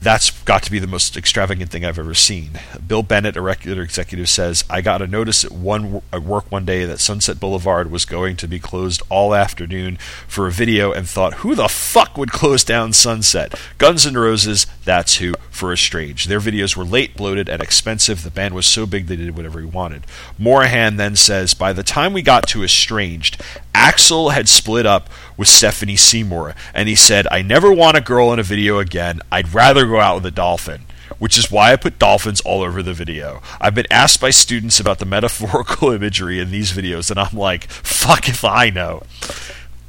that's 0.02 0.32
got 0.46 0.64
to 0.64 0.72
be 0.72 0.80
the 0.80 0.88
most 0.88 1.16
extravagant 1.16 1.70
thing 1.70 1.86
I've 1.86 2.00
ever 2.00 2.16
seen. 2.16 2.60
Bill 2.86 3.04
Bennett, 3.04 3.38
a 3.38 3.42
regular 3.42 3.84
executive, 3.84 4.30
says, 4.30 4.66
I 4.68 4.82
got 4.82 5.02
a 5.04 5.08
notice 5.08 5.46
at, 5.46 5.52
one, 5.52 6.02
at 6.12 6.24
work 6.24 6.52
one 6.52 6.66
day 6.66 6.86
that 6.86 7.00
Sunset 7.00 7.40
Boulevard 7.40 7.92
was 7.92 8.04
going 8.04 8.36
to 8.38 8.48
be 8.48 8.60
closed 8.60 9.04
all 9.10 9.36
afternoon 9.36 9.98
for 10.28 10.48
a 10.48 10.52
video 10.52 10.92
and 10.92 11.08
thought, 11.08 11.36
who 11.36 11.54
the 11.54 11.68
fuck 11.68 12.18
would 12.18 12.32
close 12.32 12.64
down 12.64 12.94
Sunset? 12.94 13.54
Guns 13.78 14.08
N' 14.08 14.18
Roses, 14.18 14.66
that's 14.84 15.18
who, 15.18 15.34
for 15.50 15.72
Estranged. 15.72 16.28
Their 16.28 16.40
videos 16.40 16.76
were 16.76 16.84
late, 16.84 17.16
bloated, 17.16 17.48
and 17.48 17.62
expensive. 17.62 18.24
The 18.24 18.32
band 18.32 18.56
was 18.56 18.66
so 18.66 18.86
big 18.86 19.08
they 19.08 19.16
did 19.16 19.36
whatever 19.38 19.60
he 19.60 19.66
wanted. 19.66 20.08
Morahan 20.40 20.98
then 20.98 21.16
says, 21.16 21.54
by 21.54 21.72
the 21.74 21.84
time 21.84 22.14
we 22.14 22.22
got 22.22 22.48
to 22.50 22.64
Estranged, 22.64 23.42
Axl 23.76 24.34
had 24.34 24.50
split 24.50 24.86
up 24.86 25.10
with 25.38 25.48
Stephanie 25.48 25.96
Seymour, 25.96 26.56
and 26.74 26.90
he 26.90 26.96
said, 26.96 27.28
I 27.32 27.42
never 27.42 27.72
want 27.72 27.98
a 27.98 28.02
girl 28.02 28.34
in 28.34 28.40
a 28.40 28.44
video 28.44 28.80
again. 28.80 29.22
I'd 29.32 29.54
rather 29.54 29.86
go 29.86 30.00
out 30.00 30.16
with 30.16 30.26
a 30.26 30.32
dolphin. 30.32 30.86
Which 31.20 31.38
is 31.38 31.52
why 31.52 31.72
I 31.72 31.76
put 31.76 32.00
dolphins 32.00 32.42
all 32.42 32.62
over 32.64 32.82
the 32.82 32.94
video. 32.94 33.44
I've 33.60 33.76
been 33.76 33.86
asked 33.92 34.20
by 34.20 34.32
students 34.32 34.80
about 34.80 34.98
the 34.98 35.06
metaphorical 35.06 35.92
imagery 35.92 36.40
in 36.40 36.50
these 36.50 36.72
videos, 36.72 37.12
and 37.12 37.20
I'm 37.20 37.38
like, 37.38 37.70
fuck 37.70 38.28
if 38.28 38.44
I 38.44 38.72
know. 38.72 39.04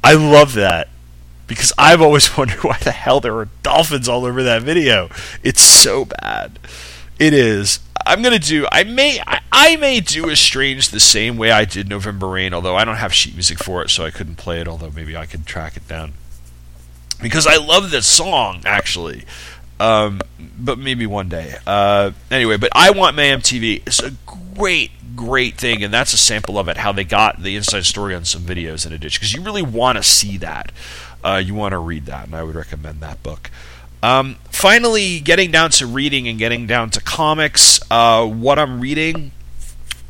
I 0.03 0.13
love 0.13 0.53
that 0.53 0.89
because 1.47 1.73
I've 1.77 2.01
always 2.01 2.37
wondered 2.37 2.63
why 2.63 2.77
the 2.77 2.91
hell 2.91 3.19
there 3.19 3.33
were 3.33 3.49
dolphins 3.61 4.07
all 4.09 4.25
over 4.25 4.43
that 4.43 4.63
video. 4.63 5.09
It's 5.43 5.61
so 5.61 6.05
bad. 6.05 6.59
It 7.19 7.33
is. 7.33 7.79
I'm 8.05 8.21
gonna 8.21 8.39
do. 8.39 8.67
I 8.71 8.83
may. 8.83 9.19
I, 9.25 9.41
I, 9.51 9.75
may 9.77 10.01
do 10.01 10.29
Estranged 10.29 10.91
the 10.91 10.99
same 10.99 11.37
way 11.37 11.51
I 11.51 11.63
did 11.63 11.87
November 11.87 12.27
Rain, 12.27 12.53
although 12.53 12.75
I 12.75 12.83
don't 12.83 12.97
have 12.97 13.13
sheet 13.13 13.33
music 13.33 13.59
for 13.59 13.81
it, 13.81 13.89
so 13.89 14.03
I 14.03 14.11
couldn't 14.11 14.35
play 14.35 14.59
it. 14.59 14.67
Although 14.67 14.91
maybe 14.91 15.15
I 15.15 15.25
could 15.25 15.45
track 15.45 15.77
it 15.77 15.87
down 15.87 16.13
because 17.21 17.47
I 17.47 17.55
love 17.57 17.91
this 17.91 18.07
song 18.07 18.61
actually. 18.65 19.23
Um, 19.79 20.21
but 20.57 20.77
maybe 20.77 21.05
one 21.05 21.29
day. 21.29 21.55
Uh, 21.65 22.11
anyway, 22.29 22.57
but 22.57 22.69
I 22.73 22.91
want 22.91 23.15
my 23.15 23.23
MTV. 23.23 23.83
It's 23.85 24.01
a 24.01 24.11
great, 24.55 24.91
great 25.15 25.57
thing, 25.57 25.83
and 25.83 25.93
that's 25.93 26.13
a 26.13 26.17
sample 26.17 26.57
of 26.59 26.67
it. 26.67 26.77
How 26.77 26.91
they 26.91 27.03
got 27.03 27.41
the 27.41 27.55
inside 27.55 27.85
story 27.85 28.15
on 28.15 28.23
some 28.23 28.43
videos 28.43 28.85
in 28.85 28.93
a 28.93 28.97
ditch 28.97 29.19
because 29.19 29.33
you 29.33 29.41
really 29.41 29.61
want 29.63 29.97
to 29.97 30.03
see 30.03 30.37
that. 30.37 30.71
Uh, 31.23 31.41
you 31.43 31.53
want 31.53 31.71
to 31.71 31.77
read 31.77 32.05
that, 32.07 32.25
and 32.25 32.35
I 32.35 32.43
would 32.43 32.55
recommend 32.55 33.01
that 33.01 33.21
book. 33.23 33.49
Um, 34.01 34.35
finally, 34.49 35.21
getting 35.21 35.51
down 35.51 35.69
to 35.71 35.87
reading 35.87 36.27
and 36.27 36.37
getting 36.37 36.67
down 36.67 36.89
to 36.91 37.01
comics. 37.01 37.79
Uh, 37.89 38.27
what 38.27 38.59
I'm 38.59 38.81
reading, 38.81 39.31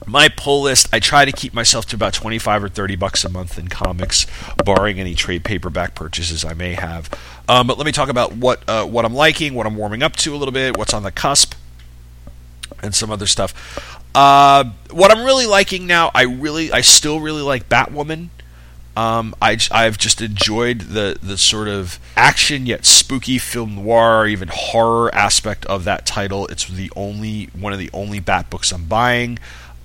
my 0.07 0.29
pull 0.29 0.63
list. 0.63 0.89
I 0.91 0.99
try 0.99 1.25
to 1.25 1.31
keep 1.31 1.53
myself 1.53 1.85
to 1.87 1.95
about 1.95 2.13
25 2.13 2.63
or 2.63 2.69
30 2.69 2.95
bucks 2.95 3.23
a 3.23 3.29
month 3.29 3.59
in 3.59 3.67
comics, 3.67 4.25
barring 4.65 4.99
any 4.99 5.13
trade 5.13 5.43
paperback 5.43 5.93
purchases 5.93 6.43
I 6.43 6.53
may 6.53 6.73
have. 6.73 7.09
Um, 7.47 7.67
but 7.67 7.77
let 7.77 7.85
me 7.85 7.91
talk 7.91 8.09
about 8.09 8.33
what 8.33 8.67
uh, 8.67 8.85
what 8.85 9.05
I'm 9.05 9.13
liking, 9.13 9.53
what 9.53 9.67
I'm 9.67 9.75
warming 9.75 10.01
up 10.01 10.15
to 10.17 10.33
a 10.33 10.37
little 10.37 10.51
bit, 10.51 10.75
what's 10.75 10.93
on 10.93 11.03
the 11.03 11.11
cusp, 11.11 11.53
and 12.81 12.95
some 12.95 13.11
other 13.11 13.27
stuff. 13.27 13.53
Uh, 14.15 14.65
what 14.91 15.11
I'm 15.11 15.23
really 15.23 15.45
liking 15.45 15.87
now, 15.87 16.11
I 16.13 16.23
really, 16.23 16.71
I 16.71 16.81
still 16.81 17.19
really 17.19 17.41
like 17.41 17.69
Batwoman. 17.69 18.29
Um, 18.95 19.33
I, 19.41 19.57
I've 19.71 19.97
just 19.97 20.21
enjoyed 20.21 20.81
the, 20.81 21.17
the 21.21 21.37
sort 21.37 21.67
of 21.67 21.99
action 22.15 22.65
yet 22.65 22.85
spooky 22.85 23.39
film 23.39 23.75
noir, 23.75 24.27
even 24.27 24.49
horror 24.51 25.13
aspect 25.15 25.65
of 25.65 25.83
that 25.85 26.05
title. 26.05 26.45
It's 26.47 26.67
the 26.67 26.91
only 26.95 27.45
one 27.53 27.73
of 27.73 27.79
the 27.79 27.89
only 27.91 28.19
Bat 28.19 28.49
books 28.49 28.71
I'm 28.71 28.85
buying. 28.85 29.39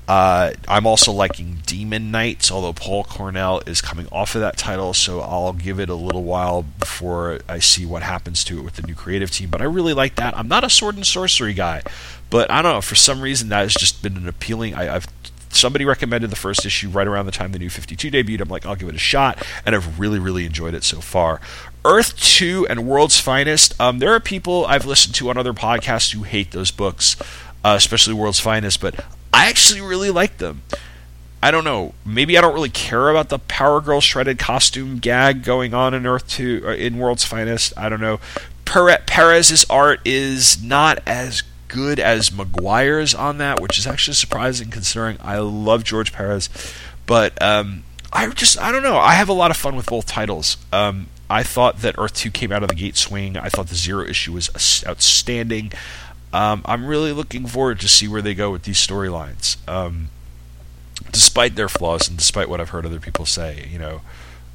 Uh, 0.06 0.52
I'm 0.66 0.86
also 0.86 1.12
liking 1.12 1.58
Demon 1.66 2.10
Knights, 2.10 2.50
although 2.50 2.72
Paul 2.72 3.04
Cornell 3.04 3.60
is 3.66 3.82
coming 3.82 4.08
off 4.10 4.34
of 4.34 4.40
that 4.40 4.56
title, 4.56 4.94
so 4.94 5.20
I'll 5.20 5.52
give 5.52 5.78
it 5.78 5.90
a 5.90 5.94
little 5.94 6.24
while 6.24 6.62
before 6.62 7.40
I 7.46 7.58
see 7.58 7.84
what 7.84 8.02
happens 8.02 8.42
to 8.44 8.58
it 8.58 8.62
with 8.62 8.76
the 8.76 8.86
new 8.86 8.94
creative 8.94 9.30
team. 9.30 9.50
But 9.50 9.60
I 9.60 9.64
really 9.64 9.92
like 9.92 10.14
that. 10.14 10.34
I'm 10.34 10.48
not 10.48 10.64
a 10.64 10.70
sword 10.70 10.96
and 10.96 11.06
sorcery 11.06 11.52
guy, 11.52 11.82
but 12.30 12.50
I 12.50 12.62
don't 12.62 12.72
know. 12.72 12.80
For 12.80 12.94
some 12.94 13.20
reason, 13.20 13.50
that 13.50 13.60
has 13.60 13.74
just 13.74 14.02
been 14.02 14.16
an 14.16 14.26
appealing. 14.26 14.74
I, 14.74 14.94
I've 14.96 15.06
somebody 15.50 15.84
recommended 15.84 16.30
the 16.30 16.36
first 16.36 16.64
issue 16.64 16.88
right 16.88 17.06
around 17.06 17.26
the 17.26 17.32
time 17.32 17.52
the 17.52 17.58
new 17.58 17.70
52 17.70 18.10
debuted. 18.10 18.40
I'm 18.40 18.48
like, 18.48 18.66
I'll 18.66 18.76
give 18.76 18.88
it 18.88 18.94
a 18.94 18.98
shot, 18.98 19.44
and 19.64 19.74
I've 19.74 19.98
really, 19.98 20.18
really 20.18 20.44
enjoyed 20.44 20.74
it 20.74 20.84
so 20.84 21.00
far. 21.00 21.40
Earth 21.84 22.16
2 22.20 22.66
and 22.68 22.86
World's 22.86 23.20
Finest. 23.20 23.78
Um, 23.80 23.98
there 23.98 24.12
are 24.12 24.20
people 24.20 24.66
I've 24.66 24.84
listened 24.86 25.14
to 25.16 25.30
on 25.30 25.38
other 25.38 25.52
podcasts 25.52 26.12
who 26.12 26.22
hate 26.22 26.50
those 26.50 26.70
books, 26.70 27.16
uh, 27.64 27.74
especially 27.76 28.14
World's 28.14 28.40
Finest, 28.40 28.80
but 28.80 28.94
I 29.32 29.48
actually 29.48 29.80
really 29.80 30.10
like 30.10 30.38
them. 30.38 30.62
I 31.42 31.50
don't 31.50 31.64
know. 31.64 31.94
Maybe 32.04 32.36
I 32.36 32.40
don't 32.40 32.54
really 32.54 32.68
care 32.68 33.10
about 33.10 33.28
the 33.28 33.38
Power 33.38 33.80
Girl 33.80 34.00
shredded 34.00 34.38
costume 34.38 34.98
gag 34.98 35.44
going 35.44 35.72
on 35.72 35.94
in 35.94 36.04
Earth 36.04 36.28
2 36.28 36.62
uh, 36.64 36.70
in 36.72 36.98
World's 36.98 37.24
Finest. 37.24 37.72
I 37.76 37.88
don't 37.88 38.00
know. 38.00 38.18
Perez's 38.64 39.64
art 39.70 40.00
is 40.04 40.62
not 40.62 40.98
as 41.06 41.42
good 41.68 42.00
as 42.00 42.32
Maguire's 42.32 43.14
on 43.14 43.38
that, 43.38 43.60
which 43.60 43.78
is 43.78 43.86
actually 43.86 44.14
surprising 44.14 44.70
considering 44.70 45.18
I 45.20 45.38
love 45.38 45.84
George 45.84 46.12
Perez. 46.12 46.48
But 47.06 47.40
um, 47.42 47.84
I 48.12 48.28
just 48.28 48.58
I 48.60 48.72
don't 48.72 48.82
know. 48.82 48.98
I 48.98 49.14
have 49.14 49.28
a 49.28 49.34
lot 49.34 49.50
of 49.50 49.56
fun 49.56 49.76
with 49.76 49.86
both 49.86 50.06
titles. 50.06 50.56
Um, 50.72 51.08
I 51.30 51.42
thought 51.42 51.80
that 51.82 51.94
Earth 51.98 52.14
2 52.14 52.30
came 52.30 52.52
out 52.52 52.62
of 52.62 52.70
the 52.70 52.74
gate 52.74 52.96
swing. 52.96 53.36
I 53.36 53.48
thought 53.48 53.68
the 53.68 53.74
Zero 53.74 54.04
issue 54.04 54.32
was 54.32 54.50
outstanding. 54.86 55.72
Um, 56.32 56.62
I'm 56.64 56.86
really 56.86 57.12
looking 57.12 57.46
forward 57.46 57.80
to 57.80 57.88
see 57.88 58.08
where 58.08 58.22
they 58.22 58.34
go 58.34 58.50
with 58.50 58.62
these 58.62 58.78
storylines. 58.78 59.56
Um, 59.68 60.08
despite 61.12 61.54
their 61.54 61.68
flaws 61.68 62.08
and 62.08 62.16
despite 62.16 62.48
what 62.48 62.60
I've 62.60 62.70
heard 62.70 62.86
other 62.86 63.00
people 63.00 63.26
say, 63.26 63.68
you 63.70 63.78
know, 63.78 64.00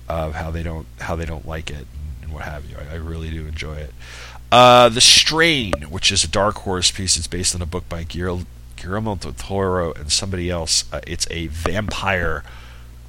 uh, 0.10 0.32
how 0.32 0.52
they 0.52 0.64
don't 0.64 0.86
how 1.00 1.16
they 1.16 1.26
don't 1.26 1.48
like 1.48 1.70
it 1.70 1.88
and, 1.94 2.24
and 2.24 2.34
what 2.34 2.44
have 2.44 2.66
you. 2.66 2.76
I, 2.78 2.94
I, 2.94 2.98
really 2.98 3.30
do 3.30 3.48
enjoy 3.48 3.76
it. 3.76 3.94
Uh, 4.54 4.88
the 4.88 5.02
Strain, 5.02 5.74
which 5.90 6.12
is 6.12 6.24
a 6.24 6.28
Dark 6.28 6.58
Horse 6.58 6.92
piece, 6.92 7.18
it's 7.18 7.26
based 7.26 7.56
on 7.56 7.64
a 7.64 7.66
book 7.66 7.90
by 7.90 8.04
Guillermo 8.04 9.16
del 9.16 9.34
Toro 9.34 9.94
and 9.94 10.12
somebody 10.12 10.52
else. 10.52 10.84
Uh, 10.94 11.02
it's 11.08 11.26
a 11.32 11.48
vampire, 11.48 12.44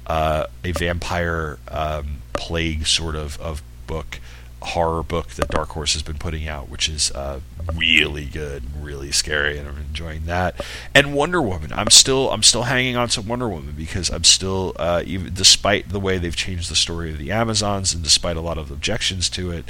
uh, 0.07 0.47
a 0.63 0.71
vampire 0.71 1.59
um, 1.67 2.23
plague 2.33 2.87
sort 2.87 3.15
of 3.15 3.39
of 3.39 3.61
book 3.85 4.19
horror 4.63 5.03
book 5.03 5.27
that 5.33 5.49
Dark 5.49 5.69
Horse 5.69 5.93
has 5.93 6.01
been 6.01 6.17
putting 6.17 6.47
out, 6.47 6.67
which 6.67 6.89
is 6.89 7.11
uh, 7.11 7.41
really 7.75 8.25
good, 8.25 8.63
really 8.81 9.11
scary, 9.11 9.59
and 9.59 9.67
I'm 9.67 9.77
enjoying 9.77 10.25
that. 10.25 10.65
And 10.95 11.13
Wonder 11.13 11.43
Woman, 11.43 11.71
I'm 11.73 11.91
still 11.91 12.31
I'm 12.31 12.41
still 12.41 12.63
hanging 12.63 12.97
on 12.97 13.09
to 13.09 13.21
Wonder 13.21 13.47
Woman 13.47 13.75
because 13.77 14.09
I'm 14.09 14.23
still 14.23 14.73
uh, 14.77 15.03
even 15.05 15.35
despite 15.35 15.89
the 15.89 15.99
way 15.99 16.17
they've 16.17 16.35
changed 16.35 16.71
the 16.71 16.75
story 16.75 17.11
of 17.11 17.19
the 17.19 17.31
Amazons 17.31 17.93
and 17.93 18.03
despite 18.03 18.35
a 18.35 18.41
lot 18.41 18.57
of 18.57 18.71
objections 18.71 19.29
to 19.29 19.51
it. 19.51 19.65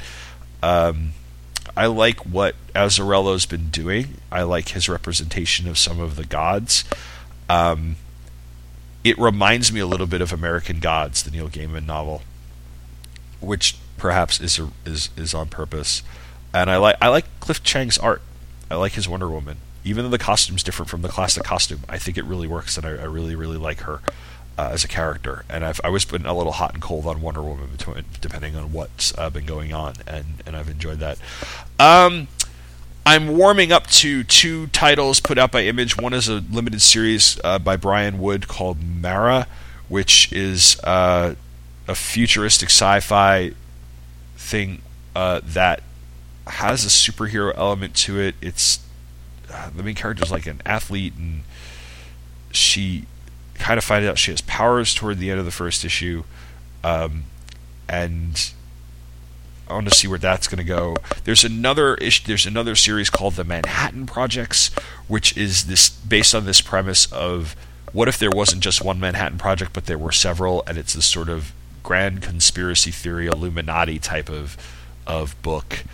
Um, 0.62 1.12
I 1.76 1.86
like 1.86 2.20
what 2.24 2.54
Azzarello's 2.74 3.44
been 3.44 3.68
doing. 3.68 4.18
I 4.32 4.42
like 4.42 4.70
his 4.70 4.88
representation 4.88 5.68
of 5.68 5.76
some 5.76 6.00
of 6.00 6.16
the 6.16 6.24
gods. 6.24 6.84
Um, 7.48 7.96
it 9.04 9.18
reminds 9.18 9.72
me 9.72 9.80
a 9.80 9.86
little 9.86 10.06
bit 10.06 10.20
of 10.20 10.32
American 10.32 10.80
Gods, 10.80 11.22
the 11.22 11.30
Neil 11.30 11.48
Gaiman 11.48 11.86
novel, 11.86 12.22
which 13.40 13.76
perhaps 13.98 14.40
is 14.40 14.58
a, 14.58 14.70
is 14.84 15.10
is 15.16 15.34
on 15.34 15.48
purpose. 15.48 16.02
And 16.52 16.70
I 16.70 16.78
like 16.78 16.96
I 17.00 17.08
like 17.08 17.26
Cliff 17.40 17.62
Chiang's 17.62 17.98
art. 17.98 18.22
I 18.70 18.76
like 18.76 18.92
his 18.92 19.08
Wonder 19.08 19.28
Woman, 19.28 19.58
even 19.84 20.04
though 20.04 20.10
the 20.10 20.18
costume's 20.18 20.62
different 20.62 20.88
from 20.88 21.02
the 21.02 21.08
classic 21.08 21.44
costume. 21.44 21.80
I 21.88 21.98
think 21.98 22.16
it 22.16 22.24
really 22.24 22.48
works, 22.48 22.76
and 22.76 22.86
I, 22.86 22.90
I 22.90 23.04
really 23.04 23.36
really 23.36 23.58
like 23.58 23.80
her 23.80 24.00
uh, 24.58 24.70
as 24.72 24.84
a 24.84 24.88
character. 24.88 25.44
And 25.48 25.64
I've 25.64 25.80
I 25.84 25.88
was 25.88 26.04
been 26.04 26.26
a 26.26 26.34
little 26.34 26.52
hot 26.52 26.74
and 26.74 26.82
cold 26.82 27.06
on 27.06 27.20
Wonder 27.20 27.42
Woman 27.42 27.68
between, 27.72 28.04
depending 28.20 28.56
on 28.56 28.72
what's 28.72 29.16
uh, 29.18 29.30
been 29.30 29.46
going 29.46 29.72
on, 29.72 29.94
and 30.06 30.42
and 30.46 30.56
I've 30.56 30.68
enjoyed 30.68 30.98
that. 31.00 31.18
Um, 31.78 32.28
I'm 33.04 33.36
warming 33.36 33.70
up 33.70 33.86
to 33.88 34.24
two 34.24 34.66
titles 34.68 35.20
put 35.20 35.38
out 35.38 35.52
by 35.52 35.62
Image. 35.62 35.96
One 35.96 36.12
is 36.12 36.28
a 36.28 36.42
limited 36.50 36.82
series 36.82 37.38
uh, 37.44 37.58
by 37.58 37.76
Brian 37.76 38.18
Wood 38.18 38.48
called 38.48 38.82
Mara, 38.82 39.46
which 39.88 40.32
is 40.32 40.80
uh, 40.82 41.36
a 41.86 41.94
futuristic 41.94 42.68
sci-fi 42.68 43.52
thing 44.36 44.82
uh, 45.14 45.40
that 45.44 45.82
has 46.48 46.84
a 46.84 46.88
superhero 46.88 47.52
element 47.56 47.94
to 47.94 48.18
it. 48.18 48.34
It's 48.40 48.80
uh, 49.52 49.70
the 49.70 49.84
main 49.84 49.94
character 49.94 50.24
is 50.24 50.32
like 50.32 50.46
an 50.46 50.60
athlete, 50.66 51.14
and 51.16 51.42
she 52.50 53.04
kind 53.56 53.78
of 53.78 53.84
find 53.84 54.04
out 54.06 54.18
she 54.18 54.30
has 54.30 54.40
powers 54.42 54.94
toward 54.94 55.18
the 55.18 55.30
end 55.30 55.38
of 55.38 55.44
the 55.44 55.52
first 55.52 55.84
issue, 55.84 56.24
um, 56.84 57.24
and 57.88 58.52
I 59.68 59.74
want 59.74 59.88
to 59.88 59.94
see 59.94 60.06
where 60.06 60.18
that's 60.18 60.46
going 60.46 60.58
to 60.58 60.64
go. 60.64 60.96
There's 61.24 61.44
another 61.44 61.94
ish, 61.96 62.24
There's 62.24 62.46
another 62.46 62.74
series 62.74 63.10
called 63.10 63.34
the 63.34 63.44
Manhattan 63.44 64.06
Projects, 64.06 64.68
which 65.08 65.36
is 65.36 65.66
this 65.66 65.88
based 65.88 66.34
on 66.34 66.44
this 66.44 66.60
premise 66.60 67.10
of 67.12 67.56
what 67.92 68.08
if 68.08 68.18
there 68.18 68.30
wasn't 68.30 68.62
just 68.62 68.82
one 68.82 69.00
Manhattan 69.00 69.38
Project, 69.38 69.72
but 69.72 69.86
there 69.86 69.98
were 69.98 70.12
several, 70.12 70.62
and 70.66 70.78
it's 70.78 70.94
this 70.94 71.06
sort 71.06 71.28
of 71.28 71.52
grand 71.82 72.20
conspiracy 72.22 72.90
theory 72.90 73.26
Illuminati 73.26 73.98
type 73.98 74.28
of 74.28 74.56
of 75.06 75.40
book 75.42 75.84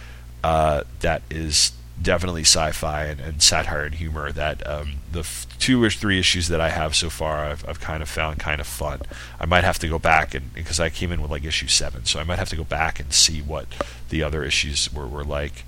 uh, 0.43 0.83
that 1.01 1.23
is 1.31 1.73
definitely 2.03 2.43
sci-fi 2.43 3.05
and, 3.05 3.21
and, 3.21 3.43
satire 3.43 3.85
and 3.85 3.95
humor 3.95 4.33
that 4.33 4.67
um, 4.67 4.95
the 5.11 5.21
f- 5.21 5.47
two 5.59 5.83
or 5.83 5.91
three 5.91 6.19
issues 6.19 6.49
that 6.49 6.61
I 6.61 6.71
have 6.71 6.95
so 6.95 7.09
far 7.11 7.47
I've, 7.47 7.67
I've 7.69 7.81
kind 7.81 8.03
of 8.03 8.09
found 8.09 8.39
kind 8.39 8.61
of 8.61 8.67
fun. 8.67 9.03
I 9.41 9.47
might 9.47 9.65
have 9.65 9.79
to 9.81 9.89
go 9.89 9.99
back 9.99 10.35
and 10.35 10.53
because 10.55 10.81
I 10.81 10.91
came 10.91 11.13
in 11.13 11.23
with 11.23 11.31
like 11.31 11.45
issue 11.45 11.69
seven, 11.69 12.05
so 12.05 12.21
I 12.21 12.25
might 12.25 12.39
have 12.39 12.49
to 12.51 12.57
go 12.57 12.65
back 12.65 13.01
and 13.01 13.13
see 13.13 13.41
what 13.41 13.67
the 14.09 14.23
other 14.23 14.45
issues 14.45 14.93
were, 14.93 15.07
were 15.07 15.25
like. 15.25 15.65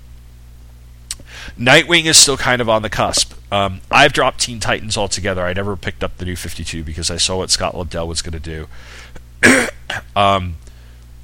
Nightwing 1.57 2.05
is 2.05 2.17
still 2.17 2.37
kind 2.37 2.61
of 2.61 2.69
on 2.69 2.81
the 2.81 2.89
cusp. 2.89 3.33
Um, 3.51 3.81
I've 3.91 4.13
dropped 4.13 4.41
Teen 4.41 4.59
Titans 4.59 4.97
altogether. 4.97 5.45
I 5.45 5.53
never 5.53 5.75
picked 5.75 6.03
up 6.03 6.17
the 6.17 6.25
new 6.25 6.35
52 6.35 6.83
because 6.83 7.09
I 7.09 7.17
saw 7.17 7.37
what 7.37 7.49
Scott 7.49 7.73
Lobdell 7.73 8.07
was 8.07 8.21
going 8.21 8.39
to 8.39 8.67
do. 9.43 9.67
um, 10.15 10.55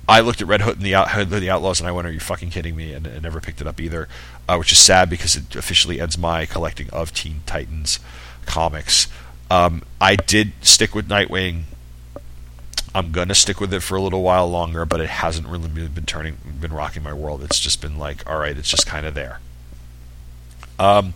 I 0.08 0.20
looked 0.20 0.42
at 0.42 0.48
Red 0.48 0.62
Hood 0.62 0.78
and 0.78 0.86
the, 0.86 0.96
Out- 0.96 1.30
the 1.30 1.50
Outlaws 1.50 1.80
and 1.80 1.88
I 1.88 1.92
went, 1.92 2.08
"Are 2.08 2.12
you 2.12 2.20
fucking 2.20 2.50
kidding 2.50 2.76
me?" 2.76 2.94
And, 2.94 3.08
and 3.08 3.22
never 3.24 3.40
picked 3.40 3.62
it 3.62 3.68
up 3.68 3.80
either, 3.80 4.08
uh, 4.48 4.58
which 4.58 4.72
is 4.72 4.78
sad 4.78 5.10
because 5.10 5.36
it 5.36 5.56
officially 5.56 6.02
ends 6.02 6.18
my 6.18 6.46
collecting 6.46 6.90
of 6.90 7.14
Teen 7.14 7.42
Titans 7.46 8.00
comics. 8.46 9.08
Um, 9.50 9.84
I 10.00 10.16
did 10.16 10.54
stick 10.62 10.96
with 10.96 11.08
Nightwing. 11.08 11.64
I'm 12.94 13.12
gonna 13.12 13.36
stick 13.36 13.62
with 13.62 13.74
it 13.74 13.82
for 13.82 13.96
a 13.96 14.02
little 14.02 14.22
while 14.22 14.50
longer, 14.50 14.86
but 14.86 15.00
it 15.00 15.10
hasn't 15.10 15.48
really 15.48 15.70
been 15.70 16.06
turning, 16.06 16.38
been 16.60 16.74
rocking 16.74 17.04
my 17.04 17.14
world. 17.14 17.42
It's 17.44 17.60
just 17.60 17.82
been 17.82 17.98
like, 17.98 18.30
all 18.30 18.38
right, 18.38 18.58
it's 18.58 18.70
just 18.70 18.86
kind 18.86 19.06
of 19.06 19.14
there. 19.14 19.40
Um, 20.78 21.14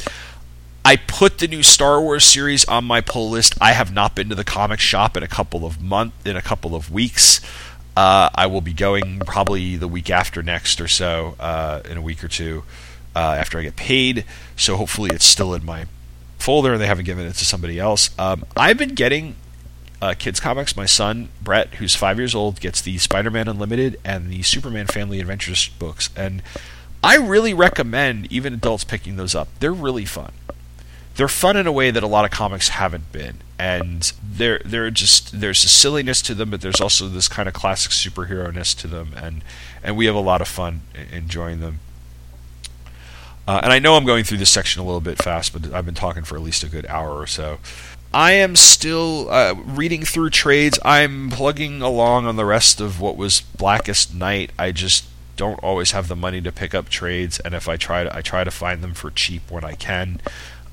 I 0.85 0.97
put 0.97 1.39
the 1.39 1.47
new 1.47 1.63
Star 1.63 1.99
Wars 1.99 2.23
series 2.23 2.63
on 2.65 2.85
my 2.85 3.01
pull 3.01 3.29
list. 3.31 3.55
I 3.59 3.71
have 3.71 3.91
not 3.91 4.15
been 4.15 4.29
to 4.29 4.35
the 4.35 4.43
comic 4.43 4.79
shop 4.79 5.17
in 5.17 5.23
a 5.23 5.27
couple 5.27 5.65
of 5.65 5.81
month 5.81 6.13
in 6.25 6.37
a 6.37 6.41
couple 6.43 6.75
of 6.75 6.91
weeks. 6.91 7.41
Uh, 7.95 8.29
I 8.35 8.47
will 8.47 8.61
be 8.61 8.73
going 8.73 9.19
probably 9.19 9.77
the 9.77 9.87
week 9.87 10.09
after 10.09 10.43
next 10.43 10.81
or 10.81 10.87
so, 10.87 11.35
uh, 11.39 11.81
in 11.89 11.97
a 11.97 12.01
week 12.01 12.23
or 12.23 12.27
two, 12.27 12.63
uh, 13.15 13.19
after 13.19 13.57
I 13.57 13.63
get 13.63 13.75
paid. 13.75 14.25
So 14.57 14.75
hopefully 14.75 15.11
it's 15.13 15.25
still 15.25 15.53
in 15.53 15.65
my 15.65 15.85
folder 16.37 16.73
and 16.73 16.81
they 16.81 16.87
haven't 16.87 17.05
given 17.05 17.25
it 17.25 17.35
to 17.35 17.45
somebody 17.45 17.79
else. 17.79 18.09
Um, 18.19 18.45
I've 18.57 18.77
been 18.77 18.95
getting 18.95 19.35
uh, 20.01 20.13
kids 20.17 20.39
comics. 20.39 20.75
My 20.75 20.85
son 20.85 21.29
Brett, 21.41 21.75
who's 21.75 21.95
five 21.95 22.17
years 22.17 22.35
old, 22.35 22.59
gets 22.59 22.81
the 22.81 22.97
Spider-Man 22.97 23.47
Unlimited 23.47 23.99
and 24.03 24.29
the 24.29 24.43
Superman 24.43 24.87
Family 24.87 25.19
Adventures 25.19 25.69
books, 25.79 26.09
and 26.15 26.41
I 27.03 27.17
really 27.17 27.53
recommend 27.53 28.31
even 28.31 28.53
adults 28.53 28.83
picking 28.83 29.15
those 29.15 29.35
up. 29.35 29.47
They're 29.59 29.71
really 29.71 30.05
fun 30.05 30.33
they're 31.15 31.27
fun 31.27 31.57
in 31.57 31.65
a 31.67 31.71
way 31.71 31.91
that 31.91 32.03
a 32.03 32.07
lot 32.07 32.25
of 32.25 32.31
comics 32.31 32.69
haven't 32.69 33.11
been, 33.11 33.37
and 33.57 34.11
they're 34.23 34.61
they're 34.65 34.91
just 34.91 35.39
there's 35.39 35.63
a 35.63 35.69
silliness 35.69 36.21
to 36.23 36.35
them, 36.35 36.49
but 36.49 36.61
there's 36.61 36.81
also 36.81 37.07
this 37.07 37.27
kind 37.27 37.47
of 37.47 37.53
classic 37.53 37.91
superhero 37.91 38.53
ness 38.53 38.73
to 38.75 38.87
them, 38.87 39.13
and 39.15 39.43
and 39.83 39.95
we 39.95 40.05
have 40.05 40.15
a 40.15 40.19
lot 40.19 40.41
of 40.41 40.47
fun 40.47 40.81
enjoying 41.11 41.59
them. 41.61 41.79
Uh, 43.47 43.61
and 43.63 43.71
I 43.71 43.79
know 43.79 43.95
I'm 43.95 44.05
going 44.05 44.23
through 44.23 44.39
this 44.39 44.49
section 44.49 44.81
a 44.81 44.85
little 44.85 45.01
bit 45.01 45.21
fast, 45.21 45.53
but 45.53 45.71
I've 45.71 45.85
been 45.85 45.93
talking 45.93 46.23
for 46.23 46.35
at 46.35 46.41
least 46.41 46.63
a 46.63 46.69
good 46.69 46.85
hour 46.87 47.11
or 47.11 47.27
so. 47.27 47.59
I 48.13 48.31
am 48.31 48.55
still 48.55 49.29
uh, 49.29 49.53
reading 49.53 50.03
through 50.03 50.31
trades. 50.31 50.79
I'm 50.83 51.29
plugging 51.29 51.81
along 51.81 52.25
on 52.25 52.37
the 52.37 52.45
rest 52.45 52.81
of 52.81 52.99
what 52.99 53.17
was 53.17 53.41
Blackest 53.41 54.15
Night. 54.15 54.51
I 54.57 54.71
just 54.71 55.05
don't 55.35 55.61
always 55.61 55.91
have 55.91 56.07
the 56.07 56.15
money 56.15 56.41
to 56.41 56.51
pick 56.51 56.73
up 56.73 56.89
trades, 56.89 57.39
and 57.41 57.53
if 57.53 57.67
I 57.67 57.77
try 57.77 58.03
to, 58.03 58.15
I 58.15 58.21
try 58.21 58.43
to 58.43 58.51
find 58.51 58.81
them 58.81 58.93
for 58.93 59.11
cheap 59.11 59.51
when 59.51 59.63
I 59.63 59.73
can 59.73 60.21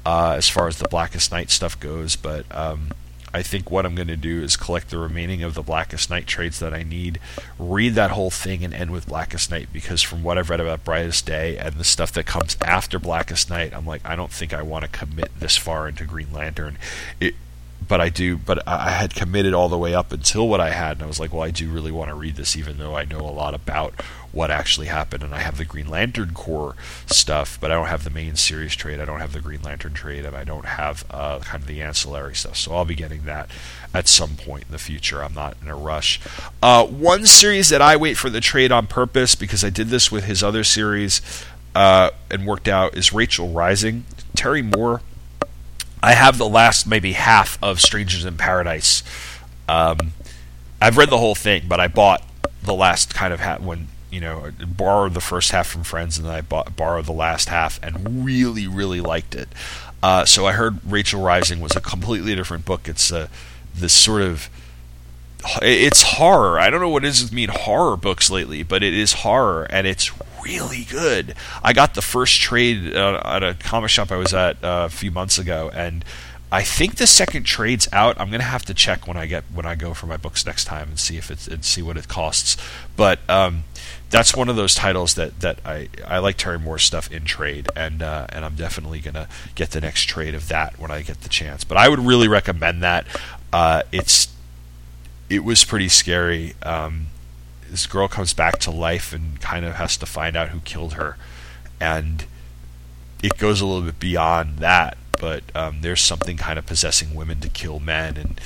uh, 0.05 0.35
as 0.37 0.49
far 0.49 0.69
as 0.69 0.79
the 0.79 0.89
Blackest 0.89 1.31
Night 1.33 1.51
stuff 1.51 1.79
goes. 1.79 2.17
But 2.17 2.45
um, 2.55 2.89
I 3.35 3.43
think 3.43 3.71
what 3.71 3.87
I'm 3.87 3.95
going 3.95 4.09
to 4.09 4.17
do 4.17 4.43
is 4.43 4.57
collect 4.57 4.91
the 4.91 4.99
remaining 4.99 5.43
of 5.43 5.55
the 5.55 5.63
Blackest 5.63 6.11
Night 6.11 6.27
trades 6.27 6.59
that 6.59 6.75
I 6.75 6.83
need, 6.83 7.19
read 7.59 7.95
that 7.95 8.11
whole 8.11 8.31
thing, 8.31 8.65
and 8.65 8.75
end 8.75 8.91
with 8.91 9.09
Blackest 9.09 9.51
Night 9.51 9.69
because 9.73 10.03
from 10.03 10.23
what 10.23 10.37
I've 10.37 10.51
read 10.51 10.61
about 10.61 10.85
Brightest 10.85 11.27
Day 11.27 11.57
and 11.57 11.75
the 11.77 11.85
stuff 11.85 12.13
that 12.13 12.27
comes 12.27 12.57
after 12.61 12.99
Blackest 12.99 13.49
Night, 13.49 13.73
I'm 13.75 13.87
like, 13.87 14.03
I 14.05 14.17
don't 14.17 14.33
think 14.33 14.53
I 14.53 14.63
want 14.63 14.85
to 14.85 14.91
commit 14.91 15.31
this 15.39 15.57
far 15.57 15.89
into 15.89 16.05
Green 16.05 16.33
Lantern. 16.33 16.77
It, 17.21 17.35
but 17.87 18.01
I 18.01 18.09
do. 18.09 18.37
But 18.37 18.67
I 18.67 18.91
had 18.91 19.15
committed 19.15 19.55
all 19.55 19.69
the 19.69 19.79
way 19.79 19.95
up 19.95 20.13
until 20.13 20.49
what 20.49 20.61
I 20.61 20.71
had, 20.71 20.97
and 20.97 21.03
I 21.03 21.07
was 21.07 21.21
like, 21.21 21.33
well, 21.33 21.43
I 21.43 21.51
do 21.51 21.71
really 21.71 21.93
want 21.93 22.11
to 22.11 22.15
read 22.15 22.37
this, 22.37 22.57
even 22.57 22.79
though 22.79 22.97
I 22.97 23.05
know 23.05 23.21
a 23.21 23.31
lot 23.31 23.55
about 23.55 23.95
what 24.33 24.51
actually 24.51 24.87
happened, 24.87 25.23
and 25.23 25.35
I 25.35 25.41
have 25.41 25.59
the 25.59 25.65
Green 25.65 25.89
Lantern 25.89 26.33
Corps 26.33 26.75
stuff, 27.07 27.59
but 27.61 27.71
I 27.71 27.75
don't 27.75 27.89
have 27.89 28.05
the 28.05 28.11
main 28.11 28.37
series 28.37 28.75
trade. 28.75 28.99
I 28.99 29.05
don't 29.05 29.21
have 29.21 29.33
the 29.33 29.41
Green 29.41 29.63
Lantern 29.63 29.93
trade, 29.93 30.25
and 30.25 30.35
I 30.35 30.45
don't 30.45 30.65
have 30.65 31.05
uh, 31.11 31.41
kind 31.41 31.63
of 31.63 31.69
the 31.69 31.83
ancillary 31.83 32.35
stuff. 32.35 32.57
So 32.57 32.75
I'll 32.75 32.87
be 32.87 32.95
getting 32.95 33.25
that 33.25 33.51
at 33.95 34.09
some 34.09 34.37
point 34.37 34.65
in 34.65 34.73
the 34.73 34.79
future. 34.79 35.23
I'm 35.23 35.35
not 35.35 35.57
in 35.61 35.69
a 35.69 35.77
rush. 35.77 36.19
Uh, 36.63 36.87
one 36.87 37.27
series 37.27 37.69
that 37.69 37.83
I 37.83 37.97
wait 37.97 38.17
for 38.17 38.31
the 38.31 38.41
trade 38.41 38.73
on 38.73 38.87
purpose 38.87 39.35
because 39.35 39.63
I 39.63 39.71
did 39.71 39.89
this 39.89 40.11
with 40.11 40.25
his 40.25 40.43
other 40.43 40.65
series 40.65 41.21
uh, 41.75 42.11
and 42.31 42.47
worked 42.47 42.69
out 42.69 42.97
is 42.97 43.13
Rachel 43.13 43.51
Rising. 43.51 44.05
Terry 44.35 44.63
Moore. 44.63 45.03
I 46.03 46.15
have 46.15 46.39
the 46.39 46.49
last 46.49 46.87
maybe 46.87 47.13
half 47.13 47.59
of 47.63 47.81
Strangers 47.81 48.25
in 48.25 48.37
Paradise. 48.37 49.03
Um, 49.69 50.13
I've 50.81 50.97
read 50.97 51.11
the 51.11 51.19
whole 51.19 51.37
thing, 51.37 51.65
but 51.69 51.79
I 51.79 51.87
bought 51.87 52.27
the 52.63 52.75
last 52.75 53.15
kind 53.15 53.33
of 53.33 53.41
hat 53.41 53.63
when 53.63 53.89
you 54.11 54.21
know 54.21 54.51
borrowed 54.67 55.15
the 55.15 55.21
first 55.21 55.53
half 55.53 55.69
from 55.69 55.85
friends, 55.85 56.19
and 56.19 56.27
then 56.27 56.35
I 56.35 56.41
bought, 56.41 56.77
borrowed 56.77 57.07
the 57.07 57.13
last 57.13 57.49
half 57.49 57.81
and 57.83 58.25
really 58.25 58.67
really 58.67 59.01
liked 59.01 59.35
it. 59.35 59.49
Uh, 60.03 60.25
so 60.25 60.47
I 60.47 60.53
heard 60.53 60.81
Rachel 60.85 61.23
Rising 61.23 61.61
was 61.61 61.77
a 61.77 61.81
completely 61.81 62.35
different 62.35 62.65
book. 62.65 62.89
It's 62.89 63.13
uh, 63.13 63.29
this 63.75 63.93
sort 63.93 64.23
of 64.23 64.51
it's 65.61 66.03
horror. 66.03 66.59
I 66.59 66.71
don't 66.71 66.81
know 66.81 66.89
what 66.89 67.05
it 67.05 67.09
is 67.09 67.23
with 67.23 67.33
me 67.33 67.45
in 67.45 67.51
horror 67.51 67.97
books 67.97 68.31
lately, 68.31 68.63
but 68.63 68.83
it 68.83 68.95
is 68.95 69.13
horror, 69.13 69.65
and 69.71 69.87
it's 69.87 70.11
really 70.45 70.85
good. 70.85 71.35
I 71.63 71.73
got 71.73 71.95
the 71.95 72.03
first 72.03 72.41
trade 72.41 72.95
uh, 72.95 73.21
at 73.25 73.43
a 73.43 73.55
comic 73.55 73.91
shop 73.91 74.11
I 74.11 74.17
was 74.17 74.35
at 74.35 74.63
uh, 74.63 74.85
a 74.87 74.91
few 74.91 75.11
months 75.11 75.39
ago, 75.39 75.71
and 75.73 76.05
I 76.51 76.63
think 76.63 76.97
the 76.97 77.07
second 77.07 77.45
trade's 77.45 77.89
out. 77.93 78.21
I'm 78.21 78.31
gonna 78.31 78.43
have 78.43 78.65
to 78.67 78.75
check 78.75 79.07
when 79.07 79.17
I 79.17 79.27
get 79.27 79.45
when 79.55 79.65
I 79.65 79.75
go 79.75 79.95
for 79.95 80.07
my 80.07 80.19
books 80.19 80.45
next 80.45 80.67
time 80.67 80.91
and 80.91 80.99
see 80.99 81.17
if 81.17 81.31
it's 81.31 81.49
and 81.49 81.65
see 81.65 81.81
what 81.81 81.97
it 81.97 82.09
costs. 82.09 82.57
But 82.95 83.19
um, 83.29 83.65
that's 84.11 84.37
one 84.37 84.51
of 84.51 84.57
those 84.57 84.75
titles 84.75 85.15
that, 85.15 85.41
that 85.41 85.59
I, 85.65 85.89
I 86.07 86.19
like 86.19 86.37
Terry 86.37 86.59
Moore's 86.59 86.83
stuff 86.83 87.11
in 87.11 87.25
trade, 87.25 87.69
and 87.75 88.03
uh, 88.03 88.27
and 88.29 88.45
I'm 88.45 88.55
definitely 88.55 89.01
gonna 89.01 89.29
get 89.55 89.71
the 89.71 89.81
next 89.81 90.05
trade 90.05 90.35
of 90.35 90.49
that 90.49 90.79
when 90.79 90.91
I 90.91 91.01
get 91.01 91.23
the 91.23 91.31
chance. 91.31 91.65
But 91.65 91.79
I 91.79 91.89
would 91.89 92.01
really 92.01 92.29
recommend 92.29 92.83
that. 92.83 93.07
Uh, 93.51 93.83
it's 93.91 94.29
it 95.31 95.45
was 95.45 95.65
pretty 95.65 95.89
scary. 95.89 96.53
Um, 96.63 97.07
this 97.73 97.87
girl 97.87 98.07
comes 98.07 98.35
back 98.35 98.59
to 98.61 98.71
life 98.71 99.13
and 99.13 99.41
kind 99.41 99.65
of 99.65 99.75
has 99.75 99.97
to 99.97 100.07
find 100.07 100.37
out 100.37 100.51
who 100.51 100.61
killed 100.61 100.93
her, 100.93 101.17
and 101.81 102.27
it 103.23 103.39
goes 103.39 103.61
a 103.61 103.67
little 103.67 103.83
bit 103.83 103.99
beyond 103.99 104.59
that. 104.59 104.97
But 105.19 105.45
um, 105.55 105.81
there's 105.81 106.03
something 106.03 106.37
kind 106.37 106.59
of 106.59 106.67
possessing 106.67 107.15
women 107.15 107.41
to 107.41 107.49
kill 107.49 107.81
men, 107.81 108.17
and 108.17 108.41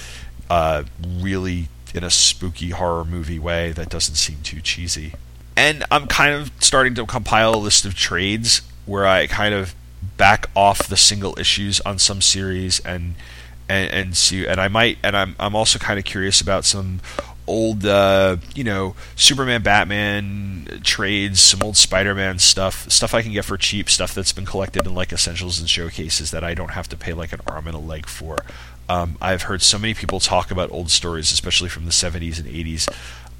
uh, 0.49 0.85
really 1.05 1.69
in 1.93 2.05
a 2.05 2.11
spooky 2.11 2.71
horror 2.71 3.05
movie 3.05 3.39
way 3.39 3.73
that 3.73 3.89
doesn't 3.89 4.15
seem 4.15 4.39
too 4.43 4.61
cheesy. 4.61 5.15
And 5.57 5.85
I'm 5.91 6.07
kind 6.07 6.35
of 6.35 6.53
starting 6.61 6.95
to 6.95 7.07
compile 7.07 7.55
a 7.55 7.57
list 7.57 7.85
of 7.85 7.95
trades 7.95 8.63
where 8.85 9.07
I 9.07 9.27
kind 9.27 9.55
of 9.55 9.75
back 10.17 10.49
off 10.55 10.87
the 10.87 10.97
single 10.97 11.37
issues 11.39 11.81
on 11.81 11.99
some 11.99 12.21
series 12.21 12.79
and 12.81 13.17
and, 13.69 13.91
and 13.91 14.17
see 14.17 14.47
and 14.47 14.61
I 14.61 14.69
might 14.69 14.99
and 15.03 15.17
I'm 15.17 15.35
I'm 15.41 15.57
also 15.57 15.79
kind 15.79 15.99
of 15.99 16.05
curious 16.05 16.41
about 16.41 16.65
some 16.65 17.01
old 17.47 17.85
uh, 17.85 18.37
you 18.55 18.65
know 18.65 18.95
Superman 19.15 19.63
Batman 19.63 20.81
trades 20.83 21.41
some 21.41 21.63
old 21.63 21.77
Spider-Man 21.77 22.39
stuff 22.39 22.91
stuff 22.91 23.15
I 23.15 23.23
can 23.23 23.33
get 23.33 23.45
for 23.45 23.57
cheap 23.57 23.89
stuff 23.89 24.15
that's 24.15 24.33
been 24.33 24.47
collected 24.47 24.87
in 24.87 24.95
like 24.95 25.13
essentials 25.13 25.59
and 25.61 25.69
showcases 25.69 26.31
that 26.31 26.45
I 26.45 26.55
don't 26.55 26.73
have 26.73 26.89
to 26.89 26.97
pay 26.97 27.13
like 27.13 27.33
an 27.33 27.41
arm 27.47 27.67
and 27.67 27.77
a 27.77 27.81
leg 27.81 28.07
for 28.07 28.39
um, 28.89 29.17
I've 29.21 29.43
heard 29.43 29.63
so 29.63 29.79
many 29.79 29.95
people 29.95 30.21
talk 30.21 30.51
about 30.51 30.71
old 30.71 30.91
stories 30.91 31.33
especially 31.33 31.69
from 31.69 31.85
the 31.85 31.91
70s 31.91 32.39
and 32.39 32.49
80s 32.49 32.89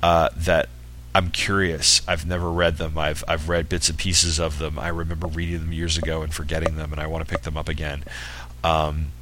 uh, 0.03 0.29
that 0.37 0.69
I'm 1.17 1.31
curious. 1.31 2.03
I've 2.07 2.27
never 2.27 2.51
read 2.53 2.77
them. 2.77 2.99
I've 2.99 3.25
I've 3.27 3.49
read 3.49 3.71
bits 3.71 3.89
and 3.89 3.97
pieces 3.97 4.39
of 4.39 4.59
them. 4.59 4.79
I 4.79 4.89
remember 4.89 5.27
reading 5.27 5.61
them 5.61 5.73
years 5.73 5.97
ago 5.97 6.21
and 6.21 6.33
forgetting 6.33 6.77
them, 6.77 6.93
and 6.93 7.01
I 7.01 7.07
want 7.07 7.27
to 7.27 7.31
pick 7.35 7.43
them 7.43 7.57
up 7.57 7.71
again. 7.71 8.05
Um, 8.63 9.13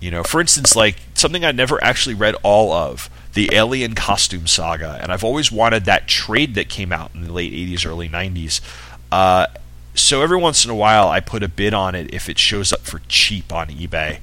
you 0.00 0.10
know, 0.10 0.24
for 0.24 0.40
instance, 0.40 0.74
like 0.74 0.96
something 1.14 1.44
I 1.44 1.52
never 1.52 1.82
actually 1.84 2.16
read 2.16 2.34
all 2.42 2.72
of, 2.72 3.08
the 3.34 3.50
Alien 3.52 3.94
Costume 3.94 4.46
Saga, 4.46 4.98
and 5.02 5.12
I've 5.12 5.24
always 5.24 5.52
wanted 5.52 5.84
that 5.84 6.08
trade 6.08 6.54
that 6.54 6.68
came 6.68 6.92
out 6.92 7.10
in 7.14 7.24
the 7.24 7.32
late 7.32 7.52
'80s, 7.52 7.86
early 7.86 8.08
'90s. 8.08 8.60
Uh, 9.12 9.46
so 9.94 10.22
every 10.22 10.38
once 10.38 10.64
in 10.64 10.70
a 10.70 10.74
while, 10.74 11.08
I 11.08 11.20
put 11.20 11.42
a 11.42 11.48
bid 11.48 11.74
on 11.74 11.94
it 11.94 12.12
if 12.12 12.28
it 12.28 12.38
shows 12.38 12.72
up 12.72 12.80
for 12.80 13.00
cheap 13.08 13.52
on 13.52 13.68
eBay, 13.68 14.18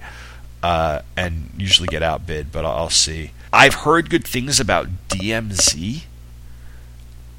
uh, 0.64 1.02
and 1.16 1.52
usually 1.58 1.88
get 1.88 2.04
outbid, 2.04 2.52
but 2.52 2.66
I'll 2.66 2.90
see. 2.90 3.32
I've 3.54 3.76
heard 3.76 4.10
good 4.10 4.26
things 4.26 4.60
about 4.60 4.88
DMZ 5.10 6.04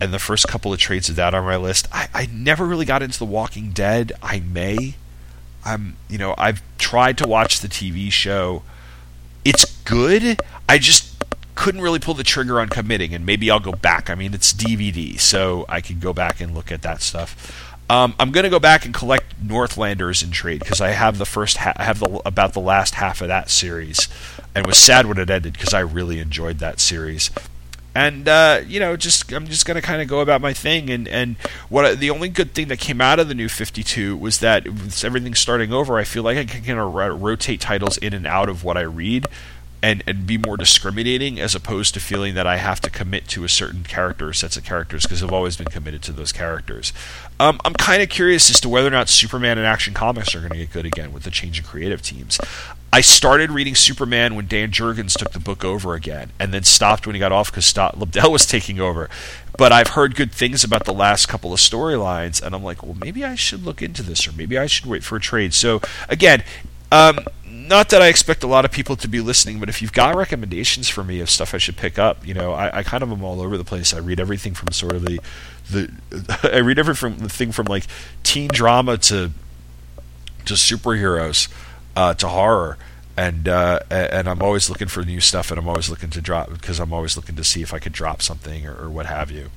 and 0.01 0.13
the 0.13 0.19
first 0.19 0.49
couple 0.49 0.73
of 0.73 0.79
trades 0.79 1.09
of 1.09 1.17
that 1.17 1.33
on 1.33 1.45
my 1.45 1.57
list. 1.57 1.89
I, 1.93 2.09
I 2.13 2.27
never 2.27 2.67
really 2.67 2.85
got 2.85 3.03
into 3.03 3.19
The 3.19 3.25
Walking 3.25 3.71
Dead. 3.71 4.13
I 4.21 4.41
may. 4.41 4.97
I'm, 5.65 5.97
you 6.09 6.19
know, 6.19 6.35
I've 6.37 6.61
tried 6.77 7.17
to 7.19 7.29
watch 7.29 7.61
the 7.61 7.69
TV 7.69 8.11
show. 8.11 8.63
It's 9.45 9.65
good. 9.85 10.41
I 10.69 10.79
just 10.79 11.12
couldn't 11.55 11.81
really 11.81 11.99
pull 11.99 12.15
the 12.15 12.25
trigger 12.25 12.61
on 12.61 12.69
committing, 12.69 13.15
and 13.15 13.27
maybe 13.27 13.51
I'll 13.51 13.61
go 13.61 13.73
back. 13.73 14.09
I 14.11 14.15
mean, 14.15 14.35
it's 14.35 14.53
DVD, 14.53 15.19
so 15.19 15.65
I 15.69 15.81
could 15.81 16.01
go 16.01 16.13
back 16.13 16.41
and 16.41 16.55
look 16.55 16.73
at 16.73 16.83
that 16.83 17.03
stuff. 17.03 17.71
Um, 17.91 18.15
I'm 18.19 18.31
going 18.31 18.45
to 18.45 18.51
go 18.51 18.61
back 18.61 18.87
and 18.87 18.95
collect 18.95 19.35
Northlanders 19.43 20.23
in 20.23 20.31
trade 20.31 20.61
because 20.61 20.81
I 20.81 20.91
have 20.91 21.19
the 21.19 21.27
first 21.27 21.59
ha- 21.59 21.75
I 21.77 21.85
have 21.85 21.99
the, 21.99 22.23
about 22.25 22.55
the 22.55 22.61
last 22.61 22.95
half 22.95 23.21
of 23.21 23.29
that 23.29 23.51
series, 23.51 24.09
and 24.55 24.67
was 24.67 24.79
sad 24.79 25.07
when 25.07 25.19
it 25.19 25.29
ended 25.29 25.53
because 25.53 25.75
I 25.75 25.81
really 25.81 26.19
enjoyed 26.19 26.59
that 26.59 26.81
series 26.81 27.31
and 27.95 28.27
uh, 28.27 28.63
you 28.67 28.81
know, 28.81 28.97
just 28.97 29.31
I'm 29.33 29.47
just 29.47 29.67
gonna 29.67 29.83
kind 29.83 30.01
of 30.01 30.09
go 30.09 30.21
about 30.21 30.41
my 30.41 30.53
thing. 30.53 30.91
And 30.91 31.07
and 31.07 31.37
what 31.69 31.99
the 32.01 32.11
only 32.11 32.29
good 32.29 32.55
thing 32.55 32.69
that 32.69 32.79
came 32.79 33.01
out 33.01 33.19
of 33.19 33.29
the 33.29 33.35
new 33.35 33.49
52 33.49 34.17
was 34.17 34.39
that 34.39 34.65
with 34.65 35.05
everything 35.05 35.35
starting 35.35 35.73
over, 35.73 35.99
I 35.99 36.05
feel 36.05 36.23
like 36.23 36.39
I 36.39 36.45
can 36.45 36.63
kind 36.65 36.79
of 36.79 36.95
rotate 36.95 37.61
titles 37.61 37.99
in 37.99 38.15
and 38.15 38.27
out 38.27 38.49
of 38.49 38.65
what 38.65 38.77
I 38.77 38.83
read. 38.83 39.27
And, 39.85 40.05
and 40.07 40.29
be 40.29 40.39
more 40.39 40.57
discriminating 40.57 41.41
as 41.41 41.57
opposed 41.57 41.95
to 41.95 42.01
feeling 42.01 42.35
that 42.35 42.47
I 42.47 42.59
have 42.59 42.81
to 42.83 42.89
commit 42.91 43.27
to 43.29 43.43
a 43.43 43.49
certain 43.49 43.83
character 43.83 44.29
or 44.29 44.33
sets 44.33 44.57
of 44.57 44.63
characters 44.63 45.03
because 45.03 45.25
I've 45.25 45.33
always 45.33 45.57
been 45.57 45.67
committed 45.67 46.03
to 46.03 46.13
those 46.13 46.31
characters. 46.31 46.93
Um, 47.41 47.61
I'm 47.65 47.75
kind 47.75 48.01
of 48.01 48.09
curious 48.09 48.49
as 48.49 48.61
to 48.61 48.69
whether 48.69 48.87
or 48.87 48.93
not 48.93 49.09
Superman 49.09 49.59
and 49.59 49.67
Action 49.67 49.93
Comics 49.93 50.37
are 50.37 50.39
going 50.39 50.53
to 50.53 50.59
get 50.59 50.73
good 50.73 50.87
again 50.87 51.13
with 51.13 51.25
the 51.25 51.33
change 51.33 51.59
in 51.59 51.65
creative 51.65 52.01
teams. 52.01 52.39
I 52.95 53.01
started 53.01 53.51
reading 53.51 53.75
Superman 53.75 54.35
when 54.35 54.47
Dan 54.47 54.71
Jurgens 54.71 55.17
took 55.19 55.33
the 55.33 55.41
book 55.41 55.65
over 55.65 55.95
again, 55.95 56.31
and 56.39 56.53
then 56.53 56.63
stopped 56.63 57.07
when 57.07 57.15
he 57.17 57.19
got 57.21 57.33
off 57.33 57.51
because 57.51 57.65
Scott 57.65 57.99
Lobdell 57.99 58.31
was 58.31 58.45
taking 58.45 58.79
over. 58.79 59.09
But 59.57 59.73
I've 59.73 59.89
heard 59.89 60.15
good 60.15 60.31
things 60.31 60.63
about 60.63 60.85
the 60.85 60.93
last 60.93 61.27
couple 61.27 61.55
of 61.55 61.59
storylines, 61.59 62.43
and 62.43 62.55
I'm 62.55 62.63
like, 62.63 62.83
well, 62.83 62.95
maybe 63.01 63.25
I 63.25 63.35
should 63.35 63.65
look 63.65 63.81
into 63.81 64.03
this, 64.03 64.29
or 64.29 64.33
maybe 64.33 64.59
I 64.59 64.67
should 64.67 64.87
wait 64.87 65.03
for 65.05 65.17
a 65.17 65.21
trade. 65.21 65.55
So 65.55 65.81
again, 66.09 66.45
um, 66.93 67.21
not 67.73 67.89
that 67.89 68.03
I 68.03 68.09
expect 68.09 68.43
a 68.45 68.47
lot 68.47 68.67
of 68.67 68.71
people 68.71 68.97
to 68.97 69.09
be 69.09 69.21
listening, 69.21 69.59
but 69.59 69.71
if 69.71 69.81
you've 69.81 69.95
got 69.95 70.15
recommendations 70.15 70.91
for 70.91 71.03
me 71.03 71.21
of 71.21 71.31
stuff 71.31 71.55
I 71.55 71.59
should 71.59 71.79
pick 71.79 71.99
up, 71.99 72.27
you 72.27 72.35
know, 72.35 72.53
I, 72.53 72.79
I 72.79 72.83
kind 72.83 73.03
of 73.03 73.11
am 73.11 73.25
all 73.25 73.41
over 73.41 73.57
the 73.57 73.65
place. 73.65 73.95
I 73.95 73.99
read 73.99 74.21
everything 74.21 74.53
from 74.53 74.73
sort 74.73 74.95
of 74.95 75.05
the 75.07 75.21
the 75.71 75.91
I 76.53 76.59
read 76.59 76.79
everything 76.79 77.17
from 77.17 77.19
the 77.19 77.31
thing 77.31 77.51
from 77.51 77.67
like 77.67 77.87
teen 78.23 78.49
drama 78.53 78.99
to 78.99 79.31
to 80.45 80.55
superheroes 80.55 81.49
uh, 81.97 82.13
to 82.15 82.29
horror, 82.29 82.77
and 83.17 83.49
uh, 83.49 83.81
and 83.91 84.29
I'm 84.29 84.43
always 84.43 84.69
looking 84.69 84.89
for 84.89 85.03
new 85.03 85.21
stuff, 85.21 85.51
and 85.51 85.59
I'm 85.59 85.69
always 85.69 85.89
looking 85.89 86.11
to 86.11 86.21
drop 86.21 86.51
because 86.51 86.79
I'm 86.79 86.93
always 86.93 87.17
looking 87.17 87.37
to 87.37 87.45
see 87.45 87.63
if 87.63 87.73
I 87.73 87.79
could 87.79 87.93
drop 87.93 88.21
something 88.21 88.67
or, 88.67 88.77
or 88.77 88.91
what 88.91 89.07
have 89.07 89.31
you, 89.31 89.51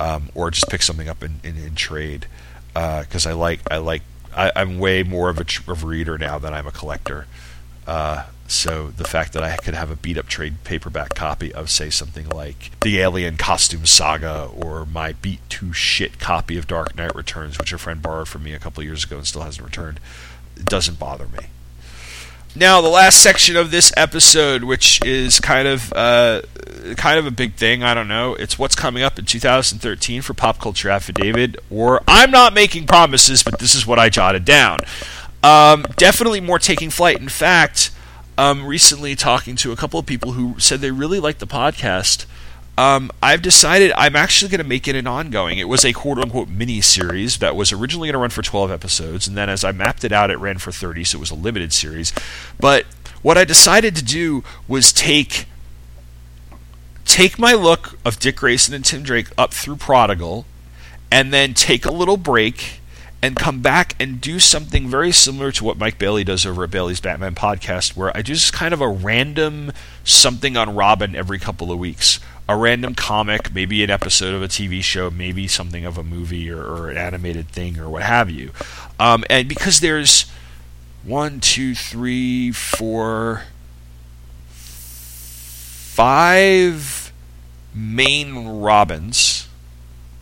um, 0.00 0.30
or 0.34 0.50
just 0.50 0.68
pick 0.68 0.82
something 0.82 1.08
up 1.08 1.22
in 1.22 1.40
in, 1.44 1.56
in 1.56 1.76
trade 1.76 2.26
because 2.74 3.24
uh, 3.24 3.30
I 3.30 3.32
like 3.34 3.60
I 3.70 3.78
like 3.78 4.02
I, 4.36 4.52
am 4.54 4.78
way 4.78 5.02
more 5.02 5.30
of 5.30 5.38
a, 5.38 5.70
of 5.70 5.82
a 5.82 5.86
reader 5.86 6.18
now 6.18 6.38
than 6.38 6.52
I'm 6.52 6.66
a 6.66 6.72
collector. 6.72 7.26
Uh, 7.86 8.26
so 8.48 8.88
the 8.88 9.04
fact 9.04 9.32
that 9.32 9.42
I 9.42 9.56
could 9.56 9.74
have 9.74 9.90
a 9.90 9.96
beat 9.96 10.18
up 10.18 10.26
trade 10.26 10.62
paperback 10.62 11.14
copy 11.14 11.52
of, 11.52 11.70
say, 11.70 11.90
something 11.90 12.28
like 12.28 12.78
the 12.80 13.00
Alien 13.00 13.36
Costume 13.36 13.86
Saga 13.86 14.48
or 14.54 14.86
my 14.86 15.12
beat 15.12 15.40
to 15.50 15.72
shit 15.72 16.18
copy 16.20 16.56
of 16.56 16.66
Dark 16.66 16.94
Knight 16.96 17.14
Returns, 17.14 17.58
which 17.58 17.72
a 17.72 17.78
friend 17.78 18.02
borrowed 18.02 18.28
from 18.28 18.44
me 18.44 18.52
a 18.52 18.58
couple 18.58 18.82
years 18.84 19.04
ago 19.04 19.16
and 19.16 19.26
still 19.26 19.42
hasn't 19.42 19.64
returned, 19.64 19.98
doesn't 20.62 20.98
bother 20.98 21.26
me. 21.26 21.46
Now, 22.56 22.80
the 22.80 22.88
last 22.88 23.22
section 23.22 23.54
of 23.54 23.70
this 23.70 23.92
episode, 23.98 24.64
which 24.64 25.04
is 25.04 25.40
kind 25.40 25.68
of 25.68 25.92
uh, 25.92 26.40
kind 26.96 27.18
of 27.18 27.26
a 27.26 27.30
big 27.30 27.52
thing, 27.52 27.82
I 27.82 27.92
don't 27.92 28.08
know. 28.08 28.34
It's 28.34 28.58
what's 28.58 28.74
coming 28.74 29.02
up 29.02 29.18
in 29.18 29.26
2013 29.26 30.22
for 30.22 30.32
Pop 30.32 30.58
Culture 30.58 30.88
Affidavit, 30.88 31.56
or 31.68 32.00
I'm 32.08 32.30
not 32.30 32.54
making 32.54 32.86
promises, 32.86 33.42
but 33.42 33.58
this 33.58 33.74
is 33.74 33.86
what 33.86 33.98
I 33.98 34.08
jotted 34.08 34.46
down. 34.46 34.78
Um, 35.42 35.84
definitely 35.98 36.40
more 36.40 36.58
taking 36.58 36.88
flight. 36.88 37.20
In 37.20 37.28
fact, 37.28 37.90
um, 38.38 38.64
recently 38.64 39.14
talking 39.14 39.54
to 39.56 39.70
a 39.70 39.76
couple 39.76 40.00
of 40.00 40.06
people 40.06 40.32
who 40.32 40.58
said 40.58 40.80
they 40.80 40.90
really 40.90 41.20
liked 41.20 41.40
the 41.40 41.46
podcast. 41.46 42.24
Um, 42.78 43.10
I've 43.22 43.40
decided 43.40 43.92
I'm 43.96 44.16
actually 44.16 44.50
going 44.50 44.60
to 44.60 44.66
make 44.66 44.86
it 44.86 44.96
an 44.96 45.06
ongoing. 45.06 45.58
It 45.58 45.68
was 45.68 45.84
a 45.84 45.92
quote 45.92 46.18
unquote 46.18 46.48
mini 46.48 46.80
series 46.82 47.38
that 47.38 47.56
was 47.56 47.72
originally 47.72 48.08
going 48.08 48.14
to 48.14 48.18
run 48.18 48.30
for 48.30 48.42
12 48.42 48.70
episodes, 48.70 49.26
and 49.26 49.36
then 49.36 49.48
as 49.48 49.64
I 49.64 49.72
mapped 49.72 50.04
it 50.04 50.12
out, 50.12 50.30
it 50.30 50.38
ran 50.38 50.58
for 50.58 50.72
30, 50.72 51.04
so 51.04 51.16
it 51.16 51.20
was 51.20 51.30
a 51.30 51.34
limited 51.34 51.72
series. 51.72 52.12
But 52.60 52.84
what 53.22 53.38
I 53.38 53.44
decided 53.44 53.96
to 53.96 54.04
do 54.04 54.44
was 54.68 54.92
take 54.92 55.46
take 57.06 57.38
my 57.38 57.54
look 57.54 57.98
of 58.04 58.18
Dick 58.18 58.36
Grayson 58.36 58.74
and 58.74 58.84
Tim 58.84 59.02
Drake 59.02 59.28
up 59.38 59.54
through 59.54 59.76
Prodigal, 59.76 60.44
and 61.10 61.32
then 61.32 61.54
take 61.54 61.86
a 61.86 61.92
little 61.92 62.18
break 62.18 62.80
and 63.22 63.36
come 63.36 63.60
back 63.60 63.96
and 63.98 64.20
do 64.20 64.38
something 64.38 64.88
very 64.88 65.10
similar 65.10 65.50
to 65.50 65.64
what 65.64 65.78
Mike 65.78 65.98
Bailey 65.98 66.24
does 66.24 66.44
over 66.44 66.64
at 66.64 66.70
Bailey's 66.70 67.00
Batman 67.00 67.34
podcast, 67.34 67.96
where 67.96 68.14
I 68.14 68.20
do 68.20 68.34
just 68.34 68.52
kind 68.52 68.74
of 68.74 68.80
a 68.82 68.88
random 68.88 69.72
something 70.04 70.56
on 70.56 70.74
Robin 70.74 71.16
every 71.16 71.38
couple 71.38 71.72
of 71.72 71.78
weeks. 71.78 72.20
A 72.48 72.56
random 72.56 72.94
comic, 72.94 73.52
maybe 73.52 73.82
an 73.82 73.90
episode 73.90 74.32
of 74.34 74.42
a 74.42 74.48
TV 74.48 74.82
show, 74.82 75.10
maybe 75.10 75.48
something 75.48 75.84
of 75.84 75.98
a 75.98 76.04
movie 76.04 76.50
or, 76.50 76.62
or 76.62 76.90
an 76.90 76.96
animated 76.96 77.48
thing 77.48 77.78
or 77.78 77.88
what 77.88 78.02
have 78.02 78.30
you. 78.30 78.52
Um, 79.00 79.24
and 79.28 79.48
because 79.48 79.80
there's 79.80 80.26
one, 81.02 81.40
two, 81.40 81.74
three, 81.74 82.52
four, 82.52 83.42
five 85.96 87.12
main 87.74 88.46
Robins 88.46 89.48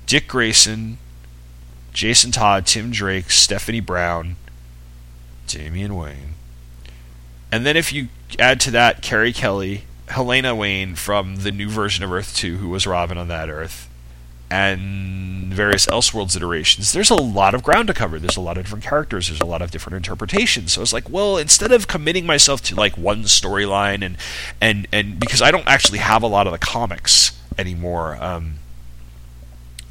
Dick 0.07 0.29
Grayson, 0.29 0.99
Jason 1.93 2.31
Todd, 2.31 2.67
Tim 2.67 2.91
Drake, 2.91 3.31
Stephanie 3.31 3.81
Brown, 3.81 4.37
Damian 5.47 5.97
Wayne. 5.97 6.35
And 7.51 7.65
then 7.65 7.77
if 7.77 7.93
you 7.93 8.09
add 8.39 8.61
to 8.61 8.71
that 8.73 9.03
Carrie 9.03 9.33
Kelly, 9.33 9.85
Helena 10.09 10.55
Wayne 10.55 10.95
from 10.95 11.37
the 11.37 11.53
new 11.53 11.69
version 11.69 12.05
of 12.05 12.13
Earth 12.13 12.37
2, 12.37 12.59
who 12.59 12.69
was 12.69 12.87
Robin 12.87 13.17
on 13.19 13.29
that 13.29 13.49
Earth, 13.49 13.89
and 14.51 15.53
various 15.53 15.87
Elseworlds 15.87 16.37
iterations, 16.37 16.93
there's 16.93 17.11
a 17.11 17.15
lot 17.15 17.55
of 17.55 17.63
ground 17.63 17.89
to 17.89 17.95
cover. 17.95 18.19
There's 18.19 18.37
a 18.37 18.41
lot 18.41 18.59
of 18.59 18.65
different 18.65 18.85
characters. 18.85 19.29
There's 19.29 19.41
a 19.41 19.47
lot 19.47 19.63
of 19.63 19.71
different 19.71 19.97
interpretations. 19.97 20.73
So 20.73 20.83
it's 20.83 20.93
like, 20.93 21.09
well, 21.09 21.39
instead 21.39 21.73
of 21.73 21.89
committing 21.89 22.27
myself 22.27 22.63
to 22.65 22.75
like 22.75 22.99
one 22.99 23.23
storyline 23.23 24.05
and 24.05 24.17
and 24.61 24.87
and 24.93 25.19
because 25.19 25.41
I 25.41 25.51
don't 25.51 25.67
actually 25.67 25.99
have 25.99 26.23
a 26.23 26.27
lot 26.27 26.47
of 26.47 26.53
the 26.53 26.59
comics 26.59 27.33
anymore. 27.59 28.17
Um, 28.23 28.55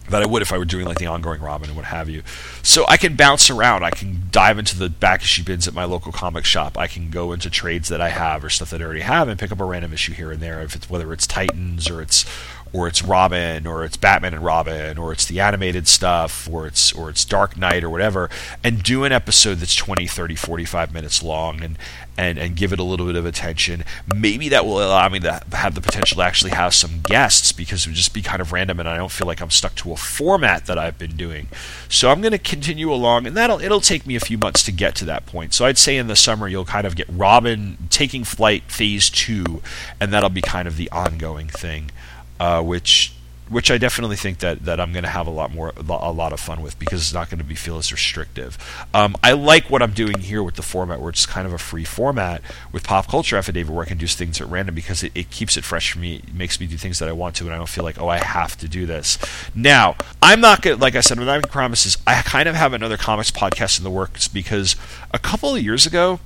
that 0.10 0.22
I 0.22 0.26
would 0.26 0.42
if 0.42 0.52
I 0.52 0.58
were 0.58 0.66
doing 0.66 0.86
like 0.86 0.98
the 0.98 1.06
ongoing 1.06 1.42
Robin 1.42 1.70
and 1.70 1.76
what 1.76 1.86
have 1.86 2.10
you. 2.10 2.24
So 2.62 2.86
I 2.88 2.98
can 2.98 3.16
bounce 3.16 3.50
around. 3.50 3.84
I 3.84 3.92
can 3.92 4.24
dive 4.32 4.60
into 4.60 4.78
the 4.78 4.90
back 4.90 5.22
issue 5.22 5.44
bins 5.44 5.68
at 5.68 5.74
my 5.74 5.86
local 5.86 6.12
comic 6.12 6.46
shop. 6.46 6.78
I 6.78 6.88
can 6.88 7.10
go 7.10 7.32
into 7.32 7.50
trades 7.50 7.90
that 7.90 8.02
I 8.02 8.10
have 8.10 8.44
or 8.44 8.50
stuff 8.50 8.70
that 8.72 8.82
I 8.82 8.86
already 8.86 9.02
have 9.02 9.28
and 9.28 9.40
pick 9.40 9.52
up 9.52 9.60
a 9.60 9.66
random 9.66 9.94
issue 9.94 10.14
here 10.14 10.32
and 10.32 10.42
there. 10.42 10.62
If 10.62 10.76
it's 10.76 10.90
whether 10.90 11.14
it's 11.14 11.26
Titans 11.26 11.90
or 11.90 12.02
it's 12.02 12.26
or 12.74 12.88
it's 12.88 13.04
Robin 13.04 13.68
or 13.68 13.86
it's 13.86 13.95
Batman 13.95 14.34
and 14.34 14.44
Robin 14.44 14.98
or 14.98 15.14
it's 15.14 15.26
the 15.26 15.40
animated 15.40 15.88
stuff 15.88 16.50
or 16.52 16.66
it's 16.66 16.91
or 16.91 17.10
it's 17.10 17.24
Dark 17.24 17.56
Knight 17.56 17.84
or 17.84 17.90
whatever 17.90 18.30
and 18.64 18.82
do 18.82 19.04
an 19.04 19.12
episode 19.12 19.56
that's 19.56 19.76
20, 19.76 20.08
30, 20.08 20.36
45 20.36 20.91
minutes 20.91 21.22
long 21.22 21.64
and 21.64 21.78
and 22.18 22.38
and 22.38 22.56
give 22.56 22.74
it 22.74 22.80
a 22.80 22.84
little 22.84 23.06
bit 23.06 23.16
of 23.16 23.26
attention. 23.26 23.84
Maybe 24.14 24.50
that 24.50 24.66
will 24.66 24.80
allow 24.80 25.08
me 25.10 25.20
to 25.22 25.41
have 25.54 25.76
the 25.76 25.82
potential 25.82 26.18
to 26.18 26.24
actually 26.24 26.52
have 26.52 26.74
some 26.74 27.02
guests 27.02 27.52
because 27.52 27.86
it 27.86 27.90
would 27.90 27.95
just 27.95 28.14
be 28.14 28.22
kind 28.22 28.41
of 28.41 28.52
random 28.52 28.80
and 28.80 28.90
I 28.90 28.98
don't 28.98 29.12
feel 29.12 29.28
like 29.28 29.41
I'm 29.41 29.52
stuck 29.52 29.76
to 29.76 29.91
a 29.91 29.98
format 29.98 30.66
that 30.66 30.78
I've 30.78 30.98
been 30.98 31.16
doing. 31.16 31.48
So 31.90 32.10
I'm 32.10 32.22
going 32.22 32.32
to 32.32 32.40
continue 32.40 32.91
along 32.91 33.28
and 33.28 33.38
that'll 33.38 33.62
it'll 33.62 33.82
take 33.82 34.08
me 34.08 34.16
a 34.16 34.20
few 34.20 34.40
months 34.40 34.64
to 34.64 34.72
get 34.72 34.95
to 34.95 35.06
that 35.06 35.28
point. 35.28 35.54
So 35.54 35.66
I'd 35.66 35.78
say 35.78 35.98
in 35.98 36.08
the 36.08 36.16
summer 36.16 36.48
you'll 36.48 36.66
kind 36.66 36.88
of 36.88 36.95
get 36.95 37.08
Robin 37.10 37.78
taking 37.90 38.24
flight 38.24 38.64
phase 38.72 39.12
2 39.12 39.62
and 40.00 40.12
that'll 40.12 40.30
be 40.30 40.41
kind 40.41 40.68
of 40.68 40.78
the 40.78 40.90
ongoing 40.91 41.48
thing 41.48 41.91
uh, 42.40 42.62
which 42.62 43.14
which 43.50 43.70
I 43.70 43.78
definitely 43.78 44.16
think 44.16 44.40
that, 44.40 44.66
that 44.66 44.80
I'm 44.80 44.92
going 44.92 45.04
to 45.04 45.10
have 45.10 45.28
a 45.28 45.32
lot 45.32 45.54
more 45.54 45.74
a 45.78 46.12
lot 46.12 46.34
of 46.34 46.40
fun 46.40 46.62
with 46.62 46.80
because 46.80 47.02
it's 47.02 47.14
not 47.14 47.30
going 47.30 47.40
to 47.40 47.44
be 47.44 47.56
feel 47.56 47.78
as 47.78 47.92
restrictive. 47.92 48.58
Um, 48.94 49.16
I 49.24 49.34
like 49.34 49.70
what 49.70 49.82
I'm 49.82 49.92
doing 49.92 50.20
here 50.20 50.42
with 50.42 50.56
the 50.56 50.62
format 50.62 51.00
where 51.00 51.10
it's 51.10 51.26
kind 51.26 51.46
of 51.46 51.54
a 51.54 51.58
free 51.58 51.84
format 51.84 52.42
with 52.72 52.84
pop 52.84 53.08
culture 53.08 53.38
affidavit 53.38 53.74
where 53.74 53.86
I 53.86 53.88
can 53.88 53.98
do 53.98 54.08
things 54.08 54.40
at 54.42 54.48
random 54.48 54.76
because 54.76 55.04
it, 55.04 55.12
it 55.14 55.30
keeps 55.30 55.58
it 55.58 55.64
fresh 55.64 55.92
for 55.92 56.00
me. 56.00 56.16
It 56.16 56.34
makes 56.34 56.60
me 56.60 56.68
do 56.68 56.78
things 56.78 57.00
that 57.00 57.10
I 57.10 57.12
want 57.12 57.36
to 57.38 57.46
and 57.46 57.54
I 57.54 57.58
don't 57.58 57.70
feel 57.70 57.84
like 57.84 58.02
oh 58.02 58.08
I 58.08 58.18
have 58.18 58.58
to 58.58 58.68
do 58.68 58.86
this. 58.86 59.18
Now 59.54 59.96
I'm 60.22 60.42
not 60.42 60.62
going 60.62 60.80
like 60.80 60.96
I 60.96 61.02
said 61.02 61.18
I'm 61.18 61.26
not 61.26 61.38
making 61.38 61.52
promises. 61.52 61.98
I 62.08 62.22
kind 62.22 62.50
of 62.50 62.56
have 62.56 62.74
another 62.74 62.98
comics 62.98 63.32
podcast 63.32 63.78
in 63.78 63.84
the 63.84 63.92
works 63.92 64.28
because 64.28 64.76
a 65.12 65.20
couple 65.20 65.56
of 65.56 65.62
years 65.62 65.86
ago 65.86 66.20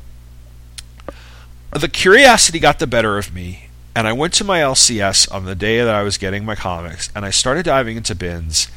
the 1.72 1.90
curiosity 1.90 2.60
got 2.60 2.80
the 2.80 2.88
better 2.88 3.18
of 3.18 3.34
me 3.34 3.67
and 3.98 4.08
I 4.08 4.14
went 4.14 4.32
to 4.36 4.44
my 4.44 4.60
LCS 4.60 5.34
on 5.34 5.46
the 5.46 5.56
day 5.56 5.80
that 5.80 5.96
I 5.96 6.04
was 6.04 6.20
getting 6.20 6.46
my 6.46 6.54
comics, 6.54 7.10
and 7.16 7.26
I 7.26 7.32
started 7.32 7.66
diving 7.66 7.98
into 7.98 8.14
bins, 8.14 8.68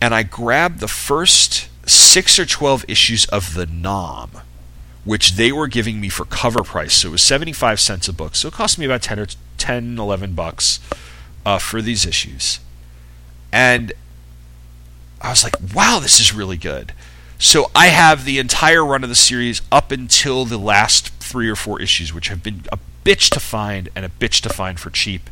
and 0.00 0.12
I 0.12 0.24
grabbed 0.24 0.80
the 0.80 0.88
first 0.88 1.68
six 1.88 2.36
or 2.36 2.44
twelve 2.44 2.84
issues 2.88 3.26
of 3.26 3.54
the 3.54 3.64
'Nam, 3.64 4.42
which 5.04 5.34
they 5.34 5.52
were 5.52 5.68
giving 5.68 6.00
me 6.00 6.08
for 6.08 6.24
cover 6.24 6.64
price. 6.64 6.94
So 6.94 7.10
it 7.10 7.12
was 7.12 7.22
seventy-five 7.22 7.78
cents 7.78 8.08
a 8.08 8.12
book. 8.12 8.34
So 8.34 8.48
it 8.48 8.54
cost 8.54 8.76
me 8.76 8.86
about 8.86 9.02
10 9.02 9.20
or 9.20 9.28
10, 9.56 9.96
11 9.96 10.32
bucks 10.32 10.80
uh, 11.46 11.60
for 11.60 11.80
these 11.80 12.04
issues, 12.04 12.58
and 13.52 13.92
I 15.20 15.30
was 15.30 15.44
like, 15.44 15.54
"Wow, 15.72 16.00
this 16.00 16.18
is 16.18 16.34
really 16.34 16.56
good." 16.56 16.92
So 17.38 17.70
I 17.72 17.86
have 17.86 18.24
the 18.24 18.40
entire 18.40 18.84
run 18.84 19.04
of 19.04 19.10
the 19.10 19.14
series 19.14 19.62
up 19.70 19.92
until 19.92 20.44
the 20.44 20.58
last 20.58 21.10
three 21.20 21.48
or 21.48 21.54
four 21.54 21.80
issues, 21.80 22.12
which 22.12 22.26
have 22.28 22.42
been 22.42 22.64
bitch 23.04 23.30
to 23.30 23.40
find 23.40 23.88
and 23.94 24.04
a 24.04 24.08
bitch 24.08 24.40
to 24.42 24.48
find 24.48 24.78
for 24.78 24.90
cheap. 24.90 25.30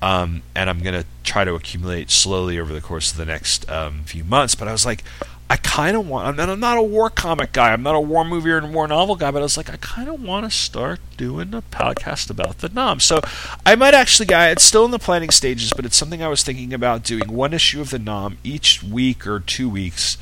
Um, 0.00 0.42
and 0.54 0.70
I'm 0.70 0.80
gonna 0.80 1.04
try 1.24 1.44
to 1.44 1.54
accumulate 1.54 2.10
slowly 2.10 2.58
over 2.58 2.72
the 2.72 2.80
course 2.80 3.10
of 3.10 3.16
the 3.16 3.26
next 3.26 3.68
um, 3.68 4.04
few 4.04 4.22
months. 4.22 4.54
But 4.54 4.68
I 4.68 4.72
was 4.72 4.86
like, 4.86 5.02
I 5.50 5.56
kind 5.56 5.96
of 5.96 6.06
want. 6.06 6.38
I'm 6.38 6.60
not 6.60 6.76
a 6.76 6.82
war 6.82 7.08
comic 7.08 7.52
guy. 7.52 7.72
I'm 7.72 7.82
not 7.82 7.94
a 7.94 8.00
war 8.00 8.22
movie 8.24 8.50
or 8.50 8.64
war 8.66 8.86
novel 8.86 9.16
guy. 9.16 9.30
But 9.30 9.38
I 9.38 9.42
was 9.42 9.56
like, 9.56 9.70
I 9.70 9.76
kind 9.76 10.08
of 10.08 10.22
want 10.22 10.44
to 10.44 10.56
start 10.56 11.00
doing 11.16 11.54
a 11.54 11.62
podcast 11.62 12.28
about 12.28 12.58
the 12.58 12.68
'Nam. 12.68 13.00
So 13.00 13.20
I 13.64 13.74
might 13.74 13.94
actually, 13.94 14.26
guy. 14.26 14.50
It's 14.50 14.62
still 14.62 14.84
in 14.84 14.90
the 14.90 14.98
planning 14.98 15.30
stages, 15.30 15.72
but 15.74 15.86
it's 15.86 15.96
something 15.96 16.22
I 16.22 16.28
was 16.28 16.42
thinking 16.42 16.74
about 16.74 17.02
doing 17.02 17.32
one 17.32 17.54
issue 17.54 17.80
of 17.80 17.90
the 17.90 17.98
'Nam 17.98 18.36
each 18.44 18.82
week 18.82 19.26
or 19.26 19.40
two 19.40 19.70
weeks 19.70 20.18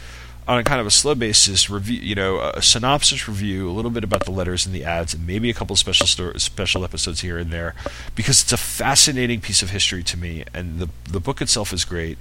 on 0.49 0.59
a 0.59 0.65
kind 0.65 0.81
of 0.81 0.87
a 0.87 0.91
slow 0.91 1.15
basis, 1.15 1.69
review, 1.69 1.99
you 2.01 2.15
know, 2.15 2.39
a 2.39 2.63
synopsis 2.63 3.27
review, 3.27 3.69
a 3.69 3.73
little 3.73 3.91
bit 3.91 4.05
about 4.05 4.25
the 4.25 4.31
letters 4.31 4.65
and 4.65 4.75
the 4.75 4.85
ads, 4.85 5.13
and 5.13 5.27
maybe 5.27 5.51
a 5.51 5.55
couple 5.55 5.75
special 5.75 6.07
sto- 6.07 6.35
special 6.35 6.85
episodes 6.85 7.21
here 7.21 7.37
and 7.37 7.51
there, 7.51 7.75
because 8.15 8.43
it's 8.43 8.53
a 8.53 8.57
fascinating 8.57 9.41
piece 9.41 9.63
of 9.63 9.71
history 9.71 10.03
to 10.05 10.17
me, 10.17 10.45
and 10.55 10.79
the 10.79 10.89
the 11.05 11.21
book 11.21 11.41
itself 11.41 11.73
is 11.73 11.85
great, 11.85 12.17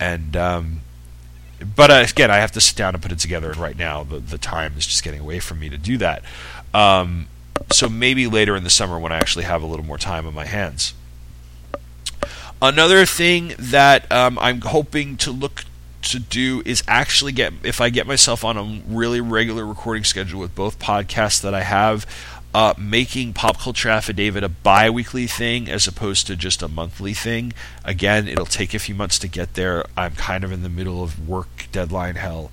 and 0.00 0.36
um, 0.36 0.80
but 1.76 1.90
uh, 1.90 2.04
again, 2.08 2.30
I 2.30 2.36
have 2.36 2.52
to 2.52 2.60
sit 2.60 2.76
down 2.76 2.94
and 2.94 3.02
put 3.02 3.12
it 3.12 3.18
together, 3.20 3.50
and 3.50 3.58
right 3.58 3.76
now 3.76 4.02
the 4.02 4.18
the 4.18 4.38
time 4.38 4.74
is 4.76 4.86
just 4.86 5.04
getting 5.04 5.20
away 5.20 5.38
from 5.38 5.60
me 5.60 5.68
to 5.68 5.78
do 5.78 5.96
that. 5.98 6.24
Um, 6.74 7.28
so 7.70 7.88
maybe 7.88 8.26
later 8.26 8.56
in 8.56 8.64
the 8.64 8.70
summer 8.70 8.98
when 8.98 9.12
I 9.12 9.18
actually 9.18 9.44
have 9.44 9.62
a 9.62 9.66
little 9.66 9.84
more 9.84 9.98
time 9.98 10.26
on 10.26 10.34
my 10.34 10.46
hands. 10.46 10.94
Another 12.62 13.06
thing 13.06 13.54
that 13.58 14.10
um, 14.12 14.38
I'm 14.38 14.60
hoping 14.60 15.16
to 15.18 15.30
look 15.30 15.64
to 16.02 16.18
do 16.18 16.62
is 16.64 16.82
actually 16.88 17.32
get 17.32 17.52
if 17.62 17.80
I 17.80 17.90
get 17.90 18.06
myself 18.06 18.44
on 18.44 18.56
a 18.56 18.82
really 18.88 19.20
regular 19.20 19.66
recording 19.66 20.04
schedule 20.04 20.40
with 20.40 20.54
both 20.54 20.78
podcasts 20.78 21.40
that 21.42 21.54
I 21.54 21.62
have, 21.62 22.06
uh, 22.54 22.74
making 22.78 23.32
Pop 23.32 23.58
Culture 23.58 23.88
Affidavit 23.88 24.42
a 24.42 24.48
bi 24.48 24.90
weekly 24.90 25.26
thing 25.26 25.68
as 25.68 25.86
opposed 25.86 26.26
to 26.26 26.36
just 26.36 26.62
a 26.62 26.68
monthly 26.68 27.14
thing. 27.14 27.52
Again, 27.84 28.26
it'll 28.26 28.46
take 28.46 28.74
a 28.74 28.78
few 28.78 28.94
months 28.94 29.18
to 29.20 29.28
get 29.28 29.54
there. 29.54 29.84
I'm 29.96 30.14
kind 30.14 30.42
of 30.44 30.52
in 30.52 30.62
the 30.62 30.68
middle 30.68 31.02
of 31.02 31.28
work 31.28 31.68
deadline 31.72 32.16
hell. 32.16 32.50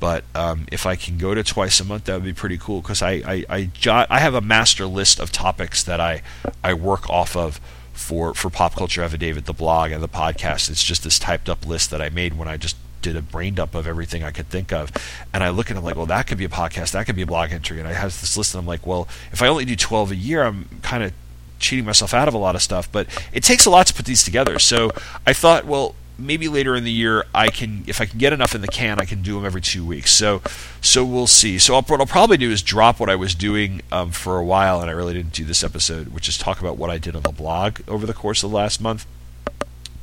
But 0.00 0.24
um, 0.34 0.66
if 0.70 0.86
I 0.86 0.94
can 0.94 1.18
go 1.18 1.34
to 1.34 1.42
twice 1.42 1.80
a 1.80 1.84
month, 1.84 2.04
that 2.04 2.14
would 2.14 2.24
be 2.24 2.32
pretty 2.32 2.58
cool 2.58 2.82
because 2.82 3.02
I 3.02 3.12
I, 3.12 3.44
I, 3.48 3.64
jot, 3.72 4.06
I 4.10 4.20
have 4.20 4.34
a 4.34 4.40
master 4.40 4.86
list 4.86 5.18
of 5.18 5.32
topics 5.32 5.82
that 5.82 6.00
I, 6.00 6.22
I 6.62 6.74
work 6.74 7.08
off 7.10 7.34
of 7.34 7.60
for, 7.92 8.32
for 8.32 8.48
Pop 8.48 8.76
Culture 8.76 9.02
Affidavit, 9.02 9.46
the 9.46 9.52
blog 9.52 9.90
and 9.90 10.02
the 10.02 10.08
podcast. 10.08 10.70
It's 10.70 10.84
just 10.84 11.02
this 11.02 11.18
typed 11.18 11.48
up 11.48 11.66
list 11.66 11.90
that 11.90 12.00
I 12.00 12.10
made 12.10 12.34
when 12.38 12.46
I 12.46 12.56
just 12.56 12.76
did 13.02 13.16
a 13.16 13.22
brain 13.22 13.54
dump 13.54 13.74
of 13.74 13.86
everything 13.86 14.22
I 14.22 14.30
could 14.30 14.48
think 14.48 14.72
of. 14.72 14.90
And 15.32 15.42
I 15.42 15.50
look 15.50 15.70
at 15.70 15.76
it 15.76 15.80
like, 15.80 15.96
well, 15.96 16.06
that 16.06 16.26
could 16.26 16.38
be 16.38 16.44
a 16.44 16.50
podcast, 16.50 16.92
that 16.92 17.06
could 17.06 17.16
be 17.16 17.22
a 17.22 17.26
blog 17.26 17.52
entry. 17.52 17.78
And 17.78 17.88
I 17.88 17.92
have 17.92 18.18
this 18.20 18.36
list, 18.36 18.54
and 18.54 18.60
I'm 18.60 18.66
like, 18.66 18.86
well, 18.86 19.08
if 19.32 19.42
I 19.42 19.48
only 19.48 19.64
do 19.64 19.76
12 19.76 20.12
a 20.12 20.16
year, 20.16 20.42
I'm 20.42 20.68
kind 20.82 21.02
of 21.02 21.12
cheating 21.58 21.84
myself 21.84 22.14
out 22.14 22.28
of 22.28 22.34
a 22.34 22.38
lot 22.38 22.54
of 22.54 22.62
stuff. 22.62 22.90
But 22.90 23.06
it 23.32 23.42
takes 23.42 23.66
a 23.66 23.70
lot 23.70 23.86
to 23.88 23.94
put 23.94 24.06
these 24.06 24.24
together. 24.24 24.58
So 24.58 24.90
I 25.26 25.32
thought, 25.32 25.64
well, 25.64 25.94
maybe 26.18 26.48
later 26.48 26.74
in 26.74 26.82
the 26.82 26.90
year 26.90 27.24
I 27.32 27.48
can, 27.48 27.84
if 27.86 28.00
I 28.00 28.06
can 28.06 28.18
get 28.18 28.32
enough 28.32 28.54
in 28.54 28.60
the 28.60 28.68
can, 28.68 29.00
I 29.00 29.04
can 29.04 29.22
do 29.22 29.34
them 29.34 29.46
every 29.46 29.60
two 29.60 29.84
weeks. 29.84 30.10
So, 30.10 30.42
so 30.80 31.04
we'll 31.04 31.28
see. 31.28 31.58
So 31.58 31.74
I'll, 31.74 31.82
what 31.82 32.00
I'll 32.00 32.06
probably 32.06 32.36
do 32.36 32.50
is 32.50 32.62
drop 32.62 32.98
what 32.98 33.08
I 33.08 33.14
was 33.14 33.34
doing 33.34 33.82
um, 33.92 34.10
for 34.10 34.36
a 34.36 34.44
while, 34.44 34.80
and 34.80 34.90
I 34.90 34.92
really 34.94 35.14
didn't 35.14 35.32
do 35.32 35.44
this 35.44 35.62
episode, 35.62 36.08
which 36.08 36.28
is 36.28 36.36
talk 36.36 36.60
about 36.60 36.76
what 36.76 36.90
I 36.90 36.98
did 36.98 37.14
on 37.14 37.22
the 37.22 37.30
blog 37.30 37.80
over 37.86 38.04
the 38.04 38.14
course 38.14 38.42
of 38.42 38.50
the 38.50 38.56
last 38.56 38.80
month 38.80 39.06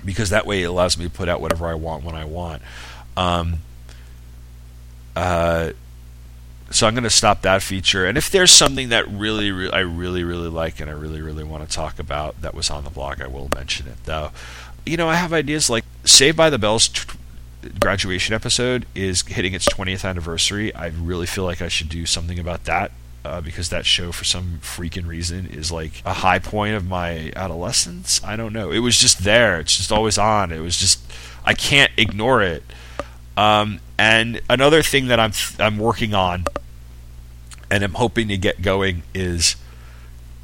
because 0.05 0.29
that 0.29 0.45
way 0.45 0.61
it 0.63 0.65
allows 0.65 0.97
me 0.97 1.05
to 1.05 1.09
put 1.09 1.27
out 1.27 1.41
whatever 1.41 1.67
I 1.67 1.73
want 1.73 2.03
when 2.03 2.15
I 2.15 2.25
want. 2.25 2.61
Um, 3.17 3.57
uh, 5.15 5.71
so 6.71 6.87
I'm 6.87 6.93
going 6.93 7.03
to 7.03 7.09
stop 7.09 7.41
that 7.43 7.61
feature. 7.61 8.05
And 8.05 8.17
if 8.17 8.29
there's 8.29 8.51
something 8.51 8.89
that 8.89 9.07
really, 9.07 9.69
I 9.69 9.79
really, 9.79 10.23
really 10.23 10.49
like 10.49 10.79
and 10.79 10.89
I 10.89 10.93
really, 10.93 11.21
really 11.21 11.43
want 11.43 11.67
to 11.67 11.73
talk 11.73 11.99
about 11.99 12.41
that 12.41 12.53
was 12.53 12.69
on 12.69 12.83
the 12.83 12.89
blog, 12.89 13.21
I 13.21 13.27
will 13.27 13.49
mention 13.53 13.87
it. 13.87 14.03
Though, 14.05 14.31
you 14.85 14.97
know, 14.97 15.07
I 15.07 15.15
have 15.15 15.31
ideas 15.33 15.69
like 15.69 15.85
Saved 16.03 16.37
by 16.37 16.49
the 16.49 16.57
Bell's 16.59 16.87
t- 16.87 17.01
graduation 17.79 18.35
episode 18.35 18.85
is 18.93 19.21
hitting 19.23 19.53
its 19.53 19.67
20th 19.67 20.07
anniversary. 20.07 20.73
I 20.75 20.87
really 20.87 21.25
feel 21.25 21.43
like 21.43 21.61
I 21.61 21.67
should 21.67 21.89
do 21.89 22.05
something 22.05 22.39
about 22.39 22.65
that. 22.65 22.91
Uh, 23.25 23.41
because 23.41 23.69
that 23.69 23.87
show, 23.87 24.11
for 24.11 24.23
some 24.23 24.59
freaking 24.61 25.07
reason, 25.07 25.47
is 25.47 25.71
like 25.71 26.03
a 26.05 26.13
high 26.13 26.37
point 26.37 26.75
of 26.75 26.85
my 26.85 27.33
adolescence. 27.35 28.23
I 28.23 28.35
don't 28.35 28.53
know. 28.53 28.69
It 28.69 28.79
was 28.79 28.99
just 28.99 29.23
there. 29.23 29.59
It's 29.59 29.75
just 29.75 29.91
always 29.91 30.19
on. 30.19 30.51
It 30.51 30.59
was 30.59 30.77
just 30.77 31.01
I 31.43 31.55
can't 31.55 31.91
ignore 31.97 32.43
it. 32.43 32.61
Um, 33.35 33.79
and 33.97 34.41
another 34.47 34.83
thing 34.83 35.07
that 35.07 35.19
I'm 35.19 35.31
I'm 35.57 35.79
working 35.79 36.13
on, 36.13 36.45
and 37.71 37.83
I'm 37.83 37.95
hoping 37.95 38.27
to 38.27 38.37
get 38.37 38.61
going, 38.61 39.01
is 39.15 39.55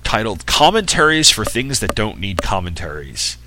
titled 0.03 0.47
"Commentaries 0.47 1.29
for 1.29 1.45
Things 1.45 1.81
That 1.81 1.93
Don't 1.93 2.19
Need 2.19 2.41
Commentaries." 2.41 3.37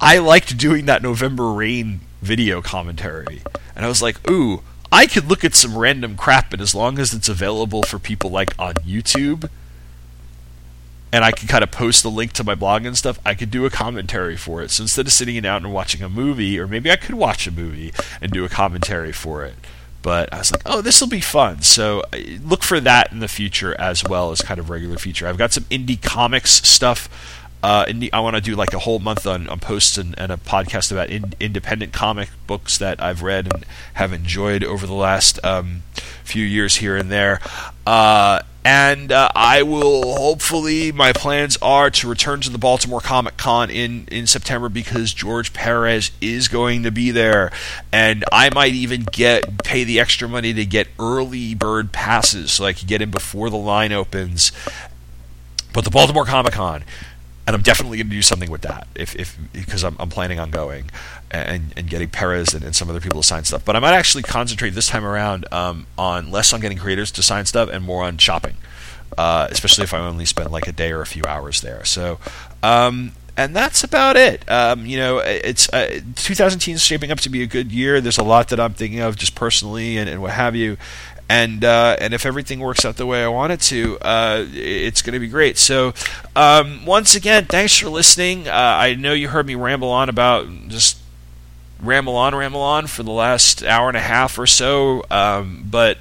I 0.00 0.16
liked 0.16 0.56
doing 0.56 0.86
that 0.86 1.02
November 1.02 1.52
Rain 1.52 2.00
video 2.22 2.62
commentary, 2.62 3.42
and 3.76 3.84
I 3.84 3.88
was 3.88 4.00
like, 4.00 4.30
"Ooh, 4.30 4.62
I 4.92 5.06
could 5.06 5.28
look 5.28 5.42
at 5.42 5.54
some 5.54 5.76
random 5.76 6.16
crap, 6.16 6.52
and 6.52 6.62
as 6.62 6.74
long 6.74 6.98
as 6.98 7.12
it's 7.14 7.28
available 7.28 7.82
for 7.82 7.98
people 7.98 8.30
like 8.30 8.54
on 8.58 8.74
YouTube." 8.74 9.48
and 11.12 11.24
I 11.24 11.30
can 11.30 11.46
kind 11.46 11.62
of 11.62 11.70
post 11.70 12.02
the 12.02 12.10
link 12.10 12.32
to 12.32 12.44
my 12.44 12.54
blog 12.54 12.86
and 12.86 12.96
stuff, 12.96 13.20
I 13.24 13.34
could 13.34 13.50
do 13.50 13.66
a 13.66 13.70
commentary 13.70 14.36
for 14.36 14.62
it. 14.62 14.70
So 14.70 14.84
instead 14.84 15.06
of 15.06 15.12
sitting 15.12 15.40
down 15.42 15.64
and 15.64 15.74
watching 15.74 16.02
a 16.02 16.08
movie, 16.08 16.58
or 16.58 16.66
maybe 16.66 16.90
I 16.90 16.96
could 16.96 17.14
watch 17.14 17.46
a 17.46 17.50
movie 17.50 17.92
and 18.22 18.32
do 18.32 18.46
a 18.46 18.48
commentary 18.48 19.12
for 19.12 19.44
it. 19.44 19.54
But 20.00 20.32
I 20.32 20.38
was 20.38 20.50
like, 20.50 20.62
oh, 20.64 20.80
this 20.80 21.00
will 21.00 21.08
be 21.08 21.20
fun. 21.20 21.62
So 21.62 22.02
look 22.42 22.62
for 22.62 22.80
that 22.80 23.12
in 23.12 23.20
the 23.20 23.28
future 23.28 23.78
as 23.78 24.02
well 24.02 24.32
as 24.32 24.40
kind 24.40 24.58
of 24.58 24.70
regular 24.70 24.96
feature. 24.96 25.28
I've 25.28 25.38
got 25.38 25.52
some 25.52 25.64
indie 25.64 26.00
comics 26.00 26.50
stuff. 26.66 27.08
Uh, 27.62 27.86
I 28.12 28.20
want 28.20 28.34
to 28.34 28.42
do 28.42 28.56
like 28.56 28.72
a 28.72 28.80
whole 28.80 28.98
month 28.98 29.26
on, 29.26 29.48
on 29.48 29.60
posts 29.60 29.96
and, 29.96 30.18
and, 30.18 30.32
a 30.32 30.36
podcast 30.36 30.90
about 30.90 31.10
in, 31.10 31.32
independent 31.38 31.92
comic 31.92 32.30
books 32.48 32.78
that 32.78 33.00
I've 33.00 33.22
read 33.22 33.52
and 33.52 33.64
have 33.94 34.12
enjoyed 34.12 34.64
over 34.64 34.84
the 34.84 34.94
last 34.94 35.38
um, 35.44 35.82
few 36.24 36.44
years 36.44 36.76
here 36.76 36.96
and 36.96 37.08
there. 37.08 37.40
Uh, 37.86 38.40
and 38.64 39.10
uh, 39.10 39.28
I 39.34 39.62
will 39.62 40.16
hopefully 40.16 40.92
my 40.92 41.12
plans 41.12 41.56
are 41.60 41.90
to 41.90 42.08
return 42.08 42.40
to 42.42 42.50
the 42.50 42.58
Baltimore 42.58 43.00
Comic 43.00 43.36
Con 43.36 43.70
in 43.70 44.06
in 44.10 44.26
September 44.26 44.68
because 44.68 45.12
George 45.12 45.52
Perez 45.52 46.12
is 46.20 46.46
going 46.46 46.84
to 46.84 46.92
be 46.92 47.10
there, 47.10 47.50
and 47.92 48.24
I 48.30 48.50
might 48.54 48.74
even 48.74 49.02
get 49.02 49.64
pay 49.64 49.82
the 49.82 49.98
extra 49.98 50.28
money 50.28 50.52
to 50.54 50.64
get 50.64 50.88
early 50.98 51.54
bird 51.54 51.90
passes 51.92 52.52
so 52.52 52.64
I 52.64 52.72
can 52.72 52.86
get 52.86 53.02
in 53.02 53.10
before 53.10 53.50
the 53.50 53.56
line 53.56 53.90
opens. 53.90 54.52
But 55.72 55.84
the 55.84 55.90
Baltimore 55.90 56.26
Comic 56.26 56.52
Con 56.52 56.84
and 57.46 57.56
I'm 57.56 57.62
definitely 57.62 57.98
going 57.98 58.08
to 58.08 58.14
do 58.14 58.22
something 58.22 58.50
with 58.50 58.62
that 58.62 58.86
if, 58.94 59.16
if 59.16 59.36
because 59.52 59.82
I'm, 59.82 59.96
I'm 59.98 60.08
planning 60.08 60.38
on 60.38 60.50
going 60.50 60.90
and, 61.30 61.72
and 61.76 61.88
getting 61.88 62.08
Perez 62.08 62.54
and, 62.54 62.62
and 62.62 62.76
some 62.76 62.88
other 62.88 63.00
people 63.00 63.20
to 63.20 63.26
sign 63.26 63.44
stuff. 63.44 63.64
But 63.64 63.74
I 63.74 63.80
might 63.80 63.94
actually 63.94 64.22
concentrate 64.22 64.70
this 64.70 64.86
time 64.86 65.04
around 65.04 65.46
um, 65.52 65.86
on 65.98 66.30
less 66.30 66.52
on 66.52 66.60
getting 66.60 66.78
creators 66.78 67.10
to 67.12 67.22
sign 67.22 67.46
stuff 67.46 67.68
and 67.68 67.84
more 67.84 68.04
on 68.04 68.18
shopping, 68.18 68.56
uh, 69.18 69.48
especially 69.50 69.84
if 69.84 69.92
I 69.92 69.98
only 69.98 70.24
spend 70.24 70.52
like 70.52 70.68
a 70.68 70.72
day 70.72 70.92
or 70.92 71.00
a 71.00 71.06
few 71.06 71.24
hours 71.26 71.60
there. 71.60 71.84
So. 71.84 72.18
Um, 72.62 73.12
and 73.34 73.56
that's 73.56 73.82
about 73.82 74.16
it. 74.16 74.48
Um, 74.50 74.84
you 74.84 74.98
know, 74.98 75.18
it's 75.18 75.72
uh, 75.72 76.00
2010 76.16 76.74
is 76.74 76.82
shaping 76.82 77.10
up 77.10 77.18
to 77.20 77.30
be 77.30 77.42
a 77.42 77.46
good 77.46 77.72
year. 77.72 78.00
There's 78.00 78.18
a 78.18 78.22
lot 78.22 78.48
that 78.50 78.60
I'm 78.60 78.74
thinking 78.74 79.00
of 79.00 79.16
just 79.16 79.34
personally 79.34 79.96
and, 79.96 80.08
and 80.08 80.20
what 80.20 80.32
have 80.32 80.54
you 80.54 80.76
and 81.28 81.64
uh, 81.64 81.96
and 81.98 82.12
if 82.14 82.26
everything 82.26 82.60
works 82.60 82.84
out 82.84 82.96
the 82.96 83.06
way 83.06 83.24
I 83.24 83.28
want 83.28 83.52
it 83.52 83.60
to, 83.62 83.98
uh, 84.00 84.46
it's 84.52 85.02
going 85.02 85.14
to 85.14 85.20
be 85.20 85.28
great. 85.28 85.58
So, 85.58 85.94
um, 86.36 86.84
once 86.84 87.14
again, 87.14 87.46
thanks 87.46 87.78
for 87.78 87.88
listening. 87.88 88.48
Uh, 88.48 88.52
I 88.52 88.94
know 88.94 89.12
you 89.12 89.28
heard 89.28 89.46
me 89.46 89.54
ramble 89.54 89.88
on 89.88 90.08
about 90.08 90.46
just 90.68 90.98
ramble 91.80 92.16
on, 92.16 92.34
ramble 92.34 92.60
on 92.60 92.86
for 92.86 93.02
the 93.02 93.10
last 93.10 93.62
hour 93.62 93.88
and 93.88 93.96
a 93.96 94.00
half 94.00 94.38
or 94.38 94.46
so, 94.46 95.04
um, 95.10 95.66
but 95.70 95.98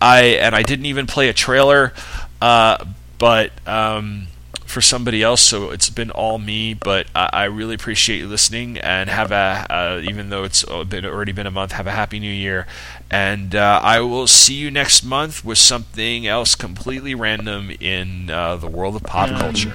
I 0.00 0.22
and 0.40 0.54
I 0.54 0.62
didn't 0.62 0.86
even 0.86 1.06
play 1.06 1.28
a 1.28 1.34
trailer, 1.34 1.92
uh, 2.40 2.84
but. 3.18 3.52
Um, 3.66 4.28
for 4.66 4.80
somebody 4.80 5.22
else, 5.22 5.40
so 5.40 5.70
it's 5.70 5.90
been 5.90 6.10
all 6.10 6.38
me. 6.38 6.74
But 6.74 7.06
I, 7.14 7.30
I 7.32 7.44
really 7.44 7.74
appreciate 7.74 8.18
you 8.18 8.28
listening, 8.28 8.78
and 8.78 9.08
have 9.10 9.32
a 9.32 9.66
uh, 9.70 10.00
even 10.02 10.30
though 10.30 10.44
it's 10.44 10.64
been 10.88 11.04
already 11.04 11.32
been 11.32 11.46
a 11.46 11.50
month, 11.50 11.72
have 11.72 11.86
a 11.86 11.92
happy 11.92 12.20
new 12.20 12.32
year, 12.32 12.66
and 13.10 13.54
uh, 13.54 13.80
I 13.82 14.00
will 14.00 14.26
see 14.26 14.54
you 14.54 14.70
next 14.70 15.04
month 15.04 15.44
with 15.44 15.58
something 15.58 16.26
else 16.26 16.54
completely 16.54 17.14
random 17.14 17.70
in 17.80 18.30
uh, 18.30 18.56
the 18.56 18.68
world 18.68 18.96
of 18.96 19.02
pop 19.02 19.30
culture. 19.30 19.72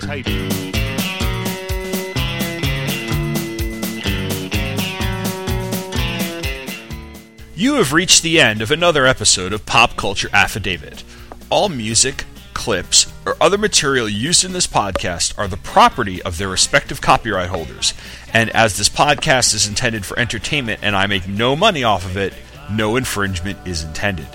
You 7.61 7.75
have 7.75 7.93
reached 7.93 8.23
the 8.23 8.41
end 8.41 8.63
of 8.63 8.71
another 8.71 9.05
episode 9.05 9.53
of 9.53 9.67
Pop 9.67 9.95
Culture 9.95 10.29
Affidavit. 10.33 11.03
All 11.51 11.69
music, 11.69 12.25
clips, 12.53 13.11
or 13.25 13.35
other 13.39 13.57
material 13.57 14.07
used 14.07 14.43
in 14.43 14.53
this 14.53 14.67
podcast 14.67 15.37
are 15.37 15.47
the 15.47 15.57
property 15.57 16.21
of 16.23 16.37
their 16.37 16.49
respective 16.49 17.01
copyright 17.01 17.49
holders. 17.49 17.93
And 18.33 18.49
as 18.51 18.77
this 18.77 18.89
podcast 18.89 19.53
is 19.53 19.67
intended 19.67 20.05
for 20.05 20.17
entertainment 20.19 20.81
and 20.83 20.95
I 20.95 21.07
make 21.07 21.27
no 21.27 21.55
money 21.55 21.83
off 21.83 22.05
of 22.05 22.17
it, 22.17 22.33
no 22.69 22.95
infringement 22.95 23.67
is 23.67 23.83
intended. 23.83 24.27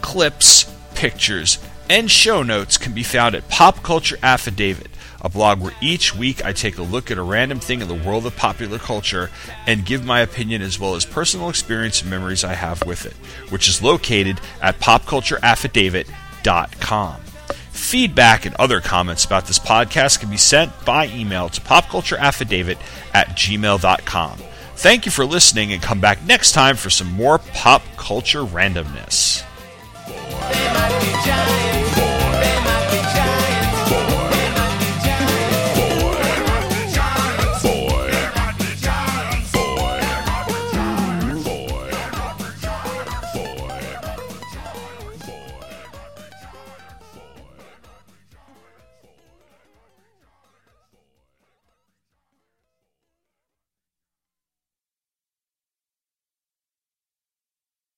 Clips, 0.00 0.72
pictures, 0.94 1.58
and 1.88 2.10
show 2.10 2.42
notes 2.42 2.78
can 2.78 2.92
be 2.92 3.02
found 3.02 3.34
at 3.34 3.48
Pop 3.48 3.82
Culture 3.82 4.18
Affidavit, 4.22 4.88
a 5.20 5.28
blog 5.28 5.60
where 5.60 5.74
each 5.80 6.14
week 6.14 6.44
I 6.44 6.52
take 6.52 6.78
a 6.78 6.82
look 6.82 7.10
at 7.10 7.18
a 7.18 7.22
random 7.22 7.58
thing 7.60 7.80
in 7.80 7.88
the 7.88 7.94
world 7.94 8.26
of 8.26 8.36
popular 8.36 8.78
culture 8.78 9.30
and 9.66 9.84
give 9.84 10.04
my 10.04 10.20
opinion 10.20 10.62
as 10.62 10.78
well 10.78 10.94
as 10.94 11.04
personal 11.04 11.48
experience 11.48 12.02
and 12.02 12.10
memories 12.10 12.44
I 12.44 12.54
have 12.54 12.86
with 12.86 13.06
it, 13.06 13.14
which 13.50 13.68
is 13.68 13.82
located 13.82 14.40
at 14.62 14.78
popcultureaffidavit.com. 14.80 17.20
Feedback 17.76 18.46
and 18.46 18.54
other 18.56 18.80
comments 18.80 19.24
about 19.24 19.46
this 19.46 19.58
podcast 19.58 20.20
can 20.20 20.30
be 20.30 20.36
sent 20.36 20.84
by 20.84 21.08
email 21.08 21.48
to 21.50 21.60
popcultureaffidavit 21.60 22.78
at 23.14 23.28
gmail.com. 23.28 24.38
Thank 24.76 25.06
you 25.06 25.12
for 25.12 25.24
listening 25.24 25.72
and 25.72 25.82
come 25.82 26.00
back 26.00 26.24
next 26.24 26.52
time 26.52 26.76
for 26.76 26.90
some 26.90 27.12
more 27.12 27.38
pop 27.38 27.82
culture 27.96 28.42
randomness. 28.42 29.42